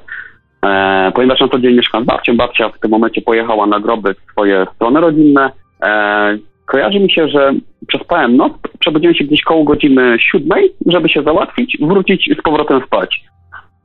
E, 0.65 1.13
ponieważ 1.15 1.41
na 1.41 1.49
co 1.49 1.59
dzień 1.59 1.75
mieszkam 1.75 2.05
z 2.05 2.07
babcią, 2.07 2.37
babcia 2.37 2.69
w 2.69 2.79
tym 2.79 2.91
momencie 2.91 3.23
pojechała 3.23 3.67
na 3.67 3.81
groby 3.81 4.15
w 4.15 4.33
swoje 4.33 4.67
strony 4.75 5.01
rodzinne. 5.01 5.51
E, 5.83 6.39
kojarzy 6.67 7.01
mi 7.01 7.13
się, 7.13 7.29
że 7.29 7.55
przespałem 7.87 8.37
noc, 8.37 8.53
przebudziłem 8.79 9.15
się 9.15 9.25
gdzieś 9.25 9.43
koło 9.43 9.65
godziny 9.65 10.17
siódmej, 10.21 10.73
żeby 10.87 11.09
się 11.09 11.23
załatwić, 11.23 11.79
wrócić 11.81 12.31
z 12.39 12.43
powrotem 12.43 12.81
spać. 12.87 13.25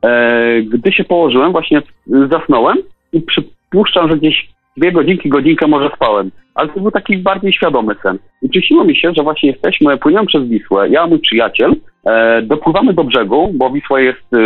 E, 0.01 0.62
gdy 0.62 0.91
się 0.91 1.03
położyłem, 1.03 1.51
właśnie 1.51 1.82
zasnąłem 2.08 2.78
i 3.14 3.22
przypuszczam, 3.22 4.10
że 4.10 4.18
gdzieś 4.18 4.57
dwie 4.78 4.91
godzinki, 4.91 5.30
godzinkę 5.30 5.67
może 5.67 5.89
spałem. 5.95 6.32
Ale 6.55 6.69
to 6.69 6.80
był 6.80 6.91
taki 6.91 7.17
bardziej 7.17 7.53
świadomy 7.53 7.95
sen. 8.03 8.17
I 8.41 8.49
przyśniło 8.49 8.84
mi 8.84 8.95
się, 8.95 9.11
że 9.17 9.23
właśnie 9.23 9.49
jesteśmy, 9.49 9.97
płyniemy 9.97 10.25
przez 10.25 10.47
Wisłę, 10.47 10.89
ja, 10.89 11.07
mój 11.07 11.19
przyjaciel, 11.19 11.75
e, 12.05 12.41
dopływamy 12.41 12.93
do 12.93 13.03
brzegu, 13.03 13.51
bo 13.53 13.69
Wisła 13.69 14.01
jest 14.01 14.34
e, 14.34 14.38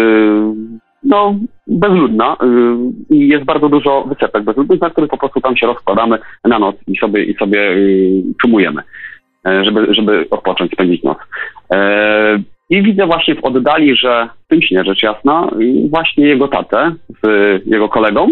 no, 1.04 1.36
bezludna 1.68 2.38
e, 2.42 2.46
i 3.10 3.28
jest 3.28 3.46
bardzo 3.46 3.70
dużo 3.70 4.04
wysepek 4.04 4.44
bezludnych, 4.44 4.82
na 4.82 4.90
których 4.90 5.10
po 5.10 5.18
prostu 5.18 5.42
tam 5.42 5.58
się 5.58 5.68
rozkładamy 5.68 6.20
na 6.46 6.60
noc 6.60 6.76
i 6.88 6.98
sobie, 6.98 7.24
i 7.24 7.36
sobie 7.36 7.72
e, 7.72 7.76
czumujemy, 8.42 8.82
żeby, 9.46 9.94
żeby 9.94 10.28
odpocząć, 10.30 10.72
spędzić 10.72 11.04
noc. 11.04 11.18
I 12.70 12.84
widzę 12.84 13.06
właśnie 13.06 13.36
w 13.36 13.46
oddali, 13.46 13.96
że 13.96 14.30
w 14.46 14.48
tym 14.48 14.62
śnie 14.62 14.84
rzecz 14.84 15.04
jasna, 15.04 15.50
właśnie 15.90 16.28
jego 16.28 16.48
tatę 16.48 16.92
z 17.24 17.28
jego 17.66 17.90
kolegą 17.90 18.28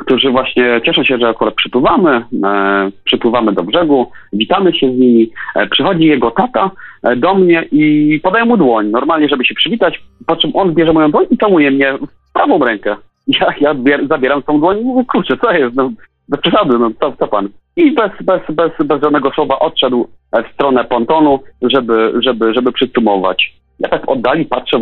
którzy 0.00 0.30
właśnie 0.30 0.80
cieszą 0.84 1.04
się, 1.04 1.18
że 1.18 1.28
akurat 1.28 1.54
przypływamy, 1.54 2.24
e, 2.44 2.90
przypływamy 3.04 3.52
do 3.52 3.62
brzegu, 3.62 4.10
witamy 4.32 4.74
się 4.74 4.92
z 4.92 4.98
nimi. 4.98 5.30
E, 5.54 5.66
przychodzi 5.66 6.04
jego 6.04 6.30
tata 6.30 6.70
e, 7.02 7.16
do 7.16 7.34
mnie 7.34 7.64
i 7.72 8.20
podaje 8.22 8.44
mu 8.44 8.56
dłoń, 8.56 8.86
normalnie, 8.86 9.28
żeby 9.28 9.44
się 9.44 9.54
przywitać, 9.54 10.02
po 10.26 10.36
czym 10.36 10.50
on 10.54 10.74
bierze 10.74 10.92
moją 10.92 11.10
dłoń 11.10 11.26
i 11.30 11.38
całuje 11.38 11.70
mnie 11.70 11.98
w 12.28 12.32
prawą 12.32 12.58
rękę. 12.58 12.96
Ja, 13.40 13.54
ja 13.60 13.74
zabieram 14.08 14.42
tą 14.42 14.60
dłoń 14.60 14.78
i 14.78 14.84
mówię, 14.84 15.04
kurczę, 15.12 15.36
co 15.36 15.52
jest, 15.52 15.76
no, 15.76 15.90
bez 16.28 16.40
przesady, 16.40 16.78
no, 16.78 16.90
co, 17.00 17.12
co 17.12 17.28
pan? 17.28 17.48
I 17.76 17.92
bez, 17.92 18.10
bez, 18.20 18.40
bez, 18.50 18.86
bez 18.86 19.02
żadnego 19.02 19.30
słowa 19.30 19.58
odszedł 19.58 20.08
w 20.32 20.54
stronę 20.54 20.84
pontonu, 20.84 21.40
żeby, 21.62 22.12
żeby, 22.20 22.54
żeby 22.54 22.72
przycumować. 22.72 23.52
Ja 23.80 23.88
tak 23.88 24.02
oddali 24.06 24.44
patrzę 24.44 24.78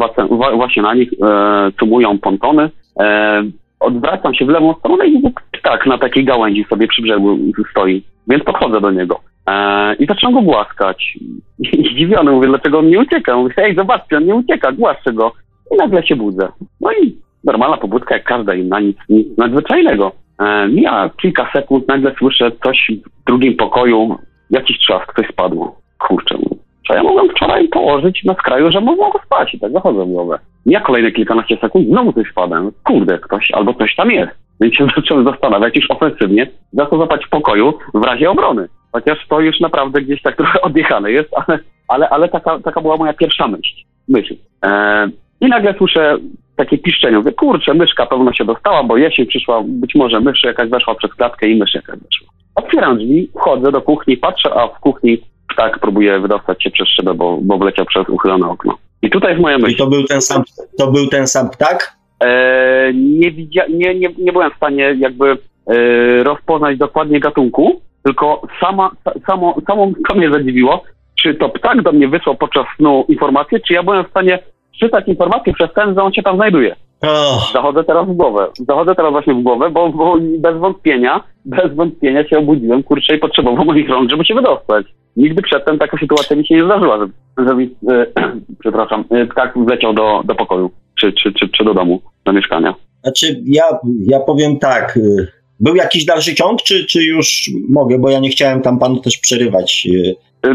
właśnie 0.54 0.82
na 0.82 0.94
nich, 0.94 1.10
e, 1.22 1.72
cumują 1.80 2.18
pontony, 2.18 2.70
e, 3.00 3.42
odwracam 3.86 4.34
się 4.34 4.44
w 4.46 4.48
lewą 4.48 4.74
stronę 4.74 5.06
i 5.06 5.22
tak 5.62 5.86
na 5.86 5.98
takiej 5.98 6.24
gałęzi 6.24 6.64
sobie 6.64 6.88
przy 6.88 7.02
brzegu 7.02 7.38
stoi. 7.70 8.02
Więc 8.28 8.44
podchodzę 8.44 8.80
do 8.80 8.90
niego. 8.90 9.20
E, 9.46 9.94
I 9.94 10.06
zaczynam 10.06 10.34
go 10.34 10.42
głaskać. 10.42 11.18
I 11.58 11.66
zdziwiony 11.92 12.30
mówię, 12.32 12.48
dlaczego 12.48 12.78
on 12.78 12.86
nie 12.86 12.98
ucieka. 12.98 13.36
Mówię, 13.36 13.54
hej, 13.56 13.74
zobaczcie, 13.74 14.16
on 14.16 14.24
nie 14.24 14.34
ucieka, 14.34 14.72
głaszczę 14.72 15.12
go. 15.12 15.32
I 15.72 15.76
nagle 15.76 16.06
się 16.06 16.16
budzę. 16.16 16.48
No 16.80 16.92
i 16.92 17.16
normalna 17.44 17.76
pobudka 17.76 18.14
jak 18.14 18.24
każda 18.24 18.54
inna, 18.54 18.80
nic, 18.80 18.96
nic 19.08 19.38
nadzwyczajnego. 19.38 20.12
E, 20.38 20.68
mija 20.68 21.10
kilka 21.22 21.50
sekund, 21.52 21.88
nagle 21.88 22.14
słyszę 22.18 22.50
coś 22.64 22.90
w 23.04 23.24
drugim 23.26 23.56
pokoju, 23.56 24.16
jakiś 24.50 24.78
trzask, 24.78 25.14
coś 25.16 25.28
spadło. 25.28 25.80
Kurczę, 25.98 26.38
co 26.86 26.94
ja 26.94 27.02
mogłem 27.02 27.28
wczoraj 27.28 27.68
położyć 27.68 28.24
na 28.24 28.34
skraju, 28.34 28.72
że 28.72 28.80
mogło 28.80 29.20
spać 29.26 29.54
i 29.54 29.60
tak 29.60 29.72
zachodzę 29.72 30.06
głowę. 30.06 30.38
Ja 30.66 30.80
kolejne 30.80 31.12
kilkanaście 31.12 31.56
sekund, 31.56 31.88
znowu 31.88 32.12
coś 32.12 32.28
wpadłem. 32.28 32.72
Kurde, 32.84 33.18
ktoś 33.18 33.50
albo 33.50 33.74
coś 33.74 33.94
tam 33.94 34.10
jest. 34.10 34.32
Więc 34.60 34.74
się 34.74 34.86
zacząłem 34.96 35.24
zastanawiać 35.24 35.76
już 35.76 35.90
ofensywnie, 35.90 36.46
zastosować 36.72 37.26
w 37.26 37.28
pokoju 37.28 37.74
w 37.94 38.04
razie 38.04 38.30
obrony. 38.30 38.68
Chociaż 38.92 39.26
to 39.28 39.40
już 39.40 39.60
naprawdę 39.60 40.02
gdzieś 40.02 40.22
tak 40.22 40.36
trochę 40.40 40.60
odjechane 40.60 41.12
jest, 41.12 41.30
ale, 41.34 41.58
ale, 41.88 42.08
ale 42.08 42.28
taka, 42.28 42.58
taka 42.58 42.80
była 42.80 42.96
moja 42.96 43.12
pierwsza 43.12 43.48
myśl. 43.48 43.74
myśl. 44.08 44.36
Eee, 44.62 45.10
I 45.40 45.46
nagle 45.46 45.74
słyszę 45.78 46.18
takie 46.56 46.78
piszczenie. 46.78 47.16
Mówię, 47.16 47.32
kurczę, 47.32 47.74
myszka 47.74 48.06
pewno 48.06 48.32
się 48.32 48.44
dostała, 48.44 48.84
bo 48.84 48.96
jesień 48.96 49.26
przyszła, 49.26 49.62
być 49.66 49.94
może 49.94 50.20
mysz 50.20 50.44
jakaś 50.44 50.70
weszła 50.70 50.94
przez 50.94 51.14
klatkę 51.14 51.48
i 51.48 51.56
mysz 51.58 51.74
jakaś 51.74 51.98
weszła. 51.98 52.28
Otwieram 52.54 52.98
drzwi, 52.98 53.30
wchodzę 53.36 53.72
do 53.72 53.82
kuchni, 53.82 54.16
patrzę, 54.16 54.50
a 54.54 54.68
w 54.68 54.80
kuchni 54.80 55.18
ptak 55.56 55.78
próbuje 55.78 56.20
wydostać 56.20 56.62
się 56.62 56.70
przez 56.70 56.88
szybę, 56.88 57.14
bo, 57.14 57.38
bo 57.42 57.58
wleciał 57.58 57.86
przez 57.86 58.08
uchylone 58.08 58.48
okno. 58.48 58.78
I 59.02 59.10
tutaj 59.10 59.30
jest 59.30 59.42
moja 59.42 59.58
myśl. 59.58 59.72
I 59.72 59.76
to 59.76 59.86
był 59.86 60.04
ten 60.04 60.20
sam, 60.20 60.42
to 60.78 60.90
był 60.92 61.06
ten 61.06 61.26
sam 61.26 61.50
ptak? 61.50 61.96
E, 62.24 62.92
nie, 62.94 63.30
widzia, 63.30 63.62
nie, 63.68 63.94
nie, 63.94 64.08
nie 64.18 64.32
byłem 64.32 64.50
w 64.50 64.56
stanie 64.56 64.94
jakby 64.98 65.38
e, 65.66 66.24
rozpoznać 66.24 66.78
dokładnie 66.78 67.20
gatunku, 67.20 67.80
tylko 68.02 68.42
sama, 68.60 68.90
samo, 69.26 69.56
samą 69.66 69.92
to 70.08 70.14
mnie 70.14 70.30
zadziwiło, 70.30 70.82
czy 71.22 71.34
to 71.34 71.48
ptak 71.48 71.82
do 71.82 71.92
mnie 71.92 72.08
wysłał 72.08 72.36
podczas 72.36 72.66
snu 72.76 73.04
informację, 73.08 73.60
czy 73.60 73.74
ja 73.74 73.82
byłem 73.82 74.04
w 74.04 74.10
stanie 74.10 74.38
czytać 74.80 75.08
informację 75.08 75.52
przez 75.52 75.72
ten, 75.74 75.94
że 75.94 76.02
on 76.02 76.12
się 76.12 76.22
tam 76.22 76.36
znajduje. 76.36 76.76
Oh. 77.02 77.50
Zachodzę 77.52 77.84
teraz 77.84 78.08
w 78.08 78.12
głowę. 78.12 78.46
Zachodzę 78.68 78.94
teraz 78.94 79.12
właśnie 79.12 79.34
w 79.34 79.42
głowę, 79.42 79.70
bo, 79.70 79.88
bo 79.88 80.16
bez 80.38 80.58
wątpienia, 80.58 81.24
bez 81.44 81.74
wątpienia 81.74 82.28
się 82.28 82.38
obudziłem, 82.38 82.82
kurczę, 82.82 83.16
i 83.16 83.18
potrzebował 83.18 83.64
moich 83.74 83.88
rąk, 83.88 84.10
żeby 84.10 84.24
się 84.24 84.34
wydostać. 84.34 84.86
Nigdy 85.16 85.42
przedtem 85.42 85.78
taka 85.78 85.98
sytuacja 85.98 86.36
mi 86.36 86.46
się 86.46 86.54
nie 86.54 86.64
zdarzyła, 86.64 86.98
że, 86.98 87.06
że 87.46 87.54
mi, 87.54 87.74
e, 87.88 88.06
przepraszam, 88.60 89.04
e, 89.10 89.26
ptak 89.26 89.54
wleciał 89.56 89.94
do, 89.94 90.22
do 90.24 90.34
pokoju, 90.34 90.70
czy, 91.00 91.12
czy, 91.12 91.32
czy, 91.32 91.48
czy 91.48 91.64
do 91.64 91.74
domu, 91.74 92.02
do 92.24 92.32
mieszkania. 92.32 92.74
Znaczy, 93.02 93.42
ja, 93.46 93.64
ja 94.06 94.20
powiem 94.20 94.58
tak, 94.58 94.96
e, 94.96 95.26
był 95.60 95.76
jakiś 95.76 96.04
dalszy 96.04 96.34
ciąg, 96.34 96.62
czy, 96.62 96.86
czy 96.86 97.04
już 97.04 97.50
mogę, 97.68 97.98
bo 97.98 98.10
ja 98.10 98.18
nie 98.18 98.28
chciałem 98.28 98.62
tam 98.62 98.78
panu 98.78 99.00
też 99.00 99.18
przerywać. 99.18 99.88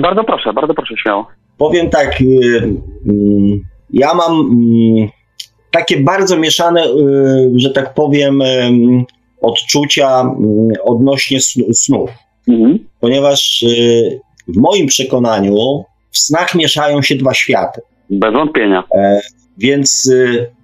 Bardzo 0.02 0.24
proszę, 0.24 0.54
bardzo 0.54 0.74
proszę, 0.74 0.96
śmiało. 0.98 1.28
Powiem 1.58 1.90
tak, 1.90 2.22
mm, 2.22 3.62
ja 3.94 4.14
mam 4.14 4.32
mm, 4.32 5.10
takie 5.72 5.98
bardzo 5.98 6.38
mieszane, 6.38 6.84
że 7.56 7.70
tak 7.70 7.94
powiem, 7.94 8.44
odczucia 9.42 10.36
odnośnie 10.84 11.40
snów. 11.74 12.10
Mhm. 12.48 12.80
Ponieważ 13.00 13.66
w 14.48 14.58
moim 14.58 14.88
przekonaniu 14.88 15.84
w 16.12 16.18
snach 16.18 16.56
mieszają 16.56 17.02
się 17.02 17.16
dwa 17.16 17.34
światy. 17.34 17.82
Bez 18.10 18.34
wątpienia. 18.34 18.84
E, 18.96 19.22
więc 19.58 20.12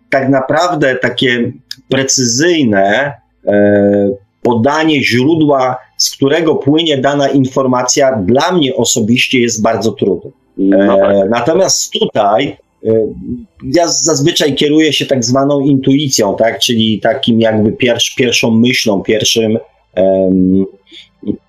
tak 0.10 0.30
naprawdę 0.30 0.96
takie 0.96 1.52
precyzyjne 1.90 3.14
e, 3.48 4.10
podanie 4.42 5.04
źródła, 5.04 5.78
z 5.98 6.16
którego 6.16 6.56
płynie 6.56 6.98
dana 6.98 7.28
informacja, 7.28 8.16
dla 8.16 8.52
mnie 8.52 8.76
osobiście 8.76 9.40
jest 9.40 9.62
bardzo 9.62 9.92
trudne. 9.92 10.32
No 10.58 10.98
tak. 10.98 11.30
Natomiast 11.30 11.92
tutaj 11.92 12.48
e, 12.48 12.58
ja 13.74 13.88
zazwyczaj 13.88 14.56
kieruję 14.56 14.94
się 14.94 15.06
tak 15.06 15.26
zwaną 15.26 15.60
intuicją, 15.60 16.36
tak? 16.36 16.60
czyli 16.60 17.00
takim 17.00 17.42
jakby 17.42 17.72
pierwsz, 17.72 18.16
pierwszą 18.16 18.52
myślą, 18.52 19.02
pierwszym, 19.02 19.58
um, 19.98 20.66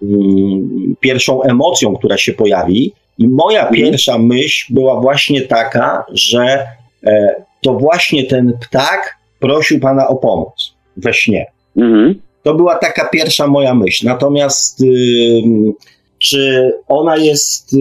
um, 0.03 0.97
pierwszą 1.01 1.43
emocją, 1.43 1.97
która 1.97 2.18
się 2.18 2.32
pojawi. 2.32 2.93
I 3.18 3.28
moja 3.28 3.68
mhm. 3.68 3.76
pierwsza 3.76 4.18
myśl 4.18 4.74
była 4.74 5.01
właśnie 5.01 5.43
taka, 5.43 6.05
że 6.12 6.66
e, 7.07 7.34
to 7.62 7.74
właśnie 7.74 8.24
ten 8.24 8.53
ptak 8.61 9.18
prosił 9.41 9.80
pana 9.80 10.09
o 10.09 10.16
pomoc 10.16 10.74
we 10.97 11.14
śnie. 11.14 11.47
Mhm. 11.76 12.20
To 12.43 12.55
była 12.55 12.74
taka 12.74 13.09
pierwsza 13.09 13.47
moja 13.47 13.74
myśl. 13.74 14.07
Natomiast 14.07 14.80
y, 14.80 15.43
czy 16.18 16.72
ona 16.89 17.16
jest 17.16 17.72
y, 17.72 17.76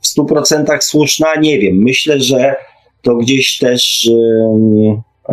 w 0.00 0.06
stu 0.06 0.24
procentach 0.24 0.84
słuszna? 0.84 1.34
Nie 1.34 1.58
wiem. 1.58 1.76
Myślę, 1.76 2.20
że 2.20 2.56
to 3.02 3.16
gdzieś 3.16 3.58
też 3.58 4.04
y, 4.04 5.30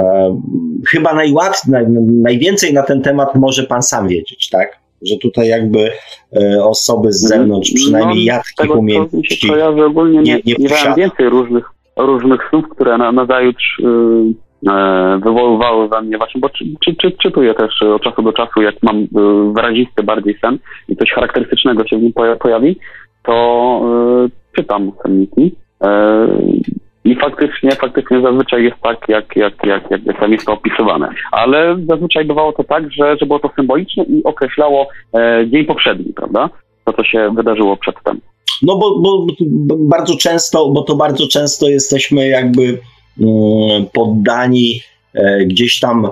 chyba 0.87 1.13
najłatwiej, 1.13 1.71
naj, 1.71 1.85
najwięcej 2.07 2.73
na 2.73 2.83
ten 2.83 3.01
temat 3.01 3.35
może 3.35 3.63
pan 3.63 3.83
sam 3.83 4.07
wiedzieć, 4.07 4.49
tak? 4.49 4.79
Że 5.01 5.17
tutaj 5.17 5.47
jakby 5.47 5.91
e, 6.35 6.63
osoby 6.63 7.13
z 7.13 7.27
zewnątrz, 7.27 7.71
przynajmniej 7.75 8.25
no, 8.25 8.33
ja 8.33 8.41
takich 8.57 8.75
umiejętności 8.75 9.51
ogólnie 9.85 10.19
nie, 10.19 10.41
nie, 10.45 10.55
nie 10.59 10.95
więcej 10.97 11.29
różnych, 11.29 11.69
różnych 11.97 12.49
snów, 12.49 12.65
które 12.69 12.97
na, 12.97 13.11
nazajutrz 13.11 13.81
E, 14.69 15.19
wywoływały 15.23 15.89
we 15.89 16.01
mnie 16.01 16.17
właśnie, 16.17 16.41
bo 16.41 16.49
czy, 16.49 16.65
czy, 16.85 16.95
czy, 16.95 17.11
czytuję 17.11 17.53
też 17.53 17.81
od 17.81 18.01
czasu 18.01 18.21
do 18.21 18.33
czasu, 18.33 18.61
jak 18.61 18.75
mam 18.83 18.97
e, 18.97 19.07
wyrazisty 19.55 20.03
bardziej 20.03 20.37
sen 20.41 20.57
i 20.87 20.95
coś 20.95 21.11
charakterystycznego 21.11 21.87
się 21.87 21.97
w 21.97 22.01
nim 22.01 22.13
pojawi, 22.39 22.79
to 23.23 23.81
e, 24.25 24.55
czytam 24.55 24.91
senniki. 25.03 25.55
I 27.07 27.15
faktycznie, 27.15 27.71
faktycznie 27.71 28.21
zazwyczaj 28.21 28.63
jest 28.63 28.77
tak, 28.83 28.97
jak, 29.07 29.35
jak, 29.35 29.53
jak, 29.63 29.91
jak, 29.91 30.19
tam 30.19 30.31
jest 30.31 30.45
to 30.45 30.53
opisywane. 30.53 31.09
Ale 31.31 31.77
zazwyczaj 31.89 32.25
bywało 32.25 32.53
to 32.53 32.63
tak, 32.63 32.91
że, 32.91 33.17
że 33.17 33.25
było 33.25 33.39
to 33.39 33.49
symboliczne 33.55 34.03
i 34.03 34.23
określało 34.23 34.87
e, 35.13 35.45
dzień 35.47 35.65
poprzedni, 35.65 36.13
prawda? 36.13 36.49
To, 36.85 36.93
co 36.93 37.03
się 37.03 37.33
wydarzyło 37.35 37.77
przedtem. 37.77 38.19
No 38.61 38.75
bo, 38.75 38.99
bo, 38.99 39.25
bo 39.41 39.75
bardzo 39.77 40.17
często, 40.17 40.69
bo 40.69 40.81
to 40.81 40.95
bardzo 40.95 41.27
często 41.27 41.67
jesteśmy 41.69 42.27
jakby 42.27 42.79
Mm, 43.21 43.85
poddani 43.93 44.81
e, 45.13 45.45
gdzieś 45.45 45.79
tam 45.79 46.07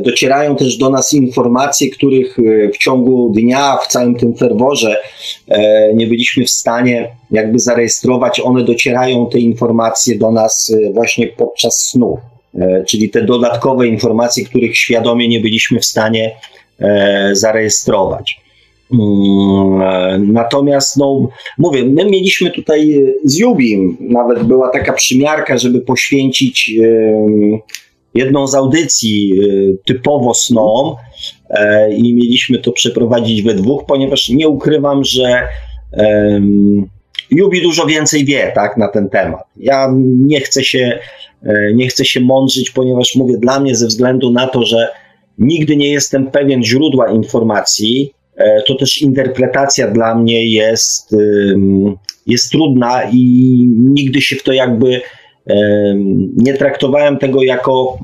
docierają 0.00 0.56
też 0.56 0.76
do 0.76 0.90
nas 0.90 1.12
informacje, 1.12 1.90
których 1.90 2.38
e, 2.38 2.68
w 2.68 2.78
ciągu 2.78 3.32
dnia, 3.34 3.76
w 3.76 3.86
całym 3.86 4.14
tym 4.14 4.34
ferworze 4.34 4.96
nie 5.94 6.06
byliśmy 6.06 6.44
w 6.44 6.50
stanie 6.50 7.08
jakby 7.30 7.58
zarejestrować. 7.58 8.40
One 8.40 8.64
docierają 8.64 9.28
te 9.32 9.38
informacje 9.38 10.18
do 10.18 10.30
nas 10.30 10.74
właśnie 10.92 11.26
podczas 11.26 11.78
snu, 11.90 12.18
czyli 12.86 13.10
te 13.10 13.22
dodatkowe 13.22 13.88
informacje, 13.88 14.44
których 14.44 14.76
świadomie 14.76 15.28
nie 15.28 15.40
byliśmy 15.40 15.80
w 15.80 15.84
stanie 15.84 16.36
zarejestrować. 17.32 18.40
Mm, 18.92 20.32
natomiast, 20.32 20.96
no, 20.96 21.28
mówię, 21.58 21.84
my 21.84 22.04
mieliśmy 22.04 22.50
tutaj 22.50 23.02
z 23.24 23.38
Jubim, 23.38 23.96
nawet 24.00 24.42
była 24.42 24.68
taka 24.68 24.92
przymiarka, 24.92 25.58
żeby 25.58 25.80
poświęcić 25.80 26.72
jedną 28.16 28.46
z 28.46 28.54
audycji 28.54 29.32
e, 29.32 29.76
typowo 29.86 30.34
snom 30.34 30.96
e, 31.50 31.92
i 31.94 32.14
mieliśmy 32.14 32.58
to 32.58 32.72
przeprowadzić 32.72 33.42
we 33.42 33.54
dwóch, 33.54 33.84
ponieważ 33.86 34.28
nie 34.28 34.48
ukrywam, 34.48 35.04
że 35.04 35.42
Jubi 37.30 37.62
dużo 37.62 37.86
więcej 37.86 38.24
wie 38.24 38.52
tak, 38.54 38.76
na 38.76 38.88
ten 38.88 39.08
temat. 39.08 39.40
Ja 39.56 39.88
nie 39.96 40.40
chcę 40.40 40.64
się, 40.64 40.98
e, 41.42 41.74
nie 41.74 41.88
chcę 41.88 42.04
się 42.04 42.20
mądrzyć, 42.20 42.70
ponieważ 42.70 43.14
mówię 43.16 43.38
dla 43.38 43.60
mnie 43.60 43.74
ze 43.74 43.86
względu 43.86 44.30
na 44.30 44.46
to, 44.46 44.64
że 44.64 44.88
nigdy 45.38 45.76
nie 45.76 45.88
jestem 45.88 46.30
pewien 46.30 46.64
źródła 46.64 47.10
informacji, 47.10 48.14
E, 48.36 48.62
to 48.62 48.74
też 48.74 49.02
interpretacja 49.02 49.90
dla 49.90 50.14
mnie 50.14 50.48
jest, 50.50 51.16
jest 52.26 52.50
trudna 52.50 53.02
i 53.12 53.20
nigdy 53.78 54.20
się 54.20 54.36
w 54.36 54.42
to 54.42 54.52
jakby 54.52 55.00
nie 56.36 56.54
traktowałem 56.54 57.18
tego 57.18 57.42
jako, 57.42 57.98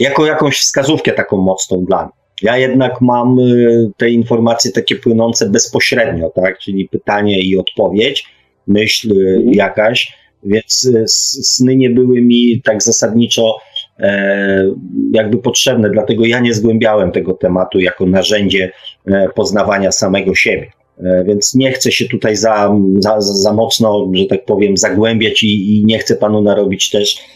jako 0.00 0.26
jakąś 0.26 0.58
wskazówkę 0.58 1.12
taką 1.12 1.36
mocną 1.36 1.84
dla 1.84 2.02
mnie. 2.02 2.12
Ja 2.42 2.58
jednak 2.58 3.00
mam 3.00 3.38
y, 3.38 3.90
te 3.96 4.10
informacje 4.10 4.72
takie 4.72 4.96
płynące 4.96 5.50
bezpośrednio, 5.50 6.30
tak? 6.30 6.58
czyli 6.58 6.88
pytanie 6.88 7.40
i 7.40 7.56
odpowiedź, 7.56 8.24
myśl 8.66 9.12
y, 9.12 9.36
mhm. 9.36 9.54
jakaś, 9.54 10.12
więc 10.42 10.84
y, 10.84 11.04
sny 11.42 11.76
nie 11.76 11.90
były 11.90 12.20
mi 12.20 12.62
tak 12.64 12.82
zasadniczo 12.82 13.56
E, 14.00 14.74
jakby 15.12 15.38
potrzebne, 15.38 15.90
dlatego 15.90 16.26
ja 16.26 16.40
nie 16.40 16.54
zgłębiałem 16.54 17.12
tego 17.12 17.34
tematu 17.34 17.80
jako 17.80 18.06
narzędzie 18.06 18.72
e, 19.06 19.28
poznawania 19.34 19.92
samego 19.92 20.34
siebie. 20.34 20.70
E, 20.98 21.24
więc 21.24 21.54
nie 21.54 21.72
chcę 21.72 21.92
się 21.92 22.08
tutaj 22.08 22.36
za, 22.36 22.76
za, 22.98 23.20
za 23.20 23.52
mocno, 23.52 24.10
że 24.14 24.26
tak 24.26 24.44
powiem, 24.44 24.76
zagłębiać 24.76 25.42
i, 25.42 25.78
i 25.78 25.84
nie 25.84 25.98
chcę 25.98 26.16
panu 26.16 26.42
narobić 26.42 26.90
też 26.90 27.34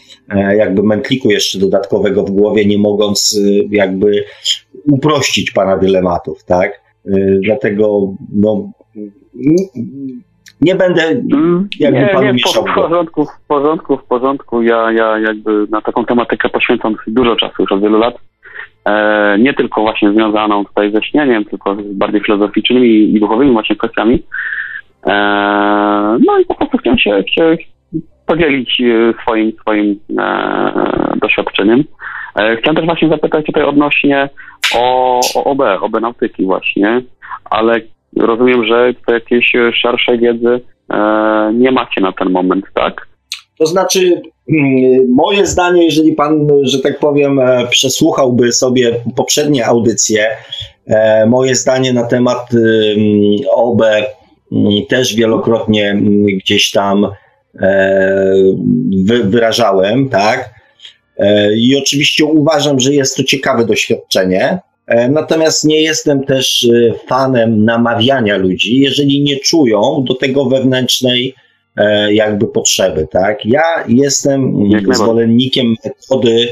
jakby 0.57 0.83
mętliku 0.83 1.31
jeszcze 1.31 1.59
dodatkowego 1.59 2.23
w 2.23 2.31
głowie, 2.31 2.65
nie 2.65 2.77
mogąc 2.77 3.39
jakby 3.71 4.23
uprościć 4.91 5.51
pana 5.51 5.77
dylematów, 5.77 6.43
tak? 6.43 6.81
Dlatego 7.41 8.13
no, 8.33 8.71
nie 10.61 10.75
będę 10.75 11.01
mm, 11.03 11.67
jakby 11.79 11.99
nie, 11.99 12.07
panu 12.07 12.27
nie, 12.27 12.33
mieszał. 12.33 12.63
W 12.63 12.75
porządku, 12.75 13.25
w 13.25 13.47
porządku, 13.47 13.97
w 13.97 14.03
porządku. 14.03 14.61
Ja, 14.61 14.91
ja 14.91 15.19
jakby 15.19 15.67
na 15.69 15.81
taką 15.81 16.05
tematykę 16.05 16.49
poświęcam 16.49 16.95
dużo 17.07 17.35
czasu 17.35 17.55
już 17.59 17.71
od 17.71 17.81
wielu 17.81 17.99
lat. 17.99 18.15
E, 18.89 19.37
nie 19.39 19.53
tylko 19.53 19.81
właśnie 19.81 20.11
związaną 20.11 20.65
tutaj 20.65 20.91
ze 20.91 21.03
śnieniem, 21.03 21.45
tylko 21.45 21.75
z 21.75 21.93
bardziej 21.93 22.21
filozoficznymi 22.21 22.87
i 22.87 23.19
duchowymi 23.19 23.51
właśnie 23.51 23.75
kwestiami. 23.75 24.23
E, 25.07 25.13
no 26.27 26.39
i 26.39 26.45
po 26.45 26.55
prostu 26.55 26.77
chciałem 26.77 26.97
się, 26.97 27.23
podzielić 28.25 28.81
e, 28.81 29.13
swoim, 29.21 29.51
swoim 29.61 29.99
doświadczeniem. 31.21 31.83
Chciałem 32.57 32.75
też 32.75 32.85
właśnie 32.85 33.09
zapytać 33.09 33.45
tutaj 33.45 33.63
odnośnie 33.63 34.29
o, 34.75 35.19
o 35.35 35.43
OB, 35.43 35.61
OB 35.81 36.01
nautyki 36.01 36.45
właśnie, 36.45 37.01
ale 37.49 37.75
rozumiem, 38.17 38.65
że 38.65 38.93
to 39.05 39.13
jakiejś 39.13 39.51
szerszej 39.73 40.19
wiedzy 40.19 40.61
nie 41.53 41.71
macie 41.71 42.01
na 42.01 42.11
ten 42.11 42.29
moment, 42.29 42.65
tak? 42.73 43.08
To 43.59 43.65
znaczy, 43.65 44.21
mm, 44.49 45.09
moje 45.09 45.45
zdanie, 45.45 45.85
jeżeli 45.85 46.13
pan, 46.13 46.47
że 46.63 46.79
tak 46.79 46.99
powiem, 46.99 47.39
e, 47.39 47.67
przesłuchałby 47.67 48.51
sobie 48.51 48.95
poprzednie 49.15 49.65
audycje, 49.65 50.27
e, 50.87 51.25
moje 51.25 51.55
zdanie 51.55 51.93
na 51.93 52.03
temat 52.03 52.49
OB 53.51 53.81
też 54.89 55.15
wielokrotnie 55.15 56.01
gdzieś 56.43 56.71
tam 56.71 57.07
wyrażałem, 59.23 60.09
tak? 60.09 60.49
I 61.57 61.77
oczywiście 61.77 62.25
uważam, 62.25 62.79
że 62.79 62.93
jest 62.93 63.17
to 63.17 63.23
ciekawe 63.23 63.65
doświadczenie. 63.65 64.59
E, 64.89 65.09
natomiast 65.09 65.65
nie 65.65 65.81
jestem 65.81 66.23
też 66.23 66.67
e, 66.73 66.93
fanem 67.07 67.65
namawiania 67.65 68.37
ludzi, 68.37 68.79
jeżeli 68.79 69.23
nie 69.23 69.39
czują 69.39 70.03
do 70.07 70.15
tego 70.15 70.45
wewnętrznej 70.45 71.35
e, 71.35 71.48
jakby 72.11 72.47
potrzeby, 72.47 73.07
tak? 73.11 73.45
Ja 73.45 73.61
jestem 73.87 74.53
zwolennikiem 74.91 75.75
metody 75.85 76.47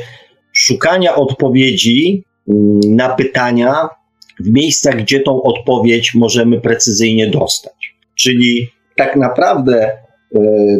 szukania 0.54 1.16
odpowiedzi 1.16 2.24
mm, 2.48 2.80
na 2.96 3.10
pytania 3.10 3.90
w 4.40 4.50
miejscach, 4.50 4.96
gdzie 4.96 5.20
tą 5.20 5.42
odpowiedź 5.42 6.16
możemy 6.16 6.62
precyzyjnie 6.62 7.28
dostać. 7.30 7.98
Czyli 8.16 8.68
tak 8.96 9.16
naprawdę 9.16 9.92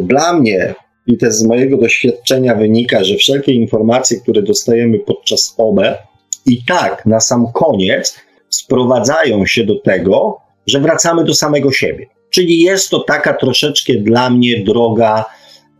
dla 0.02 0.32
mnie 0.32 0.74
i 1.06 1.16
też 1.16 1.34
z 1.34 1.44
mojego 1.44 1.76
doświadczenia 1.76 2.54
wynika, 2.54 3.04
że 3.04 3.16
wszelkie 3.16 3.52
informacje, 3.52 4.20
które 4.20 4.42
dostajemy 4.42 4.98
podczas 4.98 5.54
OBE, 5.58 5.98
i 6.46 6.64
tak 6.64 7.06
na 7.06 7.20
sam 7.20 7.46
koniec 7.52 8.20
sprowadzają 8.48 9.46
się 9.46 9.64
do 9.64 9.80
tego, 9.80 10.40
że 10.66 10.80
wracamy 10.80 11.24
do 11.24 11.34
samego 11.34 11.72
siebie. 11.72 12.06
Czyli 12.38 12.58
jest 12.58 12.90
to 12.90 12.98
taka 12.98 13.34
troszeczkę 13.34 13.92
dla 13.94 14.30
mnie 14.30 14.64
droga 14.64 15.24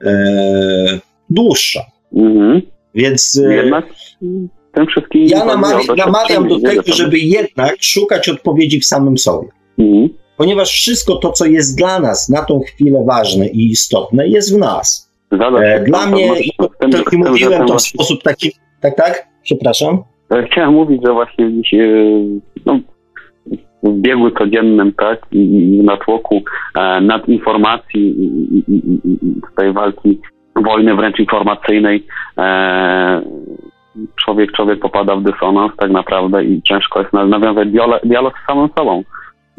e, 0.05 1.01
dłuższa. 1.30 1.80
Mhm. 2.16 2.62
Więc 2.94 3.40
jednak 3.51 3.86
tym 4.72 4.86
wszystkim... 4.86 5.24
Ja 5.24 5.44
namawiam, 5.44 5.97
namawiam 5.97 6.48
do 6.48 6.60
tego, 6.60 6.82
żeby 6.93 7.18
jednak 7.18 7.76
szukać 7.80 8.28
odpowiedzi 8.28 8.80
w 8.80 8.85
samym 8.85 9.18
sobie. 9.18 9.48
Mhm. 9.78 10.09
Ponieważ 10.36 10.70
wszystko 10.70 11.16
to, 11.16 11.32
co 11.32 11.47
jest 11.47 11.78
dla 11.78 12.01
nas 12.01 12.28
na 12.28 12.44
tą 12.44 12.60
chwilę 12.60 13.05
ważne 13.06 13.48
i 13.48 13.70
istotne, 13.70 14.28
jest 14.28 14.55
w 14.55 14.59
nas. 14.59 15.12
E, 15.62 15.85
dla 15.85 16.06
mnie, 16.06 16.35
to, 16.59 16.68
to, 16.68 16.98
mówiłem 17.12 17.66
to 17.66 17.74
w 17.74 17.82
sposób 17.82 18.22
taki, 18.22 18.52
tak, 18.80 18.97
tak? 18.97 19.28
Przepraszam. 19.43 20.02
Chciałem 20.51 20.74
mówić, 20.74 21.02
że 21.06 21.12
właśnie 21.12 21.47
e, 21.47 21.51
no, 22.66 22.80
w 23.82 23.92
biegu 23.92 24.30
codziennym, 24.30 24.92
tak, 24.92 25.18
i 25.32 25.78
w 25.82 25.84
natłoku 25.84 26.42
e, 26.74 27.00
nad 27.00 27.28
informacji 27.28 28.00
i, 28.00 28.59
i, 28.59 28.62
i, 28.68 29.40
tej 29.56 29.72
walki, 29.72 30.20
wojny 30.56 30.96
wręcz 30.96 31.18
informacyjnej, 31.18 32.06
e, 32.38 33.22
człowiek, 34.24 34.52
człowiek 34.52 34.80
popada 34.80 35.16
w 35.16 35.22
dysonans 35.22 35.72
tak 35.78 35.90
naprawdę 35.90 36.44
i 36.44 36.62
ciężko 36.62 37.00
jest 37.00 37.12
nawiązać 37.12 37.68
dialog 38.05 38.34
z 38.42 38.46
samym 38.46 38.68
sobą 38.78 39.05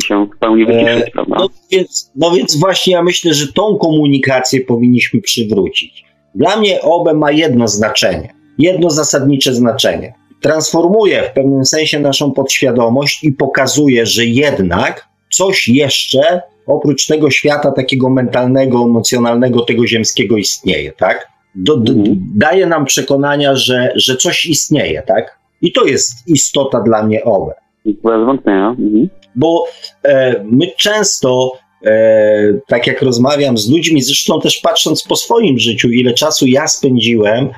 i 0.04 0.06
się 0.06 0.26
w 0.26 0.40
pełni 0.40 0.66
wyciszyć, 0.66 1.08
e, 1.08 1.12
prawda? 1.12 1.36
No 1.40 1.48
więc, 1.72 2.12
no 2.16 2.32
więc 2.32 2.60
właśnie 2.60 2.94
ja 2.94 3.04
myślę, 3.04 3.34
że 3.34 3.54
tą 3.54 3.78
komunikację 3.78 4.62
powinniśmy 4.62 5.22
przywrócić. 5.22 6.06
Dla 6.36 6.58
mnie 6.58 6.82
OBE 6.82 7.14
ma 7.14 7.32
jedno 7.32 7.68
znaczenie, 7.68 8.34
jedno 8.58 8.90
zasadnicze 8.90 9.54
znaczenie. 9.54 10.14
Transformuje 10.42 11.24
w 11.24 11.34
pewnym 11.34 11.66
sensie 11.66 12.00
naszą 12.00 12.32
podświadomość 12.32 13.24
i 13.24 13.32
pokazuje, 13.32 14.06
że 14.06 14.26
jednak 14.26 15.08
coś 15.32 15.68
jeszcze 15.68 16.42
oprócz 16.66 17.08
tego 17.08 17.32
świata 17.32 17.72
takiego 17.72 18.10
mentalnego, 18.10 18.84
emocjonalnego, 18.84 19.62
tego 19.62 19.88
ziemskiego 19.88 20.38
istnieje, 20.38 20.92
tak? 20.92 21.30
do, 21.56 21.78
do, 21.78 21.94
mhm. 21.94 22.18
daje 22.36 22.66
nam 22.66 22.86
przekonania, 22.86 23.56
że, 23.56 23.92
że 23.96 24.16
coś 24.16 24.46
istnieje, 24.46 25.02
tak? 25.02 25.40
I 25.62 25.72
to 25.72 25.86
jest 25.86 26.28
istota 26.28 26.82
dla 26.82 27.04
mnie 27.04 27.24
OWE. 27.24 27.54
Bez 27.86 28.26
wątpienia. 28.26 28.70
Mhm. 28.70 29.10
Bo 29.36 29.66
e, 30.04 30.44
my 30.44 30.68
często, 30.78 31.52
e, 31.86 32.54
tak 32.68 32.88
jak 32.88 33.02
rozmawiam 33.02 33.58
z 33.58 33.70
ludźmi, 33.72 34.02
zresztą 34.02 34.42
też 34.42 34.58
patrząc 34.58 35.04
po 35.04 35.16
swoim 35.16 35.60
życiu, 35.60 35.90
ile 35.90 36.14
czasu 36.14 36.48
ja 36.48 36.68
spędziłem 36.68 37.50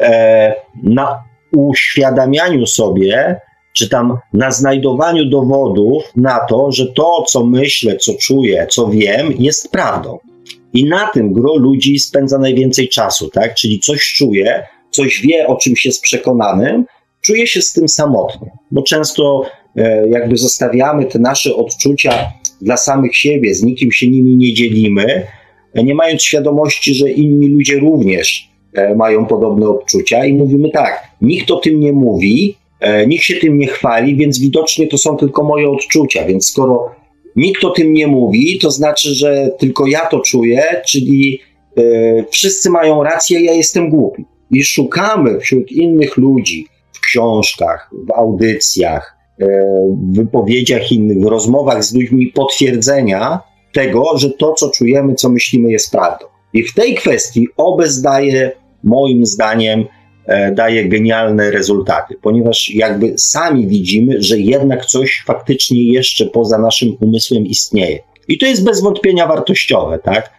e, 0.00 0.54
na 0.82 1.18
uświadamianiu 1.56 2.66
sobie, 2.66 3.40
czy 3.74 3.88
tam 3.88 4.18
na 4.32 4.50
znajdowaniu 4.50 5.24
dowodów 5.24 6.02
na 6.16 6.40
to, 6.48 6.72
że 6.72 6.86
to, 6.86 7.24
co 7.28 7.46
myślę, 7.46 7.96
co 7.96 8.12
czuję, 8.20 8.66
co 8.70 8.88
wiem, 8.88 9.34
jest 9.38 9.70
prawdą. 9.70 10.18
I 10.72 10.84
na 10.84 11.08
tym 11.08 11.32
gro 11.32 11.56
ludzi 11.56 11.98
spędza 11.98 12.38
najwięcej 12.38 12.88
czasu, 12.88 13.30
tak? 13.30 13.54
Czyli 13.54 13.80
coś 13.80 14.14
czuje, 14.16 14.66
coś 14.90 15.22
wie, 15.26 15.46
o 15.46 15.56
czymś 15.56 15.86
jest 15.86 16.02
przekonanym, 16.02 16.84
czuje 17.20 17.46
się 17.46 17.62
z 17.62 17.72
tym 17.72 17.88
samotnie, 17.88 18.50
bo 18.70 18.82
często 18.82 19.42
e, 19.76 20.08
jakby 20.08 20.36
zostawiamy 20.36 21.04
te 21.04 21.18
nasze 21.18 21.56
odczucia 21.56 22.32
dla 22.60 22.76
samych 22.76 23.16
siebie, 23.16 23.54
z 23.54 23.62
nikim 23.62 23.92
się 23.92 24.08
nimi 24.08 24.36
nie 24.36 24.54
dzielimy, 24.54 25.26
nie 25.74 25.94
mając 25.94 26.22
świadomości, 26.22 26.94
że 26.94 27.10
inni 27.10 27.48
ludzie 27.48 27.78
również 27.78 28.53
mają 28.96 29.26
podobne 29.26 29.68
odczucia 29.68 30.24
i 30.24 30.32
mówimy 30.32 30.70
tak, 30.70 31.08
nikt 31.22 31.50
o 31.50 31.56
tym 31.56 31.80
nie 31.80 31.92
mówi, 31.92 32.56
e, 32.80 33.06
nikt 33.06 33.24
się 33.24 33.34
tym 33.34 33.58
nie 33.58 33.66
chwali, 33.66 34.16
więc 34.16 34.38
widocznie 34.38 34.88
to 34.88 34.98
są 34.98 35.16
tylko 35.16 35.44
moje 35.44 35.70
odczucia, 35.70 36.24
więc 36.24 36.50
skoro 36.50 36.90
nikt 37.36 37.64
o 37.64 37.70
tym 37.70 37.92
nie 37.92 38.06
mówi, 38.06 38.58
to 38.58 38.70
znaczy, 38.70 39.14
że 39.14 39.50
tylko 39.58 39.86
ja 39.86 40.06
to 40.06 40.20
czuję, 40.20 40.64
czyli 40.86 41.40
y, 41.78 42.24
wszyscy 42.30 42.70
mają 42.70 43.02
rację, 43.02 43.40
ja 43.40 43.52
jestem 43.52 43.90
głupi. 43.90 44.24
I 44.50 44.64
szukamy 44.64 45.40
wśród 45.40 45.72
innych 45.72 46.16
ludzi, 46.16 46.66
w 46.92 47.00
książkach, 47.00 47.90
w 48.08 48.12
audycjach, 48.12 49.16
w 49.38 50.16
wypowiedziach 50.16 50.92
innych, 50.92 51.20
w 51.20 51.26
rozmowach 51.26 51.84
z 51.84 51.94
ludźmi 51.94 52.26
potwierdzenia 52.26 53.40
tego, 53.72 54.18
że 54.18 54.30
to, 54.30 54.52
co 54.52 54.70
czujemy, 54.70 55.14
co 55.14 55.28
myślimy, 55.28 55.70
jest 55.70 55.90
prawdą. 55.90 56.26
I 56.52 56.62
w 56.62 56.74
tej 56.74 56.94
kwestii 56.94 57.48
OBE 57.56 57.88
zdaje, 57.88 58.52
moim 58.84 59.26
zdaniem, 59.26 59.84
E, 60.26 60.52
daje 60.52 60.88
genialne 60.88 61.50
rezultaty, 61.50 62.16
ponieważ 62.22 62.70
jakby 62.70 63.14
sami 63.18 63.66
widzimy, 63.66 64.22
że 64.22 64.38
jednak 64.38 64.86
coś 64.86 65.22
faktycznie 65.26 65.92
jeszcze 65.92 66.26
poza 66.26 66.58
naszym 66.58 66.96
umysłem 67.00 67.46
istnieje. 67.46 67.98
I 68.28 68.38
to 68.38 68.46
jest 68.46 68.64
bez 68.64 68.82
wątpienia 68.82 69.26
wartościowe, 69.26 69.98
tak? 69.98 70.30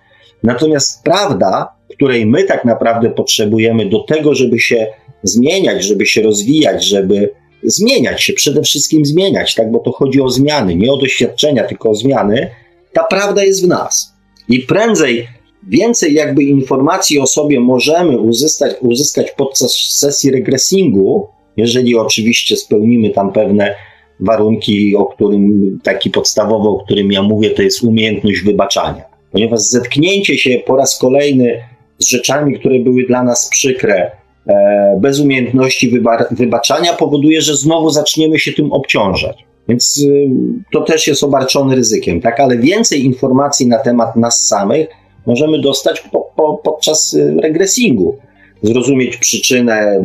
Natomiast 0.43 1.03
prawda, 1.03 1.75
której 1.93 2.25
my 2.25 2.43
tak 2.43 2.65
naprawdę 2.65 3.09
potrzebujemy 3.09 3.89
do 3.89 3.99
tego, 3.99 4.35
żeby 4.35 4.59
się 4.59 4.87
zmieniać, 5.23 5.83
żeby 5.83 6.05
się 6.05 6.21
rozwijać, 6.21 6.85
żeby 6.85 7.29
zmieniać 7.63 8.23
się, 8.23 8.33
przede 8.33 8.61
wszystkim 8.61 9.05
zmieniać, 9.05 9.55
tak? 9.55 9.71
Bo 9.71 9.79
to 9.79 9.91
chodzi 9.91 10.21
o 10.21 10.29
zmiany, 10.29 10.75
nie 10.75 10.91
o 10.91 10.97
doświadczenia, 10.97 11.63
tylko 11.63 11.89
o 11.89 11.95
zmiany. 11.95 12.49
Ta 12.93 13.03
prawda 13.03 13.43
jest 13.43 13.65
w 13.65 13.67
nas. 13.67 14.13
I 14.49 14.59
prędzej 14.59 15.27
więcej 15.67 16.13
jakby 16.13 16.43
informacji 16.43 17.19
o 17.19 17.27
sobie 17.27 17.59
możemy 17.59 18.17
uzyskać, 18.17 18.75
uzyskać 18.81 19.31
podczas 19.31 19.71
sesji 19.89 20.31
regresingu, 20.31 21.27
jeżeli 21.57 21.95
oczywiście 21.95 22.57
spełnimy 22.57 23.09
tam 23.09 23.33
pewne 23.33 23.75
warunki, 24.19 24.95
o 24.95 25.05
którym 25.05 25.79
taki 25.83 26.09
podstawowy, 26.09 26.69
o 26.69 26.83
którym 26.83 27.11
ja 27.11 27.23
mówię, 27.23 27.49
to 27.49 27.61
jest 27.61 27.83
umiejętność 27.83 28.41
wybaczania. 28.41 29.03
Ponieważ 29.31 29.59
zetknięcie 29.59 30.37
się 30.37 30.61
po 30.65 30.75
raz 30.75 30.99
kolejny 30.99 31.61
z 31.99 32.07
rzeczami, 32.07 32.59
które 32.59 32.79
były 32.79 33.03
dla 33.03 33.23
nas 33.23 33.49
przykre, 33.49 34.11
e, 34.47 34.97
bez 35.01 35.19
umiejętności 35.19 35.91
wybaczania 36.31 36.93
powoduje, 36.93 37.41
że 37.41 37.55
znowu 37.55 37.89
zaczniemy 37.89 38.39
się 38.39 38.53
tym 38.53 38.71
obciążać. 38.71 39.45
Więc 39.67 39.97
y, 39.97 40.29
to 40.71 40.81
też 40.81 41.07
jest 41.07 41.23
obarczone 41.23 41.75
ryzykiem, 41.75 42.21
tak? 42.21 42.39
Ale 42.39 42.57
więcej 42.57 43.05
informacji 43.05 43.67
na 43.67 43.79
temat 43.79 44.15
nas 44.15 44.47
samych 44.47 44.87
możemy 45.25 45.61
dostać 45.61 46.01
po, 46.01 46.31
po, 46.35 46.61
podczas 46.63 47.13
y, 47.13 47.35
regresingu. 47.41 48.17
Zrozumieć 48.61 49.17
przyczynę, 49.17 50.01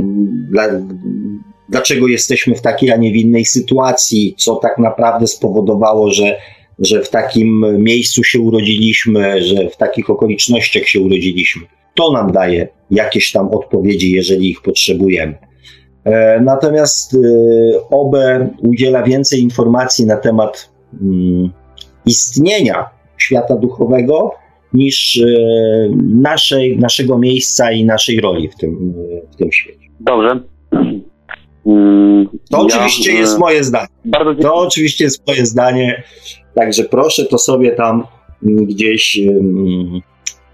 dla, 0.50 0.68
dlaczego 1.68 2.08
jesteśmy 2.08 2.54
w 2.54 2.60
takiej, 2.60 2.90
a 2.90 2.96
nie 2.96 3.12
w 3.12 3.16
innej 3.16 3.44
sytuacji, 3.44 4.34
co 4.38 4.56
tak 4.56 4.78
naprawdę 4.78 5.26
spowodowało, 5.26 6.10
że, 6.10 6.38
że 6.78 7.02
w 7.02 7.10
takim 7.10 7.64
miejscu 7.78 8.24
się 8.24 8.40
urodziliśmy, 8.40 9.42
że 9.42 9.70
w 9.70 9.76
takich 9.76 10.10
okolicznościach 10.10 10.88
się 10.88 11.00
urodziliśmy. 11.00 11.62
To 11.94 12.12
nam 12.12 12.32
daje 12.32 12.68
jakieś 12.90 13.32
tam 13.32 13.48
odpowiedzi, 13.48 14.10
jeżeli 14.10 14.50
ich 14.50 14.62
potrzebujemy. 14.62 15.38
E, 16.04 16.40
natomiast 16.40 17.14
y, 17.14 17.18
OBE 17.90 18.48
udziela 18.58 19.02
więcej 19.02 19.40
informacji 19.40 20.06
na 20.06 20.16
temat 20.16 20.70
mm, 21.02 21.52
istnienia 22.06 22.90
świata 23.16 23.56
duchowego, 23.56 24.34
niż 24.72 25.18
e, 25.18 25.26
naszej, 25.98 26.78
naszego 26.78 27.18
miejsca 27.18 27.72
i 27.72 27.84
naszej 27.84 28.20
roli 28.20 28.48
w 28.48 28.54
tym, 28.56 28.94
w 29.32 29.36
tym 29.36 29.52
świecie. 29.52 29.80
Dobrze. 30.00 30.40
To 32.50 32.56
ja, 32.56 32.64
oczywiście 32.66 33.12
jest 33.12 33.38
moje 33.38 33.64
zdanie. 33.64 33.88
to 34.42 34.54
oczywiście 34.54 35.04
jest 35.04 35.26
moje 35.28 35.46
zdanie. 35.46 36.02
Także 36.54 36.84
proszę 36.84 37.24
to 37.24 37.38
sobie 37.38 37.72
tam 37.72 38.04
gdzieś 38.42 39.20
um, 39.28 40.00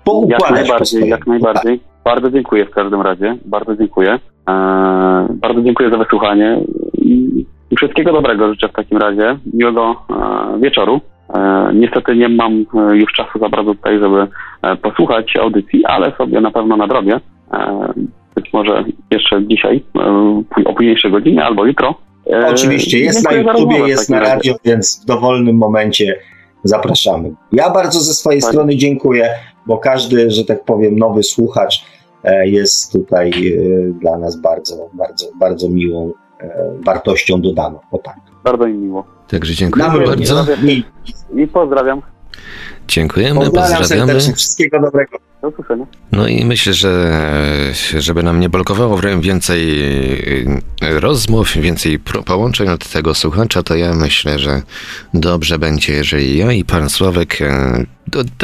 poukładać. 0.05 0.41
Jak 0.41 0.51
najbardziej, 0.51 1.09
jak 1.09 1.27
najbardziej. 1.27 1.79
Tak. 1.79 1.89
Bardzo 2.05 2.31
dziękuję 2.31 2.67
w 2.67 2.71
każdym 2.71 3.01
razie. 3.01 3.37
Bardzo 3.45 3.77
dziękuję. 3.77 4.19
E, 4.49 5.27
bardzo 5.31 5.63
dziękuję 5.63 5.91
za 5.91 5.97
wysłuchanie 5.97 6.61
i 6.99 7.77
wszystkiego 7.77 8.13
dobrego 8.13 8.51
życzę 8.51 8.69
w 8.69 8.73
takim 8.73 8.99
razie. 8.99 9.39
Miłego 9.55 9.97
e, 10.11 10.61
wieczoru. 10.61 11.01
E, 11.37 11.71
niestety 11.75 12.17
nie 12.17 12.29
mam 12.29 12.53
e, 12.75 12.97
już 12.97 13.13
czasu 13.13 13.39
za 13.39 13.49
bardzo 13.49 13.75
tutaj, 13.75 13.99
żeby 13.99 14.27
e, 14.63 14.77
posłuchać 14.77 15.37
audycji, 15.37 15.85
ale 15.85 16.13
sobie 16.17 16.41
na 16.41 16.51
pewno 16.51 16.77
nadrobię. 16.77 17.21
Być 18.35 18.53
może 18.53 18.85
jeszcze 19.11 19.47
dzisiaj, 19.47 19.83
o 20.65 20.75
późniejszej 20.75 21.11
godzinie 21.11 21.45
albo 21.45 21.67
jutro. 21.67 21.95
Oczywiście, 22.49 22.99
jest 22.99 23.31
na 23.31 23.37
YouTubie, 23.37 23.79
jest 23.79 24.11
na 24.11 24.21
radio, 24.21 24.55
więc 24.65 25.03
w 25.03 25.07
dowolnym 25.07 25.57
momencie 25.57 26.19
zapraszamy. 26.65 27.31
Ja 27.53 27.71
bardzo 27.71 28.01
ze 28.01 28.15
swojej 28.15 28.41
tak. 28.41 28.51
strony 28.51 28.77
dziękuję, 28.77 29.31
bo 29.67 29.79
każdy, 29.79 30.31
że 30.31 30.45
tak 30.45 30.65
powiem, 30.65 30.99
nowy 30.99 31.23
słuchacz 31.23 31.85
jest 32.45 32.93
tutaj 32.93 33.33
dla 34.01 34.19
nas 34.19 34.41
bardzo, 34.41 34.91
bardzo, 34.93 35.27
bardzo 35.41 35.69
miłą 35.69 36.13
wartością 36.87 37.41
dodaną. 37.41 37.79
O 37.91 37.99
tak. 37.99 38.17
Bardzo 38.47 38.67
mi 38.67 38.75
miło. 38.75 39.07
Także 39.29 39.55
dziękujemy 39.55 40.07
bardzo. 40.07 40.47
I, 40.63 40.85
I 41.35 41.47
pozdrawiam. 41.49 42.03
Dziękujemy, 42.89 43.41
pozdrawiam. 43.41 43.79
pozdrawiamy. 43.79 44.21
Wszystkiego 44.21 44.81
dobrego. 44.81 45.19
Do 45.43 45.49
usłyszenia. 45.49 45.87
No 46.13 46.29
i 46.29 46.45
myślę, 46.45 46.73
że 46.73 47.23
żeby 47.99 48.23
nam 48.23 48.41
nie 48.41 48.49
blokowało 48.49 49.01
więcej 49.21 49.81
e, 50.83 51.01
rozmów, 51.01 51.53
więcej 51.53 51.99
połączeń 51.99 52.69
od 52.69 52.89
tego 52.89 53.15
słuchacza, 53.15 53.63
to 53.63 53.77
ja 53.77 53.95
myślę, 53.95 54.39
że 54.39 54.63
dobrze 55.15 55.59
będzie, 55.59 55.93
jeżeli 55.93 56.39
ja 56.39 56.53
i 56.53 56.65
pan 56.65 56.91
Sławek 56.91 57.43
e, 57.43 57.85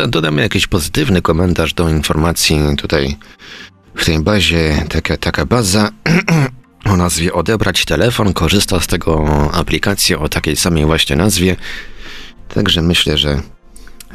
dodamy 0.08 0.42
jakiś 0.42 0.66
pozytywny 0.66 1.22
komentarz 1.22 1.74
do 1.74 1.88
informacji 1.88 2.60
tutaj 2.78 3.16
w 3.94 4.04
tej 4.04 4.20
bazie 4.20 4.84
taka, 4.88 5.16
taka 5.16 5.46
baza 5.46 5.88
o 6.84 6.96
nazwie 6.96 7.32
odebrać 7.32 7.84
telefon, 7.84 8.32
korzysta 8.32 8.80
z 8.80 8.86
tego 8.86 9.26
aplikacja 9.52 10.18
o 10.18 10.28
takiej 10.28 10.56
samej 10.56 10.84
właśnie 10.84 11.16
nazwie. 11.16 11.56
Także 12.54 12.82
myślę, 12.82 13.18
że 13.18 13.40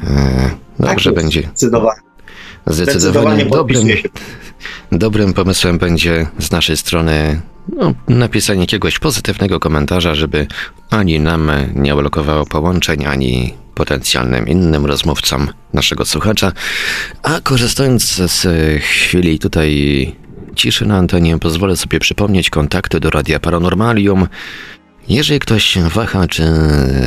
e, 0.04 0.50
dobrze 0.80 1.10
tak 1.10 1.22
będzie. 1.22 1.42
Zdecydowanie. 1.42 2.02
Zdecydowanie, 2.68 3.00
Zdecydowanie 3.00 3.46
dobrym, 3.46 3.88
dobrym 4.92 5.34
pomysłem 5.34 5.78
będzie 5.78 6.28
z 6.40 6.52
naszej 6.52 6.78
strony 6.78 7.42
no, 7.76 7.94
napisanie 8.08 8.62
jakiegoś 8.62 9.00
pozytywnego 9.00 9.60
komentarza, 9.60 10.16
żeby 10.16 10.48
ani 10.90 11.20
nam 11.20 11.52
nie 11.76 11.96
blokowało 11.96 12.46
połączeń, 12.46 13.06
ani 13.06 13.54
potencjalnym 13.76 14.48
innym 14.48 14.86
rozmówcom 14.86 15.48
naszego 15.74 16.06
słuchacza. 16.06 16.52
A 17.24 17.42
korzystając 17.42 18.04
z 18.16 18.48
chwili 18.84 19.40
tutaj 19.40 20.16
ciszy 20.58 20.86
na 20.86 20.98
antenie, 20.98 21.40
pozwolę 21.40 21.78
sobie 21.78 22.00
przypomnieć 22.00 22.50
kontakty 22.50 23.00
do 23.00 23.10
Radia 23.10 23.40
Paranormalium. 23.40 24.28
Jeżeli 25.10 25.40
ktoś 25.40 25.78
waha, 25.78 26.28
czy 26.28 26.44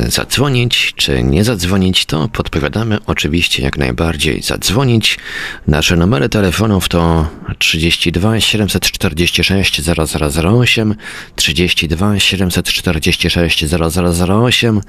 zadzwonić, 0.07 0.93
czy 0.95 1.23
nie 1.23 1.43
zadzwonić, 1.43 2.05
to 2.05 2.27
podpowiadamy 2.27 2.97
oczywiście 3.05 3.63
jak 3.63 3.77
najbardziej 3.77 4.41
zadzwonić. 4.41 5.19
Nasze 5.67 5.95
numery 5.95 6.29
telefonów 6.29 6.89
to 6.89 7.27
32 7.59 8.39
746 8.39 9.81
0008, 9.81 10.95
32 11.35 12.19
746 12.19 13.65
0008, 13.65 14.81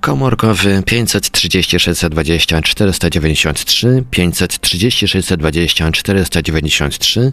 komórkowy 0.00 0.82
536 0.86 2.06
20 2.10 2.62
493, 2.62 4.04
536 4.10 5.28
20 5.36 5.92
493, 5.92 7.32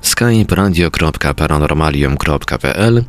skype 0.00 0.54
radio.paranormalium.pl. 0.54 3.04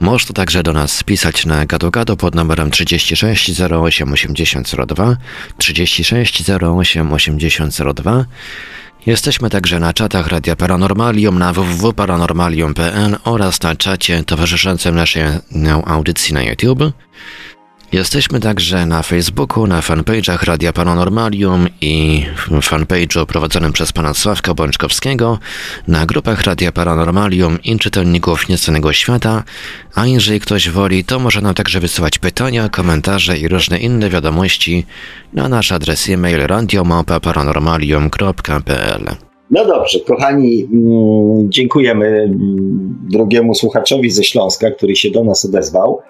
Można 0.00 0.34
także 0.34 0.62
do 0.62 0.72
nas 0.72 1.02
pisać 1.06 1.46
na 1.46 1.66
gado 1.66 2.16
pod 2.16 2.34
numerem 2.34 2.70
36 2.70 3.60
08 3.60 4.12
8002, 4.12 5.16
36 5.58 6.50
08 6.50 7.12
8002. 7.12 8.24
Jesteśmy 9.06 9.50
także 9.50 9.80
na 9.80 9.92
czatach 9.92 10.26
Radia 10.26 10.56
Paranormalium 10.56 11.38
na 11.38 11.52
www.paranormalium.pl 11.52 13.16
oraz 13.24 13.62
na 13.62 13.76
czacie 13.76 14.24
towarzyszącym 14.24 14.94
naszej 14.94 15.22
audycji 15.84 16.34
na 16.34 16.42
YouTube. 16.42 16.92
Jesteśmy 17.92 18.40
także 18.40 18.86
na 18.86 19.02
Facebooku, 19.02 19.66
na 19.66 19.80
fanpage'ach 19.80 20.44
Radia 20.44 20.72
Paranormalium 20.72 21.68
i 21.80 22.26
fanpage'u 22.48 23.26
prowadzonym 23.26 23.72
przez 23.72 23.92
pana 23.92 24.14
Sławka 24.14 24.54
Bączkowskiego, 24.54 25.38
na 25.88 26.06
grupach 26.06 26.42
Radia 26.42 26.72
Paranormalium 26.72 27.62
i 27.62 27.78
czytelników 27.78 28.48
Nieznanego 28.48 28.92
Świata, 28.92 29.44
a 29.94 30.06
jeżeli 30.06 30.40
ktoś 30.40 30.68
woli, 30.68 31.04
to 31.04 31.18
może 31.18 31.40
nam 31.40 31.54
także 31.54 31.80
wysyłać 31.80 32.18
pytania, 32.18 32.68
komentarze 32.68 33.38
i 33.38 33.48
różne 33.48 33.78
inne 33.78 34.10
wiadomości 34.10 34.86
na 35.32 35.48
nasz 35.48 35.72
adres 35.72 36.08
e-mail 36.08 36.46
radiomapa.paranormalium.pl 36.46 39.25
no 39.50 39.64
dobrze, 39.64 40.00
kochani, 40.00 40.68
mm, 40.72 41.52
dziękujemy 41.52 42.06
mm, 42.06 42.98
drogiemu 43.12 43.54
słuchaczowi 43.54 44.10
ze 44.10 44.24
Śląska, 44.24 44.70
który 44.70 44.96
się 44.96 45.10
do 45.10 45.24
nas 45.24 45.44
odezwał. 45.44 46.00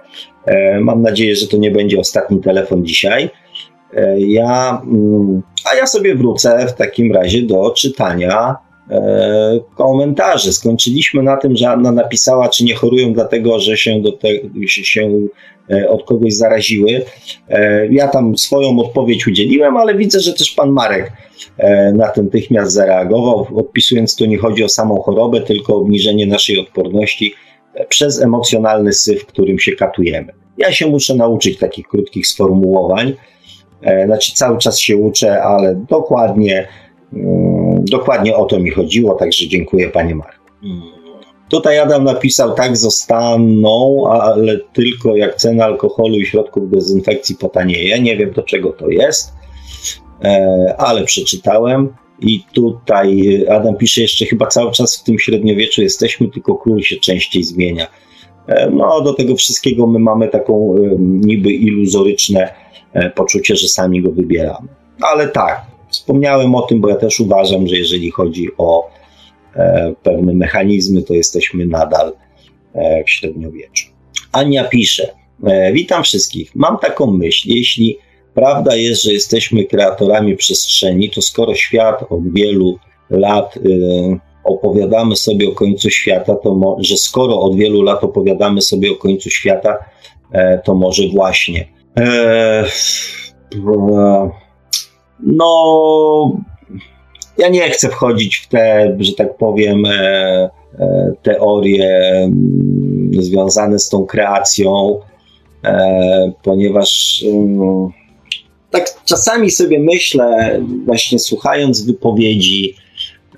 E, 0.45 0.81
mam 0.81 1.03
nadzieję, 1.03 1.37
że 1.37 1.47
to 1.47 1.57
nie 1.57 1.71
będzie 1.71 2.01
ostatni 2.01 2.41
telefon 2.41 2.87
dzisiaj. 2.87 3.31
E, 3.95 4.21
ja, 4.21 4.83
mm, 4.85 5.43
a 5.73 5.77
ja 5.77 5.87
sobie 5.87 6.15
wrócę 6.15 6.67
w 6.69 6.73
takim 6.73 7.13
razie 7.13 7.43
do 7.43 7.71
czytania 7.71 8.57
komentarzy. 9.75 10.53
Skończyliśmy 10.53 11.23
na 11.23 11.37
tym, 11.37 11.57
że 11.57 11.71
Anna 11.71 11.93
napisała, 11.93 12.49
czy 12.49 12.65
nie 12.65 12.75
chorują 12.75 13.13
dlatego, 13.13 13.59
że 13.59 13.77
się, 13.77 14.01
do 14.01 14.13
te, 14.13 14.29
się 14.67 15.11
od 15.89 16.05
kogoś 16.05 16.35
zaraziły. 16.35 17.03
Ja 17.91 18.09
tam 18.09 18.39
swoją 18.39 18.79
odpowiedź 18.79 19.27
udzieliłem, 19.27 19.77
ale 19.77 19.95
widzę, 19.95 20.21
że 20.21 20.33
też 20.33 20.51
pan 20.51 20.71
Marek 20.71 21.13
natychmiast 21.95 22.73
zareagował, 22.73 23.47
odpisując, 23.57 24.17
to 24.17 24.27
nie 24.27 24.39
chodzi 24.39 24.65
o 24.65 24.69
samą 24.69 25.03
chorobę, 25.03 25.41
tylko 25.41 25.75
o 25.75 25.77
obniżenie 25.77 26.27
naszej 26.27 26.59
odporności 26.59 27.35
przez 27.89 28.23
emocjonalny 28.23 28.93
syf, 28.93 29.27
którym 29.27 29.59
się 29.59 29.73
katujemy. 29.73 30.33
Ja 30.59 30.73
się 30.73 30.87
muszę 30.87 31.15
nauczyć 31.15 31.59
takich 31.59 31.89
krótkich 31.89 32.27
sformułowań. 32.27 33.13
E, 33.83 34.07
znaczy, 34.07 34.33
cały 34.35 34.59
czas 34.59 34.79
się 34.79 34.97
uczę, 34.97 35.43
ale 35.43 35.75
dokładnie, 35.89 36.69
dokładnie 37.91 38.37
o 38.37 38.45
to 38.45 38.61
mi 38.61 38.71
chodziło, 38.71 39.15
także 39.15 39.49
dziękuję 39.49 39.89
Panie 39.89 40.15
Marku. 40.15 40.47
Tutaj 41.49 41.79
Adam 41.79 42.05
napisał, 42.05 42.55
tak 42.55 42.77
zostaną, 42.77 44.05
ale 44.11 44.59
tylko 44.73 45.17
jak 45.17 45.35
cena 45.35 45.65
alkoholu 45.65 46.15
i 46.15 46.27
środków 46.27 46.71
dezynfekcji 46.71 47.37
potanieje. 47.37 48.01
Nie 48.01 48.17
wiem 48.17 48.33
do 48.33 48.43
czego 48.43 48.73
to 48.73 48.89
jest, 48.89 49.33
e, 50.25 50.75
ale 50.79 51.05
przeczytałem. 51.05 51.89
I 52.21 52.41
tutaj 52.53 53.39
Adam 53.51 53.77
pisze 53.77 54.01
jeszcze 54.03 54.27
chyba 54.27 54.47
cały 54.47 54.73
czas 54.73 54.97
w 54.97 55.05
tym 55.05 55.19
średniowieczu 55.19 55.83
jesteśmy, 55.83 56.29
tylko 56.29 56.55
król 56.55 56.83
się 56.83 56.97
częściej 56.97 57.43
zmienia. 57.43 57.87
E, 58.47 58.71
no, 58.71 59.01
do 59.01 59.15
tego 59.15 59.37
wszystkiego 59.37 59.87
my 59.87 59.99
mamy 59.99 60.29
taką 60.29 60.75
niby 60.99 61.53
iluzoryczne 61.53 62.55
e, 62.93 63.11
poczucie, 63.11 63.57
że 63.57 63.69
sami 63.69 64.03
go 64.03 64.11
wybieramy. 64.11 64.69
Ale 65.01 65.29
tak, 65.29 65.67
wspomniałem 65.99 66.55
o 66.55 66.63
tym, 66.63 66.81
bo 66.81 66.89
ja 66.89 66.97
też 66.97 67.21
uważam, 67.21 67.67
że 67.67 67.77
jeżeli 67.77 68.11
chodzi 68.11 68.49
o 68.59 68.91
e, 69.57 69.95
pewne 70.03 70.35
mechanizmy, 70.35 71.03
to 71.03 71.15
jesteśmy 71.15 71.67
nadal 71.67 72.13
w 73.07 73.11
średniowieczu. 73.11 73.87
Ania 74.33 74.65
pisze: 74.65 75.15
Witam 75.73 76.03
wszystkich. 76.03 76.55
Mam 76.55 76.79
taką 76.79 77.07
myśl, 77.07 77.49
jeśli 77.49 77.99
Prawda 78.37 78.77
jest, 78.77 79.03
że 79.03 79.13
jesteśmy 79.13 79.65
kreatorami 79.65 80.37
przestrzeni, 80.37 81.11
to 81.11 81.23
skoro 81.23 81.55
świat 81.55 82.05
od 82.11 82.33
wielu 82.33 82.79
lat 83.11 83.57
y, 83.57 83.61
opowiadamy 84.45 85.17
sobie 85.17 85.49
o 85.49 85.53
końcu 85.53 85.91
świata, 85.91 86.35
to 86.35 86.55
mo- 86.55 86.77
że 86.81 86.97
skoro 86.97 87.41
od 87.41 87.57
wielu 87.57 87.83
lat 87.83 88.05
opowiadamy 88.05 88.63
sobie 88.63 88.93
o 88.93 88.95
końcu 88.95 89.31
świata, 89.31 89.79
e, 90.33 90.59
to 90.59 90.75
może 90.75 91.03
właśnie. 91.09 91.69
E, 91.99 92.65
no, 95.21 96.37
ja 97.39 97.49
nie 97.49 97.71
chcę 97.71 97.89
wchodzić 97.89 98.37
w 98.37 98.49
te, 98.49 98.97
że 99.01 99.13
tak 99.13 99.37
powiem, 99.37 99.87
e, 99.87 100.51
e 100.79 101.13
teorie 101.23 101.99
mm, 101.99 103.11
związane 103.19 103.79
z 103.79 103.89
tą 103.89 104.07
kreacją, 104.07 105.01
e, 105.65 106.33
ponieważ. 106.43 107.25
Mm, 107.33 107.89
tak 108.71 109.05
czasami 109.05 109.51
sobie 109.51 109.81
myślę, 109.81 110.61
właśnie 110.87 111.19
słuchając 111.19 111.83
wypowiedzi 111.83 112.75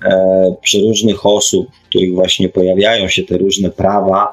e, 0.05 0.55
przeróżnych 0.61 1.25
osób, 1.25 1.67
w 1.85 1.89
których 1.89 2.13
właśnie 2.13 2.49
pojawiają 2.49 3.07
się 3.07 3.23
te 3.23 3.37
różne 3.37 3.69
prawa, 3.69 4.27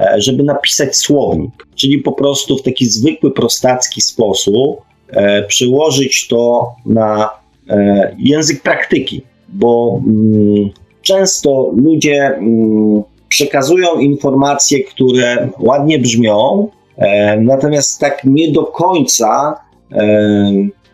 e, 0.00 0.14
żeby 0.20 0.42
napisać 0.42 0.96
słownik, 0.96 1.66
czyli 1.74 1.98
po 1.98 2.12
prostu 2.12 2.56
w 2.56 2.62
taki 2.62 2.86
zwykły, 2.86 3.30
prostacki 3.30 4.00
sposób 4.00 4.89
e, 5.12 5.42
przyłożyć 5.42 6.28
to 6.28 6.72
na 6.86 7.30
e, 7.68 8.16
język 8.18 8.62
praktyki, 8.62 9.22
bo 9.48 10.00
mm, 10.06 10.70
często 11.02 11.72
ludzie 11.76 12.26
mm, 12.26 13.02
przekazują 13.28 13.98
informacje, 13.98 14.84
które 14.84 15.48
ładnie 15.58 15.98
brzmią, 15.98 16.68
e, 16.96 17.40
natomiast 17.40 18.00
tak 18.00 18.24
nie 18.24 18.52
do 18.52 18.64
końca 18.64 19.60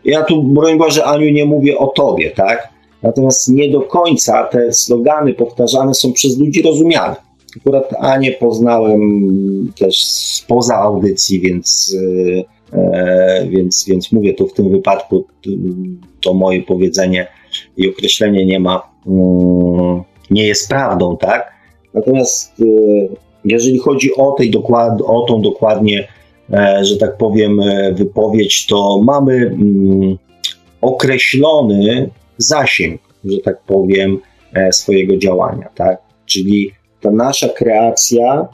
ja 0.07 0.23
tu, 0.23 0.43
broń 0.43 0.77
Boże, 0.77 1.05
Aniu, 1.05 1.31
nie 1.31 1.45
mówię 1.45 1.77
o 1.77 1.87
tobie, 1.87 2.31
tak? 2.31 2.69
Natomiast 3.03 3.47
nie 3.47 3.71
do 3.71 3.81
końca 3.81 4.43
te 4.43 4.73
slogany 4.73 5.33
powtarzane 5.33 5.93
są 5.93 6.13
przez 6.13 6.37
ludzi 6.37 6.61
rozumiane. 6.61 7.15
Akurat 7.57 7.93
Anię 7.99 8.31
poznałem 8.31 9.01
też 9.79 10.03
spoza 10.05 10.75
audycji, 10.75 11.39
więc, 11.39 11.95
więc, 13.49 13.85
więc 13.87 14.11
mówię 14.11 14.33
tu 14.33 14.47
w 14.47 14.53
tym 14.53 14.69
wypadku 14.69 15.25
to 16.21 16.33
moje 16.33 16.63
powiedzenie 16.63 17.27
i 17.77 17.89
określenie 17.89 18.45
nie 18.45 18.59
ma, 18.59 18.89
mm, 19.07 20.01
nie 20.31 20.47
jest 20.47 20.69
prawdą, 20.69 21.17
tak? 21.17 21.53
Natomiast 21.93 22.59
e, 22.59 22.65
jeżeli 23.45 23.79
chodzi 23.79 24.15
o, 24.15 24.31
tej 24.31 24.51
dokład, 24.51 25.01
o 25.01 25.25
tą 25.27 25.41
dokładnie 25.41 26.07
E, 26.53 26.85
że 26.85 26.97
tak 26.97 27.17
powiem, 27.17 27.59
e, 27.59 27.91
wypowiedź, 27.93 28.65
to 28.65 29.01
mamy 29.03 29.33
mm, 29.33 30.17
określony 30.81 32.09
zasięg, 32.37 33.01
że 33.25 33.37
tak 33.37 33.61
powiem, 33.61 34.19
e, 34.53 34.73
swojego 34.73 35.17
działania, 35.17 35.69
tak? 35.75 36.01
Czyli 36.25 36.71
ta 37.01 37.11
nasza 37.11 37.49
kreacja 37.49 38.47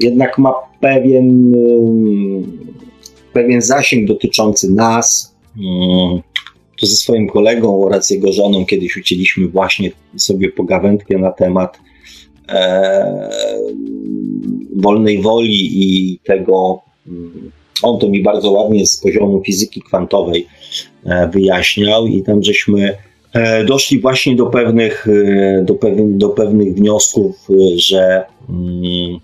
jednak 0.00 0.38
ma 0.38 0.54
pewien, 0.80 1.52
pewien 3.32 3.62
zasięg 3.62 4.08
dotyczący 4.08 4.72
nas, 4.72 5.34
mm, 5.56 6.20
to 6.80 6.86
ze 6.86 6.96
swoim 6.96 7.28
kolegą 7.28 7.84
oraz 7.84 8.10
jego 8.10 8.32
żoną 8.32 8.66
kiedyś 8.66 8.96
ucięliśmy 8.96 9.48
właśnie 9.48 9.90
sobie 10.16 10.50
pogawędkę 10.50 11.18
na 11.18 11.30
temat 11.30 11.78
e, 12.48 13.30
wolnej 14.76 15.22
woli 15.22 15.70
i 15.72 16.18
tego. 16.24 16.80
Mm, 17.06 17.50
on 17.82 17.98
to 17.98 18.08
mi 18.08 18.22
bardzo 18.22 18.50
ładnie 18.50 18.86
z 18.86 19.00
poziomu 19.00 19.42
fizyki 19.46 19.82
kwantowej 19.82 20.46
e, 21.04 21.28
wyjaśniał, 21.28 22.06
i 22.06 22.22
tam 22.22 22.42
żeśmy 22.42 22.96
e, 23.32 23.64
doszli 23.64 24.00
właśnie 24.00 24.36
do 24.36 24.46
pewnych, 24.46 25.06
e, 25.08 25.62
do 25.64 25.74
pewnych, 25.74 26.16
do 26.16 26.28
pewnych 26.28 26.74
wniosków, 26.74 27.48
że, 27.76 28.24
mm, 28.48 29.20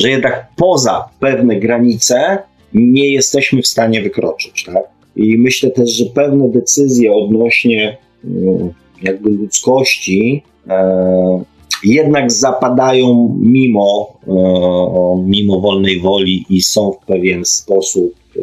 że 0.00 0.10
jednak 0.10 0.46
poza 0.56 1.08
pewne 1.20 1.56
granice 1.56 2.38
nie 2.74 3.10
jesteśmy 3.10 3.62
w 3.62 3.66
stanie 3.66 4.02
wykroczyć. 4.02 4.64
Tak? 4.64 4.84
I 5.16 5.38
myślę 5.38 5.70
też, 5.70 5.90
że 5.90 6.04
pewne 6.04 6.48
decyzje 6.48 7.12
odnośnie 7.12 7.96
mm, 8.24 8.72
jakby 9.02 9.30
ludzkości 9.30 10.42
e, 10.68 11.44
jednak 11.84 12.32
zapadają 12.32 13.38
mimo, 13.40 14.18
e, 14.28 15.24
mimo 15.26 15.60
wolnej 15.60 16.00
woli 16.00 16.44
i 16.50 16.62
są 16.62 16.92
w 16.92 17.06
pewien 17.06 17.44
sposób 17.44 18.14
e, 18.36 18.40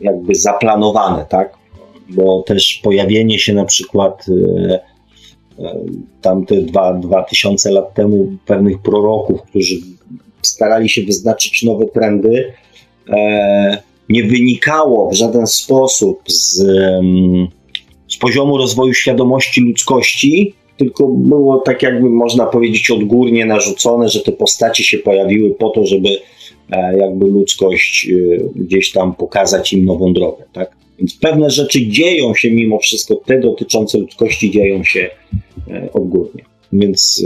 jakby 0.00 0.34
zaplanowane, 0.34 1.26
tak? 1.28 1.56
Bo 2.10 2.42
też 2.42 2.80
pojawienie 2.84 3.38
się 3.38 3.54
na 3.54 3.64
przykład 3.64 4.26
e, 4.28 4.80
e 5.58 5.74
tamte 6.22 6.62
dwa, 6.62 6.94
dwa 6.94 7.22
tysiące 7.22 7.70
lat 7.70 7.94
temu 7.94 8.26
pewnych 8.46 8.78
proroków, 8.78 9.42
którzy 9.42 9.76
starali 10.42 10.88
się 10.88 11.02
wyznaczyć 11.02 11.62
nowe 11.62 11.86
trendy, 11.86 12.52
e, 13.08 13.82
nie 14.08 14.24
wynikało 14.24 15.10
w 15.10 15.14
żaden 15.14 15.46
sposób 15.46 16.20
z, 16.26 16.62
z 18.08 18.16
poziomu 18.16 18.58
rozwoju 18.58 18.94
świadomości 18.94 19.60
ludzkości, 19.60 20.54
tylko 20.76 21.08
było 21.08 21.58
tak 21.58 21.82
jakby 21.82 22.10
można 22.10 22.46
powiedzieć 22.46 22.90
odgórnie 22.90 23.46
narzucone, 23.46 24.08
że 24.08 24.20
te 24.20 24.32
postacie 24.32 24.84
się 24.84 24.98
pojawiły 24.98 25.50
po 25.50 25.70
to, 25.70 25.86
żeby 25.86 26.08
e, 26.70 26.98
jakby 26.98 27.26
ludzkość 27.26 28.08
e, 28.08 28.44
gdzieś 28.54 28.92
tam 28.92 29.14
pokazać 29.14 29.72
im 29.72 29.84
nową 29.84 30.12
drogę, 30.12 30.44
tak? 30.52 30.76
Więc 30.98 31.14
pewne 31.14 31.50
rzeczy 31.50 31.86
dzieją 31.86 32.34
się 32.34 32.50
mimo 32.50 32.78
wszystko, 32.78 33.14
te 33.14 33.40
dotyczące 33.40 33.98
ludzkości 33.98 34.50
dzieją 34.50 34.84
się 34.84 35.10
odgórnie. 35.92 36.44
Więc 36.72 37.24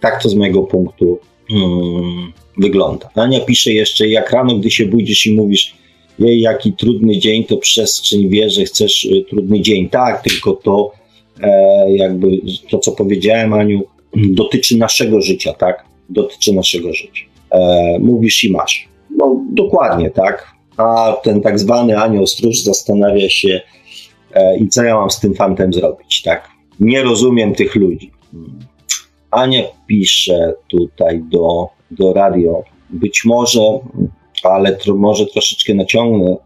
tak 0.00 0.22
to 0.22 0.28
z 0.28 0.34
mojego 0.34 0.62
punktu 0.62 1.18
hmm, 1.50 2.32
wygląda. 2.56 3.10
Ania 3.14 3.40
pisze 3.40 3.72
jeszcze, 3.72 4.08
jak 4.08 4.32
rano, 4.32 4.54
gdy 4.54 4.70
się 4.70 4.86
budzisz 4.86 5.26
i 5.26 5.34
mówisz, 5.34 5.74
jej, 6.18 6.40
jaki 6.40 6.72
trudny 6.72 7.18
dzień, 7.18 7.44
to 7.44 7.56
przestrzeń 7.56 8.28
wie, 8.28 8.50
że 8.50 8.64
chcesz 8.64 9.04
y, 9.04 9.24
trudny 9.30 9.60
dzień. 9.60 9.88
Tak, 9.88 10.22
tylko 10.22 10.52
to 10.52 10.92
e, 11.42 11.96
jakby 11.96 12.40
to, 12.70 12.78
co 12.78 12.92
powiedziałem, 12.92 13.52
Aniu, 13.52 13.82
dotyczy 14.16 14.76
naszego 14.76 15.20
życia, 15.20 15.52
tak? 15.52 15.84
Dotyczy 16.08 16.52
naszego 16.52 16.92
życia. 16.92 17.22
E, 17.50 17.98
mówisz 17.98 18.44
i 18.44 18.50
masz. 18.50 18.88
No, 19.10 19.44
dokładnie, 19.52 20.10
tak? 20.10 20.46
A 20.76 21.16
ten 21.22 21.40
tak 21.40 21.58
zwany 21.58 21.98
anioł 21.98 22.26
stróż 22.26 22.58
zastanawia 22.58 23.28
się, 23.28 23.60
e, 24.34 24.58
i 24.58 24.68
co 24.68 24.82
ja 24.82 24.94
mam 24.94 25.10
z 25.10 25.20
tym 25.20 25.34
fantem 25.34 25.72
zrobić, 25.72 26.22
tak? 26.22 26.48
Nie 26.80 27.02
rozumiem 27.02 27.54
tych 27.54 27.74
ludzi. 27.74 28.10
Ania 29.30 29.62
pisze 29.86 30.54
tutaj 30.68 31.22
do, 31.30 31.68
do 31.90 32.12
radio. 32.12 32.62
Być 32.90 33.24
może 33.24 33.60
ale 34.42 34.76
tro, 34.76 34.94
może 34.94 35.26
troszeczkę 35.26 35.74
naciągnę, 35.74 36.36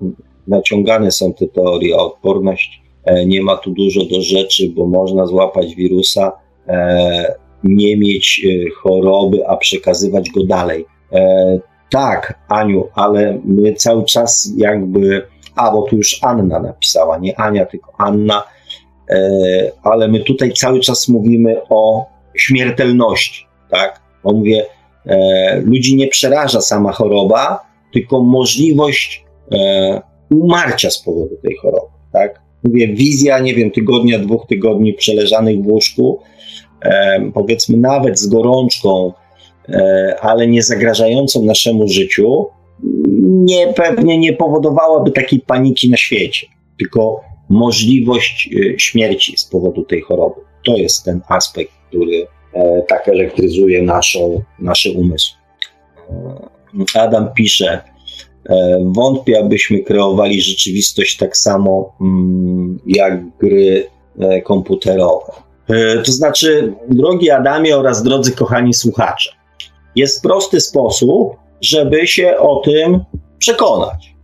naciągane 0.47 1.11
są 1.11 1.33
te 1.33 1.47
teorie 1.47 1.97
o 1.97 2.07
odporność. 2.07 2.83
E, 3.05 3.27
nie 3.27 3.43
ma 3.43 3.57
tu 3.57 3.71
dużo 3.71 4.05
do 4.05 4.23
rzeczy, 4.23 4.71
bo 4.77 4.87
można 4.87 5.27
złapać 5.27 5.75
wirusa, 5.75 6.33
e, 6.69 7.35
nie 7.65 7.97
mieć 7.97 8.43
e, 8.45 8.71
choroby, 8.71 9.49
a 9.49 9.57
przekazywać 9.57 10.31
go 10.31 10.45
dalej. 10.45 10.87
Tak, 11.91 12.39
Aniu, 12.49 12.89
ale 12.95 13.41
my 13.45 13.75
cały 13.75 14.05
czas 14.05 14.53
jakby. 14.57 15.27
A, 15.57 15.71
bo 15.71 15.83
tu 15.83 15.97
już 15.97 16.19
Anna 16.23 16.61
napisała, 16.61 17.19
nie 17.19 17.41
Ania, 17.41 17.67
tylko 17.67 17.93
Anna, 17.99 18.43
ale 19.83 20.09
my 20.09 20.21
tutaj 20.21 20.53
cały 20.53 20.81
czas 20.81 21.09
mówimy 21.09 21.61
o 21.69 22.07
śmiertelności, 22.37 23.47
tak? 23.71 24.01
Bo 24.25 24.33
mówię, 24.33 24.67
ludzi 25.65 25.97
nie 25.97 26.09
przeraża 26.09 26.61
sama 26.61 26.93
choroba, 26.93 27.61
tylko 27.93 28.23
możliwość 28.23 29.25
e, 29.53 30.03
umarcia 30.31 30.91
z 30.91 31.03
powodu 31.03 31.37
tej 31.43 31.57
choroby. 31.57 31.93
Tak? 32.13 32.41
Mówię, 32.65 32.89
wizja, 32.89 33.39
nie 33.39 33.55
wiem, 33.55 33.71
tygodnia, 33.71 34.19
dwóch 34.19 34.47
tygodni 34.47 34.95
przeleżanych 34.95 35.63
w 35.63 35.67
łóżku, 35.67 36.21
e, 36.83 37.21
powiedzmy 37.35 37.77
nawet 37.77 38.19
z 38.19 38.27
gorączką, 38.27 39.13
e, 39.69 40.17
ale 40.21 40.47
nie 40.47 40.63
zagrażającą 40.63 41.45
naszemu 41.45 41.89
życiu, 41.89 42.47
nie, 43.25 43.73
pewnie 43.73 44.19
nie 44.19 44.33
powodowałaby 44.33 45.11
takiej 45.11 45.41
paniki 45.41 45.91
na 45.91 45.97
świecie, 45.97 46.47
tylko 46.79 47.21
możliwość 47.49 48.51
e, 48.55 48.79
śmierci 48.79 49.37
z 49.37 49.45
powodu 49.45 49.83
tej 49.85 50.01
choroby. 50.01 50.41
To 50.65 50.77
jest 50.77 51.05
ten 51.05 51.21
aspekt, 51.29 51.73
który 51.93 52.27
e, 52.55 52.83
tak 52.89 53.05
charakteryzuje 53.05 53.83
naszą, 53.83 54.43
nasze 54.59 54.91
umysły. 54.91 55.37
E, 56.97 57.01
Adam 57.01 57.29
pisze, 57.35 57.81
e, 58.49 58.79
wątpię, 58.85 59.41
abyśmy 59.41 59.79
kreowali 59.79 60.43
rzeczywistość 60.43 61.17
tak 61.17 61.37
samo 61.37 61.97
mm, 62.01 62.79
jak 62.87 63.37
gry 63.39 63.87
komputerowe. 64.45 65.33
To 66.05 66.13
znaczy, 66.13 66.73
drogi 66.89 67.31
Adamie 67.31 67.77
oraz 67.77 68.03
drodzy 68.03 68.33
kochani 68.33 68.75
słuchacze, 68.75 69.31
jest 69.97 70.23
prosty 70.23 70.61
sposób, 70.61 71.37
żeby 71.61 72.07
się 72.07 72.37
o 72.39 72.61
tym 72.65 73.01
przekonać. 73.39 74.15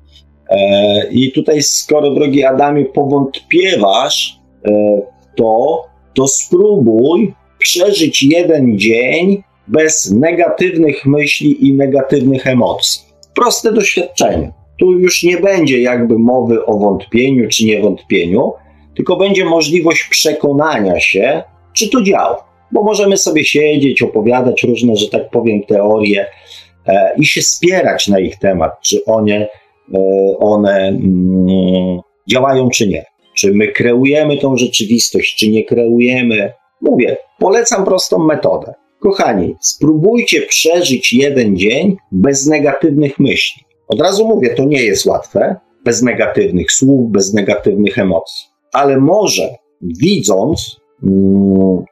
I 1.10 1.32
tutaj, 1.32 1.62
skoro 1.62 2.10
drogi 2.10 2.44
Adamie 2.44 2.84
powątpiewasz 2.84 4.38
to, 5.36 5.84
to 6.14 6.28
spróbuj 6.28 7.34
przeżyć 7.58 8.22
jeden 8.22 8.78
dzień 8.78 9.42
bez 9.68 10.10
negatywnych 10.10 11.06
myśli 11.06 11.68
i 11.68 11.72
negatywnych 11.72 12.46
emocji. 12.46 13.00
Proste 13.34 13.72
doświadczenie. 13.72 14.52
Tu 14.78 14.92
już 14.92 15.22
nie 15.22 15.36
będzie 15.36 15.82
jakby 15.82 16.18
mowy 16.18 16.66
o 16.66 16.78
wątpieniu 16.78 17.48
czy 17.48 17.64
niewątpieniu, 17.64 18.52
tylko 18.96 19.16
będzie 19.16 19.44
możliwość 19.44 20.04
przekonania 20.10 21.00
się, 21.00 21.42
czy 21.72 21.88
to 21.88 22.02
działa. 22.02 22.48
Bo 22.72 22.82
możemy 22.82 23.16
sobie 23.16 23.44
siedzieć, 23.44 24.02
opowiadać 24.02 24.62
różne, 24.62 24.96
że 24.96 25.08
tak 25.08 25.30
powiem, 25.30 25.62
teorie 25.62 26.26
e, 26.86 27.14
i 27.16 27.24
się 27.26 27.42
spierać 27.42 28.08
na 28.08 28.20
ich 28.20 28.38
temat, 28.38 28.72
czy 28.82 29.04
one, 29.04 29.48
e, 29.94 29.98
one 30.38 30.78
mm, 30.78 32.00
działają, 32.30 32.68
czy 32.68 32.88
nie. 32.88 33.04
Czy 33.34 33.52
my 33.54 33.68
kreujemy 33.68 34.36
tą 34.36 34.56
rzeczywistość, 34.56 35.36
czy 35.36 35.48
nie 35.48 35.64
kreujemy. 35.64 36.52
Mówię, 36.80 37.16
polecam 37.38 37.84
prostą 37.84 38.18
metodę. 38.18 38.74
Kochani, 39.00 39.56
spróbujcie 39.60 40.42
przeżyć 40.42 41.12
jeden 41.12 41.56
dzień 41.56 41.96
bez 42.12 42.46
negatywnych 42.46 43.18
myśli. 43.18 43.62
Od 43.88 44.00
razu 44.00 44.28
mówię, 44.28 44.54
to 44.54 44.64
nie 44.64 44.82
jest 44.82 45.06
łatwe, 45.06 45.56
bez 45.84 46.02
negatywnych 46.02 46.72
słów, 46.72 47.10
bez 47.10 47.32
negatywnych 47.32 47.98
emocji. 47.98 48.46
Ale 48.72 48.96
może 48.96 49.54
widząc, 49.82 50.76
mm, 51.02 51.84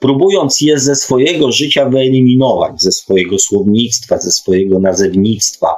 próbując 0.00 0.60
je 0.60 0.78
ze 0.78 0.94
swojego 0.94 1.52
życia 1.52 1.88
wyeliminować, 1.88 2.82
ze 2.82 2.92
swojego 2.92 3.38
słownictwa, 3.38 4.18
ze 4.18 4.30
swojego 4.30 4.78
nazewnictwa, 4.78 5.68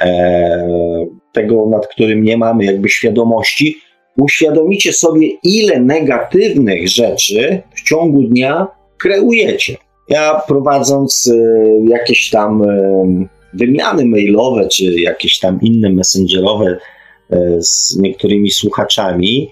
e, 0.00 1.06
tego, 1.32 1.66
nad 1.66 1.86
którym 1.86 2.24
nie 2.24 2.36
mamy 2.36 2.64
jakby 2.64 2.88
świadomości, 2.88 3.76
uświadomicie 4.18 4.92
sobie, 4.92 5.28
ile 5.42 5.80
negatywnych 5.80 6.88
rzeczy 6.88 7.62
w 7.74 7.88
ciągu 7.88 8.22
dnia 8.22 8.66
kreujecie. 8.98 9.76
Ja 10.08 10.42
prowadząc 10.48 11.32
e, 11.32 11.90
jakieś 11.90 12.30
tam 12.30 12.62
e, 12.62 13.04
wymiany 13.54 14.04
mailowe, 14.04 14.68
czy 14.68 14.84
jakieś 14.84 15.38
tam 15.38 15.58
inne 15.62 15.90
messengerowe 15.90 16.76
e, 17.30 17.62
z 17.62 17.96
niektórymi 17.96 18.50
słuchaczami, 18.50 19.50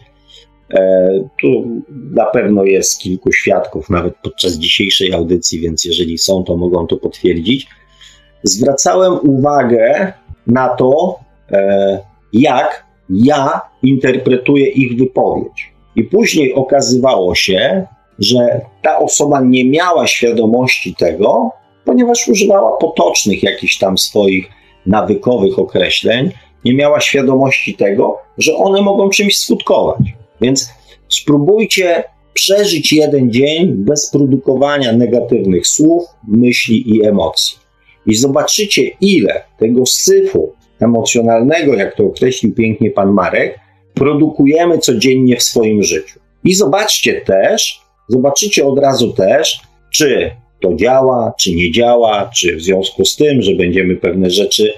tu 1.40 1.82
na 2.10 2.24
pewno 2.24 2.64
jest 2.64 2.98
kilku 2.98 3.32
świadków, 3.32 3.90
nawet 3.90 4.14
podczas 4.22 4.52
dzisiejszej 4.52 5.12
audycji, 5.12 5.60
więc 5.60 5.84
jeżeli 5.84 6.18
są, 6.18 6.44
to 6.44 6.56
mogą 6.56 6.86
to 6.86 6.96
potwierdzić. 6.96 7.66
Zwracałem 8.42 9.12
uwagę 9.22 10.12
na 10.46 10.68
to, 10.68 11.18
jak 12.32 12.86
ja 13.12 13.60
interpretuję 13.82 14.66
ich 14.66 14.98
wypowiedź. 14.98 15.72
I 15.96 16.04
później 16.04 16.54
okazywało 16.54 17.34
się, 17.34 17.86
że 18.18 18.60
ta 18.82 18.98
osoba 18.98 19.40
nie 19.40 19.64
miała 19.64 20.06
świadomości 20.06 20.94
tego, 20.94 21.50
ponieważ 21.84 22.28
używała 22.28 22.76
potocznych 22.76 23.42
jakichś 23.42 23.78
tam 23.78 23.98
swoich 23.98 24.48
nawykowych 24.86 25.58
określeń, 25.58 26.30
nie 26.64 26.74
miała 26.74 27.00
świadomości 27.00 27.74
tego, 27.74 28.18
że 28.38 28.56
one 28.56 28.82
mogą 28.82 29.08
czymś 29.10 29.38
skutkować. 29.38 30.02
Więc 30.40 30.70
spróbujcie 31.08 32.04
przeżyć 32.34 32.92
jeden 32.92 33.32
dzień 33.32 33.72
bez 33.72 34.10
produkowania 34.10 34.92
negatywnych 34.92 35.66
słów, 35.66 36.04
myśli 36.28 36.96
i 36.96 37.06
emocji. 37.06 37.58
I 38.06 38.14
zobaczycie, 38.14 38.82
ile 39.00 39.44
tego 39.58 39.86
syfu 39.86 40.52
emocjonalnego, 40.80 41.74
jak 41.74 41.96
to 41.96 42.04
określił 42.04 42.54
pięknie 42.54 42.90
pan 42.90 43.12
Marek, 43.12 43.58
produkujemy 43.94 44.78
codziennie 44.78 45.36
w 45.36 45.42
swoim 45.42 45.82
życiu. 45.82 46.20
I 46.44 46.54
zobaczcie 46.54 47.20
też, 47.20 47.80
zobaczycie 48.08 48.66
od 48.66 48.78
razu 48.78 49.12
też, 49.12 49.60
czy 49.90 50.30
to 50.60 50.74
działa, 50.74 51.32
czy 51.38 51.54
nie 51.54 51.72
działa, 51.72 52.30
czy 52.36 52.56
w 52.56 52.62
związku 52.62 53.04
z 53.04 53.16
tym, 53.16 53.42
że 53.42 53.54
będziemy 53.54 53.96
pewne 53.96 54.30
rzeczy 54.30 54.72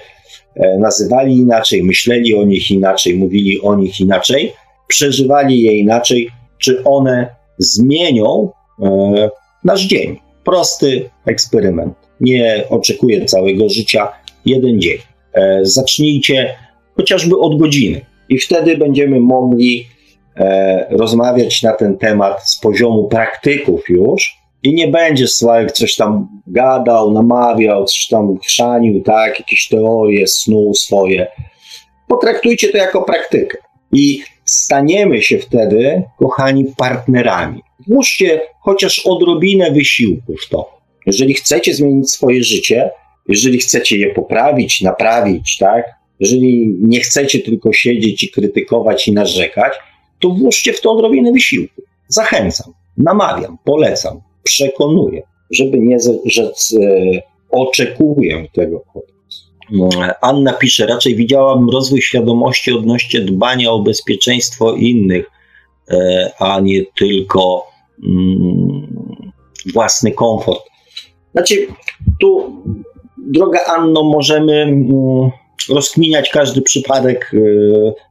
e, 0.55 0.77
nazywali 0.79 1.37
inaczej, 1.37 1.83
myśleli 1.83 2.35
o 2.35 2.43
nich 2.45 2.71
inaczej, 2.71 3.15
mówili 3.15 3.61
o 3.61 3.75
nich 3.75 3.99
inaczej, 3.99 4.53
przeżywali 4.87 5.61
je 5.61 5.77
inaczej, 5.77 6.29
czy 6.57 6.83
one 6.83 7.35
zmienią 7.57 8.49
e, 8.81 9.29
nasz 9.63 9.85
dzień. 9.85 10.19
Prosty 10.43 11.09
eksperyment. 11.25 11.93
Nie 12.21 12.63
oczekuję 12.69 13.25
całego 13.25 13.69
życia, 13.69 14.07
jeden 14.45 14.81
dzień. 14.81 14.97
E, 15.35 15.59
zacznijcie 15.61 16.55
chociażby 16.95 17.39
od 17.39 17.59
godziny, 17.59 18.05
i 18.29 18.39
wtedy 18.39 18.77
będziemy 18.77 19.19
mogli 19.19 19.87
e, 20.37 20.87
rozmawiać 20.89 21.63
na 21.63 21.73
ten 21.73 21.97
temat 21.97 22.49
z 22.49 22.59
poziomu 22.59 23.07
praktyków 23.07 23.89
już. 23.89 24.37
I 24.63 24.73
nie 24.73 24.87
będzie 24.87 25.27
Sławek 25.27 25.71
coś 25.71 25.95
tam 25.95 26.27
gadał, 26.47 27.11
namawiał, 27.11 27.85
coś 27.85 28.07
tam 28.07 28.37
chrzanił, 28.39 29.01
tak, 29.03 29.39
jakieś 29.39 29.67
teorie, 29.67 30.27
snuł 30.27 30.73
swoje. 30.73 31.27
Potraktujcie 32.07 32.69
to 32.69 32.77
jako 32.77 33.01
praktykę. 33.01 33.57
I 33.91 34.21
staniemy 34.45 35.21
się 35.21 35.39
wtedy, 35.39 36.03
kochani, 36.19 36.65
partnerami. 36.77 37.61
Włóżcie 37.87 38.41
chociaż 38.61 39.05
odrobinę 39.05 39.71
wysiłku 39.71 40.33
w 40.45 40.49
to. 40.49 40.79
Jeżeli 41.05 41.33
chcecie 41.33 41.73
zmienić 41.73 42.11
swoje 42.11 42.43
życie, 42.43 42.89
jeżeli 43.27 43.57
chcecie 43.57 43.97
je 43.97 44.13
poprawić, 44.13 44.81
naprawić, 44.81 45.57
tak, 45.57 45.85
jeżeli 46.19 46.75
nie 46.81 46.99
chcecie 46.99 47.39
tylko 47.39 47.73
siedzieć 47.73 48.23
i 48.23 48.31
krytykować 48.31 49.07
i 49.07 49.11
narzekać, 49.11 49.73
to 50.19 50.29
włóżcie 50.29 50.73
w 50.73 50.81
to 50.81 50.91
odrobinę 50.91 51.31
wysiłku. 51.31 51.81
Zachęcam, 52.07 52.73
namawiam, 52.97 53.57
polecam, 53.63 54.21
przekonuję, 54.43 55.21
żeby 55.51 55.79
nie 55.79 55.97
rzec 56.25 56.75
e, 56.81 57.21
oczekuję 57.49 58.47
tego 58.53 58.83
od 58.93 59.15
Anna 60.21 60.53
pisze, 60.53 60.85
raczej 60.85 61.15
widziałabym 61.15 61.69
rozwój 61.69 62.01
świadomości 62.01 62.71
odnośnie 62.71 63.19
dbania 63.19 63.71
o 63.71 63.79
bezpieczeństwo 63.79 64.75
innych, 64.75 65.31
e, 65.89 66.31
a 66.39 66.59
nie 66.59 66.85
tylko 66.97 67.67
mm, 68.03 69.43
własny 69.73 70.11
komfort. 70.11 70.63
Znaczy, 71.31 71.67
tu, 72.21 72.63
droga 73.25 73.59
Anno, 73.77 74.03
możemy 74.03 74.53
mm, 74.53 75.29
rozkminiać 75.69 76.29
każdy 76.29 76.61
przypadek 76.61 77.31
e, 77.33 77.37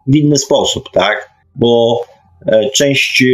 w 0.07 0.17
inny 0.17 0.37
sposób, 0.37 0.91
tak? 0.93 1.31
Bo 1.55 2.01
e, 2.47 2.71
część 2.71 3.23
e, 3.23 3.27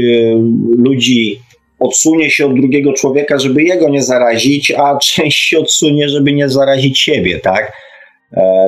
ludzi 0.78 1.40
odsunie 1.78 2.30
się 2.30 2.46
od 2.46 2.54
drugiego 2.54 2.92
człowieka, 2.92 3.38
żeby 3.38 3.62
jego 3.62 3.88
nie 3.88 4.02
zarazić, 4.02 4.70
a 4.70 4.98
część 5.14 5.48
się 5.48 5.58
odsunie, 5.58 6.08
żeby 6.08 6.32
nie 6.32 6.48
zarazić 6.48 7.00
siebie, 7.00 7.40
tak? 7.40 7.72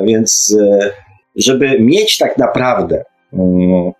Więc 0.05 0.57
żeby 1.35 1.79
mieć 1.79 2.17
tak 2.17 2.37
naprawdę 2.37 3.03
mm, 3.33 3.91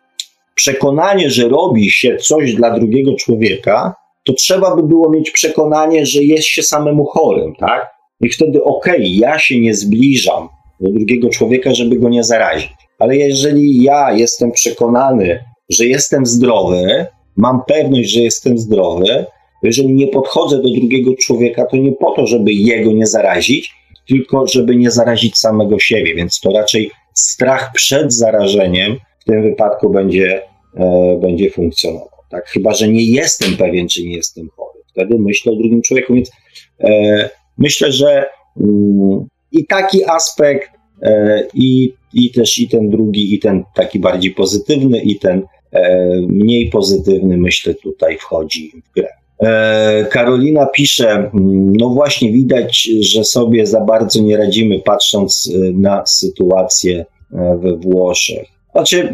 przekonanie, 0.55 1.29
że 1.29 1.49
robi 1.49 1.91
się 1.91 2.17
coś 2.17 2.53
dla 2.53 2.79
drugiego 2.79 3.15
człowieka, 3.15 3.95
to 4.25 4.33
trzeba 4.33 4.75
by 4.75 4.83
było 4.83 5.09
mieć 5.09 5.31
przekonanie, 5.31 6.05
że 6.05 6.23
jest 6.23 6.47
się 6.47 6.63
samemu 6.63 7.05
chorym, 7.05 7.55
tak? 7.59 7.92
I 8.23 8.29
wtedy 8.29 8.63
okej, 8.63 8.95
okay, 8.95 9.07
ja 9.07 9.39
się 9.39 9.59
nie 9.59 9.73
zbliżam 9.73 10.49
do 10.79 10.91
drugiego 10.91 11.29
człowieka, 11.29 11.73
żeby 11.73 11.95
go 11.95 12.09
nie 12.09 12.23
zarazić. 12.23 12.69
Ale 12.99 13.17
jeżeli 13.17 13.83
ja 13.83 14.13
jestem 14.13 14.51
przekonany, 14.51 15.39
że 15.69 15.85
jestem 15.85 16.25
zdrowy, 16.25 17.05
mam 17.37 17.59
pewność, 17.67 18.09
że 18.09 18.19
jestem 18.19 18.57
zdrowy, 18.57 19.25
jeżeli 19.63 19.93
nie 19.93 20.07
podchodzę 20.07 20.61
do 20.61 20.69
drugiego 20.69 21.11
człowieka, 21.15 21.65
to 21.65 21.77
nie 21.77 21.91
po 21.91 22.11
to, 22.11 22.27
żeby 22.27 22.53
jego 22.53 22.91
nie 22.91 23.07
zarazić, 23.07 23.73
tylko 24.07 24.47
żeby 24.47 24.75
nie 24.75 24.91
zarazić 24.91 25.37
samego 25.37 25.79
siebie. 25.79 26.15
Więc 26.15 26.39
to 26.39 26.51
raczej 26.51 26.91
strach 27.13 27.71
przed 27.73 28.13
zarażeniem 28.13 28.97
w 29.19 29.25
tym 29.25 29.43
wypadku 29.43 29.89
będzie, 29.89 30.41
e, 30.77 31.17
będzie 31.21 31.51
funkcjonował. 31.51 32.09
Tak? 32.29 32.47
Chyba, 32.47 32.73
że 32.73 32.87
nie 32.87 33.05
jestem 33.05 33.57
pewien, 33.57 33.87
czy 33.87 34.03
nie 34.03 34.15
jestem 34.15 34.49
chory. 34.55 34.79
Wtedy 34.89 35.19
myślę 35.19 35.53
o 35.53 35.55
drugim 35.55 35.81
człowieku. 35.81 36.13
Więc 36.13 36.31
e, 36.79 37.29
myślę, 37.57 37.91
że 37.91 38.25
mm, 38.61 39.25
i 39.51 39.65
taki 39.65 40.05
aspekt, 40.05 40.69
e, 41.01 41.43
i, 41.53 41.93
i 42.13 42.31
też 42.31 42.59
i 42.59 42.69
ten 42.69 42.89
drugi, 42.89 43.33
i 43.33 43.39
ten 43.39 43.63
taki 43.75 43.99
bardziej 43.99 44.31
pozytywny, 44.31 45.01
i 45.01 45.19
ten 45.19 45.41
e, 45.71 46.15
mniej 46.27 46.69
pozytywny, 46.69 47.37
myślę, 47.37 47.73
tutaj 47.75 48.17
wchodzi 48.17 48.71
w 48.85 48.93
grę. 48.93 49.07
E, 49.39 50.05
Karolina 50.11 50.65
pisze, 50.65 51.09
mm, 51.09 51.31
no 51.75 51.89
właśnie 51.89 52.31
widać, 52.31 52.89
że 53.01 53.23
sobie 53.23 53.65
za 53.65 53.81
bardzo 53.81 54.21
nie 54.21 54.37
radzimy, 54.37 54.79
patrząc 54.79 55.51
na 55.73 56.05
sytuację 56.05 57.05
we 57.31 57.77
Włoszech. 57.77 58.47
Znaczy, 58.71 59.13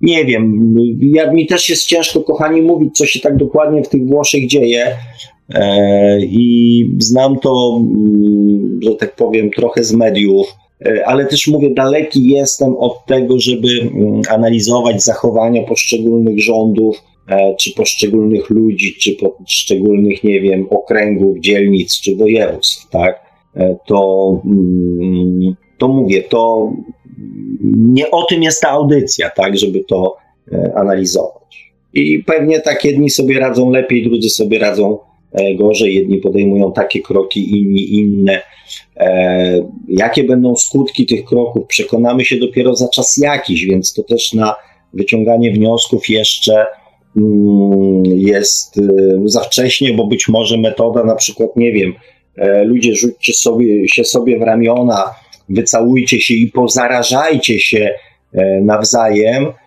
nie 0.00 0.24
wiem, 0.24 0.74
ja, 1.00 1.32
mi 1.32 1.46
też 1.46 1.68
jest 1.68 1.86
ciężko, 1.86 2.20
kochani, 2.20 2.62
mówić, 2.62 2.96
co 2.96 3.06
się 3.06 3.20
tak 3.20 3.36
dokładnie 3.36 3.82
w 3.82 3.88
tych 3.88 4.06
Włoszech 4.06 4.48
dzieje. 4.48 4.96
E, 5.54 6.20
I 6.20 6.84
znam 6.98 7.38
to, 7.38 7.80
mm, 7.80 8.80
że 8.82 8.94
tak 8.94 9.16
powiem, 9.16 9.50
trochę 9.50 9.84
z 9.84 9.92
mediów, 9.92 10.46
e, 10.86 11.06
ale 11.06 11.26
też 11.26 11.48
mówię, 11.48 11.70
daleki 11.70 12.30
jestem 12.30 12.76
od 12.76 13.06
tego, 13.06 13.40
żeby 13.40 13.68
mm, 13.68 14.22
analizować 14.28 15.02
zachowania 15.04 15.62
poszczególnych 15.62 16.40
rządów, 16.40 17.02
e, 17.28 17.54
czy 17.54 17.74
poszczególnych 17.74 18.50
ludzi, 18.50 18.94
czy 19.00 19.12
poszczególnych, 19.12 20.24
nie 20.24 20.40
wiem, 20.40 20.66
okręgów, 20.70 21.40
dzielnic, 21.40 22.00
czy 22.00 22.16
województw, 22.16 22.90
tak? 22.90 23.26
To, 23.86 24.40
mm, 24.44 25.56
to 25.78 25.88
mówię, 25.88 26.22
to 26.22 26.72
nie 27.76 28.10
o 28.10 28.22
tym 28.22 28.42
jest 28.42 28.62
ta 28.62 28.68
audycja, 28.70 29.30
tak, 29.30 29.58
żeby 29.58 29.84
to 29.84 30.16
analizować. 30.74 31.72
I 31.94 32.24
pewnie 32.26 32.60
tak 32.60 32.84
jedni 32.84 33.10
sobie 33.10 33.40
radzą 33.40 33.70
lepiej, 33.70 34.02
drudzy 34.02 34.30
sobie 34.30 34.58
radzą 34.58 34.98
gorzej, 35.58 35.94
jedni 35.94 36.18
podejmują 36.18 36.72
takie 36.72 37.00
kroki, 37.02 37.60
inni 37.60 37.94
inne. 37.94 38.42
E, 38.96 39.68
jakie 39.88 40.24
będą 40.24 40.56
skutki 40.56 41.06
tych 41.06 41.24
kroków, 41.24 41.66
przekonamy 41.66 42.24
się 42.24 42.36
dopiero 42.36 42.76
za 42.76 42.88
czas 42.88 43.16
jakiś, 43.16 43.66
więc 43.66 43.92
to 43.94 44.02
też 44.02 44.32
na 44.32 44.54
wyciąganie 44.92 45.52
wniosków 45.52 46.08
jeszcze 46.08 46.66
mm, 47.16 48.04
jest 48.04 48.78
e, 48.78 48.82
za 49.24 49.40
wcześnie, 49.40 49.92
bo 49.92 50.06
być 50.06 50.28
może 50.28 50.58
metoda 50.58 51.04
na 51.04 51.14
przykład, 51.14 51.56
nie 51.56 51.72
wiem, 51.72 51.94
ludzie 52.64 52.96
rzućcie 52.96 53.32
sobie, 53.32 53.88
się 53.88 54.04
sobie 54.04 54.38
w 54.38 54.42
ramiona, 54.42 55.14
wycałujcie 55.48 56.20
się 56.20 56.34
i 56.34 56.46
pozarażajcie 56.46 57.60
się 57.60 57.94
nawzajem, 58.62 59.46
E, 59.46 59.65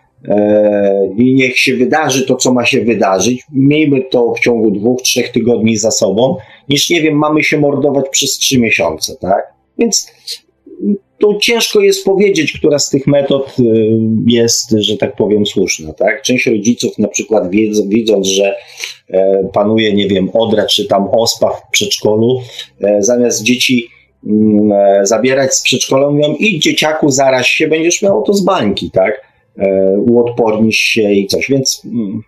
i 1.18 1.36
niech 1.36 1.60
się 1.60 1.76
wydarzy 1.76 2.26
to, 2.26 2.36
co 2.36 2.54
ma 2.54 2.66
się 2.66 2.82
wydarzyć. 2.82 3.44
Miejmy 3.54 4.02
to 4.12 4.34
w 4.34 4.40
ciągu 4.40 4.72
dwóch, 4.72 5.02
trzech 5.02 5.30
tygodni 5.30 5.78
za 5.78 5.92
sobą, 5.92 6.38
niż 6.70 6.90
nie 6.90 7.02
wiem, 7.02 7.18
mamy 7.18 7.44
się 7.44 7.58
mordować 7.58 8.06
przez 8.12 8.32
trzy 8.32 8.60
miesiące, 8.60 9.16
tak? 9.22 9.54
Więc 9.78 10.12
to 11.20 11.38
ciężko 11.42 11.80
jest 11.80 12.06
powiedzieć, 12.06 12.52
która 12.52 12.80
z 12.80 12.90
tych 12.90 13.08
metod 13.08 13.56
y, 13.60 13.64
jest, 14.28 14.72
że 14.78 14.98
tak 14.98 15.16
powiem, 15.16 15.46
słuszna, 15.46 15.94
tak? 15.94 16.22
Część 16.22 16.46
rodziców 16.46 16.98
na 16.98 17.08
przykład 17.08 17.50
widząc, 17.88 18.28
że 18.28 18.56
e, 19.10 19.50
panuje, 19.54 19.94
nie 19.94 20.08
wiem, 20.08 20.30
odra 20.34 20.66
czy 20.66 20.88
tam 20.88 21.08
ospa 21.12 21.50
w 21.50 21.72
przedszkolu, 21.72 22.42
e, 22.82 23.04
zamiast 23.04 23.44
dzieci 23.44 23.88
mm, 24.28 25.06
zabierać 25.06 25.54
z 25.54 25.64
przedszkola, 25.64 26.10
mówią, 26.10 26.36
idź 26.40 26.64
dzieciaku, 26.64 27.10
zaraz 27.10 27.46
się, 27.46 27.68
będziesz 27.68 28.02
miał 28.02 28.24
to 28.24 28.34
z 28.34 28.44
bańki, 28.44 28.92
tak? 28.92 29.29
E, 29.60 29.98
uodpornisz 30.00 30.78
się 30.78 31.12
i 31.12 31.28
coś. 31.28 31.50
Więc 31.50 31.82
mm, 31.86 32.22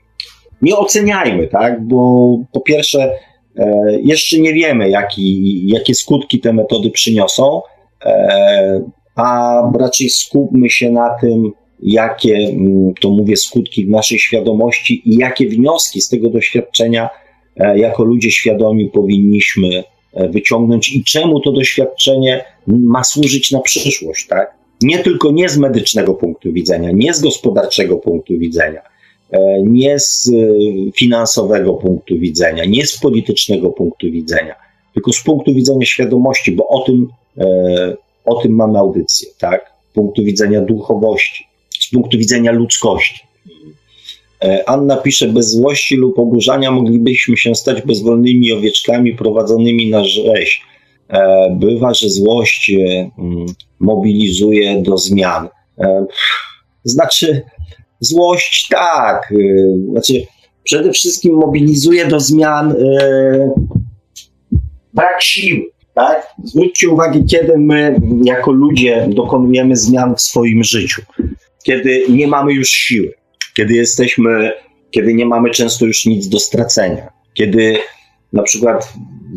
nie 0.61 0.77
oceniajmy, 0.77 1.47
tak? 1.47 1.87
Bo 1.87 2.37
po 2.51 2.61
pierwsze, 2.61 3.13
e, 3.57 3.97
jeszcze 4.03 4.39
nie 4.39 4.53
wiemy, 4.53 4.89
jaki, 4.89 5.61
jakie 5.67 5.95
skutki 5.95 6.39
te 6.39 6.53
metody 6.53 6.89
przyniosą, 6.89 7.61
e, 8.05 8.81
a 9.15 9.61
raczej 9.79 10.09
skupmy 10.09 10.69
się 10.69 10.91
na 10.91 11.09
tym, 11.21 11.51
jakie, 11.83 12.35
mm, 12.35 12.93
to 13.01 13.09
mówię, 13.09 13.37
skutki 13.37 13.85
w 13.85 13.89
naszej 13.89 14.19
świadomości 14.19 15.01
i 15.05 15.15
jakie 15.15 15.47
wnioski 15.47 16.01
z 16.01 16.09
tego 16.09 16.29
doświadczenia 16.29 17.09
jako 17.75 18.03
ludzie 18.03 18.31
świadomi 18.31 18.89
powinniśmy 18.89 19.83
wyciągnąć 20.13 20.95
i 20.95 21.03
czemu 21.03 21.39
to 21.39 21.51
doświadczenie 21.51 22.43
ma 22.67 23.03
służyć 23.03 23.51
na 23.51 23.59
przyszłość, 23.59 24.27
tak? 24.27 24.60
Nie 24.81 24.99
tylko 24.99 25.31
nie 25.31 25.49
z 25.49 25.57
medycznego 25.57 26.13
punktu 26.13 26.53
widzenia, 26.53 26.91
nie 26.93 27.13
z 27.13 27.21
gospodarczego 27.21 27.97
punktu 27.97 28.37
widzenia, 28.37 28.81
nie 29.63 29.99
z 29.99 30.31
finansowego 30.95 31.73
punktu 31.73 32.19
widzenia, 32.19 32.65
nie 32.65 32.85
z 32.85 32.99
politycznego 32.99 33.69
punktu 33.69 34.11
widzenia, 34.11 34.55
tylko 34.93 35.13
z 35.13 35.23
punktu 35.23 35.53
widzenia 35.53 35.85
świadomości, 35.85 36.51
bo 36.51 36.67
o 36.67 36.79
tym, 36.79 37.07
o 38.25 38.41
tym 38.41 38.55
mamy 38.55 38.79
audycję, 38.79 39.29
tak? 39.39 39.71
Z 39.91 39.93
punktu 39.93 40.23
widzenia 40.23 40.61
duchowości, 40.61 41.47
z 41.79 41.89
punktu 41.89 42.17
widzenia 42.17 42.51
ludzkości. 42.51 43.19
E, 44.43 44.69
Anna 44.69 44.97
pisze, 44.97 45.27
bez 45.27 45.51
złości 45.51 45.95
lub 45.95 46.19
oburzania 46.19 46.71
moglibyśmy 46.71 47.37
się 47.37 47.55
stać 47.55 47.81
bezwolnymi 47.81 48.53
owieczkami 48.53 49.15
prowadzonymi 49.15 49.89
na 49.89 50.03
rzeź. 50.03 50.61
E, 51.11 51.49
bywa, 51.59 51.93
że 51.93 52.09
złość 52.09 52.69
e, 52.69 53.09
mm, 53.19 53.45
mobilizuje 53.79 54.81
do 54.81 54.97
zmian. 54.97 55.47
Znaczy, 56.83 57.41
złość 57.99 58.67
tak, 58.69 59.33
znaczy 59.91 60.13
przede 60.63 60.91
wszystkim 60.91 61.33
mobilizuje 61.33 62.05
do 62.05 62.19
zmian 62.19 62.75
brak 64.93 65.21
siły. 65.21 65.61
Tak? 65.93 66.27
Zwróćcie 66.43 66.89
uwagę, 66.89 67.23
kiedy 67.23 67.57
my 67.57 68.01
jako 68.23 68.51
ludzie 68.51 69.07
dokonujemy 69.09 69.75
zmian 69.75 70.15
w 70.15 70.21
swoim 70.21 70.63
życiu, 70.63 71.01
kiedy 71.63 72.05
nie 72.09 72.27
mamy 72.27 72.53
już 72.53 72.69
siły 72.69 73.13
kiedy 73.53 73.73
jesteśmy, 73.73 74.51
kiedy 74.91 75.13
nie 75.13 75.25
mamy 75.25 75.49
często 75.49 75.85
już 75.85 76.05
nic 76.05 76.27
do 76.27 76.39
stracenia, 76.39 77.09
kiedy 77.33 77.77
na 78.33 78.43
przykład 78.43 78.93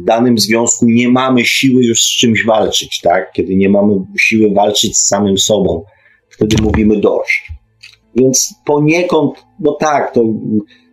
danym 0.07 0.39
związku 0.39 0.87
nie 0.87 1.09
mamy 1.09 1.45
siły 1.45 1.85
już 1.85 2.03
z 2.03 2.17
czymś 2.17 2.45
walczyć, 2.45 3.01
tak? 3.01 3.33
Kiedy 3.33 3.57
nie 3.57 3.69
mamy 3.69 3.95
siły 4.19 4.51
walczyć 4.55 4.99
z 4.99 5.07
samym 5.07 5.39
sobą, 5.39 5.85
wtedy 6.31 6.57
mówimy 6.63 6.97
dość. 6.97 7.53
Więc 8.17 8.55
poniekąd, 8.67 9.45
no 9.61 9.77
tak, 9.81 10.15
to 10.15 10.25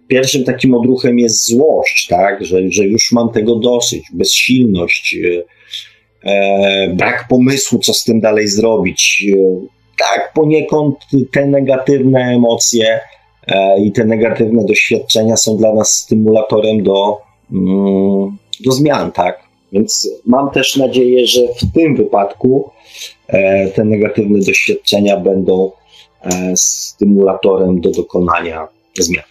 pierwszym 0.08 0.44
takim 0.44 0.74
odruchem 0.74 1.20
jest 1.20 1.48
złość, 1.48 2.08
tak? 2.08 2.46
Że, 2.46 2.72
że 2.72 2.84
już 2.86 3.12
mam 3.12 3.30
tego 3.30 3.56
dosyć, 3.56 4.04
bezsilność, 4.14 5.16
e, 6.24 6.88
brak 6.96 7.28
pomysłu, 7.30 7.80
co 7.80 7.94
z 7.94 8.04
tym 8.04 8.20
dalej 8.20 8.48
zrobić. 8.48 9.26
E, 9.34 9.38
tak, 10.00 10.34
poniekąd 10.34 10.96
te 11.32 11.46
negatywne 11.46 12.20
emocje 12.20 13.00
e, 13.48 13.82
i 13.82 13.92
te 13.92 14.06
negatywne 14.06 14.66
doświadczenia 14.66 15.38
są 15.38 15.58
dla 15.58 15.74
nas 15.74 15.94
stymulatorem 15.94 16.84
do, 16.84 17.18
mm, 17.52 18.38
do 18.66 18.72
zmian, 18.72 19.12
tak? 19.12 19.44
Więc 19.72 20.10
mam 20.26 20.52
też 20.52 20.78
nadzieję, 20.78 21.28
że 21.28 21.42
w 21.42 21.74
tym 21.74 21.96
wypadku 21.96 22.70
e, 23.28 23.68
te 23.68 23.86
negatywne 23.86 24.40
doświadczenia 24.40 25.18
będą 25.18 25.72
e, 26.22 26.54
stymulatorem 26.56 27.82
do 27.82 27.92
dokonania 27.92 28.68
zmian. 29.00 29.24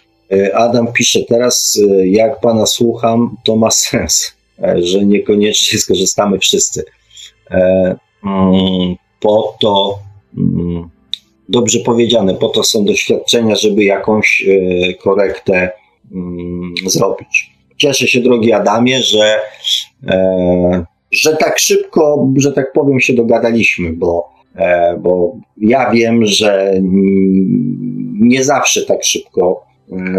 Adam 0.54 0.92
pisze 0.92 1.20
teraz, 1.28 1.80
jak 2.04 2.40
pana 2.40 2.66
słucham, 2.66 3.36
to 3.44 3.56
ma 3.56 3.70
sens, 3.70 4.32
że 4.76 5.04
niekoniecznie 5.04 5.78
skorzystamy 5.78 6.38
wszyscy. 6.38 6.84
Mm, 8.24 8.96
po 9.20 9.56
to 9.60 9.98
Mm, 10.38 10.90
dobrze 11.48 11.78
powiedziane, 11.78 12.34
po 12.34 12.48
to 12.48 12.64
są 12.64 12.84
doświadczenia, 12.84 13.54
żeby 13.54 13.84
jakąś 13.84 14.48
e, 14.48 14.94
korektę 14.94 15.70
mm, 16.12 16.74
zrobić. 16.86 17.50
Cieszę 17.80 18.08
się, 18.08 18.20
drogi 18.20 18.52
Adamie, 18.52 19.02
że, 19.02 19.38
e, 20.08 20.84
że 21.12 21.36
tak 21.36 21.58
szybko, 21.58 22.28
że 22.36 22.52
tak 22.52 22.72
powiem, 22.72 23.00
się 23.00 23.12
dogadaliśmy, 23.12 23.92
bo, 23.92 24.28
e, 24.56 24.96
bo 24.98 25.36
ja 25.56 25.90
wiem, 25.90 26.26
że 26.26 26.74
nie 28.20 28.44
zawsze 28.44 28.82
tak 28.82 29.04
szybko 29.04 29.66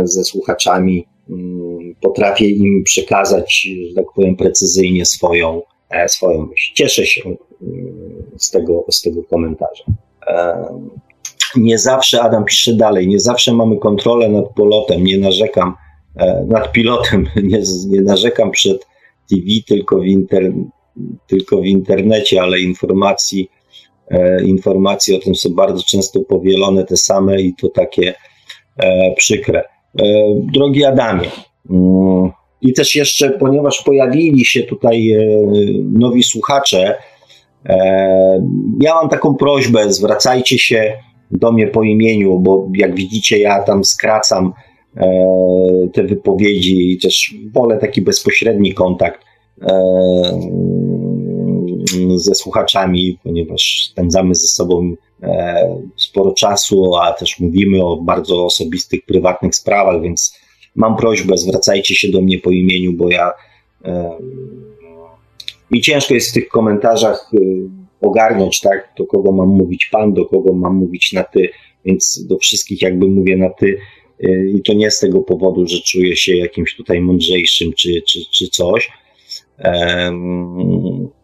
ze 0.03 0.23
słuchaczami 0.23 1.07
mm, 1.29 1.95
potrafię 2.01 2.49
im 2.49 2.83
przekazać, 2.83 3.67
że 3.89 3.95
tak 3.95 4.05
powiem, 4.15 4.35
precyzyjnie 4.35 5.05
swoją, 5.05 5.61
swoją 6.07 6.45
myśl. 6.45 6.73
Cieszę 6.73 7.05
się 7.05 7.21
z 8.37 8.51
tego, 8.51 8.85
z 8.91 9.01
tego 9.01 9.23
komentarza. 9.23 9.83
Nie 11.55 11.77
zawsze, 11.77 12.21
Adam 12.21 12.45
pisze 12.45 12.73
dalej, 12.73 13.07
nie 13.07 13.19
zawsze 13.19 13.53
mamy 13.53 13.77
kontrolę 13.77 14.29
nad 14.29 14.49
polotem, 14.49 15.03
nie 15.03 15.17
narzekam, 15.17 15.69
e, 15.69 15.90
nad 16.47 16.71
pilotem, 16.71 17.27
nie, 17.43 17.61
nie 17.87 18.01
narzekam 18.01 18.51
przed 18.51 18.87
TV, 19.29 19.43
tylko 19.67 19.99
w, 19.99 20.05
inter, 20.05 20.51
tylko 21.27 21.61
w 21.61 21.65
internecie, 21.65 22.41
ale 22.41 22.59
informacji, 22.59 23.49
e, 24.11 24.43
informacje 24.43 25.15
o 25.15 25.19
tym 25.19 25.35
są 25.35 25.49
bardzo 25.49 25.83
często 25.83 26.19
powielone, 26.19 26.85
te 26.85 26.97
same 26.97 27.41
i 27.41 27.53
to 27.53 27.69
takie 27.69 28.13
e, 28.77 29.13
przykre. 29.15 29.63
Drogi 30.53 30.85
Adamie, 30.85 31.29
mm, 31.69 32.31
i 32.61 32.73
też 32.73 32.95
jeszcze, 32.95 33.29
ponieważ 33.29 33.83
pojawili 33.83 34.45
się 34.45 34.63
tutaj 34.63 35.15
nowi 35.91 36.23
słuchacze, 36.23 36.95
E, 37.65 38.47
ja 38.81 38.93
mam 38.93 39.09
taką 39.09 39.35
prośbę, 39.35 39.93
zwracajcie 39.93 40.59
się 40.59 40.93
do 41.31 41.51
mnie 41.51 41.67
po 41.67 41.83
imieniu, 41.83 42.39
bo 42.39 42.67
jak 42.75 42.95
widzicie, 42.95 43.39
ja 43.39 43.63
tam 43.63 43.83
skracam 43.83 44.45
e, 44.45 44.70
te 45.93 46.03
wypowiedzi 46.03 46.99
też 47.01 47.35
wolę 47.53 47.77
taki 47.77 48.01
bezpośredni 48.01 48.73
kontakt 48.73 49.21
e, 49.61 50.39
ze 52.15 52.35
słuchaczami, 52.35 53.19
ponieważ 53.23 53.89
spędzamy 53.91 54.35
ze 54.35 54.47
sobą 54.47 54.95
sporo 55.97 56.31
czasu, 56.31 56.95
a 56.95 57.13
też 57.13 57.39
mówimy 57.39 57.83
o 57.83 57.97
bardzo 57.97 58.45
osobistych, 58.45 59.05
prywatnych 59.05 59.55
sprawach, 59.55 60.01
więc 60.01 60.39
mam 60.75 60.97
prośbę, 60.97 61.37
zwracajcie 61.37 61.95
się 61.95 62.11
do 62.11 62.21
mnie 62.21 62.39
po 62.39 62.51
imieniu, 62.51 62.93
bo 62.93 63.09
ja 63.09 63.31
mi 65.71 65.81
ciężko 65.81 66.13
jest 66.13 66.29
w 66.29 66.33
tych 66.33 66.47
komentarzach 66.47 67.31
ogarnąć, 68.01 68.59
tak, 68.59 68.93
do 68.97 69.05
kogo 69.05 69.31
mam 69.31 69.47
mówić 69.47 69.89
pan, 69.91 70.13
do 70.13 70.25
kogo 70.25 70.53
mam 70.53 70.75
mówić 70.75 71.13
na 71.13 71.23
ty, 71.23 71.49
więc 71.85 72.25
do 72.27 72.37
wszystkich 72.37 72.81
jakby 72.81 73.07
mówię 73.07 73.37
na 73.37 73.49
ty 73.49 73.77
i 74.57 74.61
to 74.65 74.73
nie 74.73 74.91
z 74.91 74.99
tego 74.99 75.21
powodu, 75.21 75.67
że 75.67 75.77
czuję 75.85 76.15
się 76.15 76.35
jakimś 76.35 76.75
tutaj 76.75 77.01
mądrzejszym 77.01 77.73
czy, 77.73 78.01
czy, 78.07 78.19
czy 78.31 78.47
coś, 78.47 78.91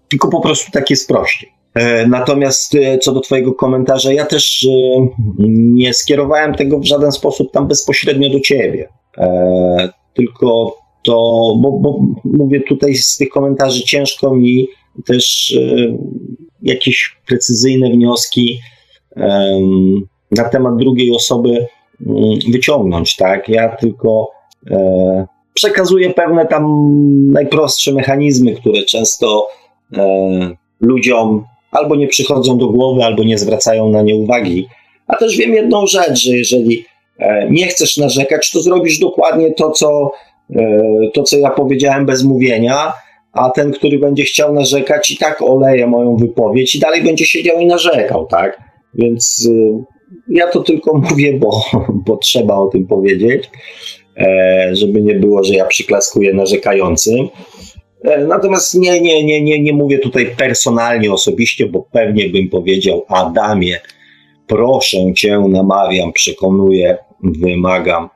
tylko 0.10 0.30
po 0.30 0.42
prostu 0.42 0.72
tak 0.72 0.90
jest 0.90 1.08
prościej. 1.08 1.58
E, 1.74 2.08
natomiast 2.08 2.76
y, 2.76 2.98
co 3.02 3.14
do 3.14 3.20
Twojego 3.20 3.54
komentarza, 3.54 4.14
ja 4.14 4.26
też 4.26 4.68
nie 5.50 5.94
skierowałem 5.94 6.56
tego 6.56 6.80
w 6.80 6.86
żaden 6.86 7.12
sposób 7.12 7.52
tam 7.52 7.68
bezpośrednio 7.68 8.30
do 8.30 8.40
Ciebie. 8.40 8.90
E, 9.18 9.90
tylko 10.14 10.78
to, 11.04 11.14
bo, 11.62 11.72
bo 11.72 12.00
mówię 12.24 12.62
tutaj 12.62 12.96
z 12.96 13.18
tych 13.18 13.30
komentarzy 13.30 13.84
ciężko 13.84 14.36
mi 14.36 14.68
też 15.06 15.56
e, 15.62 15.98
jakieś 16.62 17.18
precyzyjne 17.28 17.90
wnioski 17.90 18.60
e, 19.18 19.60
na 20.32 20.50
temat 20.50 20.78
drugiej 20.78 21.12
osoby 21.12 21.68
wyciągnąć, 22.52 23.16
tak? 23.16 23.50
Ja 23.50 23.70
tylko 23.70 24.32
e, 24.72 25.28
przekazuję 25.54 26.10
pewne 26.10 26.46
tam 26.46 26.66
najprostsze 27.32 27.94
mechanizmy, 27.94 28.56
które 28.56 28.82
często 28.82 29.48
e, 29.98 30.06
ludziom 30.82 31.46
albo 31.72 31.96
nie 31.96 32.08
przychodzą 32.08 32.58
do 32.58 32.68
głowy, 32.68 33.04
albo 33.04 33.24
nie 33.24 33.38
zwracają 33.38 33.90
na 33.90 34.02
nie 34.02 34.16
uwagi. 34.16 34.68
A 35.08 35.16
też 35.16 35.38
wiem 35.38 35.54
jedną 35.54 35.88
rzecz, 35.88 36.20
że 36.20 36.32
jeżeli 36.32 36.86
e, 37.20 37.50
nie 37.50 37.68
chcesz 37.68 37.98
narzekać, 37.98 38.52
to 38.52 38.62
zrobisz 38.62 39.00
dokładnie 39.00 39.54
to, 39.54 39.72
co 39.72 40.12
E, 40.56 40.82
to, 41.14 41.24
co 41.24 41.38
ja 41.38 41.50
powiedziałem 41.50 42.06
bez 42.06 42.24
mówienia, 42.24 42.94
a 43.34 43.50
ten, 43.50 43.72
który 43.72 44.00
będzie 44.00 44.24
chciał 44.24 44.54
narzekać, 44.54 45.12
i 45.12 45.18
tak 45.18 45.42
oleje 45.42 45.88
moją 45.88 46.16
wypowiedź 46.16 46.76
i 46.76 46.80
dalej 46.80 47.04
będzie 47.04 47.26
siedział 47.26 47.60
i 47.60 47.66
narzekał, 47.66 48.26
tak? 48.26 48.62
Więc 48.94 49.50
e, 49.52 49.84
ja 50.30 50.48
to 50.48 50.64
tylko 50.64 50.98
mówię, 51.10 51.34
bo, 51.34 51.62
bo 51.90 52.18
trzeba 52.18 52.56
o 52.56 52.68
tym 52.68 52.88
powiedzieć, 52.88 53.50
e, 54.18 54.70
żeby 54.74 55.02
nie 55.02 55.16
było, 55.16 55.44
że 55.44 55.54
ja 55.54 55.66
przyklaskuję 55.66 56.34
narzekającym. 56.34 57.28
Natomiast 58.28 58.76
nie, 58.76 59.02
nie, 59.02 59.24
nie, 59.24 59.42
nie, 59.42 59.62
nie 59.62 59.74
mówię 59.74 60.00
tutaj 60.00 60.36
personalnie, 60.38 61.14
osobiście, 61.14 61.66
bo 61.66 61.88
pewnie 61.92 62.30
bym 62.30 62.50
powiedział, 62.50 63.06
Adamie, 63.08 63.80
proszę 64.48 64.98
cię, 65.16 65.44
namawiam, 65.50 66.14
przekonuję, 66.14 66.98
wymagam 67.24 68.10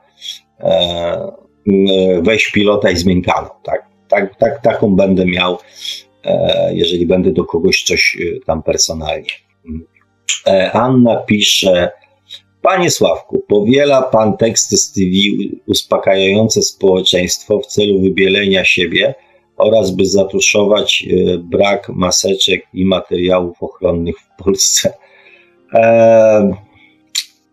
E, 0.62 2.22
weź 2.22 2.50
pilota 2.50 2.90
i 2.90 2.96
zmień. 2.96 3.22
Tak? 3.22 3.82
Tak, 4.08 4.36
tak, 4.36 4.62
taką 4.62 4.96
będę 4.96 5.26
miał, 5.26 5.58
e, 6.24 6.74
jeżeli 6.74 7.06
będę 7.06 7.32
do 7.32 7.44
kogoś 7.44 7.82
coś 7.82 8.18
e, 8.20 8.44
tam 8.46 8.62
personalnie. 8.62 9.30
Anna 10.72 11.16
pisze, 11.16 11.90
Panie 12.62 12.90
Sławku, 12.90 13.44
powiela 13.48 14.02
Pan 14.02 14.36
teksty 14.36 14.76
z 14.76 14.92
TV 14.92 15.10
uspokajające 15.66 16.62
społeczeństwo 16.62 17.60
w 17.60 17.66
celu 17.66 18.00
wybielenia 18.00 18.64
siebie 18.64 19.14
oraz 19.56 19.90
by 19.90 20.06
zatuszować 20.06 21.04
brak 21.38 21.88
maseczek 21.88 22.66
i 22.74 22.84
materiałów 22.84 23.62
ochronnych 23.62 24.16
w 24.18 24.44
Polsce. 24.44 24.92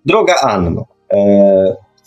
droga 0.06 0.36
Anno, 0.42 0.86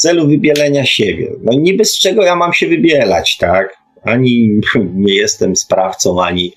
celu 0.02 0.28
wybielenia 0.28 0.86
siebie. 0.86 1.32
No 1.42 1.52
niby 1.52 1.84
z 1.84 1.98
czego 1.98 2.22
ja 2.22 2.36
mam 2.36 2.52
się 2.52 2.66
wybielać, 2.66 3.36
tak? 3.36 3.76
Ani 4.04 4.60
nie 4.94 5.14
jestem 5.14 5.56
sprawcą, 5.56 6.22
ani 6.22 6.46
e, 6.46 6.52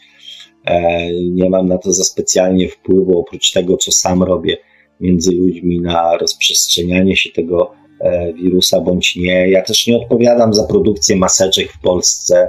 nie 1.31 1.49
mam 1.49 1.67
na 1.67 1.77
to 1.77 1.91
za 1.91 2.03
specjalnie 2.03 2.69
wpływu, 2.69 3.19
oprócz 3.19 3.51
tego, 3.51 3.77
co 3.77 3.91
sam 3.91 4.23
robię 4.23 4.57
między 4.99 5.31
ludźmi 5.31 5.81
na 5.81 6.17
rozprzestrzenianie 6.17 7.15
się 7.15 7.29
tego 7.31 7.71
e, 8.01 8.33
wirusa 8.33 8.79
bądź 8.79 9.15
nie. 9.15 9.49
Ja 9.49 9.61
też 9.61 9.87
nie 9.87 9.97
odpowiadam 9.97 10.53
za 10.53 10.63
produkcję 10.63 11.15
maseczek 11.15 11.71
w 11.71 11.79
Polsce, 11.79 12.47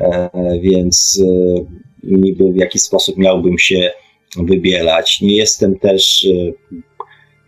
e, 0.00 0.30
więc 0.60 1.22
e, 1.24 1.64
niby 2.02 2.52
w 2.52 2.56
jaki 2.56 2.78
sposób 2.78 3.16
miałbym 3.16 3.58
się 3.58 3.90
wybielać. 4.36 5.20
Nie 5.20 5.36
jestem 5.36 5.78
też 5.78 6.26
e, 6.26 6.52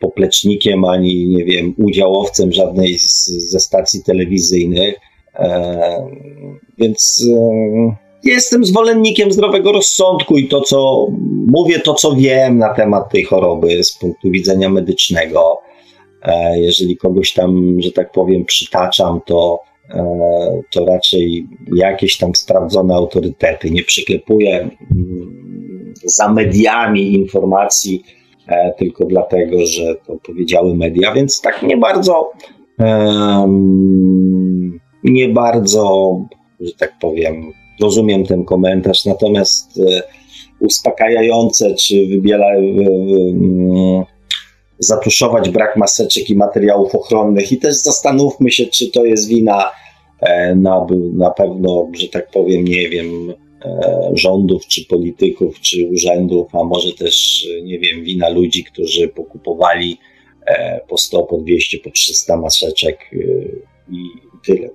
poplecznikiem 0.01 0.85
ani, 0.85 1.29
nie 1.29 1.45
wiem, 1.45 1.75
udziałowcem 1.79 2.53
żadnej 2.53 2.99
z, 2.99 3.27
ze 3.27 3.61
stacji 3.61 4.03
telewizyjnych. 4.05 4.95
E, 5.35 6.09
więc 6.79 7.27
e, 7.31 8.08
jestem 8.25 8.65
zwolennikiem 8.65 9.33
zdrowego 9.33 9.73
rozsądku 9.73 10.39
i 10.39 10.49
to, 10.49 10.61
co 10.61 11.07
mówię, 11.47 11.81
to, 11.81 11.95
co 11.95 12.17
wiem 12.17 12.59
na 12.59 12.75
temat 12.75 13.13
tej 13.13 13.25
choroby 13.25 13.85
z 13.85 13.99
punktu 13.99 14.31
widzenia 14.31 14.69
medycznego. 14.69 15.59
E, 16.23 16.61
jeżeli 16.61 16.97
kogoś 16.97 17.33
tam, 17.33 17.77
że 17.81 17.93
tak 17.93 18.13
powiem, 18.13 18.45
przytaczam, 18.45 19.21
to, 19.27 19.61
e, 19.91 20.63
to 20.73 20.87
raczej 20.87 21.47
jakieś 21.75 22.19
tam 22.19 22.35
sprawdzone 22.35 22.95
autorytety. 22.95 23.71
Nie 23.71 23.83
przyklepuję 23.83 24.59
mm, 24.61 25.95
za 26.05 26.33
mediami 26.33 27.15
informacji, 27.15 28.05
E, 28.49 28.75
tylko 28.79 29.05
dlatego, 29.05 29.67
że 29.67 29.95
to 30.07 30.17
powiedziały 30.17 30.77
media, 30.77 31.13
więc 31.13 31.41
tak 31.41 31.63
nie 31.63 31.77
bardzo, 31.77 32.33
nie 35.05 35.29
bardzo, 35.29 36.17
że 36.61 36.73
tak 36.79 36.99
powiem, 37.01 37.53
rozumiem 37.81 38.27
ten 38.27 38.45
komentarz, 38.45 39.05
natomiast 39.05 39.81
e, 39.81 40.03
uspokajające, 40.61 41.75
czy 41.75 42.07
wybiela, 42.07 42.47
zatuszować 44.79 45.51
brak 45.51 45.77
maseczek 45.77 46.31
i 46.31 46.37
materiałów 46.37 46.95
ochronnych 46.95 47.53
i 47.53 47.59
też 47.59 47.77
zastanówmy 47.77 48.51
się, 48.51 48.67
czy 48.67 48.91
to 48.91 49.05
jest 49.05 49.29
wina 49.29 49.71
e, 50.21 50.55
na, 50.55 50.87
na 51.13 51.31
pewno, 51.31 51.89
że 51.93 52.09
tak 52.09 52.31
powiem, 52.31 52.65
nie 52.65 52.89
wiem, 52.89 53.35
E, 53.65 54.11
rządów, 54.15 54.67
czy 54.67 54.85
polityków, 54.85 55.61
czy 55.61 55.89
urzędów, 55.89 56.55
a 56.55 56.65
może 56.65 56.93
też, 56.93 57.47
nie 57.63 57.79
wiem, 57.79 58.05
wina 58.05 58.29
ludzi, 58.29 58.65
którzy 58.65 59.09
pokupowali 59.09 59.99
e, 60.47 60.81
po 60.89 60.99
100, 60.99 61.23
po 61.23 61.39
200, 61.39 61.79
po 61.79 61.91
300 61.91 62.37
maseczek 62.37 62.99
e, 63.13 63.17
i 63.93 63.99
tyle. 64.45 64.69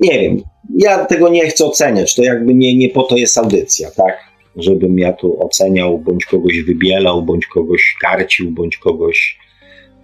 Nie 0.00 0.20
wiem, 0.20 0.42
ja 0.78 1.04
tego 1.04 1.28
nie 1.28 1.46
chcę 1.46 1.64
oceniać, 1.64 2.14
to 2.14 2.22
jakby 2.22 2.54
nie, 2.54 2.76
nie 2.76 2.88
po 2.88 3.02
to 3.02 3.16
jest 3.16 3.38
audycja, 3.38 3.90
tak? 3.90 4.18
Żebym 4.56 4.98
ja 4.98 5.12
tu 5.12 5.42
oceniał, 5.42 5.98
bądź 5.98 6.24
kogoś 6.24 6.62
wybielał, 6.62 7.22
bądź 7.22 7.46
kogoś 7.46 7.96
karcił, 8.00 8.50
bądź 8.50 8.76
kogoś 8.76 9.38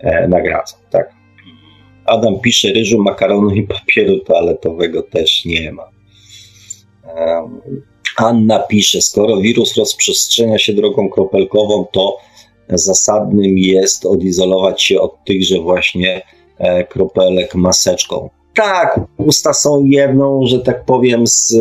e, 0.01 0.29
nagradzał, 0.29 0.79
tak? 0.91 1.13
Adam 2.05 2.41
pisze, 2.41 2.73
ryżu, 2.73 3.03
makaronu 3.03 3.55
i 3.55 3.63
papieru 3.63 4.19
toaletowego 4.19 5.03
też 5.03 5.45
nie 5.45 5.73
ma. 5.73 5.89
Anna 8.17 8.59
pisze, 8.59 9.03
skoro 9.03 9.41
wirus 9.41 9.77
rozprzestrzenia 9.77 10.59
się 10.59 10.73
drogą 10.73 11.09
kropelkową, 11.09 11.87
to 11.93 12.19
zasadnym 12.69 13.59
jest 13.59 14.07
odizolować 14.07 14.83
się 14.83 15.01
od 15.01 15.25
tychże 15.25 15.59
właśnie 15.59 16.23
e, 16.59 16.85
kropelek 16.85 17.55
maseczką. 17.55 18.31
Tak, 18.55 19.01
usta 19.19 19.53
są 19.53 19.85
jedną, 19.85 20.47
że 20.47 20.59
tak 20.59 20.85
powiem, 20.85 21.27
z, 21.27 21.55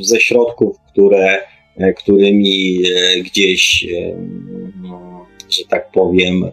ze 0.00 0.20
środków, 0.20 0.76
które, 0.92 1.38
e, 1.76 1.92
którymi 1.92 2.78
e, 2.78 3.20
gdzieś, 3.20 3.86
że 5.50 5.64
tak 5.68 5.90
powiem, 5.90 6.52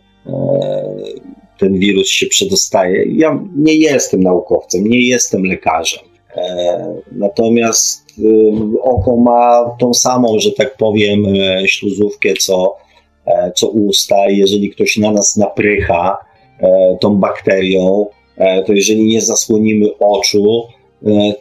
ten 1.59 1.79
wirus 1.79 2.07
się 2.07 2.27
przedostaje. 2.27 3.05
Ja 3.17 3.43
nie 3.55 3.75
jestem 3.75 4.23
naukowcem, 4.23 4.87
nie 4.87 5.01
jestem 5.01 5.43
lekarzem. 5.43 6.03
Natomiast 7.11 8.07
oko 8.81 9.17
ma 9.17 9.75
tą 9.79 9.93
samą, 9.93 10.39
że 10.39 10.51
tak 10.51 10.77
powiem, 10.77 11.25
e, 11.25 11.67
śluzówkę, 11.67 12.33
co, 12.33 12.77
e, 13.25 13.51
co 13.55 13.67
usta. 13.67 14.15
Jeżeli 14.29 14.69
ktoś 14.69 14.97
na 14.97 15.11
nas 15.11 15.37
naprycha 15.37 16.17
e, 16.59 16.97
tą 17.01 17.15
bakterią, 17.15 18.05
to 18.65 18.73
jeżeli 18.73 19.07
nie 19.07 19.21
zasłonimy 19.21 19.97
oczu, 19.99 20.63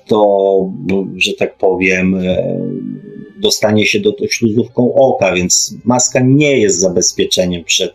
to, 0.06 0.73
że 1.16 1.32
tak 1.32 1.56
powiem, 1.56 2.20
dostanie 3.40 3.86
się 3.86 4.01
do 4.01 4.12
śluzówką 4.31 4.94
oka, 4.94 5.32
więc 5.32 5.74
maska 5.85 6.20
nie 6.20 6.59
jest 6.59 6.81
zabezpieczeniem 6.81 7.64
przed, 7.64 7.94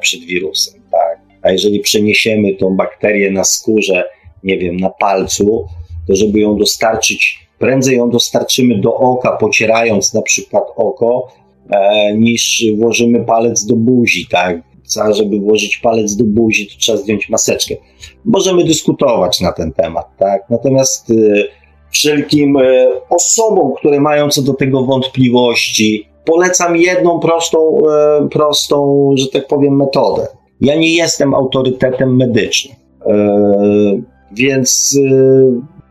przed 0.00 0.20
wirusem. 0.20 0.80
Tak? 0.90 1.20
A 1.42 1.50
jeżeli 1.50 1.80
przeniesiemy 1.80 2.54
tą 2.54 2.76
bakterię 2.76 3.30
na 3.30 3.44
skórze, 3.44 4.04
nie 4.44 4.58
wiem, 4.58 4.76
na 4.76 4.90
palcu, 4.90 5.66
to 6.08 6.16
żeby 6.16 6.40
ją 6.40 6.56
dostarczyć 6.56 7.48
prędzej 7.58 7.96
ją 7.96 8.10
dostarczymy 8.10 8.80
do 8.80 8.94
oka, 8.94 9.36
pocierając 9.36 10.14
na 10.14 10.22
przykład 10.22 10.64
oko, 10.76 11.28
e, 11.70 12.12
niż 12.16 12.64
włożymy 12.76 13.24
palec 13.24 13.66
do 13.66 13.76
buzi, 13.76 14.26
tak? 14.30 14.62
Żeby 15.10 15.38
włożyć 15.38 15.76
palec 15.76 16.16
do 16.16 16.24
buzi, 16.24 16.66
to 16.66 16.72
trzeba 16.78 16.98
zdjąć 16.98 17.28
maseczkę. 17.28 17.74
Możemy 18.24 18.64
dyskutować 18.64 19.40
na 19.40 19.52
ten 19.52 19.72
temat, 19.72 20.06
tak? 20.18 20.42
Natomiast 20.50 21.10
y, 21.10 21.48
wszelkim 21.90 22.56
y, 22.56 22.86
osobom, 23.10 23.72
które 23.76 24.00
mają 24.00 24.28
co 24.28 24.42
do 24.42 24.54
tego 24.54 24.82
wątpliwości, 24.82 26.08
polecam 26.24 26.76
jedną 26.76 27.20
prostą, 27.20 27.78
y, 28.26 28.28
prostą, 28.28 29.10
że 29.16 29.26
tak 29.28 29.46
powiem, 29.46 29.76
metodę. 29.76 30.26
Ja 30.60 30.76
nie 30.76 30.94
jestem 30.94 31.34
autorytetem 31.34 32.16
medycznym, 32.16 32.76
więc 34.32 34.98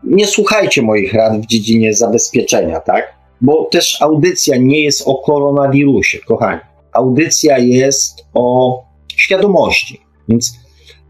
nie 0.04 0.26
słuchajcie 0.26 0.82
moich 0.82 1.14
rad 1.14 1.40
w 1.40 1.46
dziedzinie 1.46 1.94
zabezpieczenia, 1.94 2.80
tak? 2.80 3.14
Bo 3.40 3.64
też 3.64 4.02
audycja 4.02 4.56
nie 4.56 4.82
jest 4.82 5.08
o 5.08 5.14
koronawirusie, 5.14 6.18
kochani. 6.18 6.60
Audycja 6.92 7.58
jest 7.58 8.26
o 8.34 8.87
świadomości. 9.18 10.00
Więc 10.28 10.58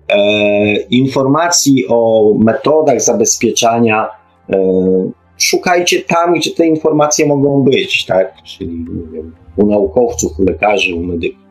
e, 0.09 0.77
informacji 0.77 1.85
o 1.89 2.33
metodach 2.39 3.03
zabezpieczania 3.03 4.09
e, 4.51 4.57
szukajcie 5.37 6.03
tam, 6.03 6.35
gdzie 6.35 6.51
te 6.51 6.67
informacje 6.67 7.27
mogą 7.27 7.63
być, 7.63 8.07
tak? 8.07 8.43
Czyli 8.43 8.85
wiem, 9.13 9.35
u 9.57 9.67
naukowców, 9.67 10.41
u 10.41 10.45
lekarzy, 10.45 10.95
u 10.95 11.01
medyków. 11.01 11.43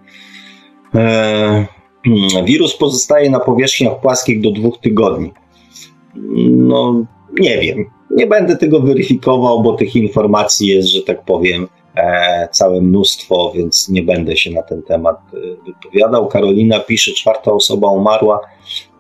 E, 0.96 1.68
hmm, 2.06 2.46
wirus 2.46 2.78
pozostaje 2.78 3.30
na 3.30 3.40
powierzchniach 3.40 4.00
płaskich 4.02 4.42
do 4.42 4.52
dwóch 4.52 4.80
tygodni. 4.80 5.32
No, 6.52 7.06
nie 7.40 7.58
wiem. 7.58 7.86
Nie 8.12 8.28
będę 8.28 8.58
tego 8.58 8.80
weryfikował, 8.80 9.64
bo 9.64 9.74
tych 9.74 9.96
informacji 9.96 10.68
jest, 10.68 10.88
że 10.88 11.02
tak 11.02 11.26
powiem, 11.26 11.68
całe 12.52 12.82
mnóstwo, 12.82 13.52
więc 13.56 13.90
nie 13.90 14.02
będę 14.02 14.38
się 14.38 14.52
na 14.52 14.62
ten 14.62 14.84
temat 14.84 15.18
e, 15.34 15.38
wypowiadał. 15.66 16.28
Karolina 16.28 16.80
pisze, 16.80 17.12
czwarta 17.12 17.52
osoba 17.52 17.92
umarła 17.92 18.40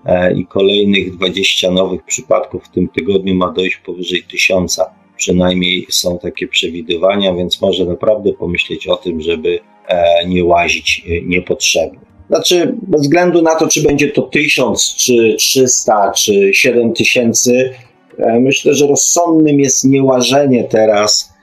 e, 0.05 0.33
i 0.33 0.45
kolejnych 0.45 1.15
20 1.15 1.71
nowych 1.71 2.03
przypadków 2.03 2.63
w 2.63 2.69
tym 2.69 2.87
tygodniu 2.87 3.35
ma 3.35 3.51
dojść 3.51 3.77
powyżej 3.77 4.23
tysiąca. 4.31 4.93
Przynajmniej 5.17 5.87
są 5.89 6.19
takie 6.19 6.47
przewidywania, 6.47 7.33
więc 7.33 7.61
może 7.61 7.85
naprawdę 7.85 8.33
pomyśleć 8.33 8.87
o 8.87 8.97
tym, 8.97 9.21
żeby 9.21 9.59
e, 9.87 10.27
nie 10.27 10.45
łazić 10.45 11.05
e, 11.07 11.21
niepotrzebnie. 11.21 11.99
Znaczy, 12.27 12.75
bez 12.81 13.01
względu 13.01 13.41
na 13.41 13.55
to, 13.55 13.67
czy 13.67 13.83
będzie 13.83 14.11
to 14.11 14.21
tysiąc, 14.21 14.95
czy 14.95 15.35
300, 15.39 16.11
czy 16.11 16.53
7 16.53 16.93
tysięcy, 16.93 17.73
E, 18.19 18.39
myślę, 18.39 18.73
że 18.73 18.87
rozsądnym 18.87 19.59
jest 19.59 19.85
niełażenie 19.85 20.63
teraz 20.63 21.33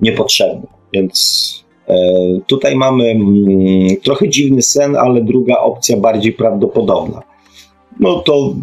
niepotrzebne. 0.00 0.66
Więc 0.92 1.64
e, 1.88 1.94
tutaj 2.46 2.76
mamy 2.76 3.04
mm, 3.04 3.96
trochę 4.02 4.28
dziwny 4.28 4.62
sen, 4.62 4.96
ale 4.96 5.20
druga 5.20 5.58
opcja 5.58 5.96
bardziej 5.96 6.32
prawdopodobna. 6.32 7.22
No 8.00 8.18
to 8.18 8.54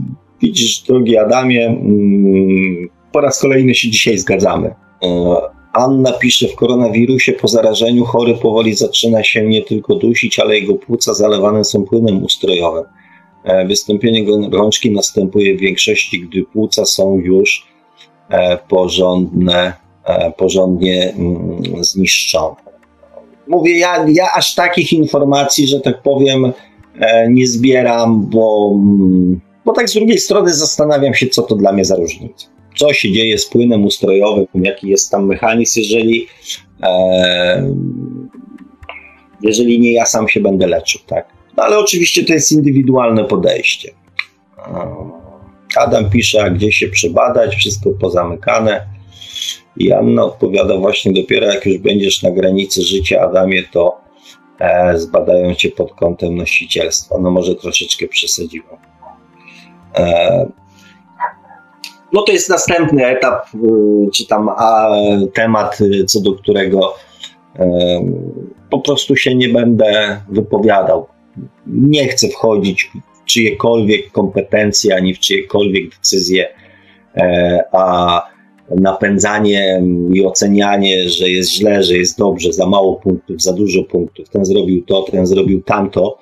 widzisz, 0.41 0.81
drogi 0.81 1.17
Adamie, 1.17 1.65
mm, 1.65 2.89
po 3.11 3.21
raz 3.21 3.41
kolejny 3.41 3.75
się 3.75 3.89
dzisiaj 3.89 4.17
zgadzamy. 4.17 4.75
E, 5.03 5.35
Anna 5.73 6.13
pisze, 6.13 6.47
w 6.47 6.55
koronawirusie 6.55 7.33
po 7.33 7.47
zarażeniu 7.47 8.05
chory 8.05 8.33
powoli 8.33 8.73
zaczyna 8.73 9.23
się 9.23 9.45
nie 9.45 9.61
tylko 9.61 9.95
dusić, 9.95 10.39
ale 10.39 10.59
jego 10.59 10.73
płuca 10.73 11.13
zalewane 11.13 11.63
są 11.63 11.83
płynem 11.83 12.23
ustrojowym. 12.23 12.83
E, 13.43 13.67
wystąpienie 13.67 14.25
gorączki 14.49 14.91
następuje 14.91 15.57
w 15.57 15.59
większości, 15.59 16.21
gdy 16.21 16.43
płuca 16.43 16.85
są 16.85 17.17
już 17.17 17.75
porządne, 18.67 19.73
porządnie 20.37 21.13
mm, 21.13 21.61
zniszczone. 21.83 22.55
Mówię, 23.47 23.77
ja, 23.77 24.05
ja 24.09 24.27
aż 24.35 24.55
takich 24.55 24.93
informacji, 24.93 25.67
że 25.67 25.79
tak 25.79 26.01
powiem, 26.01 26.53
e, 26.99 27.29
nie 27.29 27.47
zbieram, 27.47 28.25
bo, 28.29 28.71
mm, 28.73 29.41
bo 29.65 29.73
tak 29.73 29.89
z 29.89 29.93
drugiej 29.93 30.17
strony 30.17 30.53
zastanawiam 30.53 31.13
się, 31.13 31.27
co 31.27 31.41
to 31.41 31.55
dla 31.55 31.71
mnie 31.71 31.85
za 31.85 31.95
różnica. 31.95 32.47
Co 32.75 32.93
się 32.93 33.11
dzieje 33.11 33.37
z 33.37 33.45
płynem 33.45 33.85
ustrojowym, 33.85 34.47
jaki 34.53 34.87
jest 34.87 35.11
tam 35.11 35.25
mechanizm, 35.25 35.79
jeżeli, 35.79 36.27
e, 36.83 37.73
jeżeli 39.41 39.79
nie 39.79 39.93
ja 39.93 40.05
sam 40.05 40.27
się 40.27 40.39
będę 40.39 40.67
leczył, 40.67 41.01
tak? 41.07 41.27
No 41.57 41.63
ale 41.63 41.79
oczywiście 41.79 42.25
to 42.25 42.33
jest 42.33 42.51
indywidualne 42.51 43.23
podejście. 43.23 43.91
Adam 45.77 46.09
pisze, 46.09 46.43
a 46.43 46.49
gdzie 46.49 46.71
się 46.71 46.87
przebadać, 46.87 47.55
wszystko 47.55 47.89
pozamykane. 47.89 48.85
I 49.77 49.93
Anna 49.93 50.23
odpowiada 50.23 50.77
właśnie 50.77 51.13
dopiero 51.13 51.47
jak 51.47 51.65
już 51.65 51.77
będziesz 51.77 52.23
na 52.23 52.31
granicy 52.31 52.81
życia, 52.81 53.21
Adamie, 53.21 53.63
to 53.63 53.97
e, 54.59 54.97
zbadają 54.97 55.55
cię 55.55 55.71
pod 55.71 55.93
kątem 55.93 56.37
nosicielstwa. 56.37 57.17
No 57.17 57.31
może 57.31 57.55
troszeczkę 57.55 58.07
przesadziłem. 58.07 58.77
E, 59.97 60.45
no 62.13 62.21
to 62.21 62.31
jest 62.31 62.49
następny 62.49 63.05
etap, 63.05 63.45
y, 63.55 64.11
czy 64.13 64.27
tam 64.27 64.49
a, 64.49 64.91
temat, 65.33 65.81
y, 65.81 66.05
co 66.05 66.21
do 66.21 66.33
którego 66.33 66.95
e, 67.55 67.65
po 68.69 68.79
prostu 68.79 69.15
się 69.15 69.35
nie 69.35 69.49
będę 69.49 70.21
wypowiadał. 70.29 71.07
Nie 71.67 72.07
chcę 72.07 72.27
wchodzić 72.27 72.91
w 73.21 73.25
czyjekolwiek 73.25 74.11
kompetencje, 74.11 74.95
ani 74.95 75.13
w 75.13 75.19
czyjekolwiek 75.19 75.89
decyzje, 75.89 76.47
e, 77.17 77.63
a 77.71 78.21
napędzanie 78.69 79.83
i 80.13 80.25
ocenianie, 80.25 81.09
że 81.09 81.29
jest 81.29 81.51
źle, 81.51 81.83
że 81.83 81.97
jest 81.97 82.17
dobrze, 82.17 82.53
za 82.53 82.65
mało 82.65 82.95
punktów, 82.95 83.41
za 83.41 83.53
dużo 83.53 83.83
punktów, 83.83 84.29
ten 84.29 84.45
zrobił 84.45 84.83
to, 84.83 85.05
ten 85.11 85.27
zrobił 85.27 85.61
tamto. 85.61 86.17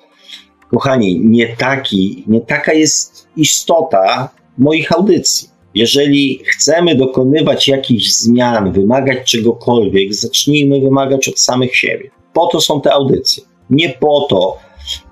Kochani, 0.70 1.20
nie, 1.20 1.56
taki, 1.56 2.24
nie 2.26 2.40
taka 2.40 2.72
jest 2.72 3.28
istota 3.36 4.28
moich 4.58 4.92
audycji. 4.92 5.48
Jeżeli 5.74 6.40
chcemy 6.44 6.94
dokonywać 6.94 7.68
jakichś 7.68 8.12
zmian, 8.12 8.72
wymagać 8.72 9.30
czegokolwiek, 9.30 10.14
zacznijmy 10.14 10.80
wymagać 10.80 11.28
od 11.28 11.40
samych 11.40 11.76
siebie. 11.76 12.10
Po 12.32 12.46
to 12.46 12.60
są 12.60 12.80
te 12.80 12.92
audycje. 12.92 13.42
Nie 13.70 13.88
po 13.88 14.26
to, 14.30 14.58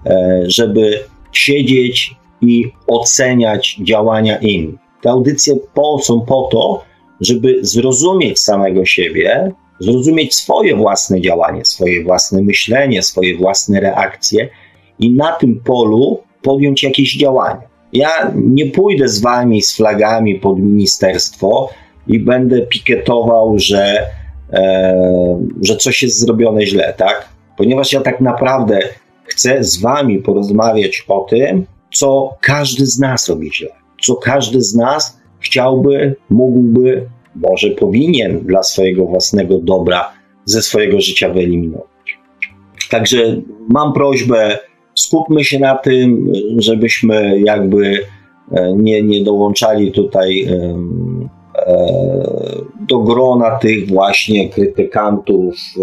e, 0.07 0.43
żeby 0.47 1.05
siedzieć 1.33 2.15
i 2.43 2.65
oceniać 2.87 3.79
działania 3.83 4.39
innych. 4.39 4.75
Te 5.03 5.11
audycje 5.11 5.57
po, 5.75 5.99
są 6.03 6.21
po 6.21 6.49
to, 6.53 6.83
żeby 7.23 7.59
zrozumieć 7.63 8.41
samego 8.41 8.85
siebie, 8.85 9.53
zrozumieć 9.81 10.35
swoje 10.35 10.77
własne 10.77 11.21
działanie, 11.21 11.65
swoje 11.65 12.05
własne 12.05 12.43
myślenie, 12.43 13.03
swoje 13.03 13.37
własne 13.37 13.81
reakcje 13.81 14.49
i 14.99 15.11
na 15.13 15.33
tym 15.33 15.61
polu 15.65 16.21
podjąć 16.43 16.83
jakieś 16.83 17.17
działania. 17.17 17.63
Ja 17.93 18.33
nie 18.35 18.67
pójdę 18.67 19.09
z 19.09 19.21
wami 19.21 19.63
z 19.63 19.77
flagami 19.77 20.35
pod 20.35 20.59
ministerstwo 20.59 21.71
i 22.07 22.19
będę 22.19 22.67
pikietował, 22.67 23.59
że, 23.59 24.07
e, 24.53 25.39
że 25.63 25.77
coś 25.77 26.03
jest 26.03 26.21
zrobione 26.21 26.67
źle, 26.67 26.95
tak? 26.97 27.29
Ponieważ 27.57 27.93
ja 27.93 28.01
tak 28.01 28.21
naprawdę 28.21 28.79
chcę 29.25 29.65
z 29.65 29.81
wami 29.81 30.19
porozmawiać 30.19 31.05
o 31.09 31.21
tym, 31.21 31.67
co 31.95 32.35
każdy 32.41 32.87
z 32.87 32.99
nas 32.99 33.29
robi 33.29 33.53
źle, 33.53 33.69
co 34.03 34.15
każdy 34.15 34.63
z 34.63 34.75
nas 34.75 35.22
chciałby, 35.43 36.17
mógłby, 36.31 37.07
może 37.35 37.71
powinien 37.71 38.41
dla 38.41 38.63
swojego 38.63 39.07
własnego 39.07 39.59
dobra 39.59 40.13
ze 40.45 40.63
swojego 40.63 41.01
życia 41.01 41.29
wyeliminować. 41.29 41.87
Także 42.91 43.43
mam 43.69 43.93
prośbę, 43.93 44.59
skupmy 44.95 45.45
się 45.45 45.59
na 45.59 45.75
tym, 45.75 46.33
żebyśmy 46.59 47.41
jakby 47.41 48.05
e, 48.53 48.73
nie, 48.77 49.03
nie 49.03 49.25
dołączali 49.25 49.93
tutaj 49.93 50.43
e, 50.43 50.79
do 52.89 52.99
grona 52.99 53.51
tych 53.51 53.89
właśnie 53.89 54.49
krytykantów, 54.49 55.55
e, 55.77 55.83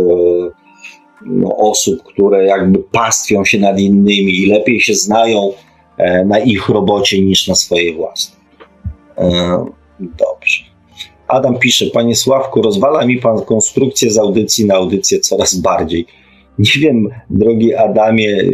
no, 1.25 1.57
osób, 1.57 2.03
które 2.03 2.45
jakby 2.45 2.79
pastwią 2.79 3.45
się 3.45 3.59
nad 3.59 3.79
innymi 3.79 4.43
i 4.43 4.47
lepiej 4.47 4.81
się 4.81 4.93
znają 4.93 5.51
na 6.25 6.39
ich 6.39 6.69
robocie 6.69 7.21
niż 7.21 7.47
na 7.47 7.55
swojej 7.55 7.95
własnej. 7.95 8.38
Dobrze. 9.99 10.63
Adam 11.27 11.59
pisze, 11.59 11.85
panie 11.85 12.15
Sławku, 12.15 12.61
rozwala 12.61 13.05
mi 13.05 13.17
pan 13.17 13.41
konstrukcję 13.41 14.11
z 14.11 14.17
audycji 14.17 14.65
na 14.65 14.75
audycję 14.75 15.19
coraz 15.19 15.55
bardziej. 15.55 16.05
Nie 16.59 16.71
wiem, 16.81 17.09
drogi 17.29 17.75
Adamie, 17.75 18.37
e, 18.37 18.45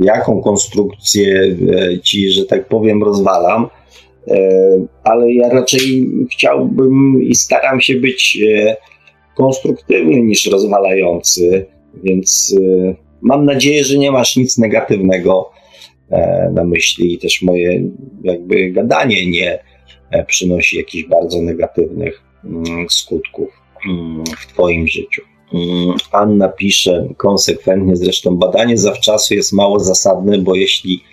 jaką 0.00 0.42
konstrukcję 0.42 1.56
e, 1.72 2.00
ci, 2.00 2.30
że 2.30 2.44
tak 2.44 2.68
powiem, 2.68 3.02
rozwalam, 3.02 3.68
e, 4.28 4.38
ale 5.04 5.32
ja 5.32 5.48
raczej 5.48 6.10
chciałbym 6.32 7.22
i 7.22 7.34
staram 7.34 7.80
się 7.80 7.94
być 7.94 8.38
konstruktywny 9.36 10.22
niż 10.22 10.46
rozwalający, 10.46 11.66
więc 12.04 12.56
mam 13.20 13.44
nadzieję, 13.44 13.84
że 13.84 13.98
nie 13.98 14.10
masz 14.10 14.36
nic 14.36 14.58
negatywnego 14.58 15.50
na 16.52 16.64
myśli 16.64 17.14
i 17.14 17.18
też 17.18 17.42
moje 17.42 17.82
jakby 18.24 18.70
gadanie 18.70 19.30
nie 19.30 19.58
E, 19.58 19.77
przynosi 20.26 20.76
jakichś 20.76 21.08
bardzo 21.08 21.42
negatywnych 21.42 22.22
mm, 22.44 22.86
skutków 22.90 23.48
mm, 23.86 24.24
w 24.26 24.46
Twoim 24.46 24.88
życiu. 24.88 25.22
Mm, 25.54 25.96
Anna 26.12 26.48
pisze 26.48 27.08
konsekwentnie, 27.16 27.96
zresztą 27.96 28.36
badanie 28.36 28.78
zawczasu 28.78 29.34
jest 29.34 29.52
mało 29.52 29.80
zasadne, 29.80 30.38
bo 30.38 30.54
jeśli 30.54 31.04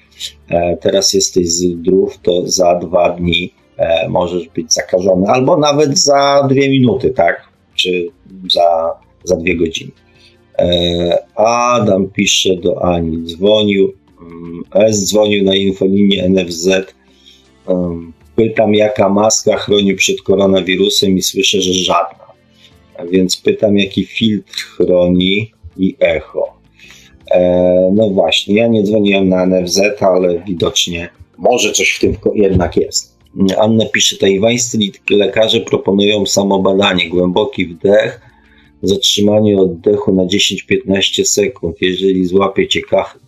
e, 0.49 0.77
teraz 0.77 1.13
jesteś 1.13 1.49
zdrów, 1.49 2.19
to 2.23 2.47
za 2.47 2.75
dwa 2.75 3.09
dni 3.09 3.53
e, 3.77 4.09
możesz 4.09 4.47
być 4.47 4.73
zakażony, 4.73 5.27
albo 5.27 5.57
nawet 5.57 5.99
za 5.99 6.47
dwie 6.49 6.69
minuty, 6.69 7.09
tak? 7.09 7.49
Czy 7.75 8.07
za, 8.53 8.91
za 9.23 9.35
dwie 9.35 9.55
godziny. 9.55 9.91
Adam 11.35 12.07
pisze 12.07 12.55
do 12.55 12.83
Ani, 12.83 13.23
dzwonił, 13.23 13.93
S 14.73 15.09
dzwonił 15.09 15.43
na 15.43 15.55
infolinię 15.55 16.29
NFZ, 16.29 16.69
Pytam, 18.35 18.73
jaka 18.73 19.09
maska 19.09 19.57
chroni 19.57 19.95
przed 19.95 20.21
koronawirusem 20.21 21.17
i 21.17 21.21
słyszę, 21.21 21.61
że 21.61 21.73
żadna. 21.73 22.25
A 22.97 23.05
więc 23.05 23.37
pytam, 23.37 23.77
jaki 23.77 24.05
filtr 24.05 24.63
chroni 24.77 25.51
i 25.77 25.95
echo. 25.99 26.53
E, 27.31 27.91
no 27.93 28.09
właśnie, 28.09 28.55
ja 28.55 28.67
nie 28.67 28.83
dzwoniłem 28.83 29.29
na 29.29 29.45
NFZ, 29.45 29.81
ale 29.99 30.43
widocznie 30.47 31.09
może 31.37 31.71
coś 31.71 31.91
w 31.91 31.99
tym 31.99 32.15
jednak 32.35 32.77
jest. 32.77 33.15
Anna 33.57 33.85
pisze, 33.85 34.17
tajwańscy 34.17 34.77
lekarze 35.09 35.59
proponują 35.59 36.25
samobadanie, 36.25 37.09
głęboki 37.09 37.65
wdech, 37.65 38.21
zatrzymanie 38.81 39.57
oddechu 39.57 40.13
na 40.13 40.23
10-15 40.23 41.25
sekund. 41.25 41.81
Jeżeli 41.81 42.25
złapiecie 42.25 42.81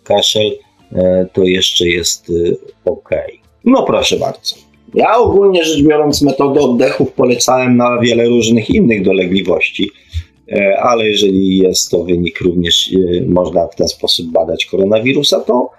kaszel, 0.03 0.51
e, 0.91 1.27
to 1.33 1.43
jeszcze 1.43 1.87
jest 1.87 2.29
y, 2.29 2.57
ok. 2.85 3.09
No 3.65 3.83
proszę 3.83 4.17
bardzo. 4.17 4.66
Ja 4.93 5.17
ogólnie 5.17 5.63
rzecz 5.63 5.83
biorąc 5.83 6.21
metodę 6.21 6.61
oddechów 6.61 7.11
polecałem 7.11 7.77
na 7.77 7.99
wiele 7.99 8.27
różnych 8.27 8.69
innych 8.69 9.03
dolegliwości, 9.03 9.91
e, 10.51 10.79
ale 10.79 11.07
jeżeli 11.07 11.57
jest 11.57 11.91
to 11.91 12.03
wynik 12.03 12.41
również, 12.41 12.91
e, 12.93 13.21
można 13.25 13.67
w 13.67 13.75
ten 13.75 13.87
sposób 13.87 14.31
badać 14.31 14.65
koronawirusa, 14.65 15.39
to 15.39 15.69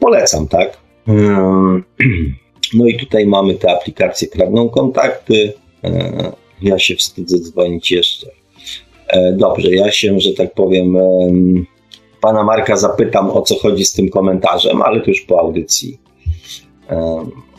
polecam, 0.00 0.48
tak? 0.48 0.78
Hmm. 1.06 1.84
No 2.74 2.86
i 2.86 2.96
tutaj 2.96 3.26
mamy 3.26 3.54
te 3.54 3.72
aplikacje 3.72 4.28
kradną 4.28 4.68
kontakty. 4.68 5.52
E, 5.84 6.32
ja 6.62 6.78
się 6.78 6.94
wstydzę 6.94 7.38
dzwonić 7.38 7.90
jeszcze. 7.90 8.26
Dobrze, 9.32 9.74
ja 9.74 9.92
się, 9.92 10.20
że 10.20 10.34
tak 10.34 10.54
powiem, 10.54 10.96
pana 12.20 12.44
Marka 12.44 12.76
zapytam 12.76 13.30
o 13.30 13.42
co 13.42 13.54
chodzi 13.54 13.84
z 13.84 13.92
tym 13.92 14.08
komentarzem, 14.08 14.82
ale 14.82 15.00
to 15.00 15.10
już 15.10 15.20
po 15.20 15.40
audycji. 15.40 15.98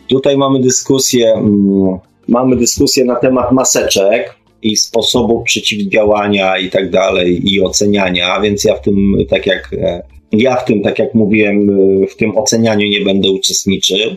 Tutaj 0.08 0.38
mamy 0.38 0.60
dyskusję, 0.60 1.34
mm, 1.34 1.98
mamy 2.28 2.56
dyskusję 2.56 3.06
na 3.06 3.16
temat 3.16 3.52
maseczek 3.52 4.36
i 4.62 4.78
sposobu 4.78 5.44
przeciwdziałania 5.44 6.58
i 6.58 6.70
tak 6.70 6.90
dalej 6.90 7.54
i 7.54 7.62
oceniania, 7.62 8.40
więc 8.42 8.64
ja 8.64 8.76
w 8.76 8.82
tym, 8.82 9.14
tak 9.30 9.46
jak 9.46 9.74
e, 9.74 10.02
ja 10.32 10.56
w 10.56 10.66
tym, 10.66 10.82
tak 10.82 11.00
jak 11.00 11.14
mówiłem, 11.14 11.70
e, 12.04 12.08
w 12.08 12.16
tym 12.16 12.38
ocenianiu 12.38 12.88
nie 12.88 13.02
będę 13.02 13.32
uczestniczył. 13.32 14.12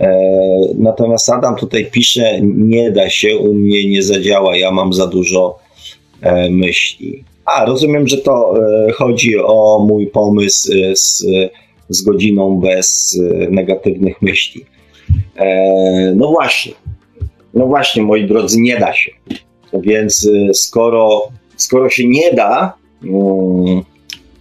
E, 0.00 0.18
natomiast 0.78 1.30
Adam 1.30 1.56
tutaj 1.56 1.86
pisze, 1.86 2.40
nie 2.42 2.90
da 2.90 3.10
się, 3.10 3.36
u 3.36 3.54
mnie 3.54 3.90
nie 3.90 4.02
zadziała, 4.02 4.56
ja 4.56 4.70
mam 4.70 4.92
za 4.92 5.06
dużo 5.06 5.58
myśli. 6.50 7.24
A, 7.44 7.64
rozumiem, 7.64 8.08
że 8.08 8.18
to 8.18 8.54
chodzi 8.94 9.38
o 9.38 9.84
mój 9.88 10.06
pomysł 10.06 10.72
z, 10.94 11.24
z 11.88 12.02
godziną 12.02 12.60
bez 12.60 13.18
negatywnych 13.50 14.22
myśli. 14.22 14.64
E, 15.36 16.12
no 16.16 16.28
właśnie, 16.28 16.72
no 17.54 17.66
właśnie, 17.66 18.02
moi 18.02 18.26
drodzy, 18.26 18.60
nie 18.60 18.76
da 18.78 18.92
się. 18.92 19.10
Więc 19.72 20.24
y, 20.24 20.54
skoro, 20.54 21.28
skoro 21.56 21.90
się 21.90 22.08
nie 22.08 22.32
da 22.32 22.74
um, 23.04 23.82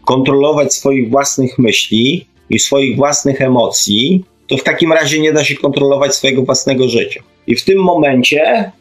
kontrolować 0.05 0.73
swoich 0.73 1.09
własnych 1.09 1.59
myśli, 1.59 2.25
i 2.51 2.59
swoich 2.59 2.95
własnych 2.95 3.41
emocji, 3.41 4.23
to 4.47 4.57
w 4.57 4.63
takim 4.63 4.93
razie 4.93 5.19
nie 5.19 5.33
da 5.33 5.43
się 5.43 5.55
kontrolować 5.55 6.15
swojego 6.15 6.43
własnego 6.43 6.89
życia. 6.89 7.23
I 7.47 7.55
w 7.55 7.65
tym 7.65 7.77
momencie 7.77 8.41
e, 8.41 8.71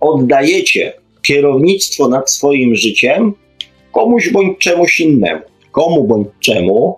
oddajecie 0.00 0.92
kierownictwo 1.22 2.08
nad 2.08 2.30
swoim 2.30 2.74
życiem 2.74 3.32
komuś 3.92 4.32
bądź 4.32 4.58
czemuś 4.58 5.00
innemu. 5.00 5.42
Komu 5.72 6.04
bądź 6.04 6.28
czemu 6.40 6.96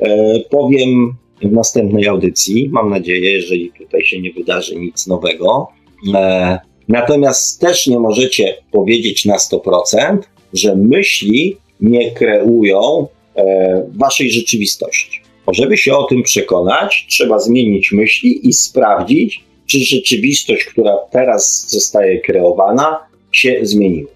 e, 0.00 0.40
powiem 0.50 1.14
w 1.42 1.52
następnej 1.52 2.08
audycji. 2.08 2.68
Mam 2.72 2.90
nadzieję, 2.90 3.32
jeżeli 3.32 3.72
tutaj 3.78 4.04
się 4.04 4.20
nie 4.20 4.32
wydarzy 4.32 4.76
nic 4.76 5.06
nowego. 5.06 5.68
E, 6.14 6.58
natomiast 6.88 7.60
też 7.60 7.86
nie 7.86 7.98
możecie 7.98 8.54
powiedzieć 8.70 9.24
na 9.24 9.36
100%, 9.36 10.18
że 10.52 10.76
myśli 10.76 11.56
nie 11.80 12.10
kreują 12.10 13.06
e, 13.36 13.86
waszej 13.94 14.30
rzeczywistości. 14.30 15.20
Żeby 15.52 15.76
się 15.76 15.96
o 15.96 16.04
tym 16.04 16.22
przekonać, 16.22 17.06
trzeba 17.10 17.38
zmienić 17.38 17.92
myśli 17.92 18.48
i 18.48 18.52
sprawdzić, 18.52 19.44
czy 19.66 19.78
rzeczywistość, 19.78 20.64
która 20.64 20.96
teraz 21.10 21.70
zostaje 21.70 22.20
kreowana, 22.20 23.06
się 23.32 23.58
zmieniła. 23.62 24.10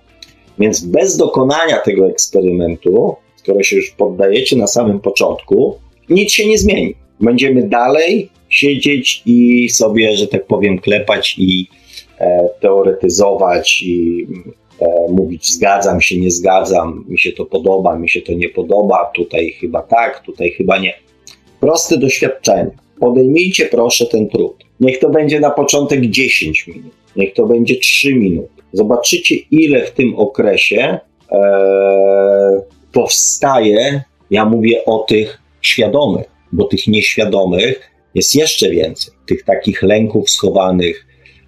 Więc 0.59 0.85
bez 0.85 1.17
dokonania 1.17 1.79
tego 1.79 2.11
eksperymentu, 2.11 3.17
skoro 3.37 3.63
się 3.63 3.77
już 3.77 3.91
poddajecie 3.91 4.57
na 4.57 4.67
samym 4.67 5.01
początku, 5.01 5.79
nic 6.09 6.33
się 6.33 6.47
nie 6.47 6.59
zmieni. 6.59 6.95
Będziemy 7.21 7.69
dalej 7.69 8.31
siedzieć 8.49 9.23
i 9.27 9.69
sobie, 9.69 10.17
że 10.17 10.27
tak 10.27 10.47
powiem, 10.47 10.79
klepać 10.79 11.35
i 11.39 11.67
e, 12.19 12.49
teoretyzować 12.61 13.83
i 13.83 14.27
e, 14.81 15.13
mówić 15.13 15.55
zgadzam 15.55 16.01
się, 16.01 16.21
nie 16.21 16.31
zgadzam, 16.31 17.05
mi 17.09 17.19
się 17.19 17.33
to 17.33 17.45
podoba, 17.45 17.99
mi 17.99 18.09
się 18.09 18.23
to 18.23 18.33
nie 18.33 18.49
podoba, 18.49 19.11
tutaj 19.15 19.51
chyba 19.51 19.83
tak, 19.83 20.21
tutaj 20.21 20.51
chyba 20.51 20.79
nie. 20.79 20.95
Proste 21.61 21.97
doświadczenie. 21.97 22.71
Podejmijcie 23.01 23.67
proszę 23.67 24.07
ten 24.07 24.29
trud. 24.29 24.65
Niech 24.81 24.99
to 24.99 25.11
będzie 25.11 25.41
na 25.41 25.51
początek 25.51 26.07
10 26.07 26.67
minut, 26.67 26.93
niech 27.17 27.35
to 27.35 27.47
będzie 27.47 27.77
3 27.77 28.15
minuty. 28.15 28.63
Zobaczycie, 28.73 29.35
ile 29.51 29.87
w 29.87 29.91
tym 29.91 30.15
okresie 30.17 30.99
e, 31.33 32.63
powstaje, 32.93 34.03
ja 34.31 34.45
mówię 34.45 34.85
o 34.85 34.99
tych 34.99 35.43
świadomych, 35.61 36.40
bo 36.53 36.65
tych 36.65 36.87
nieświadomych 36.87 37.91
jest 38.15 38.35
jeszcze 38.35 38.71
więcej. 38.71 39.15
Tych 39.27 39.45
takich 39.45 39.83
lęków 39.83 40.31
schowanych, 40.31 41.07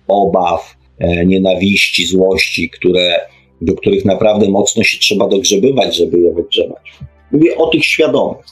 obaw, 0.09 0.77
e, 0.99 1.27
nienawiści, 1.27 2.07
złości, 2.07 2.71
które, 2.71 3.21
do 3.61 3.75
których 3.75 4.05
naprawdę 4.05 4.49
mocno 4.49 4.83
się 4.83 4.99
trzeba 4.99 5.29
dogrzebywać, 5.29 5.97
żeby 5.97 6.19
je 6.19 6.33
wygrzebać. 6.33 6.93
Mówię 7.33 7.57
o 7.57 7.67
tych 7.67 7.85
świadomych, 7.85 8.47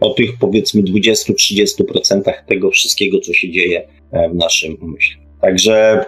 o 0.00 0.10
tych 0.10 0.30
powiedzmy 0.40 0.82
20-30% 0.82 2.32
tego 2.48 2.70
wszystkiego, 2.70 3.20
co 3.20 3.32
się 3.32 3.50
dzieje 3.50 3.88
e, 4.12 4.28
w 4.28 4.34
naszym 4.34 4.76
umyśle. 4.82 5.16
Także, 5.40 6.04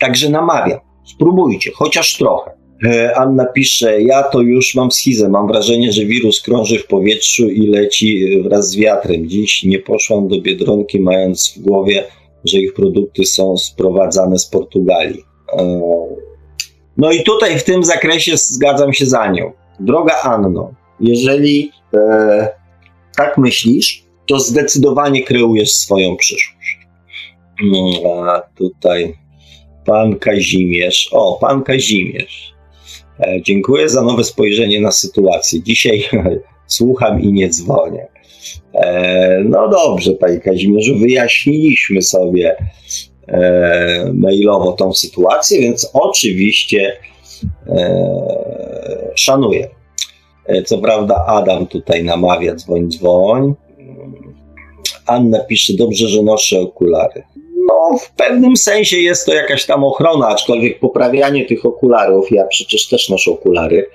także 0.00 0.28
namawiam, 0.30 0.80
spróbujcie, 1.04 1.70
chociaż 1.74 2.16
trochę. 2.16 2.63
E, 2.82 3.16
Anna 3.16 3.44
pisze, 3.44 4.02
ja 4.02 4.22
to 4.22 4.40
już 4.40 4.74
mam 4.74 4.90
schizę, 4.90 5.28
mam 5.28 5.46
wrażenie, 5.46 5.92
że 5.92 6.04
wirus 6.04 6.40
krąży 6.42 6.78
w 6.78 6.86
powietrzu 6.86 7.48
i 7.48 7.66
leci 7.66 8.38
wraz 8.42 8.68
z 8.68 8.76
wiatrem. 8.76 9.28
Dziś 9.28 9.62
nie 9.62 9.78
poszłam 9.78 10.28
do 10.28 10.40
Biedronki 10.40 11.00
mając 11.00 11.54
w 11.56 11.62
głowie, 11.62 12.04
że 12.44 12.58
ich 12.58 12.74
produkty 12.74 13.24
są 13.24 13.56
sprowadzane 13.56 14.38
z 14.38 14.46
Portugalii. 14.46 15.24
E, 15.58 15.80
no 16.96 17.12
i 17.12 17.22
tutaj 17.22 17.58
w 17.58 17.64
tym 17.64 17.84
zakresie 17.84 18.36
zgadzam 18.36 18.92
się 18.92 19.06
za 19.06 19.30
nią. 19.30 19.52
Droga 19.80 20.14
Anno, 20.22 20.74
jeżeli 21.00 21.70
e, 21.94 22.48
tak 23.16 23.38
myślisz, 23.38 24.04
to 24.26 24.40
zdecydowanie 24.40 25.22
kreujesz 25.22 25.72
swoją 25.72 26.16
przyszłość. 26.16 26.78
No, 27.62 28.10
a 28.30 28.42
tutaj 28.58 29.14
pan 29.86 30.18
Kazimierz. 30.18 31.08
O, 31.12 31.38
pan 31.40 31.62
Kazimierz. 31.62 32.53
E, 33.20 33.42
dziękuję 33.42 33.88
za 33.88 34.02
nowe 34.02 34.24
spojrzenie 34.24 34.80
na 34.80 34.92
sytuację. 34.92 35.62
Dzisiaj 35.62 36.04
słucham 36.66 37.20
i 37.20 37.32
nie 37.32 37.48
dzwonię. 37.48 38.06
E, 38.74 39.40
no 39.44 39.68
dobrze, 39.68 40.12
panie 40.12 40.40
Kazimierzu, 40.40 40.98
wyjaśniliśmy 40.98 42.02
sobie 42.02 42.56
e, 43.28 44.12
mailowo 44.14 44.72
tą 44.72 44.92
sytuację, 44.92 45.60
więc 45.60 45.90
oczywiście 45.92 46.96
szanuję. 49.14 49.68
Co 50.64 50.78
prawda 50.78 51.24
Adam 51.26 51.66
tutaj 51.66 52.04
namawia 52.04 52.54
dzwoń, 52.54 52.90
dzwoń. 52.90 53.54
Anna 55.06 55.40
pisze, 55.40 55.72
dobrze, 55.76 56.08
że 56.08 56.22
noszę 56.22 56.60
okulary 56.60 57.22
no, 57.90 57.98
w 57.98 58.10
pewnym 58.10 58.56
sensie 58.56 58.96
jest 58.96 59.26
to 59.26 59.34
jakaś 59.34 59.66
tam 59.66 59.84
ochrona, 59.84 60.28
aczkolwiek 60.28 60.80
poprawianie 60.80 61.44
tych 61.44 61.66
okularów, 61.66 62.30
ja 62.30 62.44
przecież 62.46 62.88
też 62.88 63.08
noszę 63.08 63.30
okulary 63.30 63.86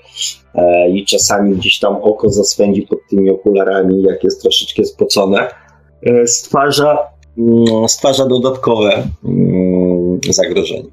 e, 0.55 0.89
i 0.89 1.05
czasami 1.05 1.55
gdzieś 1.55 1.79
tam 1.79 1.95
oko 1.95 2.29
zaswędzi 2.29 2.81
pod 2.81 2.99
tymi 3.09 3.29
okularami, 3.29 4.03
jak 4.03 4.23
jest 4.23 4.41
troszeczkę 4.41 4.85
spocone, 4.85 5.47
e, 6.03 6.27
stwarza, 6.27 6.97
mm, 7.37 7.89
stwarza 7.89 8.25
dodatkowe 8.25 9.03
mm, 9.25 10.19
zagrożenie. 10.29 10.89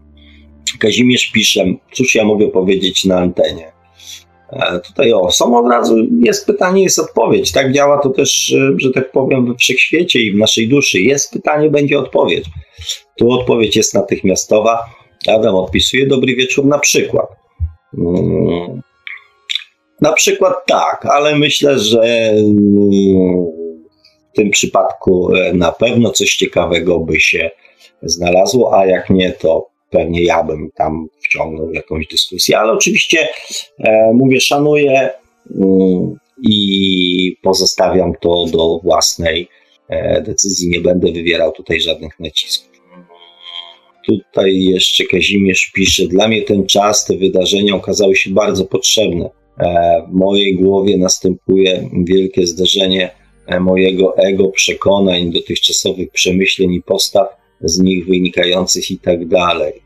Kazimierz 0.78 1.30
pisze, 1.32 1.64
cóż 1.92 2.14
ja 2.14 2.24
mogę 2.24 2.48
powiedzieć 2.48 3.04
na 3.04 3.18
antenie? 3.18 3.75
E, 4.52 4.80
tutaj 4.80 5.12
o, 5.12 5.30
są 5.30 5.58
od 5.58 5.72
razu, 5.72 5.96
jest 6.24 6.46
pytanie, 6.46 6.82
jest 6.82 6.98
odpowiedź. 6.98 7.52
Tak 7.52 7.72
działa 7.72 7.98
to 7.98 8.10
też, 8.10 8.52
e, 8.52 8.72
że 8.76 8.90
tak 8.90 9.12
powiem, 9.12 9.46
we 9.46 9.54
wszechświecie 9.54 10.20
i 10.20 10.32
w 10.32 10.36
naszej 10.36 10.68
duszy. 10.68 11.00
Jest 11.00 11.32
pytanie, 11.32 11.70
będzie 11.70 11.98
odpowiedź. 11.98 12.44
Tu 13.18 13.32
odpowiedź 13.32 13.76
jest 13.76 13.94
natychmiastowa. 13.94 14.78
Adam 15.28 15.54
odpisuje 15.54 16.06
dobry 16.06 16.36
wieczór 16.36 16.66
na 16.66 16.78
przykład. 16.78 17.26
Hmm. 17.96 18.82
Na 20.00 20.12
przykład 20.12 20.54
tak, 20.66 21.06
ale 21.06 21.36
myślę, 21.38 21.78
że 21.78 22.02
mm, 22.02 23.46
w 24.32 24.36
tym 24.36 24.50
przypadku 24.50 25.34
e, 25.34 25.52
na 25.52 25.72
pewno 25.72 26.10
coś 26.10 26.36
ciekawego 26.36 27.00
by 27.00 27.20
się 27.20 27.50
znalazło, 28.02 28.78
a 28.78 28.86
jak 28.86 29.10
nie, 29.10 29.32
to 29.32 29.75
pewnie 29.90 30.24
ja 30.24 30.44
bym 30.44 30.70
tam 30.74 31.08
wciągnął 31.20 31.72
jakąś 31.72 32.06
dyskusję, 32.06 32.58
ale 32.58 32.72
oczywiście 32.72 33.28
e, 33.78 34.12
mówię, 34.14 34.40
szanuję 34.40 35.10
mm, 35.56 36.16
i 36.42 37.36
pozostawiam 37.42 38.12
to 38.20 38.46
do 38.52 38.80
własnej 38.82 39.48
e, 39.88 40.22
decyzji. 40.22 40.70
Nie 40.70 40.80
będę 40.80 41.12
wywierał 41.12 41.52
tutaj 41.52 41.80
żadnych 41.80 42.20
nacisków. 42.20 42.76
Tutaj 44.06 44.60
jeszcze 44.60 45.04
Kazimierz 45.04 45.70
pisze: 45.74 46.06
Dla 46.06 46.28
mnie 46.28 46.42
ten 46.42 46.66
czas, 46.66 47.04
te 47.04 47.16
wydarzenia 47.16 47.74
okazały 47.74 48.16
się 48.16 48.30
bardzo 48.30 48.64
potrzebne. 48.64 49.30
E, 49.58 50.02
w 50.10 50.12
mojej 50.12 50.56
głowie 50.56 50.96
następuje 50.96 51.90
wielkie 52.04 52.46
zdarzenie 52.46 53.10
e, 53.46 53.60
mojego 53.60 54.16
ego, 54.16 54.48
przekonań, 54.48 55.30
dotychczasowych 55.30 56.10
przemyśleń 56.10 56.74
i 56.74 56.82
postaw 56.82 57.45
z 57.60 57.78
nich 57.78 58.06
wynikających 58.06 58.90
i 58.90 58.98
tak 58.98 59.28
dalej. 59.28 59.82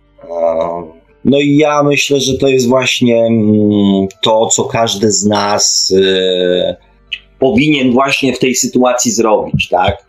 No 1.25 1.41
i 1.41 1.57
ja 1.57 1.83
myślę, 1.83 2.21
że 2.21 2.39
to 2.39 2.49
jest 2.49 2.69
właśnie 2.69 3.17
mm, 3.17 4.09
to, 4.23 4.47
co 4.47 4.65
każdy 4.65 5.13
z 5.13 5.25
nas 5.25 5.95
e, 6.05 6.77
powinien 7.39 7.93
właśnie 7.93 8.33
w 8.33 8.39
tej 8.39 8.55
sytuacji 8.55 9.13
zrobić, 9.13 9.69
tak? 9.69 10.07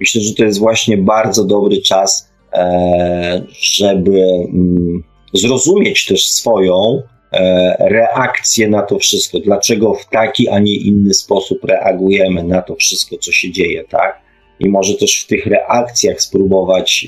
Myślę, 0.00 0.20
że 0.20 0.34
to 0.34 0.44
jest 0.44 0.58
właśnie 0.58 0.96
bardzo 0.96 1.44
dobry 1.44 1.82
czas, 1.82 2.28
e, 2.52 3.42
żeby 3.60 4.20
mm, 4.20 5.02
zrozumieć 5.32 6.06
też 6.06 6.28
swoją 6.28 7.02
e, 7.32 7.76
reakcję 7.88 8.68
na 8.68 8.82
to 8.82 8.98
wszystko. 8.98 9.38
Dlaczego 9.38 9.94
w 9.94 10.08
taki, 10.08 10.48
a 10.48 10.58
nie 10.58 10.76
inny 10.76 11.14
sposób 11.14 11.64
reagujemy 11.64 12.44
na 12.44 12.62
to 12.62 12.74
wszystko, 12.74 13.16
co 13.18 13.32
się 13.32 13.52
dzieje, 13.52 13.84
tak? 13.84 14.22
I 14.60 14.68
może 14.68 14.94
też 14.94 15.22
w 15.24 15.26
tych 15.26 15.46
reakcjach 15.46 16.22
spróbować 16.22 17.06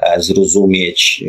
E, 0.00 0.20
zrozumieć 0.20 1.24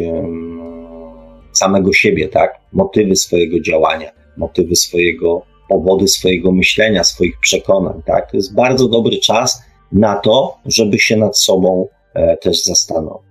samego 1.51 1.93
siebie, 1.93 2.27
tak? 2.27 2.59
Motywy 2.73 3.15
swojego 3.15 3.59
działania, 3.59 4.11
motywy 4.37 4.75
swojego, 4.75 5.41
powody 5.69 6.07
swojego 6.07 6.51
myślenia, 6.51 7.03
swoich 7.03 7.39
przekonań, 7.39 8.01
tak? 8.05 8.31
To 8.31 8.37
jest 8.37 8.55
bardzo 8.55 8.87
dobry 8.87 9.17
czas 9.17 9.61
na 9.91 10.15
to, 10.15 10.57
żeby 10.65 10.99
się 10.99 11.17
nad 11.17 11.39
sobą 11.39 11.87
e, 12.13 12.37
też 12.37 12.63
zastanowić. 12.63 13.23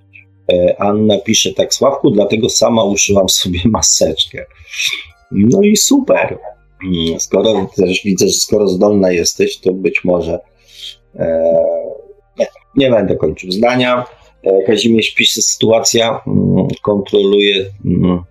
E, 0.53 0.83
Anna 0.83 1.19
pisze 1.19 1.53
tak, 1.53 1.75
Sławku, 1.75 2.11
dlatego 2.11 2.49
sama 2.49 2.85
uszyłam 2.85 3.29
sobie 3.29 3.61
maseczkę. 3.79 4.47
No 5.31 5.63
i 5.63 5.77
super. 5.77 6.39
Mm, 6.85 7.21
skoro 7.21 7.71
też 7.77 8.03
widzę, 8.05 8.29
że 8.29 8.35
skoro 8.35 8.69
zdolna 8.69 9.13
jesteś, 9.13 9.59
to 9.59 9.73
być 9.73 10.05
może 10.05 10.39
e, 11.17 11.88
nie, 12.79 12.91
będę 12.91 13.17
kończył 13.17 13.51
zdania. 13.51 14.05
E, 14.43 14.63
Kazimierz 14.63 15.15
pisze, 15.15 15.43
sytuacja 15.43 16.21
mm, 16.27 16.69
kontroluje 16.83 17.65
mm, 17.85 18.23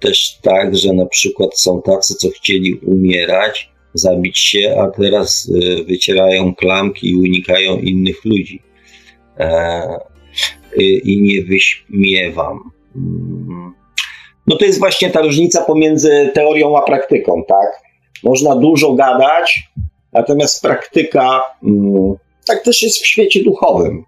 też 0.00 0.38
tak, 0.42 0.76
że 0.76 0.92
na 0.92 1.06
przykład 1.06 1.58
są 1.58 1.82
tacy, 1.82 2.14
co 2.14 2.28
chcieli 2.30 2.74
umierać, 2.74 3.70
zabić 3.94 4.38
się, 4.38 4.76
a 4.80 4.90
teraz 4.90 5.48
y, 5.48 5.84
wycierają 5.84 6.54
klamki 6.54 7.10
i 7.10 7.16
unikają 7.16 7.78
innych 7.78 8.24
ludzi. 8.24 8.62
E, 9.38 9.82
I 11.04 11.22
nie 11.22 11.42
wyśmiewam. 11.42 12.70
Mm. 12.96 13.72
No 14.46 14.56
to 14.56 14.64
jest 14.64 14.78
właśnie 14.78 15.10
ta 15.10 15.20
różnica 15.20 15.64
pomiędzy 15.64 16.30
teorią 16.34 16.78
a 16.78 16.82
praktyką, 16.82 17.44
tak? 17.48 17.82
Można 18.24 18.56
dużo 18.56 18.92
gadać, 18.92 19.62
natomiast 20.12 20.62
praktyka 20.62 21.42
tak 22.46 22.64
też 22.64 22.82
jest 22.82 22.98
w 22.98 23.06
świecie 23.06 23.42
duchowym. 23.42 24.04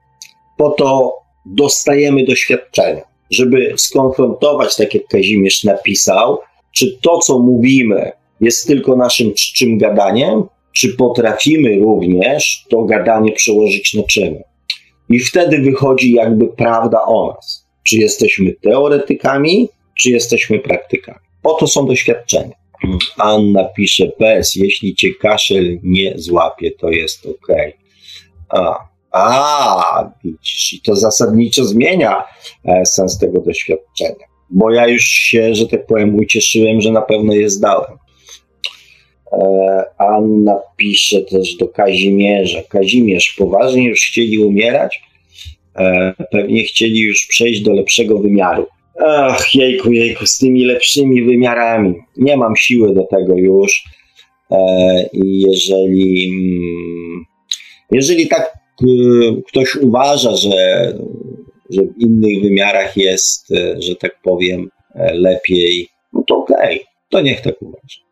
Po 0.56 0.70
to 0.70 1.12
dostajemy 1.47 2.24
doświadczenia, 2.24 3.02
żeby 3.31 3.74
skonfrontować, 3.77 4.77
tak 4.77 4.94
jak 4.94 5.06
Kazimierz 5.06 5.65
napisał, 5.65 6.39
czy 6.73 6.98
to, 7.02 7.19
co 7.19 7.39
mówimy, 7.39 8.12
jest 8.40 8.66
tylko 8.66 8.97
naszym 8.97 9.35
czczym 9.35 9.78
gadaniem, 9.78 10.44
czy 10.73 10.97
potrafimy 10.97 11.78
również 11.78 12.65
to 12.70 12.82
gadanie 12.82 13.32
przełożyć 13.32 13.94
na 13.94 14.02
czyny. 14.02 14.43
I 15.10 15.19
wtedy 15.19 15.59
wychodzi 15.59 16.12
jakby 16.12 16.48
prawda 16.48 17.02
o 17.02 17.35
nas. 17.35 17.66
Czy 17.82 17.97
jesteśmy 17.97 18.52
teoretykami, 18.52 19.69
czy 19.98 20.10
jesteśmy 20.10 20.59
praktykami. 20.59 21.19
Oto 21.43 21.66
są 21.66 21.86
doświadczenia. 21.86 22.55
Anna 23.16 23.65
pisze 23.65 24.12
bez, 24.19 24.55
jeśli 24.55 24.94
cię 24.94 25.09
kaszel 25.15 25.78
nie 25.82 26.12
złapie, 26.16 26.70
to 26.70 26.90
jest 26.90 27.27
ok. 27.27 27.48
A, 28.48 28.88
a, 29.12 30.10
widzisz, 30.24 30.72
i 30.72 30.80
to 30.80 30.96
zasadniczo 30.96 31.64
zmienia 31.64 32.24
e, 32.64 32.86
sens 32.86 33.18
tego 33.18 33.40
doświadczenia. 33.40 34.26
Bo 34.50 34.70
ja 34.70 34.88
już 34.88 35.02
się, 35.02 35.54
że 35.54 35.66
tak 35.66 35.86
powiem, 35.86 36.14
ucieszyłem, 36.14 36.80
że 36.80 36.92
na 36.92 37.02
pewno 37.02 37.32
je 37.32 37.50
zdałem. 37.50 37.98
E, 39.32 39.84
Anna 39.98 40.60
pisze 40.76 41.20
też 41.20 41.56
do 41.56 41.68
Kazimierza. 41.68 42.62
Kazimierz, 42.68 43.34
poważnie 43.38 43.88
już 43.88 44.00
chcieli 44.00 44.38
umierać? 44.38 45.00
E, 45.76 46.14
pewnie 46.32 46.62
chcieli 46.62 47.00
już 47.00 47.26
przejść 47.26 47.60
do 47.60 47.72
lepszego 47.72 48.18
wymiaru. 48.18 48.66
Ach, 49.06 49.54
jejku, 49.54 49.92
jejku, 49.92 50.26
z 50.26 50.38
tymi 50.38 50.64
lepszymi 50.64 51.22
wymiarami. 51.22 51.94
Nie 52.16 52.36
mam 52.36 52.56
siły 52.56 52.94
do 52.94 53.04
tego 53.04 53.36
już. 53.36 53.84
I 55.12 55.40
jeżeli, 55.40 56.28
mm, 56.28 57.24
jeżeli 57.90 58.28
tak 58.28 58.59
ktoś 59.47 59.77
uważa, 59.77 60.36
że, 60.36 60.93
że 61.70 61.82
w 61.82 62.01
innych 62.01 62.43
wymiarach 62.43 62.97
jest, 62.97 63.48
że 63.78 63.97
tak 63.97 64.20
powiem, 64.23 64.69
lepiej, 65.12 65.89
no 66.12 66.23
to 66.27 66.36
okej, 66.36 66.77
okay, 66.77 66.86
to 67.09 67.20
niech 67.20 67.40
tak 67.40 67.62
uważa. 67.62 68.09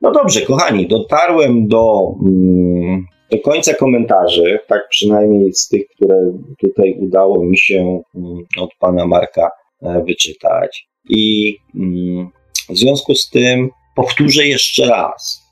No 0.00 0.12
dobrze, 0.12 0.40
kochani, 0.40 0.86
dotarłem 0.86 1.68
do, 1.68 2.14
mm, 2.22 3.06
do 3.30 3.38
końca 3.38 3.74
komentarzy, 3.74 4.58
tak 4.68 4.88
przynajmniej 4.90 5.52
z 5.52 5.68
tych, 5.68 5.88
które 5.88 6.32
tutaj 6.60 6.96
udało 6.98 7.44
mi 7.44 7.58
się 7.58 8.02
mm, 8.14 8.38
od 8.58 8.70
pana 8.78 9.06
Marka 9.06 9.50
e, 9.82 10.04
wyczytać. 10.06 10.88
I 11.08 11.56
mm, 11.74 12.28
w 12.68 12.78
związku 12.78 13.14
z 13.14 13.30
tym 13.30 13.70
powtórzę 13.96 14.46
jeszcze 14.46 14.86
raz. 14.86 15.42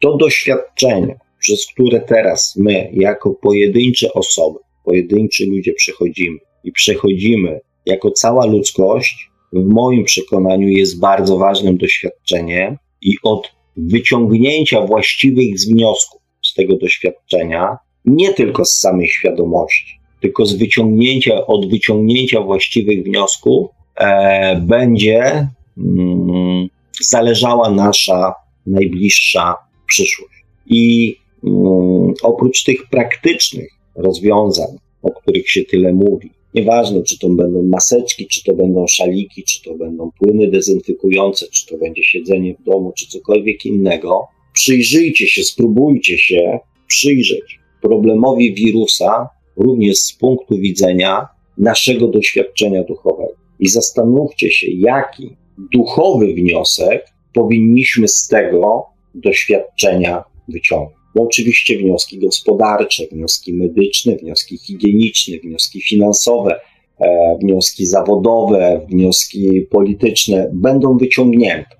To 0.00 0.16
doświadczenie, 0.16 1.18
przez 1.42 1.66
które 1.66 2.00
teraz 2.00 2.56
my, 2.56 2.90
jako 2.92 3.30
pojedyncze 3.30 4.12
osoby, 4.12 4.58
pojedynczy 4.84 5.46
ludzie 5.46 5.72
przechodzimy 5.72 6.38
i 6.64 6.72
przechodzimy 6.72 7.60
jako 7.86 8.10
cała 8.10 8.46
ludzkość, 8.46 9.30
w 9.52 9.64
moim 9.64 10.04
przekonaniu 10.04 10.68
jest 10.68 11.00
bardzo 11.00 11.38
ważnym 11.38 11.76
doświadczeniem 11.76 12.76
i 13.02 13.14
od 13.22 13.52
wyciągnięcia 13.76 14.80
właściwych 14.80 15.54
wniosków 15.68 16.22
z 16.44 16.54
tego 16.54 16.76
doświadczenia, 16.76 17.76
nie 18.04 18.34
tylko 18.34 18.64
z 18.64 18.72
samej 18.80 19.08
świadomości, 19.08 20.00
tylko 20.20 20.46
z 20.46 20.54
wyciągnięcia, 20.54 21.46
od 21.46 21.70
wyciągnięcia 21.70 22.40
właściwych 22.40 23.04
wniosków 23.04 23.70
e, 23.96 24.60
będzie 24.60 25.48
mm, 25.78 26.68
zależała 27.00 27.70
nasza 27.70 28.34
najbliższa 28.66 29.54
przyszłość. 29.86 30.44
I 30.66 31.16
oprócz 32.22 32.64
tych 32.64 32.88
praktycznych 32.90 33.68
rozwiązań, 33.94 34.76
o 35.02 35.10
których 35.10 35.50
się 35.50 35.64
tyle 35.64 35.92
mówi, 35.92 36.30
Nieważne, 36.54 37.02
czy 37.02 37.18
to 37.18 37.28
będą 37.28 37.62
maseczki, 37.62 38.26
czy 38.26 38.44
to 38.44 38.54
będą 38.54 38.86
szaliki, 38.86 39.42
czy 39.42 39.62
to 39.62 39.74
będą 39.74 40.10
płyny 40.18 40.50
dezynfekujące, 40.50 41.46
czy 41.46 41.66
to 41.66 41.78
będzie 41.78 42.02
siedzenie 42.02 42.54
w 42.54 42.62
domu, 42.64 42.92
czy 42.96 43.06
cokolwiek 43.06 43.66
innego. 43.66 44.26
Przyjrzyjcie 44.52 45.26
się, 45.26 45.42
spróbujcie 45.42 46.18
się 46.18 46.58
przyjrzeć 46.86 47.60
problemowi 47.82 48.54
wirusa 48.54 49.28
również 49.56 49.98
z 49.98 50.12
punktu 50.12 50.58
widzenia 50.58 51.28
naszego 51.58 52.08
doświadczenia 52.08 52.84
duchowego. 52.84 53.34
I 53.60 53.68
zastanówcie 53.68 54.50
się, 54.50 54.66
jaki 54.70 55.36
duchowy 55.72 56.34
wniosek 56.34 57.06
powinniśmy 57.34 58.08
z 58.08 58.28
tego 58.28 58.86
doświadczenia 59.14 60.24
wyciągnąć 60.48 61.01
bo 61.14 61.22
oczywiście 61.22 61.78
wnioski 61.78 62.18
gospodarcze, 62.18 63.06
wnioski 63.12 63.54
medyczne, 63.54 64.16
wnioski 64.16 64.58
higieniczne, 64.58 65.38
wnioski 65.38 65.80
finansowe, 65.80 66.60
e, 67.00 67.38
wnioski 67.42 67.86
zawodowe, 67.86 68.86
wnioski 68.90 69.62
polityczne 69.70 70.50
będą 70.52 70.98
wyciągnięte. 70.98 71.76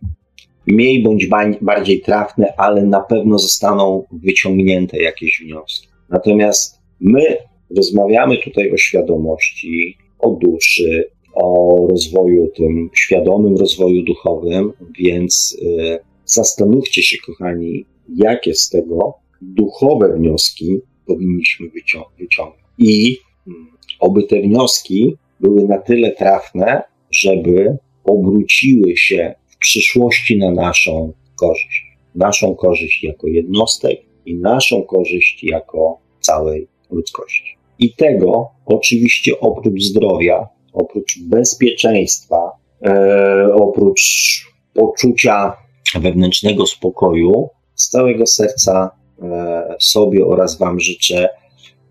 Mniej 0.67 1.03
bądź 1.03 1.27
bardziej 1.61 2.01
trafne, 2.01 2.53
ale 2.57 2.83
na 2.83 3.01
pewno 3.01 3.39
zostaną 3.39 4.05
wyciągnięte 4.13 5.03
jakieś 5.03 5.43
wnioski. 5.45 5.89
Natomiast 6.11 6.79
my 7.01 7.37
rozmawiamy 7.77 8.39
tutaj 8.39 8.73
o 8.73 8.77
świadomości, 8.77 9.97
o 10.19 10.31
duszy, 10.31 11.11
o 11.35 11.77
rozwoju 11.91 12.49
tym 12.57 12.91
świadomym 12.95 13.57
rozwoju 13.57 14.03
duchowym, 14.03 14.73
więc 14.99 15.59
y, 15.63 15.99
zastanówcie 16.25 17.03
się, 17.03 17.17
kochani, 17.27 17.85
jakie 18.09 18.55
z 18.55 18.69
tego 18.69 19.15
duchowe 19.43 20.17
wnioski 20.17 20.79
powinniśmy 21.07 21.69
wyciągnąć. 22.19 22.63
I 22.79 23.17
mm, 23.47 23.67
oby 24.01 24.23
te 24.23 24.41
wnioski 24.41 25.15
były 25.41 25.69
na 25.69 25.79
tyle 25.79 26.13
trafne, 26.13 26.83
żeby 27.11 27.77
obróciły 28.05 28.97
się 28.97 29.35
w 29.49 29.57
przyszłości 29.57 30.39
na 30.39 30.51
naszą 30.51 31.13
korzyść. 31.37 31.97
Naszą 32.15 32.55
korzyść 32.55 33.05
jako 33.05 33.27
jednostek 33.27 34.01
i 34.27 34.35
naszą 34.35 34.83
korzyść 34.83 35.45
jako 35.45 35.99
całej 36.21 36.69
ludzkości. 36.91 37.57
I 37.79 37.95
tego 37.95 38.49
oczywiście 38.67 39.41
oprócz 39.41 39.83
zdrowia, 39.83 40.49
oprócz 40.73 41.19
bezpieczeństwa, 41.23 42.51
e, 42.83 43.55
oprócz 43.55 44.03
poczucia 44.75 45.57
wewnętrznego 45.95 46.67
spokoju, 46.67 47.49
z 47.83 47.89
całego 47.89 48.27
serca 48.27 49.03
E, 49.23 49.77
sobie 49.79 50.27
oraz 50.27 50.59
Wam 50.59 50.81
życzę. 50.81 51.29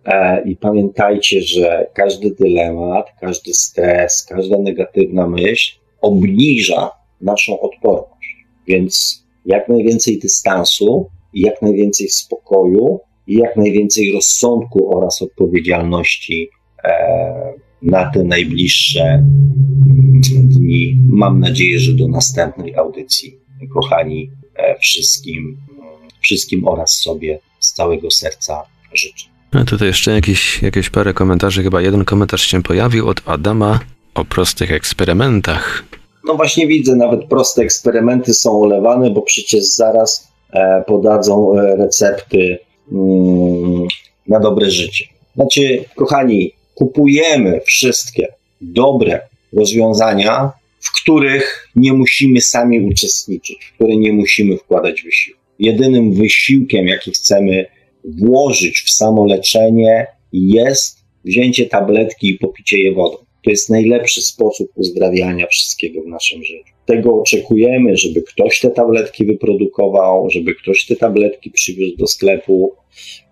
E, 0.06 0.44
I 0.50 0.56
pamiętajcie, 0.56 1.42
że 1.42 1.88
każdy 1.94 2.36
dylemat, 2.40 3.06
każdy 3.22 3.54
stres, 3.54 4.26
każda 4.30 4.58
negatywna 4.58 5.28
myśl 5.28 5.80
obniża 6.02 6.92
naszą 7.22 7.60
odporność. 7.60 8.46
Więc 8.68 9.24
jak 9.46 9.70
najwięcej 9.70 10.20
dystansu, 10.20 11.10
jak 11.34 11.62
najwięcej 11.62 12.10
spokoju 12.10 13.00
i 13.28 13.38
jak 13.38 13.58
najwięcej 13.58 14.12
rozsądku 14.12 14.98
oraz 14.98 15.22
odpowiedzialności 15.22 16.50
e, 16.84 17.54
na 17.82 18.12
te 18.12 18.24
najbliższe 18.24 19.24
dni. 20.32 20.98
Mam 21.10 21.40
nadzieję, 21.40 21.80
że 21.80 21.94
do 21.94 22.08
następnej 22.08 22.76
audycji, 22.76 23.40
kochani, 23.74 24.32
wszystkim 24.82 25.58
wszystkim 26.22 26.68
oraz 26.68 26.92
sobie 26.92 27.40
z 27.60 27.74
całego 27.74 28.12
serca 28.12 28.64
życzę. 28.94 29.26
A 29.52 29.64
tutaj 29.64 29.88
jeszcze 29.88 30.12
jakieś, 30.12 30.62
jakieś 30.62 30.90
parę 30.90 31.14
komentarzy, 31.14 31.64
chyba 31.64 31.82
jeden 31.82 32.06
komentarz 32.06 32.42
się 32.42 32.64
pojawił 32.64 33.10
od 33.10 33.22
Adama 33.26 33.80
o 34.14 34.26
prostych 34.26 34.72
eksperymentach. 34.72 35.84
No 36.24 36.34
właśnie 36.34 36.68
widzę, 36.68 36.96
nawet 36.96 37.26
proste 37.26 37.62
eksperymenty 37.62 38.34
są 38.34 38.62
olewane, 38.62 39.10
bo 39.10 39.22
przecież 39.22 39.66
zaraz 39.66 40.28
e, 40.54 40.84
podadzą 40.88 41.58
e, 41.58 41.76
recepty 41.76 42.60
mm, 42.92 43.88
na 44.28 44.40
dobre 44.40 44.72
życie. 44.72 45.06
Znaczy, 45.36 45.86
kochani, 45.96 46.54
kupujemy 46.76 47.62
wszystkie 47.66 48.28
dobre 48.62 49.22
rozwiązania, 49.54 50.52
w 50.82 51.02
których 51.02 51.70
nie 51.76 51.94
musimy 51.94 52.42
sami 52.42 52.80
uczestniczyć, 52.80 53.66
w 53.66 53.76
które 53.76 53.96
nie 53.96 54.14
musimy 54.14 54.58
wkładać 54.58 55.02
wysiłku 55.02 55.42
jedynym 55.62 56.14
wysiłkiem, 56.14 56.88
jaki 56.88 57.12
chcemy 57.12 57.66
włożyć 58.04 58.82
w 58.82 58.92
samo 58.92 59.26
leczenie, 59.26 60.08
jest 60.34 61.00
wzięcie 61.26 61.66
tabletki 61.66 62.30
i 62.30 62.38
popicie 62.38 62.78
je 62.78 62.94
wodą. 62.94 63.18
to 63.44 63.50
jest 63.50 63.70
najlepszy 63.70 64.22
sposób 64.22 64.68
uzdrawiania 64.76 65.48
wszystkiego 65.48 66.02
w 66.02 66.08
naszym 66.08 66.44
życiu. 66.44 66.74
Tego 66.86 67.22
oczekujemy, 67.22 67.98
żeby 67.98 68.22
ktoś 68.22 68.60
te 68.60 68.70
tabletki 68.70 69.26
wyprodukował, 69.26 70.30
żeby 70.30 70.56
ktoś 70.56 70.86
te 70.86 70.96
tabletki 70.96 71.52
przywiózł 71.52 71.98
do 71.98 72.08
sklepu, 72.08 72.76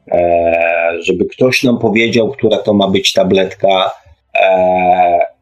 e, 0.08 0.98
żeby 1.00 1.26
ktoś 1.26 1.64
nam 1.64 1.80
powiedział, 1.80 2.32
która 2.32 2.58
to 2.58 2.74
ma 2.74 2.88
być 2.88 3.14
tabletka, 3.14 3.92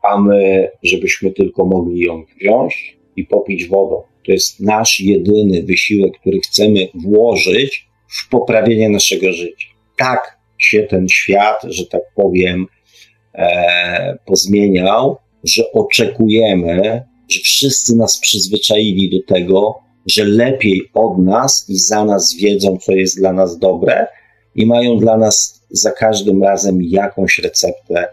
e, 0.07 0.13
a 0.13 0.21
my, 0.21 0.71
żebyśmy 0.83 1.31
tylko 1.31 1.65
mogli 1.65 1.99
ją 1.99 2.23
wziąć 2.39 2.97
i 3.15 3.25
popić 3.25 3.67
wodą. 3.67 4.03
To 4.25 4.31
jest 4.31 4.59
nasz 4.59 4.99
jedyny 4.99 5.63
wysiłek, 5.63 6.13
który 6.19 6.39
chcemy 6.39 6.87
włożyć 6.93 7.87
w 8.07 8.29
poprawienie 8.29 8.89
naszego 8.89 9.31
życia. 9.33 9.67
Tak 9.97 10.37
się 10.57 10.83
ten 10.83 11.07
świat, 11.09 11.57
że 11.63 11.85
tak 11.85 12.01
powiem, 12.15 12.65
e, 13.33 14.17
pozmieniał, 14.25 15.17
że 15.43 15.71
oczekujemy, 15.71 17.03
że 17.29 17.39
wszyscy 17.43 17.95
nas 17.95 18.19
przyzwyczaili 18.19 19.09
do 19.09 19.33
tego, 19.33 19.79
że 20.07 20.25
lepiej 20.25 20.81
od 20.93 21.17
nas 21.17 21.65
i 21.69 21.77
za 21.77 22.05
nas 22.05 22.35
wiedzą, 22.41 22.77
co 22.77 22.91
jest 22.91 23.17
dla 23.17 23.33
nas 23.33 23.59
dobre 23.59 24.07
i 24.55 24.65
mają 24.65 24.97
dla 24.97 25.17
nas 25.17 25.63
za 25.69 25.91
każdym 25.91 26.43
razem 26.43 26.79
jakąś 26.81 27.39
receptę 27.39 28.07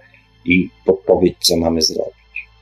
i 0.47 0.69
podpowiedź, 0.87 1.35
co 1.41 1.57
mamy 1.57 1.83
zrobić. 1.83 2.15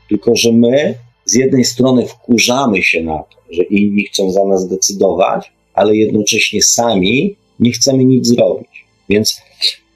Tylko, 0.09 0.37
że 0.37 0.53
my 0.53 0.95
z 1.25 1.35
jednej 1.35 1.65
strony 1.65 2.07
wkurzamy 2.07 2.83
się 2.83 3.03
na 3.03 3.19
to, 3.19 3.37
że 3.51 3.63
inni 3.63 4.05
chcą 4.05 4.33
za 4.33 4.45
nas 4.45 4.69
decydować, 4.69 5.53
ale 5.75 5.97
jednocześnie 5.97 6.63
sami 6.63 7.37
nie 7.61 7.71
chcemy 7.71 8.05
nic 8.05 8.27
zrobić. 8.27 8.85
Więc 9.09 9.43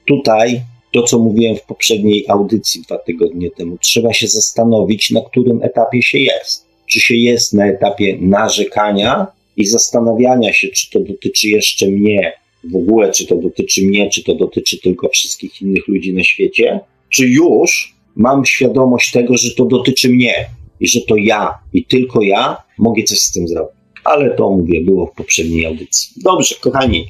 tutaj 0.07 0.61
to, 0.93 1.03
co 1.03 1.19
mówiłem 1.19 1.55
w 1.55 1.61
poprzedniej 1.61 2.25
audycji 2.27 2.81
dwa 2.81 2.97
tygodnie 2.97 3.51
temu, 3.51 3.77
trzeba 3.81 4.13
się 4.13 4.27
zastanowić, 4.27 5.11
na 5.11 5.21
którym 5.21 5.63
etapie 5.63 6.03
się 6.03 6.19
jest. 6.19 6.65
Czy 6.85 6.99
się 6.99 7.15
jest 7.15 7.53
na 7.53 7.67
etapie 7.67 8.17
narzekania 8.21 9.27
i 9.57 9.65
zastanawiania 9.65 10.53
się, 10.53 10.67
czy 10.67 10.89
to 10.91 10.99
dotyczy 10.99 11.47
jeszcze 11.47 11.87
mnie 11.87 12.33
w 12.63 12.75
ogóle, 12.75 13.11
czy 13.11 13.27
to 13.27 13.35
dotyczy 13.35 13.81
mnie, 13.81 14.09
czy 14.09 14.23
to 14.23 14.35
dotyczy 14.35 14.81
tylko 14.81 15.09
wszystkich 15.09 15.61
innych 15.61 15.87
ludzi 15.87 16.13
na 16.13 16.23
świecie, 16.23 16.79
czy 17.09 17.27
już 17.27 17.95
mam 18.15 18.45
świadomość 18.45 19.11
tego, 19.11 19.37
że 19.37 19.55
to 19.55 19.65
dotyczy 19.65 20.09
mnie 20.09 20.49
i 20.79 20.87
że 20.87 20.99
to 21.01 21.15
ja 21.15 21.53
i 21.73 21.85
tylko 21.85 22.21
ja 22.21 22.57
mogę 22.77 23.03
coś 23.03 23.19
z 23.19 23.31
tym 23.31 23.47
zrobić. 23.47 23.77
Ale 24.03 24.29
to 24.29 24.49
mówię, 24.49 24.81
było 24.81 25.05
w 25.05 25.11
poprzedniej 25.11 25.65
audycji. 25.65 26.09
Dobrze, 26.23 26.55
kochani. 26.61 27.05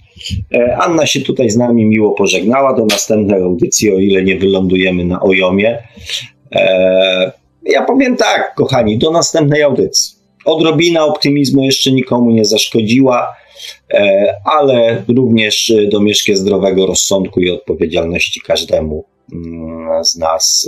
E, 0.54 0.78
Anna 0.78 1.06
się 1.06 1.22
tutaj 1.22 1.50
z 1.50 1.58
nami 1.58 1.86
miło 1.86 2.12
pożegnała. 2.12 2.74
Do 2.74 2.86
następnej 2.86 3.42
audycji, 3.42 3.94
o 3.94 4.00
ile 4.00 4.24
nie 4.24 4.38
wylądujemy 4.38 5.06
na 5.06 5.22
Ojomie. 5.22 5.78
E, 6.56 7.32
ja 7.66 7.86
powiem 7.86 8.18
tak, 8.18 8.56
kochani, 8.56 8.98
do 8.98 9.12
następnej 9.12 9.64
audycji. 9.64 10.18
Odrobina 10.46 11.06
optymizmu 11.06 11.64
jeszcze 11.64 11.92
nikomu 11.92 12.32
nie 12.32 12.46
zaszkodziła, 12.46 13.28
e, 13.94 14.34
ale 14.60 15.04
również 15.08 15.74
domieszkę 15.92 16.36
zdrowego 16.36 16.86
rozsądku 16.86 17.40
i 17.40 17.52
odpowiedzialności 17.52 18.42
każdemu 18.42 19.06
z 20.04 20.18
nas, 20.18 20.68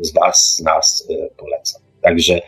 z 0.00 0.12
Was, 0.12 0.56
z 0.56 0.60
nas 0.60 1.08
polecam. 1.36 1.82
Także 2.02 2.40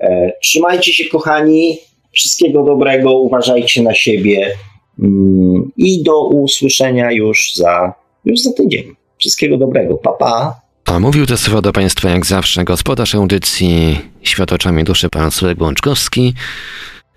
e, 0.00 0.32
trzymajcie 0.42 0.92
się, 0.92 1.04
kochani. 1.04 1.78
Wszystkiego 2.12 2.62
dobrego, 2.62 3.18
uważajcie 3.18 3.82
na 3.82 3.94
siebie 3.94 4.56
mm, 5.02 5.72
i 5.76 6.02
do 6.02 6.28
usłyszenia 6.28 7.12
już 7.12 7.52
za, 7.54 7.94
już 8.24 8.40
za 8.40 8.52
tydzień. 8.52 8.94
Wszystkiego 9.18 9.56
dobrego. 9.56 9.96
Pa, 9.96 10.12
pa. 10.12 10.60
A 10.84 11.00
mówił 11.00 11.26
te 11.26 11.36
słowa 11.36 11.62
do 11.62 11.72
Państwa 11.72 12.10
jak 12.10 12.26
zawsze 12.26 12.64
gospodarz 12.64 13.14
audycji 13.14 13.98
Świat 14.22 14.52
oczami 14.52 14.84
duszy 14.84 15.08
pan 15.08 15.30
Sławek 15.30 15.58
Błączkowski. 15.58 16.34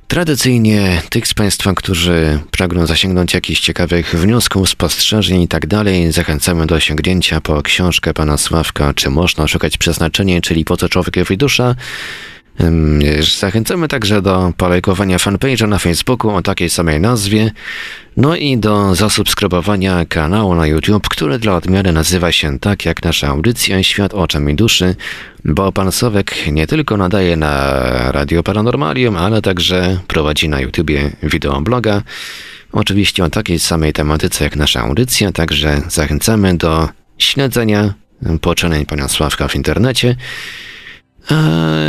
Tradycyjnie 0.09 1.01
tych 1.09 1.27
z 1.27 1.33
Państwa, 1.33 1.73
którzy 1.73 2.39
pragną 2.51 2.85
zasięgnąć 2.85 3.33
jakichś 3.33 3.61
ciekawych 3.61 4.15
wniosków, 4.15 4.69
spostrzeżeń 4.69 5.41
i 5.41 5.47
tak 5.47 5.67
zachęcamy 6.11 6.65
do 6.65 6.79
sięgnięcia 6.79 7.41
po 7.41 7.61
książkę 7.61 8.13
pana 8.13 8.37
Sławka, 8.37 8.93
czy 8.93 9.09
można 9.09 9.47
szukać 9.47 9.77
przeznaczenia, 9.77 10.41
czyli 10.41 10.65
po 10.65 10.77
co 10.77 10.89
człowiekowi 10.89 11.37
dusza. 11.37 11.75
Zachęcamy 13.39 13.87
także 13.87 14.21
do 14.21 14.53
polajkowania 14.57 15.17
fanpage'a 15.17 15.67
na 15.67 15.79
Facebooku 15.79 16.35
o 16.35 16.41
takiej 16.41 16.69
samej 16.69 16.99
nazwie, 16.99 17.51
no 18.17 18.35
i 18.35 18.57
do 18.57 18.95
zasubskrybowania 18.95 20.05
kanału 20.05 20.55
na 20.55 20.67
YouTube, 20.67 21.09
który 21.09 21.39
dla 21.39 21.55
odmiany 21.55 21.91
nazywa 21.91 22.31
się 22.31 22.59
tak 22.59 22.85
jak 22.85 23.03
nasza 23.03 23.27
audycja 23.27 23.83
Świat 23.83 24.13
oczami 24.13 24.55
duszy, 24.55 24.95
bo 25.45 25.71
pan 25.71 25.91
Sowek 25.91 26.35
nie 26.51 26.67
tylko 26.67 26.97
nadaje 26.97 27.37
na 27.37 27.81
Radio 28.11 28.43
Paranormalium, 28.43 29.17
ale 29.17 29.41
także 29.41 29.99
prowadzi 30.07 30.49
na 30.49 30.59
YouTubie 30.61 31.11
wideobloga, 31.23 32.01
oczywiście 32.71 33.23
o 33.23 33.29
takiej 33.29 33.59
samej 33.59 33.93
tematyce 33.93 34.43
jak 34.43 34.55
nasza 34.55 34.81
audycja, 34.81 35.31
także 35.31 35.81
zachęcamy 35.89 36.57
do 36.57 36.89
śledzenia 37.17 37.93
poczynań 38.41 38.85
pana 38.85 39.07
Sławka 39.07 39.47
w 39.47 39.55
internecie. 39.55 40.15
A 41.27 41.35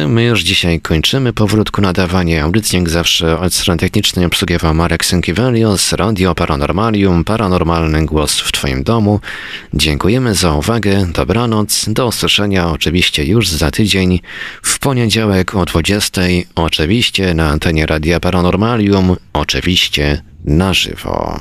my 0.08 0.24
już 0.24 0.42
dzisiaj 0.42 0.80
kończymy 0.80 1.32
powrótku 1.32 1.80
nadawanie 1.80 2.42
audycji, 2.42 2.78
jak 2.78 2.88
zawsze 2.88 3.38
od 3.38 3.54
strony 3.54 3.78
technicznej 3.78 4.26
obsługiwał 4.26 4.74
Marek 4.74 5.04
Sękiewelios, 5.04 5.92
Radio 5.92 6.34
Paranormalium, 6.34 7.24
Paranormalny 7.24 8.06
Głos 8.06 8.40
w 8.40 8.52
Twoim 8.52 8.82
domu. 8.82 9.20
Dziękujemy 9.74 10.34
za 10.34 10.52
uwagę, 10.52 11.06
dobranoc, 11.14 11.88
do 11.88 12.06
usłyszenia 12.06 12.70
oczywiście 12.70 13.24
już 13.24 13.48
za 13.48 13.70
tydzień, 13.70 14.20
w 14.62 14.78
poniedziałek 14.78 15.54
o 15.54 15.64
20, 15.64 16.22
oczywiście 16.54 17.34
na 17.34 17.48
antenie 17.48 17.86
Radia 17.86 18.20
Paranormalium, 18.20 19.16
oczywiście 19.32 20.22
na 20.44 20.74
żywo. 20.74 21.40